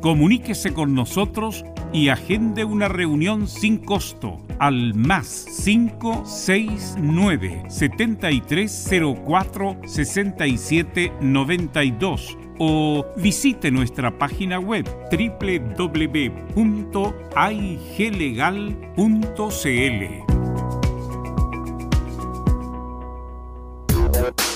Comuníquese 0.00 0.72
con 0.72 0.94
nosotros 0.94 1.62
y 1.92 2.08
agende 2.08 2.64
una 2.64 2.88
reunión 2.88 3.46
sin 3.46 3.76
costo 3.78 4.40
al 4.58 4.94
más 4.94 5.44
569 5.64 7.64
7304 7.68 9.76
6792 9.84 12.38
o 12.58 13.06
visite 13.16 13.70
nuestra 13.70 14.18
página 14.18 14.58
web 14.58 14.84
www.iglegal.cl. 15.10 16.40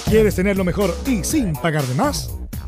¿Quieres 0.09 0.37
tener 0.37 0.57
lo 0.57 0.65
mejor 0.65 0.97
y 1.07 1.23
sin 1.25 1.53
pagar 1.55 1.85
de 1.85 1.95
más? 1.95 2.44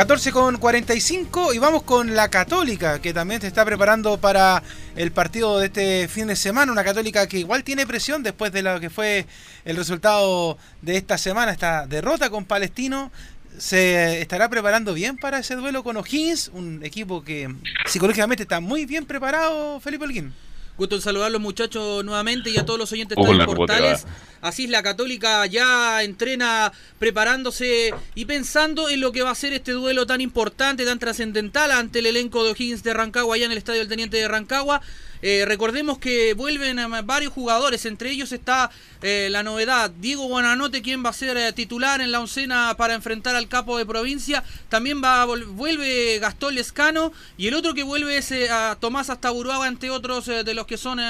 14 0.00 0.32
con 0.32 0.56
45 0.56 1.52
y 1.52 1.58
vamos 1.58 1.82
con 1.82 2.14
la 2.16 2.30
Católica, 2.30 3.02
que 3.02 3.12
también 3.12 3.42
se 3.42 3.48
está 3.48 3.66
preparando 3.66 4.16
para 4.16 4.62
el 4.96 5.12
partido 5.12 5.58
de 5.58 5.66
este 5.66 6.08
fin 6.08 6.26
de 6.28 6.36
semana. 6.36 6.72
Una 6.72 6.82
Católica 6.82 7.26
que 7.26 7.38
igual 7.38 7.64
tiene 7.64 7.86
presión 7.86 8.22
después 8.22 8.50
de 8.50 8.62
lo 8.62 8.80
que 8.80 8.88
fue 8.88 9.26
el 9.66 9.76
resultado 9.76 10.56
de 10.80 10.96
esta 10.96 11.18
semana, 11.18 11.52
esta 11.52 11.86
derrota 11.86 12.30
con 12.30 12.46
Palestino. 12.46 13.12
Se 13.58 14.22
estará 14.22 14.48
preparando 14.48 14.94
bien 14.94 15.18
para 15.18 15.40
ese 15.40 15.54
duelo 15.54 15.84
con 15.84 15.98
O'Higgins, 15.98 16.48
un 16.54 16.80
equipo 16.82 17.22
que 17.22 17.54
psicológicamente 17.84 18.44
está 18.44 18.58
muy 18.60 18.86
bien 18.86 19.04
preparado, 19.04 19.80
Felipe 19.80 20.04
Holguín. 20.04 20.32
Gusto 20.80 20.96
en 20.96 21.02
saludar 21.02 21.26
a 21.26 21.30
los 21.30 21.42
muchachos 21.42 22.02
nuevamente 22.06 22.48
y 22.48 22.56
a 22.56 22.64
todos 22.64 22.78
los 22.78 22.90
oyentes 22.90 23.14
de 23.14 23.44
portales. 23.44 24.06
Así 24.40 24.64
es, 24.64 24.70
la 24.70 24.82
Católica 24.82 25.44
ya 25.44 26.02
entrena 26.02 26.72
preparándose 26.98 27.92
y 28.14 28.24
pensando 28.24 28.88
en 28.88 29.02
lo 29.02 29.12
que 29.12 29.20
va 29.20 29.28
a 29.28 29.34
ser 29.34 29.52
este 29.52 29.72
duelo 29.72 30.06
tan 30.06 30.22
importante, 30.22 30.86
tan 30.86 30.98
trascendental 30.98 31.70
ante 31.70 31.98
el 31.98 32.06
elenco 32.06 32.42
de 32.44 32.52
O'Higgins 32.52 32.82
de 32.82 32.94
Rancagua, 32.94 33.34
allá 33.34 33.44
en 33.44 33.52
el 33.52 33.58
Estadio 33.58 33.80
del 33.80 33.90
Teniente 33.90 34.16
de 34.16 34.26
Rancagua. 34.26 34.80
Eh, 35.22 35.44
recordemos 35.46 35.98
que 35.98 36.34
vuelven 36.34 36.78
eh, 36.78 36.86
varios 37.04 37.32
jugadores, 37.32 37.84
entre 37.84 38.10
ellos 38.10 38.32
está 38.32 38.70
eh, 39.02 39.28
la 39.30 39.42
novedad, 39.42 39.90
Diego 39.90 40.28
Buenanote, 40.28 40.82
quien 40.82 41.04
va 41.04 41.10
a 41.10 41.12
ser 41.12 41.52
titular 41.52 42.00
en 42.00 42.10
la 42.10 42.20
oncena 42.20 42.74
para 42.78 42.94
enfrentar 42.94 43.36
al 43.36 43.48
capo 43.48 43.76
de 43.76 43.84
provincia. 43.84 44.42
También 44.68 45.02
va 45.02 45.26
vuelve 45.26 46.18
Gastón 46.18 46.54
Lescano 46.54 47.12
y 47.36 47.48
el 47.48 47.54
otro 47.54 47.74
que 47.74 47.82
vuelve 47.82 48.16
es 48.16 48.32
a 48.50 48.76
Tomás 48.80 49.10
Astaburuaga, 49.10 49.68
entre 49.68 49.90
otros 49.90 50.26
de 50.26 50.54
los 50.54 50.66
que 50.66 50.76
son 50.76 51.00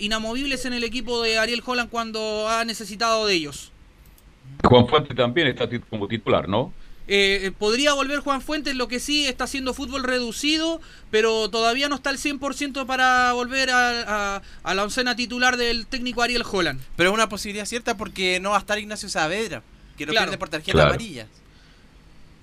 inamovibles 0.00 0.64
en 0.64 0.72
el 0.72 0.84
equipo 0.84 1.22
de 1.22 1.38
Ariel 1.38 1.62
Holland 1.64 1.90
cuando 1.90 2.48
ha 2.48 2.64
necesitado 2.64 3.26
de 3.26 3.34
ellos. 3.34 3.72
Juan 4.64 4.88
Fuente 4.88 5.14
también 5.14 5.48
está 5.48 5.68
como 5.88 6.08
titular, 6.08 6.48
¿no? 6.48 6.72
Eh, 7.12 7.46
eh, 7.46 7.50
podría 7.50 7.92
volver 7.92 8.20
Juan 8.20 8.40
Fuentes, 8.40 8.76
lo 8.76 8.86
que 8.86 9.00
sí 9.00 9.26
está 9.26 9.42
haciendo 9.42 9.74
fútbol 9.74 10.04
reducido, 10.04 10.80
pero 11.10 11.50
todavía 11.50 11.88
no 11.88 11.96
está 11.96 12.10
al 12.10 12.18
100% 12.18 12.86
para 12.86 13.32
volver 13.32 13.68
a, 13.72 14.40
la 14.62 14.84
oncena 14.84 15.16
titular 15.16 15.56
del 15.56 15.88
técnico 15.88 16.22
Ariel 16.22 16.44
Holland. 16.48 16.80
Pero 16.94 17.10
es 17.10 17.14
una 17.14 17.28
posibilidad 17.28 17.66
cierta 17.66 17.96
porque 17.96 18.38
no 18.38 18.50
va 18.50 18.58
a 18.58 18.60
estar 18.60 18.78
Ignacio 18.78 19.08
Saavedra, 19.08 19.64
que 19.98 20.06
no 20.06 20.12
pierde 20.12 20.38
por 20.38 20.50
tarjeta 20.50 20.84
amarilla. 20.84 21.26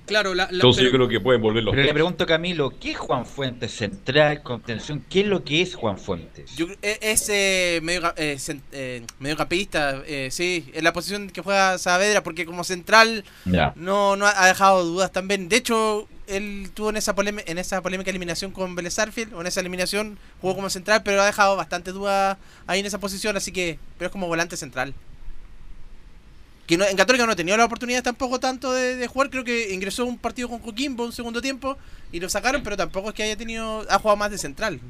Claro, 0.08 0.34
la, 0.34 0.48
Entonces 0.50 0.86
yo 0.86 0.92
creo 0.92 1.08
que 1.10 1.20
pueden 1.20 1.42
volver 1.42 1.64
los 1.64 1.76
Pero 1.76 1.86
le 1.86 1.94
pregunto 1.94 2.26
Camilo, 2.26 2.74
¿qué 2.80 2.92
es 2.92 2.98
Juan 2.98 3.26
Fuentes? 3.26 3.74
Central, 3.74 4.42
contención, 4.42 5.04
¿qué 5.10 5.20
es 5.20 5.28
lo 5.28 5.44
que 5.44 5.62
es 5.62 5.76
Juan 5.76 5.98
Fuentes? 5.98 6.56
E, 6.82 6.98
es 7.02 7.28
eh, 7.28 7.82
medio, 7.84 8.14
eh, 8.16 8.38
eh, 8.72 9.06
mediocampista, 9.20 10.02
eh, 10.08 10.30
sí, 10.32 10.72
en 10.74 10.86
la 10.86 10.94
posición 10.94 11.30
que 11.30 11.42
juega 11.42 11.78
Saavedra, 11.78 12.24
porque 12.24 12.46
como 12.46 12.64
central 12.64 13.26
no, 13.76 14.16
no 14.16 14.26
ha 14.26 14.48
dejado 14.48 14.86
dudas 14.86 15.12
también. 15.12 15.50
De 15.50 15.58
hecho, 15.58 16.08
él 16.28 16.70
tuvo 16.74 16.90
en 16.90 16.96
esa, 16.96 17.14
en 17.46 17.58
esa 17.58 17.82
polémica 17.82 18.10
eliminación 18.10 18.52
con 18.52 18.76
Vélez 18.76 18.98
o 19.34 19.42
en 19.42 19.48
esa 19.48 19.60
eliminación 19.60 20.18
jugó 20.40 20.56
como 20.56 20.70
central, 20.70 21.02
pero 21.04 21.22
ha 21.22 21.26
dejado 21.26 21.58
bastante 21.58 21.92
dudas 21.92 22.38
ahí 22.66 22.80
en 22.80 22.86
esa 22.86 23.00
posición, 23.00 23.36
así 23.36 23.52
que, 23.52 23.78
pero 23.98 24.08
es 24.08 24.12
como 24.14 24.28
volante 24.28 24.56
central 24.56 24.94
que 26.68 26.76
en 26.76 26.98
Católica 26.98 27.26
no 27.26 27.32
ha 27.32 27.36
tenido 27.36 27.56
la 27.56 27.64
oportunidad 27.64 28.04
tampoco 28.04 28.42
tanto 28.42 28.74
de, 28.74 29.08
jugar, 29.08 29.30
creo 29.30 29.46
que 29.46 29.74
ingresó 29.74 30.06
un 30.06 30.18
partido 30.18 30.50
con 30.50 30.60
Coquimbo 30.60 31.06
un 31.06 31.14
segundo 31.14 31.42
tiempo 31.42 31.78
y 32.12 32.20
lo 32.20 32.30
sacaron, 32.30 32.62
pero 32.62 32.76
tampoco 32.76 33.10
es 33.10 33.16
que 33.16 33.24
haya 33.24 33.38
tenido, 33.38 33.86
ha 33.90 33.98
jugado 34.00 34.18
más 34.18 34.32
de 34.32 34.38
central. 34.38 34.82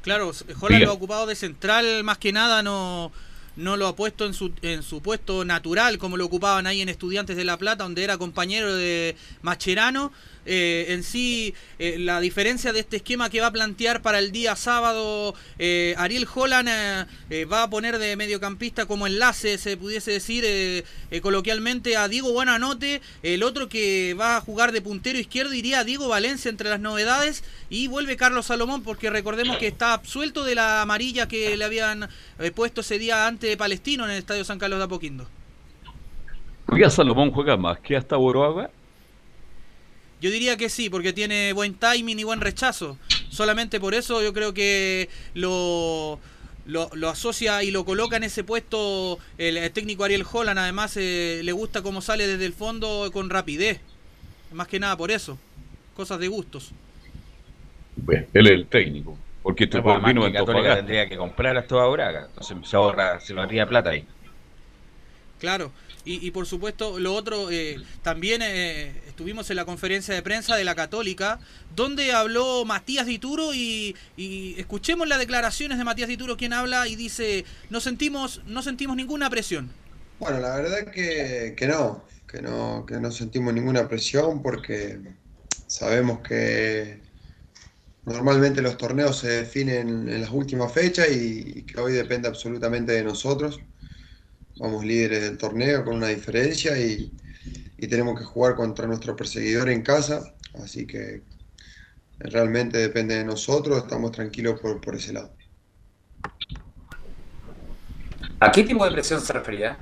Claro, 0.00 0.32
Holland 0.60 0.84
lo 0.84 0.90
ha 0.90 0.94
ocupado 0.94 1.26
de 1.26 1.34
central 1.34 2.02
más 2.02 2.16
que 2.16 2.32
nada, 2.32 2.62
no, 2.62 3.12
no 3.56 3.76
lo 3.76 3.88
ha 3.88 3.96
puesto 3.96 4.24
en 4.24 4.32
su, 4.32 4.52
en 4.62 4.82
su 4.82 5.02
puesto 5.02 5.44
natural 5.44 5.98
como 5.98 6.16
lo 6.16 6.24
ocupaban 6.24 6.66
ahí 6.66 6.80
en 6.80 6.88
Estudiantes 6.88 7.36
de 7.36 7.44
La 7.44 7.58
Plata, 7.58 7.84
donde 7.84 8.02
era 8.02 8.16
compañero 8.16 8.74
de 8.74 9.16
Macherano 9.42 10.12
eh, 10.46 10.86
en 10.90 11.02
sí 11.02 11.54
eh, 11.78 11.96
la 11.98 12.20
diferencia 12.20 12.72
de 12.72 12.80
este 12.80 12.98
esquema 12.98 13.28
que 13.30 13.40
va 13.40 13.48
a 13.48 13.52
plantear 13.52 14.00
para 14.00 14.20
el 14.20 14.30
día 14.30 14.54
sábado 14.54 15.34
eh, 15.58 15.94
Ariel 15.98 16.26
Holland 16.32 16.68
va 17.52 17.64
a 17.64 17.70
poner 17.70 17.98
de 17.98 18.16
mediocampista 18.16 18.86
como 18.86 19.06
enlace, 19.06 19.58
se 19.58 19.76
pudiese 19.76 20.12
decir 20.12 20.44
coloquialmente, 21.22 21.96
a 21.96 22.08
Diego 22.08 22.32
Buenanote, 22.32 23.00
el 23.22 23.42
otro 23.42 23.68
que 23.68 24.14
va 24.14 24.36
a 24.36 24.40
jugar 24.40 24.72
de 24.72 24.80
puntero 24.80 25.18
izquierdo 25.18 25.54
iría 25.54 25.80
a 25.80 25.84
Diego 25.84 26.08
Valencia 26.08 26.48
entre 26.48 26.70
las 26.70 26.80
novedades 26.80 27.44
y 27.68 27.88
vuelve 27.88 28.16
Carlos 28.16 28.46
Salomón 28.46 28.82
porque 28.82 29.10
recordemos 29.10 29.58
que 29.58 29.66
está 29.66 29.92
absuelto 29.92 30.44
de 30.44 30.54
la 30.54 30.82
amarilla 30.82 31.28
que 31.28 31.56
le 31.56 31.64
habían 31.64 32.08
puesto 32.54 32.80
ese 32.80 32.98
día 32.98 33.26
ante 33.26 33.56
Palestino 33.56 34.04
en 34.04 34.12
el 34.12 34.18
Estadio 34.18 34.44
San 34.44 34.58
Carlos 34.58 34.78
de 34.78 34.84
Apoquindo. 34.84 35.26
¿Por 36.66 36.90
Salomón 36.90 37.30
juega 37.30 37.56
más 37.56 37.78
que 37.80 37.96
hasta 37.96 38.16
Boroaga? 38.16 38.70
Yo 40.20 40.30
diría 40.30 40.56
que 40.56 40.68
sí, 40.68 40.88
porque 40.88 41.12
tiene 41.12 41.52
buen 41.52 41.74
timing 41.74 42.18
y 42.18 42.24
buen 42.24 42.40
rechazo. 42.40 42.98
Solamente 43.28 43.80
por 43.80 43.94
eso 43.94 44.22
yo 44.22 44.32
creo 44.32 44.54
que 44.54 45.10
lo, 45.34 46.18
lo, 46.66 47.08
asocia 47.08 47.62
y 47.62 47.70
lo 47.70 47.84
coloca 47.84 48.16
en 48.16 48.24
ese 48.24 48.44
puesto 48.44 49.18
el, 49.38 49.70
técnico 49.72 50.04
Ariel 50.04 50.24
Holland. 50.30 50.58
Además, 50.58 50.96
eh, 50.96 51.40
le 51.44 51.52
gusta 51.52 51.82
cómo 51.82 52.00
sale 52.00 52.26
desde 52.26 52.46
el 52.46 52.52
fondo 52.52 53.10
con 53.12 53.30
rapidez. 53.30 53.80
Más 54.52 54.68
que 54.68 54.80
nada 54.80 54.96
por 54.96 55.10
eso. 55.10 55.38
Cosas 55.94 56.18
de 56.18 56.28
gustos. 56.28 56.72
Bueno, 57.96 58.26
él 58.32 58.46
es 58.46 58.52
el 58.52 58.66
técnico. 58.66 59.18
Porque 59.42 59.66
te 59.66 59.78
No, 59.78 59.84
por 59.84 59.96
el 59.96 60.00
vino 60.00 60.22
Católica 60.22 60.40
Antofagasta. 60.40 60.76
tendría 60.76 61.08
que 61.08 61.16
comprar 61.16 61.56
a 61.56 61.66
toda 61.66 61.86
Braga. 61.88 62.26
Entonces 62.26 62.56
se 62.68 62.76
ahorra, 62.76 63.20
se 63.20 63.32
lo 63.34 63.42
haría 63.42 63.66
plata 63.66 63.90
ahí. 63.90 64.04
Claro, 65.38 65.70
y, 66.06 66.26
y 66.26 66.30
por 66.30 66.46
supuesto, 66.46 66.98
lo 66.98 67.14
otro, 67.14 67.50
eh, 67.50 67.76
también 68.02 68.40
eh, 68.42 69.02
estuvimos 69.06 69.50
en 69.50 69.56
la 69.56 69.64
conferencia 69.64 70.14
de 70.14 70.22
prensa 70.22 70.56
de 70.56 70.64
la 70.64 70.74
Católica, 70.74 71.40
donde 71.74 72.12
habló 72.12 72.64
Matías 72.64 73.06
Dituro 73.06 73.52
y, 73.52 73.94
y 74.16 74.54
escuchemos 74.58 75.06
las 75.08 75.18
declaraciones 75.18 75.76
de 75.76 75.84
Matías 75.84 76.08
Dituro, 76.08 76.36
quien 76.36 76.52
habla 76.52 76.88
y 76.88 76.96
dice, 76.96 77.44
no 77.68 77.80
sentimos, 77.80 78.40
no 78.46 78.62
sentimos 78.62 78.96
ninguna 78.96 79.28
presión. 79.28 79.70
Bueno, 80.18 80.40
la 80.40 80.56
verdad 80.56 80.90
que, 80.92 81.54
que 81.56 81.66
no, 81.66 82.04
que 82.26 82.40
no, 82.40 82.86
que 82.86 82.98
no 83.00 83.10
sentimos 83.10 83.52
ninguna 83.52 83.88
presión 83.88 84.42
porque 84.42 84.98
sabemos 85.66 86.20
que 86.20 87.00
normalmente 88.06 88.62
los 88.62 88.78
torneos 88.78 89.18
se 89.18 89.28
definen 89.28 90.08
en 90.08 90.20
las 90.20 90.30
últimas 90.30 90.72
fechas 90.72 91.08
y, 91.10 91.62
que 91.62 91.80
hoy 91.80 91.92
depende 91.92 92.28
absolutamente 92.28 92.92
de 92.92 93.02
nosotros. 93.02 93.60
Vamos 94.58 94.84
líderes 94.84 95.22
del 95.22 95.36
torneo 95.38 95.84
con 95.84 95.96
una 95.96 96.08
diferencia 96.08 96.78
y, 96.78 97.12
y 97.78 97.86
tenemos 97.88 98.18
que 98.18 98.24
jugar 98.24 98.54
contra 98.54 98.86
nuestro 98.86 99.14
perseguidor 99.14 99.68
en 99.68 99.82
casa, 99.82 100.34
así 100.62 100.86
que 100.86 101.22
realmente 102.18 102.78
depende 102.78 103.16
de 103.16 103.24
nosotros, 103.24 103.78
estamos 103.78 104.12
tranquilos 104.12 104.58
por, 104.60 104.80
por 104.80 104.94
ese 104.94 105.12
lado. 105.12 105.30
¿A 108.40 108.50
qué 108.52 108.62
tipo 108.64 108.84
de 108.84 108.90
presión 108.92 109.20
se 109.20 109.32
refería? 109.32 109.78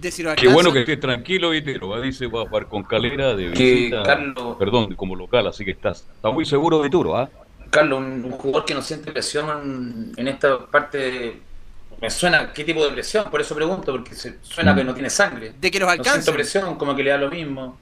Decirlo 0.00 0.32
Qué 0.36 0.48
bueno 0.48 0.72
que 0.72 0.80
estés 0.80 1.00
tranquilo, 1.00 1.50
Vitero. 1.50 1.88
¿va? 1.88 2.00
Dice 2.00 2.26
va 2.28 2.42
a 2.42 2.46
jugar 2.48 2.68
con 2.68 2.84
Calera 2.84 3.34
de 3.34 3.52
Que 3.52 3.74
visita, 3.74 4.02
Carlos- 4.04 4.56
perdón, 4.58 4.94
como 4.94 5.16
local, 5.16 5.46
así 5.48 5.64
que 5.64 5.72
estás, 5.72 6.06
está 6.14 6.30
muy 6.30 6.44
seguro 6.46 6.80
Vituro, 6.82 7.16
¿ah? 7.16 7.28
Carlos, 7.70 7.98
un, 7.98 8.24
un 8.24 8.30
jugador 8.32 8.64
que 8.64 8.74
no 8.74 8.82
siente 8.82 9.12
presión 9.12 10.12
en 10.16 10.28
esta 10.28 10.66
parte, 10.66 11.40
me 12.00 12.10
suena 12.10 12.52
qué 12.52 12.64
tipo 12.64 12.84
de 12.84 12.92
presión, 12.92 13.30
por 13.30 13.40
eso 13.40 13.54
pregunto, 13.54 13.92
porque 13.92 14.14
se, 14.14 14.36
suena 14.42 14.74
que 14.74 14.84
no 14.84 14.94
tiene 14.94 15.10
sangre. 15.10 15.52
De 15.60 15.70
que 15.70 15.78
los 15.78 15.86
No 15.86 15.92
alcancen. 15.92 16.22
siento 16.22 16.32
presión, 16.32 16.76
como 16.76 16.94
que 16.94 17.02
le 17.02 17.10
da 17.10 17.18
lo 17.18 17.30
mismo. 17.30 17.78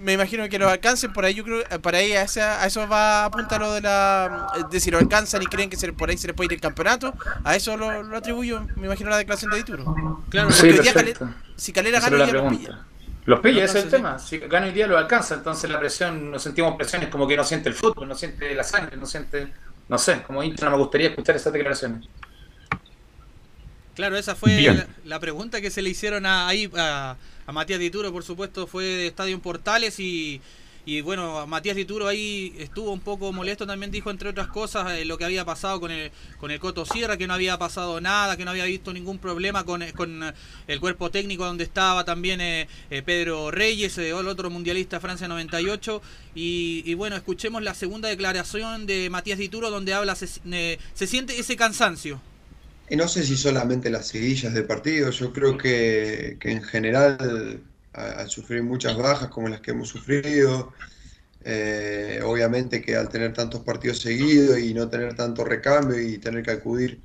Me 0.00 0.12
imagino 0.12 0.48
que 0.48 0.58
los 0.60 0.70
alcancen 0.70 1.12
por 1.12 1.24
ahí, 1.24 1.34
yo 1.34 1.42
creo, 1.42 1.60
eh, 1.60 1.78
para 1.80 1.98
ahí 1.98 2.12
a, 2.12 2.22
esa- 2.22 2.62
a 2.62 2.66
eso 2.66 2.86
va 2.88 3.22
a 3.22 3.24
apuntar 3.26 3.60
lo 3.60 3.72
de 3.72 3.80
la... 3.80 4.46
Es 4.56 4.70
decir, 4.70 4.92
lo 4.92 4.98
alcanzan 5.00 5.42
y 5.42 5.46
creen 5.46 5.68
que 5.68 5.76
se, 5.76 5.92
por 5.92 6.08
ahí 6.08 6.16
se 6.16 6.28
les 6.28 6.36
puede 6.36 6.46
ir 6.46 6.52
el 6.54 6.60
campeonato, 6.60 7.12
a 7.44 7.56
eso 7.56 7.76
lo, 7.76 8.02
lo 8.04 8.16
atribuyo, 8.16 8.62
me 8.76 8.86
imagino, 8.86 9.10
la 9.10 9.16
declaración 9.18 9.50
de 9.50 9.56
Dituro. 9.58 10.22
Claro, 10.30 10.50
Sí, 10.52 10.58
porque 10.68 10.72
hoy 10.78 10.82
día 10.84 10.92
perfecto. 10.94 11.24
Calera- 11.24 11.42
si 11.56 11.72
Calera 11.72 12.00
gana, 12.00 12.16
día 12.24 12.32
los 12.32 12.52
pilla. 12.56 12.78
Los 13.26 13.40
pilla, 13.40 13.64
ese 13.64 13.78
es 13.80 13.84
el 13.86 13.90
tema. 13.90 14.18
Si 14.20 14.38
gana 14.38 14.66
hoy 14.66 14.72
día, 14.72 14.86
lo 14.86 14.96
alcanza. 14.96 15.34
Entonces 15.34 15.68
la 15.68 15.80
presión, 15.80 16.30
no 16.30 16.38
sentimos 16.38 16.76
presión, 16.76 17.02
es 17.02 17.08
como 17.08 17.26
que 17.26 17.36
no 17.36 17.42
siente 17.44 17.68
el 17.68 17.74
fútbol, 17.74 18.06
no 18.08 18.14
siente 18.14 18.54
la 18.54 18.62
sangre, 18.64 18.96
no 18.96 19.04
siente. 19.04 19.48
No 19.88 19.98
sé, 19.98 20.22
como 20.22 20.42
hincha 20.42 20.64
no 20.66 20.70
me 20.70 20.76
gustaría 20.78 21.08
escuchar 21.08 21.34
esas 21.34 21.52
declaraciones. 21.52 22.06
Claro, 23.98 24.16
esa 24.16 24.36
fue 24.36 24.62
la, 24.62 24.86
la 25.04 25.18
pregunta 25.18 25.60
que 25.60 25.72
se 25.72 25.82
le 25.82 25.90
hicieron 25.90 26.24
a, 26.24 26.46
ahí 26.46 26.70
a, 26.76 27.16
a 27.44 27.52
Matías 27.52 27.80
Dituro, 27.80 28.12
por 28.12 28.22
supuesto, 28.22 28.68
fue 28.68 28.84
de 28.84 29.06
Estadio 29.08 29.34
en 29.34 29.40
Portales 29.40 29.98
y, 29.98 30.40
y 30.86 31.00
bueno, 31.00 31.44
Matías 31.48 31.74
Dituro 31.74 32.06
ahí 32.06 32.54
estuvo 32.58 32.92
un 32.92 33.00
poco 33.00 33.32
molesto, 33.32 33.66
también 33.66 33.90
dijo 33.90 34.12
entre 34.12 34.28
otras 34.28 34.46
cosas 34.46 34.92
eh, 34.92 35.04
lo 35.04 35.18
que 35.18 35.24
había 35.24 35.44
pasado 35.44 35.80
con 35.80 35.90
el, 35.90 36.12
con 36.38 36.52
el 36.52 36.60
Coto 36.60 36.86
Sierra, 36.86 37.16
que 37.16 37.26
no 37.26 37.34
había 37.34 37.58
pasado 37.58 38.00
nada, 38.00 38.36
que 38.36 38.44
no 38.44 38.52
había 38.52 38.66
visto 38.66 38.92
ningún 38.92 39.18
problema 39.18 39.64
con, 39.64 39.82
eh, 39.82 39.92
con 39.92 40.32
el 40.68 40.78
cuerpo 40.78 41.10
técnico 41.10 41.44
donde 41.44 41.64
estaba 41.64 42.04
también 42.04 42.40
eh, 42.40 42.68
eh, 42.90 43.02
Pedro 43.02 43.50
Reyes, 43.50 43.98
el 43.98 44.28
otro 44.28 44.48
mundialista 44.48 45.00
Francia 45.00 45.26
98 45.26 46.00
y, 46.36 46.84
y 46.86 46.94
bueno, 46.94 47.16
escuchemos 47.16 47.64
la 47.64 47.74
segunda 47.74 48.08
declaración 48.08 48.86
de 48.86 49.10
Matías 49.10 49.40
Dituro 49.40 49.72
donde 49.72 49.92
habla, 49.92 50.14
se, 50.14 50.28
se 50.28 51.06
siente 51.08 51.36
ese 51.40 51.56
cansancio. 51.56 52.20
Y 52.88 52.96
no 52.96 53.06
sé 53.08 53.22
si 53.24 53.36
solamente 53.36 53.90
las 53.90 54.08
seguillas 54.08 54.54
de 54.54 54.62
partido, 54.64 55.10
yo 55.10 55.32
creo 55.32 55.58
que, 55.58 56.38
que 56.40 56.50
en 56.52 56.62
general, 56.62 57.68
al 57.92 58.30
sufrir 58.30 58.62
muchas 58.62 58.96
bajas 58.96 59.28
como 59.28 59.48
las 59.48 59.60
que 59.60 59.72
hemos 59.72 59.88
sufrido, 59.88 60.72
eh, 61.40 62.20
obviamente 62.24 62.82
que 62.82 62.96
al 62.96 63.08
tener 63.10 63.34
tantos 63.34 63.62
partidos 63.64 64.00
seguidos 64.00 64.58
y 64.60 64.74
no 64.74 64.88
tener 64.90 65.14
tanto 65.16 65.44
recambio 65.44 66.00
y 66.00 66.18
tener 66.18 66.42
que 66.44 66.52
acudir 66.52 67.02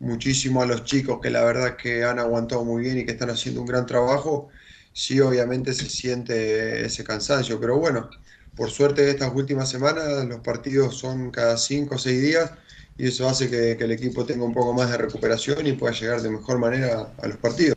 muchísimo 0.00 0.62
a 0.62 0.66
los 0.66 0.84
chicos 0.84 1.20
que 1.22 1.30
la 1.30 1.44
verdad 1.44 1.76
que 1.76 2.04
han 2.04 2.18
aguantado 2.18 2.64
muy 2.64 2.82
bien 2.84 2.98
y 2.98 3.06
que 3.06 3.12
están 3.12 3.30
haciendo 3.30 3.60
un 3.62 3.66
gran 3.68 3.86
trabajo, 3.86 4.50
sí 4.92 5.20
obviamente 5.20 5.74
se 5.74 5.88
siente 5.90 6.84
ese 6.86 7.04
cansancio, 7.04 7.60
pero 7.60 7.78
bueno, 7.78 8.10
por 8.54 8.70
suerte 8.70 9.08
estas 9.10 9.34
últimas 9.34 9.70
semanas 9.70 10.24
los 10.26 10.40
partidos 10.40 10.96
son 10.98 11.30
cada 11.30 11.56
cinco 11.58 11.96
o 11.96 11.98
seis 11.98 12.20
días 12.22 12.52
y 12.96 13.08
eso 13.08 13.28
hace 13.28 13.50
que, 13.50 13.76
que 13.76 13.84
el 13.84 13.92
equipo 13.92 14.24
tenga 14.24 14.44
un 14.44 14.54
poco 14.54 14.72
más 14.72 14.90
de 14.90 14.98
recuperación 14.98 15.66
y 15.66 15.72
pueda 15.72 15.92
llegar 15.92 16.20
de 16.22 16.30
mejor 16.30 16.58
manera 16.58 17.12
a 17.20 17.26
los 17.26 17.36
partidos. 17.38 17.76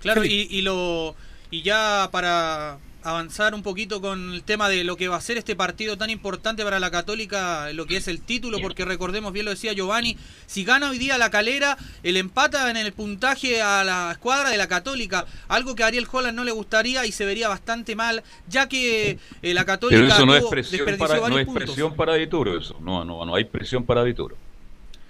Claro, 0.00 0.24
y, 0.24 0.48
y 0.50 0.62
lo 0.62 1.14
y 1.50 1.62
ya 1.62 2.08
para 2.10 2.78
avanzar 3.04 3.54
un 3.54 3.62
poquito 3.62 4.00
con 4.00 4.32
el 4.34 4.42
tema 4.42 4.68
de 4.68 4.84
lo 4.84 4.96
que 4.96 5.08
va 5.08 5.16
a 5.16 5.20
ser 5.20 5.36
este 5.38 5.56
partido 5.56 5.96
tan 5.98 6.10
importante 6.10 6.62
para 6.64 6.78
la 6.80 6.90
Católica, 6.90 7.72
lo 7.72 7.86
que 7.86 7.96
es 7.96 8.08
el 8.08 8.20
título, 8.20 8.58
porque 8.60 8.84
recordemos, 8.84 9.32
bien 9.32 9.44
lo 9.44 9.50
decía 9.50 9.72
Giovanni, 9.72 10.16
si 10.46 10.64
gana 10.64 10.90
hoy 10.90 10.98
día 10.98 11.18
la 11.18 11.30
calera, 11.30 11.76
el 12.02 12.16
empata 12.16 12.70
en 12.70 12.76
el 12.76 12.92
puntaje 12.92 13.60
a 13.62 13.82
la 13.84 14.12
escuadra 14.12 14.50
de 14.50 14.56
la 14.56 14.68
Católica, 14.68 15.26
algo 15.48 15.74
que 15.74 15.82
a 15.82 15.86
Ariel 15.86 16.06
Holland 16.10 16.36
no 16.36 16.44
le 16.44 16.52
gustaría 16.52 17.04
y 17.06 17.12
se 17.12 17.24
vería 17.24 17.48
bastante 17.48 17.96
mal, 17.96 18.22
ya 18.48 18.68
que 18.68 19.18
eh, 19.42 19.54
la 19.54 19.64
Católica 19.64 20.00
Pero 20.02 20.14
eso 20.14 20.26
no 20.26 20.36
es 20.36 20.44
presión 20.44 20.96
para, 20.98 21.16
no 21.28 21.38
es 21.38 21.44
puntos. 21.46 21.64
presión 21.64 21.94
para 21.96 22.14
Dituro, 22.14 22.58
eso. 22.58 22.76
No, 22.80 23.04
no, 23.04 23.24
no 23.24 23.34
hay 23.34 23.44
presión 23.44 23.84
para 23.84 24.04
Dituro. 24.04 24.36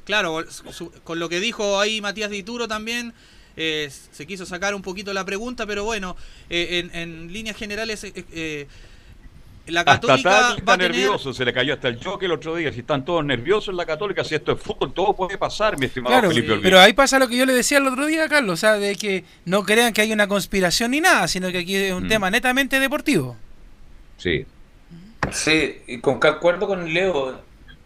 Claro, 0.04 0.44
su- 0.50 0.90
con 1.04 1.20
lo 1.20 1.28
que 1.28 1.38
dijo 1.38 1.78
ahí 1.78 2.00
Matías 2.00 2.30
Dituro 2.30 2.66
también, 2.66 3.14
eh, 3.56 3.90
se 3.90 4.26
quiso 4.26 4.46
sacar 4.46 4.74
un 4.74 4.82
poquito 4.82 5.12
la 5.12 5.24
pregunta, 5.24 5.66
pero 5.66 5.84
bueno, 5.84 6.16
eh, 6.50 6.88
en, 6.92 6.96
en 6.96 7.32
líneas 7.32 7.56
generales, 7.56 8.02
eh, 8.04 8.12
eh, 8.32 8.66
la 9.66 9.82
Hasta 9.82 9.92
Católica 10.00 10.54
está 10.56 10.72
a 10.72 10.76
tener... 10.76 10.90
nervioso, 10.90 11.32
se 11.32 11.44
le 11.44 11.52
cayó 11.52 11.74
hasta 11.74 11.86
el 11.88 12.00
choque 12.00 12.26
el 12.26 12.32
otro 12.32 12.56
día. 12.56 12.72
Si 12.72 12.80
están 12.80 13.04
todos 13.04 13.24
nerviosos 13.24 13.68
en 13.68 13.76
la 13.76 13.86
Católica, 13.86 14.24
si 14.24 14.34
esto 14.34 14.52
es 14.52 14.60
fútbol, 14.60 14.92
todo 14.92 15.14
puede 15.14 15.38
pasar, 15.38 15.78
mi 15.78 15.86
estimado 15.86 16.14
Claro, 16.14 16.28
Felipe 16.30 16.48
Olguín. 16.52 16.62
pero 16.64 16.80
ahí 16.80 16.92
pasa 16.94 17.18
lo 17.20 17.28
que 17.28 17.36
yo 17.36 17.46
le 17.46 17.52
decía 17.52 17.78
el 17.78 17.86
otro 17.86 18.06
día, 18.06 18.28
Carlos, 18.28 18.54
o 18.54 18.56
sea, 18.56 18.72
de 18.74 18.96
que 18.96 19.24
no 19.44 19.62
crean 19.62 19.92
que 19.92 20.00
hay 20.00 20.12
una 20.12 20.26
conspiración 20.26 20.90
ni 20.90 21.00
nada, 21.00 21.28
sino 21.28 21.52
que 21.52 21.58
aquí 21.58 21.76
es 21.76 21.92
un 21.92 22.04
Mm. 22.06 22.08
tema 22.08 22.28
netamente 22.30 22.80
deportivo. 22.80 23.36
Sí. 24.18 24.44
Sí, 25.30 25.76
y 25.86 25.98
con 26.00 26.18
que 26.18 26.26
acuerdo 26.28 26.66
con 26.66 26.92
Leo, 26.92 27.40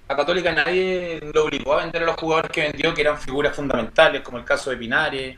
a 0.09 0.17
Católica 0.17 0.53
nadie 0.53 1.21
lo 1.35 1.45
obligó 1.45 1.75
a 1.75 1.83
vender 1.83 2.03
a 2.05 2.07
los 2.07 2.17
jugadores 2.17 2.51
que 2.51 2.63
vendió, 2.63 2.95
que 2.95 3.03
eran 3.03 3.19
figuras 3.21 3.55
fundamentales, 3.55 4.23
como 4.23 4.39
el 4.39 4.45
caso 4.45 4.71
de 4.71 4.77
Pinares 4.79 5.37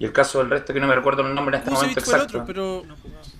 y 0.00 0.04
el 0.06 0.12
caso 0.12 0.38
del 0.40 0.50
resto, 0.50 0.72
que 0.74 0.80
no 0.80 0.88
me 0.88 0.94
recuerdo 0.96 1.24
el 1.26 1.32
nombre 1.34 1.56
en 1.56 1.60
este 1.62 1.70
momento 1.70 2.00
exacto. 2.00 2.24
otro, 2.38 2.44
pero... 2.46 2.84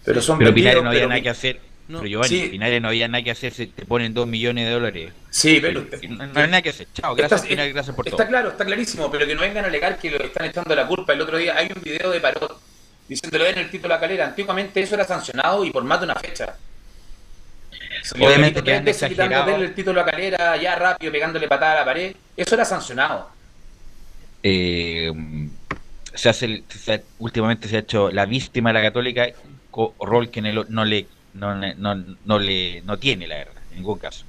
Pero 0.04 0.20
son 0.22 0.38
Pero 0.38 0.54
Pinares 0.54 0.82
no 0.82 0.90
había 0.90 1.00
pero- 1.00 1.08
nada 1.08 1.20
que 1.22 1.28
hacer. 1.30 1.60
No. 1.88 1.98
Pero 1.98 2.08
Giovanni, 2.08 2.28
Sí. 2.42 2.48
Pinares 2.50 2.80
no 2.80 2.86
había 2.88 3.08
nada 3.08 3.24
que 3.24 3.30
hacer, 3.32 3.52
se 3.52 3.66
te 3.66 3.84
ponen 3.84 4.14
2 4.14 4.26
millones 4.28 4.66
de 4.66 4.70
dólares. 4.72 5.12
Sí, 5.30 5.58
pero- 5.60 5.80
No, 6.08 6.26
no 6.28 6.40
hay 6.40 6.46
nada 6.46 6.62
que 6.62 6.68
hacer. 6.68 6.86
Chao, 6.94 7.16
gracias 7.16 7.40
Está- 7.40 7.48
Pinares, 7.50 7.74
gracias 7.74 7.96
por 7.96 8.06
Está 8.06 8.16
todo. 8.18 8.28
claro, 8.28 8.48
está 8.50 8.64
clarísimo, 8.64 9.10
pero 9.10 9.26
que 9.26 9.34
no 9.34 9.40
vengan 9.40 9.64
a 9.64 9.68
alegar 9.68 9.98
que 9.98 10.10
lo 10.10 10.18
están 10.22 10.46
echando 10.46 10.72
la 10.76 10.86
culpa. 10.86 11.14
El 11.14 11.20
otro 11.22 11.36
día 11.38 11.56
hay 11.56 11.68
un 11.74 11.82
video 11.82 12.10
de 12.10 12.20
Parot 12.20 12.60
diciéndolo 13.08 13.46
en 13.46 13.58
el 13.58 13.70
título 13.70 13.88
de 13.94 13.96
la 13.96 14.00
calera. 14.00 14.26
Antiguamente 14.26 14.80
eso 14.80 14.94
era 14.94 15.04
sancionado 15.04 15.64
y 15.64 15.70
por 15.72 15.82
más 15.82 15.98
de 15.98 16.04
una 16.04 16.14
fecha. 16.14 16.54
Obviamente 18.14 18.62
que 18.62 18.74
han 18.74 18.86
exagerado. 18.86 19.56
el 19.56 19.74
título 19.74 20.00
a 20.00 20.04
la 20.04 20.10
calera 20.12 20.56
ya 20.58 20.76
rápido, 20.76 21.10
pegándole 21.10 21.48
patada 21.48 21.72
a 21.72 21.76
la 21.80 21.84
pared. 21.86 22.14
Eso 22.36 22.54
era 22.54 22.64
sancionado. 22.64 23.30
Eh, 24.42 25.12
se 26.14 26.28
hace, 26.28 26.64
se 26.68 27.04
últimamente 27.18 27.68
se 27.68 27.76
ha 27.76 27.80
hecho 27.80 28.10
la 28.10 28.26
víctima 28.26 28.70
de 28.70 28.74
la 28.74 28.82
católica, 28.82 29.26
rol 30.00 30.30
que 30.30 30.42
no 30.42 30.84
le 30.84 31.06
no, 31.34 31.54
no, 31.54 32.38
le 32.38 32.82
no 32.82 32.98
tiene 32.98 33.28
la 33.28 33.36
verdad, 33.36 33.62
en 33.70 33.76
ningún 33.76 33.98
caso. 33.98 34.24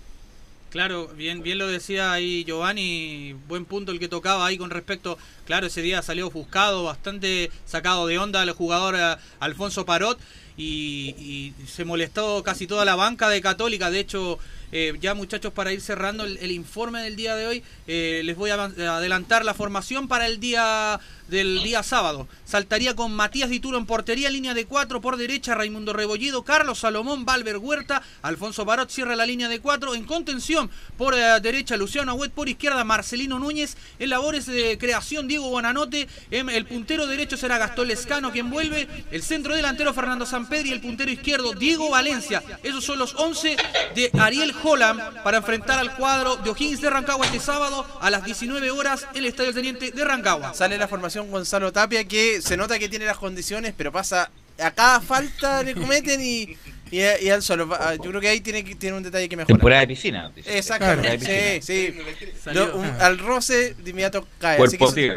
Claro, 0.69 1.09
bien, 1.09 1.43
bien 1.43 1.57
lo 1.57 1.67
decía 1.67 2.13
ahí 2.13 2.45
Giovanni, 2.45 3.35
buen 3.47 3.65
punto 3.65 3.91
el 3.91 3.99
que 3.99 4.07
tocaba 4.07 4.45
ahí 4.45 4.57
con 4.57 4.69
respecto, 4.69 5.17
claro, 5.45 5.67
ese 5.67 5.81
día 5.81 6.01
salió 6.01 6.27
ofuscado, 6.27 6.83
bastante 6.83 7.51
sacado 7.65 8.07
de 8.07 8.17
onda 8.17 8.41
el 8.41 8.51
jugador 8.51 8.95
eh, 8.95 9.15
Alfonso 9.41 9.85
Parot 9.85 10.17
y, 10.55 11.53
se 11.67 11.83
molestó 11.83 12.41
casi 12.43 12.67
toda 12.67 12.85
la 12.85 12.95
banca 12.95 13.27
de 13.27 13.41
Católica, 13.41 13.91
de 13.91 13.99
hecho 13.99 14.39
Eh, 14.73 14.93
ya 15.01 15.13
muchachos, 15.13 15.51
para 15.51 15.73
ir 15.73 15.81
cerrando 15.81 16.23
el, 16.23 16.37
el 16.37 16.51
informe 16.51 17.03
del 17.03 17.15
día 17.17 17.35
de 17.35 17.45
hoy, 17.45 17.63
eh, 17.87 18.21
les 18.23 18.37
voy 18.37 18.51
a 18.51 18.55
adelantar 18.55 19.43
la 19.43 19.53
formación 19.53 20.07
para 20.07 20.27
el 20.27 20.39
día 20.39 20.99
del 21.31 21.63
día 21.63 21.81
sábado. 21.81 22.27
Saltaría 22.43 22.93
con 22.93 23.13
Matías 23.13 23.49
Dituro 23.49 23.77
en 23.77 23.85
portería, 23.85 24.29
línea 24.29 24.53
de 24.53 24.65
cuatro 24.65 24.99
por 24.99 25.15
derecha, 25.15 25.55
Raimundo 25.55 25.93
Rebollido, 25.93 26.43
Carlos 26.43 26.79
Salomón, 26.79 27.25
Valver 27.25 27.57
Huerta, 27.57 28.03
Alfonso 28.21 28.65
Barot 28.65 28.89
cierra 28.89 29.15
la 29.15 29.25
línea 29.25 29.47
de 29.47 29.61
cuatro. 29.61 29.95
En 29.95 30.03
contención 30.03 30.69
por 30.97 31.13
eh, 31.15 31.39
derecha, 31.41 31.77
Luciano 31.77 32.11
Agüet, 32.11 32.33
por 32.33 32.49
izquierda, 32.49 32.83
Marcelino 32.83 33.39
Núñez. 33.39 33.77
En 33.97 34.09
labores 34.09 34.45
de 34.45 34.77
creación, 34.77 35.29
Diego 35.29 35.49
Bonanote. 35.49 36.09
En 36.31 36.49
el 36.49 36.65
puntero 36.65 37.07
derecho 37.07 37.37
será 37.37 37.57
Gastón 37.57 37.87
Lescano 37.87 38.31
quien 38.31 38.49
vuelve. 38.49 38.87
El 39.09 39.23
centro 39.23 39.55
delantero, 39.55 39.93
Fernando 39.93 40.25
Sampedri. 40.25 40.69
Y 40.69 40.73
el 40.73 40.81
puntero 40.81 41.09
izquierdo, 41.09 41.53
Diego 41.53 41.89
Valencia. 41.89 42.43
Esos 42.61 42.83
son 42.83 42.99
los 42.99 43.15
11 43.15 43.55
de 43.95 44.11
Ariel 44.19 44.53
Holland 44.61 45.23
para 45.23 45.37
enfrentar 45.37 45.79
al 45.79 45.95
cuadro 45.95 46.35
de 46.35 46.49
O'Higgins 46.49 46.81
de 46.81 46.89
Rancagua 46.89 47.25
este 47.25 47.39
sábado 47.39 47.85
a 48.01 48.09
las 48.09 48.25
19 48.25 48.69
horas 48.71 49.07
en 49.13 49.19
el 49.19 49.25
Estadio 49.27 49.53
Teniente 49.53 49.91
de 49.91 50.03
Rancagua. 50.03 50.53
Sale 50.53 50.77
la 50.77 50.89
formación 50.89 51.20
Gonzalo 51.29 51.71
Tapia 51.71 52.03
que 52.05 52.41
se 52.41 52.57
nota 52.57 52.79
que 52.79 52.89
tiene 52.89 53.05
las 53.05 53.17
condiciones, 53.17 53.73
pero 53.77 53.91
pasa 53.91 54.31
a 54.59 54.71
cada 54.71 54.99
falta 55.01 55.63
le 55.63 55.73
cometen 55.73 56.21
y, 56.21 56.55
y, 56.91 56.99
y 57.21 57.29
al 57.29 57.41
solo. 57.41 57.67
Ah, 57.73 57.95
Yo 57.95 58.09
creo 58.09 58.21
que 58.21 58.27
ahí 58.29 58.41
tiene, 58.41 58.61
tiene 58.63 58.95
un 58.97 59.01
detalle 59.03 59.27
que 59.27 59.35
mejorar. 59.35 59.57
Temporada 59.57 59.81
de 59.81 59.87
piscina. 59.87 60.31
Exactamente. 60.45 61.61
Sí, 61.61 61.93
sí. 61.93 62.51
Lo- 62.53 62.75
un- 62.77 62.85
al 62.85 63.17
roce 63.17 63.73
de 63.75 63.89
inmediato 63.89 64.27
cae. 64.39 64.57
Cuerpo 64.57 64.85
así 64.87 64.95
que-. 64.95 65.11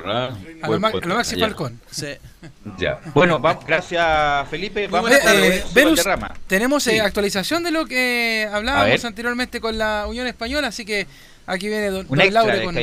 A 0.62 0.68
lo. 0.68 1.40
Falcón. 1.40 1.80
Sí. 1.90 2.06
Ya. 2.78 3.00
Bueno, 3.12 3.38
gracias 3.66 4.48
Felipe. 4.48 4.86
Vamos 4.88 5.10
Eh, 5.10 5.18
a 5.22 5.34
eh, 5.34 5.64
Venus, 5.74 6.00
tenemos 6.46 6.86
eh, 6.86 7.00
actualización 7.00 7.62
de 7.64 7.70
lo 7.70 7.86
que 7.86 8.48
hablábamos 8.50 9.04
anteriormente 9.04 9.60
con 9.60 9.76
la 9.76 10.06
Unión 10.08 10.26
Española, 10.26 10.68
así 10.68 10.84
que 10.84 11.06
aquí 11.46 11.68
viene 11.68 11.88
don, 11.90 12.06
Un 12.08 12.18
don 12.18 12.32
Laure 12.32 12.64
con, 12.64 12.74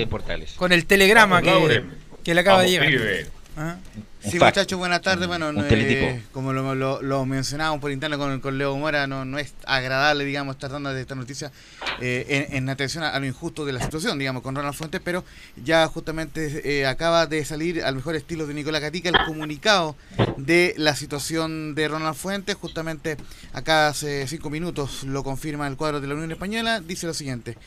con 0.58 0.72
el 0.72 0.86
telegrama 0.86 1.42
Vamos, 1.42 1.54
que, 1.54 1.60
Laure. 1.60 2.01
Que 2.24 2.34
le 2.34 2.42
acaba 2.42 2.58
Vamos, 2.58 2.72
de 2.72 2.78
llegar. 2.80 2.90
pibe. 2.90 3.28
Ajá. 3.58 3.80
Sí, 4.24 4.38
fact. 4.38 4.56
muchachos, 4.56 4.78
buenas 4.80 5.02
tardes. 5.02 5.28
Bueno, 5.28 5.50
Un 5.50 5.66
eh, 5.68 6.22
como 6.32 6.54
lo, 6.54 6.74
lo, 6.76 7.02
lo 7.02 7.26
mencionábamos 7.26 7.82
por 7.82 7.92
interno 7.92 8.18
con, 8.20 8.40
con 8.40 8.58
Leo 8.58 8.78
Mora, 8.78 9.08
no, 9.08 9.26
no 9.26 9.40
es 9.40 9.54
agradable, 9.66 10.24
digamos, 10.24 10.56
estar 10.56 10.72
dando 10.72 10.96
esta 10.96 11.16
noticia 11.16 11.52
eh, 12.00 12.48
en, 12.50 12.56
en 12.56 12.70
atención 12.70 13.04
a, 13.04 13.10
a 13.10 13.20
lo 13.20 13.26
injusto 13.26 13.66
de 13.66 13.74
la 13.74 13.82
situación, 13.82 14.20
digamos, 14.20 14.44
con 14.44 14.56
Ronald 14.56 14.76
Fuentes, 14.76 15.02
pero 15.04 15.26
ya 15.62 15.86
justamente 15.88 16.62
eh, 16.64 16.86
acaba 16.86 17.26
de 17.26 17.44
salir 17.44 17.84
al 17.84 17.96
mejor 17.96 18.16
estilo 18.16 18.46
de 18.46 18.54
Nicolás 18.54 18.82
Gatica 18.82 19.10
el 19.10 19.18
comunicado 19.26 19.96
de 20.38 20.76
la 20.78 20.96
situación 20.96 21.74
de 21.76 21.88
Ronald 21.88 22.16
Fuentes. 22.16 22.56
Justamente 22.56 23.18
acá 23.54 23.88
hace 23.88 24.28
cinco 24.28 24.50
minutos 24.52 25.04
lo 25.04 25.24
confirma 25.24 25.68
el 25.68 25.76
cuadro 25.78 26.00
de 26.00 26.08
la 26.08 26.14
Unión 26.14 26.32
Española. 26.32 26.80
Dice 26.80 27.08
lo 27.08 27.14
siguiente. 27.16 27.58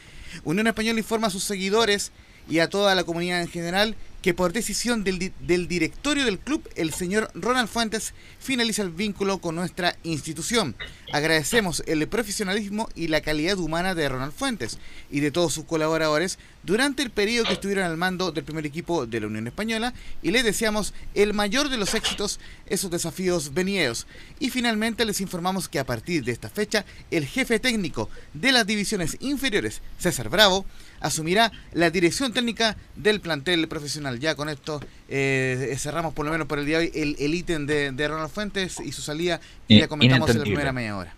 Unión 0.45 0.67
Española 0.69 0.99
informa 0.99 1.27
a 1.27 1.31
sus 1.31 1.45
seguidores 1.45 2.13
y 2.49 2.61
a 2.61 2.69
toda 2.69 2.95
la 2.95 3.05
comunidad 3.05 3.41
en 3.41 3.49
general 3.49 3.97
que 4.25 4.33
por 4.33 4.55
decisión 4.55 5.05
del, 5.05 5.19
di- 5.19 5.33
del 5.41 5.69
directorio 5.69 6.25
del 6.25 6.39
club, 6.39 6.67
el 6.77 6.95
señor 6.95 7.31
Ronald 7.35 7.69
Fuentes 7.69 8.15
finaliza 8.41 8.81
el 8.81 8.89
vínculo 8.89 9.37
con 9.37 9.55
nuestra 9.55 9.97
institución. 10.03 10.75
Agradecemos 11.13 11.83
el 11.87 12.09
profesionalismo 12.09 12.89
y 12.95 13.09
la 13.09 13.21
calidad 13.21 13.59
humana 13.59 13.95
de 13.95 14.09
Ronald 14.09 14.33
Fuentes 14.33 14.79
y 15.11 15.21
de 15.21 15.31
todos 15.31 15.53
sus 15.53 15.67
colaboradores 15.67 16.39
durante 16.63 17.03
el 17.03 17.11
periodo 17.11 17.45
que 17.45 17.53
estuvieron 17.53 17.85
al 17.85 17.99
mando 17.99 18.33
del 18.33 18.45
primer 18.45 18.65
equipo 18.65 19.05
de 19.05 19.21
la 19.21 19.27
Unión 19.27 19.47
Española 19.47 19.93
y 20.23 20.31
les 20.31 20.43
deseamos 20.43 20.95
el 21.15 21.35
mayor 21.35 21.69
de 21.69 21.77
los 21.77 21.93
éxitos 21.93 22.41
esos 22.65 22.91
desafíos 22.91 23.53
venideros. 23.53 24.07
Y 24.41 24.49
finalmente 24.49 25.05
les 25.05 25.21
informamos 25.21 25.69
que 25.69 25.79
a 25.79 25.85
partir 25.85 26.25
de 26.25 26.33
esta 26.33 26.49
fecha, 26.49 26.87
el 27.11 27.27
jefe 27.27 27.61
técnico 27.61 28.09
de 28.33 28.53
las 28.53 28.67
divisiones 28.67 29.19
inferiores, 29.21 29.83
César 29.99 30.31
Bravo, 30.31 30.65
asumirá 31.01 31.53
la 31.75 31.91
dirección 31.91 32.33
técnica 32.33 32.79
del 32.97 33.21
plantel 33.21 33.69
profesional. 33.69 34.14
Ya 34.19 34.35
con 34.35 34.49
esto 34.49 34.81
eh, 35.09 35.75
cerramos 35.79 36.15
por 36.15 36.25
lo 36.27 36.33
menos 36.33 36.47
por 36.47 36.59
el 36.59 36.67
día 36.67 36.79
de 36.79 36.85
hoy 36.85 37.17
el, 37.19 37.35
ítem 37.35 37.67
de, 37.67 37.93
de 37.93 38.09
Ronald 38.09 38.31
Fuentes 38.31 38.81
y 38.81 38.93
su 38.93 39.03
salida 39.03 39.41
que 39.69 39.79
ya 39.79 39.89
comentamos 39.89 40.31
en 40.31 40.39
la 40.39 40.45
primera 40.45 40.73
media 40.73 40.97
hora. 40.97 41.15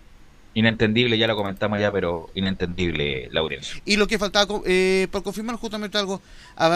Inentendible, 0.57 1.19
ya 1.19 1.27
lo 1.27 1.35
comentamos 1.35 1.79
ya, 1.79 1.91
pero 1.91 2.31
inentendible, 2.33 3.29
Laurencio. 3.31 3.79
Y 3.85 3.95
lo 3.95 4.07
que 4.07 4.17
faltaba 4.17 4.61
eh, 4.65 5.07
por 5.11 5.21
confirmar 5.21 5.55
justamente 5.57 5.99
algo 5.99 6.19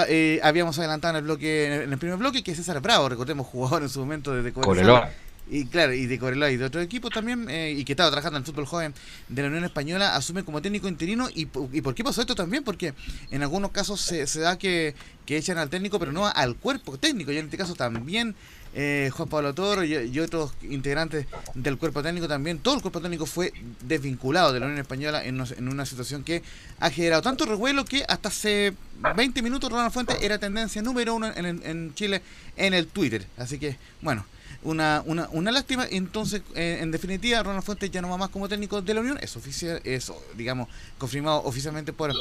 eh, 0.08 0.40
habíamos 0.44 0.78
adelantado 0.78 1.14
en 1.14 1.18
el 1.18 1.24
bloque 1.24 1.66
en 1.66 1.92
el, 1.92 1.98
primer 1.98 2.18
bloque 2.18 2.44
que 2.44 2.54
César 2.54 2.80
Bravo, 2.80 3.10
recordemos 3.10 3.48
jugador 3.48 3.82
en 3.82 3.90
su 3.90 4.00
momento 4.00 4.36
de, 4.36 4.44
de 4.44 4.54
Cobreloa. 4.54 5.10
Y 5.50 5.66
claro, 5.66 5.94
y 5.94 6.06
de 6.06 6.18
Cobreloa 6.18 6.50
y 6.50 6.56
de 6.58 6.64
otro 6.66 6.80
equipo 6.80 7.10
también, 7.10 7.50
eh, 7.50 7.72
y 7.78 7.84
que 7.84 7.92
estaba 7.94 8.10
trabajando 8.10 8.38
en 8.38 8.42
el 8.44 8.46
fútbol 8.46 8.66
joven 8.66 8.94
de 9.28 9.42
la 9.42 9.50
Unión 9.50 9.66
Española, 9.66 10.16
asume 10.16 10.44
como 10.46 10.62
técnico 10.62 10.88
interino. 10.88 11.30
¿Y, 11.30 11.42
y 11.74 11.82
por 11.82 11.94
qué 11.94 12.04
pasó 12.06 12.22
esto 12.22 12.36
también? 12.36 12.64
Porque 12.64 12.94
en 13.32 13.42
algunos 13.42 13.72
casos 13.72 14.00
se, 14.00 14.28
se 14.28 14.40
da 14.40 14.58
que, 14.58 14.96
que 15.26 15.36
echan 15.38 15.58
al 15.58 15.70
técnico, 15.70 16.00
pero 16.00 16.14
no 16.14 16.26
al 16.28 16.56
cuerpo 16.56 16.98
técnico. 16.98 17.34
Y 17.34 17.38
en 17.38 17.46
este 17.46 17.58
caso 17.58 17.76
también 17.76 18.34
eh, 18.74 19.10
Juan 19.12 19.28
Pablo 19.28 19.54
Toro 19.54 19.84
y, 19.84 20.18
otros 20.22 20.54
integrantes 20.62 21.26
del 21.54 21.78
cuerpo 21.78 22.02
técnico 22.02 22.30
también, 22.30 22.60
todo 22.60 22.76
el 22.76 22.82
cuerpo 22.82 23.02
técnico 23.02 23.26
fue 23.26 23.52
desvinculado 23.82 24.54
de 24.54 24.62
la 24.62 24.68
Unión 24.68 24.80
Española 24.80 25.26
en, 25.26 25.44
en 25.58 25.68
una 25.68 25.86
situación 25.86 26.24
que 26.24 26.44
ha 26.80 26.90
generado 26.90 27.22
tanto 27.22 27.46
revuelo 27.46 27.84
que 27.84 28.06
hasta 28.08 28.30
hace 28.30 28.72
20 29.18 29.42
minutos 29.42 29.70
Ronald 29.70 29.92
Fuentes 29.92 30.16
era 30.22 30.38
tendencia 30.38 30.82
número 30.82 31.14
uno 31.14 31.28
en- 31.36 31.62
en 31.66 31.94
Chile 31.94 32.22
en 32.56 32.74
el 32.74 32.88
Twitter. 32.88 33.26
Así 33.38 33.60
que, 33.60 33.76
bueno, 34.02 34.26
una, 34.64 35.04
una, 35.06 35.28
una 35.32 35.52
lástima. 35.52 35.86
Entonces, 35.90 36.42
eh, 36.56 36.80
en 36.82 36.92
definitiva, 36.92 37.42
Ronald 37.44 37.64
Fuentes 37.64 37.92
ya 37.92 38.02
no 38.02 38.10
va 38.10 38.18
más 38.18 38.30
como 38.30 38.48
técnico 38.48 38.82
de 38.82 38.94
la 38.94 39.02
Unión. 39.02 39.18
Es 39.22 39.36
oficial, 39.36 39.82
es, 39.84 40.12
digamos, 40.36 40.68
confirmado 40.98 41.44
oficialmente 41.44 41.94
por, 41.94 42.14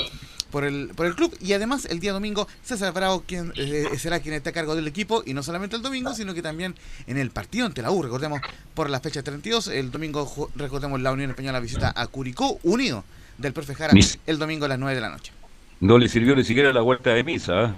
por, 0.50 0.64
el, 0.64 0.88
por 0.94 1.06
el 1.06 1.14
club. 1.14 1.36
Y 1.40 1.52
además, 1.52 1.86
el 1.86 2.00
día 2.00 2.12
domingo, 2.12 2.48
César 2.62 2.92
Bravo 2.92 3.24
quien, 3.26 3.52
eh, 3.56 3.88
será 3.98 4.20
quien 4.20 4.34
esté 4.34 4.50
a 4.50 4.52
cargo 4.52 4.74
del 4.76 4.88
equipo. 4.88 5.22
Y 5.26 5.34
no 5.34 5.42
solamente 5.42 5.76
el 5.76 5.82
domingo, 5.82 6.14
sino 6.14 6.34
que 6.34 6.42
también 6.42 6.74
en 7.06 7.18
el 7.18 7.30
partido 7.30 7.66
ante 7.66 7.82
la 7.82 7.90
U. 7.90 8.02
Recordemos, 8.02 8.40
por 8.74 8.90
la 8.90 9.00
fecha 9.00 9.22
32, 9.22 9.68
el 9.68 9.90
domingo, 9.90 10.50
recordemos, 10.56 11.00
la 11.00 11.12
Unión 11.12 11.30
Española 11.30 11.60
visita 11.60 11.92
a 11.94 12.06
Curicó 12.06 12.58
Unido 12.62 13.04
del 13.38 13.52
Profe 13.52 13.74
Jara 13.74 13.94
el 14.26 14.38
domingo 14.38 14.66
a 14.66 14.68
las 14.68 14.78
9 14.78 14.94
de 14.94 15.00
la 15.00 15.08
noche. 15.08 15.32
No 15.80 15.96
le 15.96 16.08
sirvió 16.08 16.36
ni 16.36 16.44
siquiera 16.44 16.72
la 16.72 16.82
vuelta 16.82 17.10
de 17.10 17.24
misa. 17.24 17.64
¿eh? 17.64 17.74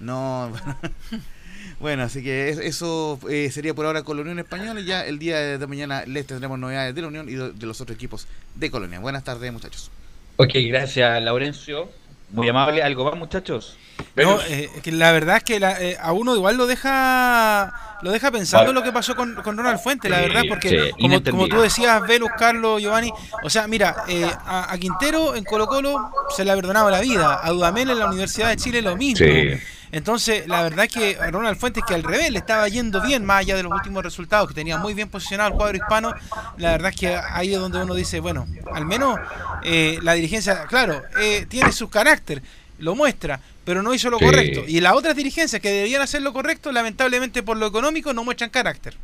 No, 0.00 0.52
bueno, 1.80 2.02
así 2.02 2.22
que 2.22 2.48
es- 2.50 2.58
eso 2.58 3.18
eh, 3.30 3.50
sería 3.52 3.74
por 3.74 3.86
ahora 3.86 4.02
con 4.02 4.16
la 4.16 4.22
Unión 4.22 4.38
Española 4.38 4.80
y 4.80 4.84
ya 4.84 5.04
el 5.06 5.18
día 5.18 5.38
de 5.58 5.66
mañana 5.66 6.04
les 6.06 6.26
tendremos 6.26 6.58
novedades 6.58 6.94
de 6.94 7.02
la 7.02 7.08
Unión 7.08 7.28
y 7.28 7.34
de, 7.34 7.66
los 7.66 7.80
otros 7.80 7.96
equipos 7.96 8.26
de 8.54 8.70
Colonia. 8.70 8.98
Buenas 9.00 9.24
tardes, 9.24 9.52
muchachos. 9.52 9.90
Ok, 10.36 10.50
gracias, 10.68 11.22
Laurencio. 11.22 11.88
Muy 12.30 12.48
amable. 12.48 12.82
¿Algo 12.82 13.04
más, 13.06 13.16
muchachos? 13.16 13.76
No, 14.14 14.38
eh, 14.48 14.68
que 14.82 14.92
la 14.92 15.12
verdad 15.12 15.38
es 15.38 15.44
que 15.44 15.58
la- 15.58 15.80
eh, 15.82 15.96
a 16.00 16.12
uno 16.12 16.34
igual 16.36 16.56
lo 16.56 16.66
deja 16.66 17.72
lo 18.02 18.12
deja 18.12 18.30
pensando 18.30 18.66
Vale. 18.66 18.74
lo 18.78 18.84
que 18.84 18.92
pasó 18.92 19.16
con, 19.16 19.34
con 19.42 19.56
Ronald 19.56 19.80
Fuentes, 19.80 20.08
la 20.08 20.20
verdad, 20.20 20.42
porque 20.48 20.68
sí, 20.68 20.76
como, 21.00 21.20
como 21.24 21.48
tú 21.48 21.60
decías, 21.60 22.00
Velus, 22.06 22.30
Carlos, 22.38 22.80
Giovanni, 22.80 23.10
o 23.42 23.50
sea, 23.50 23.66
mira, 23.66 24.04
eh, 24.06 24.24
a, 24.46 24.72
a 24.72 24.78
Quintero 24.78 25.34
en 25.34 25.42
Colo 25.42 25.66
Colo 25.66 26.12
se 26.36 26.44
le 26.44 26.52
ha 26.52 26.54
perdonado 26.54 26.90
la 26.90 27.00
vida, 27.00 27.40
a 27.42 27.50
Dudamel 27.50 27.90
en 27.90 27.98
la 27.98 28.06
Universidad 28.06 28.50
de 28.50 28.56
Chile 28.56 28.82
lo 28.82 28.96
mismo. 28.96 29.26
Sí. 29.26 29.50
Entonces, 29.92 30.46
la 30.46 30.62
verdad 30.62 30.84
es 30.86 30.92
que 30.92 31.30
Ronald 31.30 31.58
Fuentes, 31.58 31.82
que 31.86 31.94
al 31.94 32.02
revés 32.02 32.30
le 32.30 32.38
estaba 32.38 32.68
yendo 32.68 33.00
bien, 33.00 33.24
más 33.24 33.40
allá 33.40 33.56
de 33.56 33.62
los 33.62 33.72
últimos 33.72 34.02
resultados, 34.02 34.48
que 34.48 34.54
tenía 34.54 34.76
muy 34.78 34.94
bien 34.94 35.08
posicionado 35.08 35.50
el 35.50 35.56
cuadro 35.56 35.76
hispano, 35.76 36.14
la 36.58 36.72
verdad 36.72 36.90
es 36.92 36.96
que 37.00 37.16
ahí 37.16 37.54
es 37.54 37.60
donde 37.60 37.82
uno 37.82 37.94
dice, 37.94 38.20
bueno, 38.20 38.46
al 38.72 38.84
menos 38.84 39.18
eh, 39.62 39.98
la 40.02 40.12
dirigencia, 40.14 40.64
claro, 40.66 41.02
eh, 41.20 41.46
tiene 41.48 41.72
su 41.72 41.88
carácter, 41.88 42.42
lo 42.78 42.94
muestra, 42.94 43.40
pero 43.64 43.82
no 43.82 43.92
hizo 43.94 44.10
lo 44.10 44.18
Sí. 44.18 44.24
correcto. 44.24 44.64
Y 44.66 44.80
las 44.80 44.94
otras 44.94 45.16
dirigencias 45.16 45.60
que 45.60 45.70
deberían 45.70 46.02
hacer 46.02 46.22
lo 46.22 46.32
correcto, 46.32 46.70
lamentablemente 46.72 47.42
por 47.42 47.56
lo 47.56 47.66
económico, 47.66 48.12
no 48.12 48.24
muestran 48.24 48.50
carácter. 48.50 48.96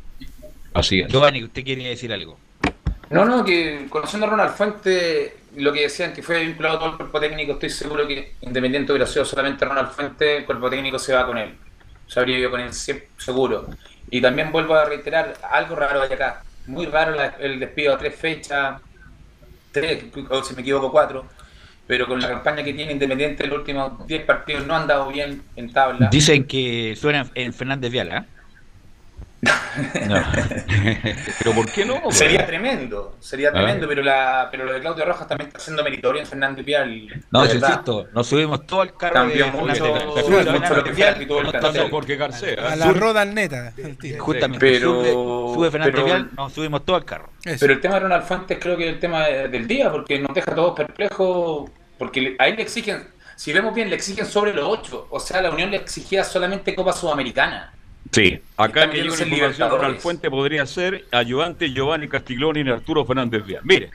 Así 0.73 0.99
es. 0.99 1.07
Giovanni, 1.11 1.43
usted 1.43 1.63
quiere 1.63 1.83
decir 1.87 2.11
algo. 2.11 2.37
No, 3.09 3.23
no, 3.25 3.45
que 3.45 3.85
conociendo 3.89 4.25
a 4.25 4.29
Ronald 4.31 4.55
Fuentes, 4.55 5.31
lo 5.57 5.73
que 5.73 5.81
decían 5.81 6.13
que 6.13 6.21
fue 6.21 6.45
vinculado 6.45 6.79
todo 6.79 6.89
el 6.91 6.97
cuerpo 6.97 7.19
técnico, 7.19 7.53
estoy 7.53 7.69
seguro 7.69 8.07
que 8.07 8.35
independiente 8.41 8.91
hubiera 8.91 9.07
sido 9.07 9.25
solamente 9.25 9.65
Ronald 9.65 9.89
Fuentes, 9.89 10.39
el 10.39 10.45
cuerpo 10.45 10.69
técnico 10.69 10.99
se 10.99 11.13
va 11.13 11.25
con 11.25 11.37
él. 11.37 11.55
Se 12.07 12.19
habría 12.19 12.39
ido 12.39 12.51
con 12.51 12.61
él, 12.61 12.73
seguro. 12.73 13.67
Y 14.09 14.21
también 14.21 14.51
vuelvo 14.51 14.75
a 14.75 14.85
reiterar, 14.85 15.35
algo 15.51 15.75
raro 15.75 16.01
hay 16.01 16.13
acá. 16.13 16.43
Muy 16.67 16.85
raro 16.85 17.15
el 17.39 17.59
despido 17.59 17.93
a 17.93 17.97
tres 17.97 18.15
fechas, 18.15 18.81
tres, 19.71 20.05
o 20.29 20.43
si 20.43 20.55
me 20.55 20.61
equivoco, 20.61 20.91
cuatro. 20.91 21.25
Pero 21.87 22.07
con 22.07 22.19
la 22.19 22.27
campaña 22.27 22.63
que 22.63 22.73
tiene 22.73 22.91
Independiente, 22.93 23.45
los 23.45 23.59
últimos 23.59 24.07
10 24.07 24.25
partidos 24.25 24.65
no 24.65 24.75
han 24.75 24.87
dado 24.87 25.07
bien 25.09 25.43
en 25.55 25.71
tabla. 25.71 26.09
Dicen 26.11 26.45
que 26.45 26.95
suena 26.95 27.29
en 27.35 27.53
Fernández 27.53 27.91
Viala. 27.91 28.17
¿eh? 28.17 28.34
pero 31.39 31.51
¿por 31.53 31.71
qué 31.71 31.85
no? 31.85 32.01
Sería 32.11 32.45
tremendo, 32.45 33.15
sería 33.19 33.51
tremendo, 33.51 33.87
pero 33.87 34.01
la 34.03 34.47
pero 34.51 34.65
lo 34.65 34.73
de 34.73 34.79
Claudio 34.79 35.05
Rojas 35.05 35.27
también 35.27 35.47
está 35.47 35.59
siendo 35.59 35.83
meritorio 35.83 36.21
en 36.21 36.27
Fernando 36.27 36.63
Pial. 36.63 37.23
No, 37.31 37.45
sí, 37.45 37.59
cierto, 37.59 38.07
nos 38.13 38.27
subimos 38.27 38.65
todo 38.65 38.81
al 38.81 38.95
carro 38.95 39.13
Cambió 39.15 39.45
de 39.45 39.51
mucho, 39.51 39.65
Fernando 39.65 40.05
mucho 40.59 40.75
lo 40.75 40.83
que 40.83 40.93
fue 40.93 41.15
y 41.21 41.25
todo 41.25 41.39
el 41.39 41.45
No 41.45 41.51
plantel. 41.51 41.73
tanto 41.73 41.89
Jorge 41.89 42.15
García. 42.15 42.55
A 42.71 42.75
la 42.75 42.91
roda 42.91 43.21
al 43.21 43.33
neta. 43.33 43.73
el. 43.77 44.17
Justamente, 44.17 44.59
Pero- 44.59 44.91
sube, 45.03 45.11
sube 45.55 45.71
Fernando 45.71 45.91
pero- 45.93 46.05
Vial, 46.05 46.29
nos 46.35 46.53
subimos 46.53 46.85
todo 46.85 46.95
al 46.95 47.05
carro. 47.05 47.29
Pero 47.43 47.73
el 47.73 47.79
tema 47.81 47.95
de 47.95 47.99
Ronald 48.01 48.23
Fuentes 48.23 48.57
creo 48.61 48.77
que 48.77 48.87
es 48.87 48.93
el 48.93 48.99
tema 48.99 49.25
del 49.27 49.67
día, 49.67 49.91
porque 49.91 50.19
nos 50.19 50.33
deja 50.33 50.53
todos 50.55 50.75
perplejos, 50.75 51.69
porque 51.97 52.21
le- 52.21 52.35
a 52.39 52.47
él 52.47 52.55
le 52.55 52.63
exigen, 52.63 53.07
si 53.35 53.53
vemos 53.53 53.73
bien, 53.73 53.89
le 53.89 53.95
exigen 53.95 54.25
sobre 54.25 54.53
los 54.53 54.65
ocho, 54.67 55.07
o 55.09 55.19
sea, 55.19 55.41
la 55.41 55.51
Unión 55.51 55.69
le 55.71 55.77
exigía 55.77 56.23
solamente 56.23 56.73
Copa 56.75 56.93
Sudamericana. 56.93 57.71
Sí, 58.11 58.39
acá 58.55 58.89
que 58.89 58.99
en 58.99 59.05
información 59.07 59.29
Libertadores. 59.29 59.81
Ronald 59.81 59.99
Fuente 59.99 60.29
podría 60.29 60.65
ser 60.65 61.05
ayudante 61.11 61.71
Giovanni 61.71 62.07
Castiglioni 62.07 62.61
y 62.61 62.69
Arturo 62.69 63.05
Fernández 63.05 63.45
Díaz. 63.45 63.61
Mire, 63.65 63.89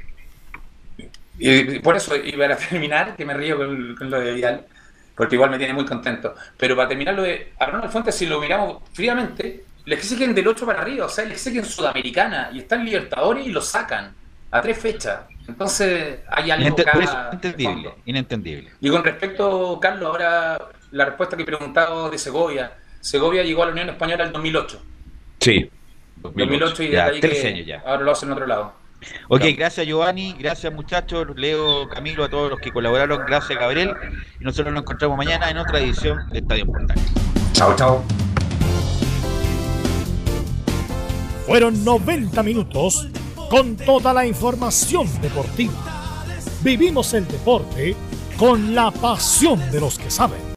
Y 1.38 1.78
por 1.78 1.96
eso, 1.96 2.14
y 2.16 2.32
para 2.32 2.56
terminar, 2.56 3.16
que 3.16 3.24
me 3.24 3.34
río 3.34 3.56
con, 3.56 3.94
con 3.96 4.10
lo 4.10 4.20
de 4.20 4.32
Vidal, 4.34 4.66
porque 5.14 5.36
igual 5.36 5.50
me 5.50 5.58
tiene 5.58 5.72
muy 5.72 5.84
contento, 5.86 6.34
pero 6.56 6.76
para 6.76 6.88
terminar 6.88 7.14
lo 7.14 7.22
de 7.22 7.52
a 7.58 7.66
Ronald 7.66 7.90
Fuentes, 7.90 8.14
si 8.14 8.26
lo 8.26 8.40
miramos 8.40 8.82
fríamente, 8.92 9.64
le 9.86 9.94
exigen 9.94 10.34
del 10.34 10.48
8 10.48 10.66
para 10.66 10.82
arriba, 10.82 11.06
o 11.06 11.08
sea, 11.08 11.24
le 11.24 11.32
exigen 11.34 11.64
Sudamericana, 11.64 12.50
y 12.52 12.58
están 12.58 12.84
Libertadores 12.84 13.46
y 13.46 13.50
lo 13.50 13.62
sacan 13.62 14.12
a 14.50 14.60
tres 14.60 14.78
fechas. 14.78 15.20
Entonces, 15.48 16.18
hay 16.28 16.50
algo 16.50 16.66
Inente- 16.66 16.82
acá 16.82 16.92
por 16.92 17.02
eso, 17.02 17.12
de 17.16 17.22
inentendible, 17.32 17.90
inentendible. 18.04 18.70
Y 18.80 18.90
con 18.90 19.02
respecto, 19.02 19.78
Carlos, 19.80 20.10
ahora 20.10 20.58
la 20.90 21.04
respuesta 21.06 21.36
que 21.36 21.42
he 21.42 21.46
preguntado 21.46 22.10
de 22.10 22.18
Segovia. 22.18 22.72
Segovia 23.00 23.42
llegó 23.42 23.62
a 23.62 23.66
la 23.66 23.72
Unión 23.72 23.88
Española 23.90 24.24
en 24.24 24.32
2008. 24.32 24.82
sí. 25.40 25.70
2008 26.22 26.82
y 26.82 26.86
desde 26.88 26.96
Ya, 26.98 27.04
ahí 27.06 27.18
13 27.20 27.40
que 27.42 27.48
años 27.48 27.66
ya. 27.66 27.82
ahora 27.86 28.02
lo 28.02 28.10
hacen 28.12 28.28
en 28.28 28.32
otro 28.34 28.46
lado. 28.46 28.74
Ok, 29.28 29.40
gracias 29.56 29.86
Giovanni, 29.86 30.34
gracias 30.38 30.70
muchachos, 30.70 31.26
Leo, 31.34 31.88
Camilo, 31.88 32.24
a 32.24 32.28
todos 32.28 32.50
los 32.50 32.60
que 32.60 32.70
colaboraron, 32.70 33.24
gracias 33.26 33.58
Gabriel, 33.58 33.94
y 34.38 34.44
nosotros 34.44 34.74
nos 34.74 34.82
encontramos 34.82 35.16
mañana 35.16 35.48
en 35.48 35.56
otra 35.56 35.78
edición 35.78 36.28
de 36.28 36.40
Estadio 36.40 36.66
Portal. 36.66 36.98
Chao, 37.54 37.74
chao. 37.74 38.04
Fueron 41.46 41.82
90 41.84 42.42
minutos 42.42 43.08
con 43.48 43.76
toda 43.76 44.12
la 44.12 44.26
información 44.26 45.08
deportiva. 45.22 45.72
Vivimos 46.62 47.14
el 47.14 47.26
deporte 47.26 47.96
con 48.36 48.74
la 48.74 48.90
pasión 48.90 49.58
de 49.70 49.80
los 49.80 49.98
que 49.98 50.10
saben. 50.10 50.40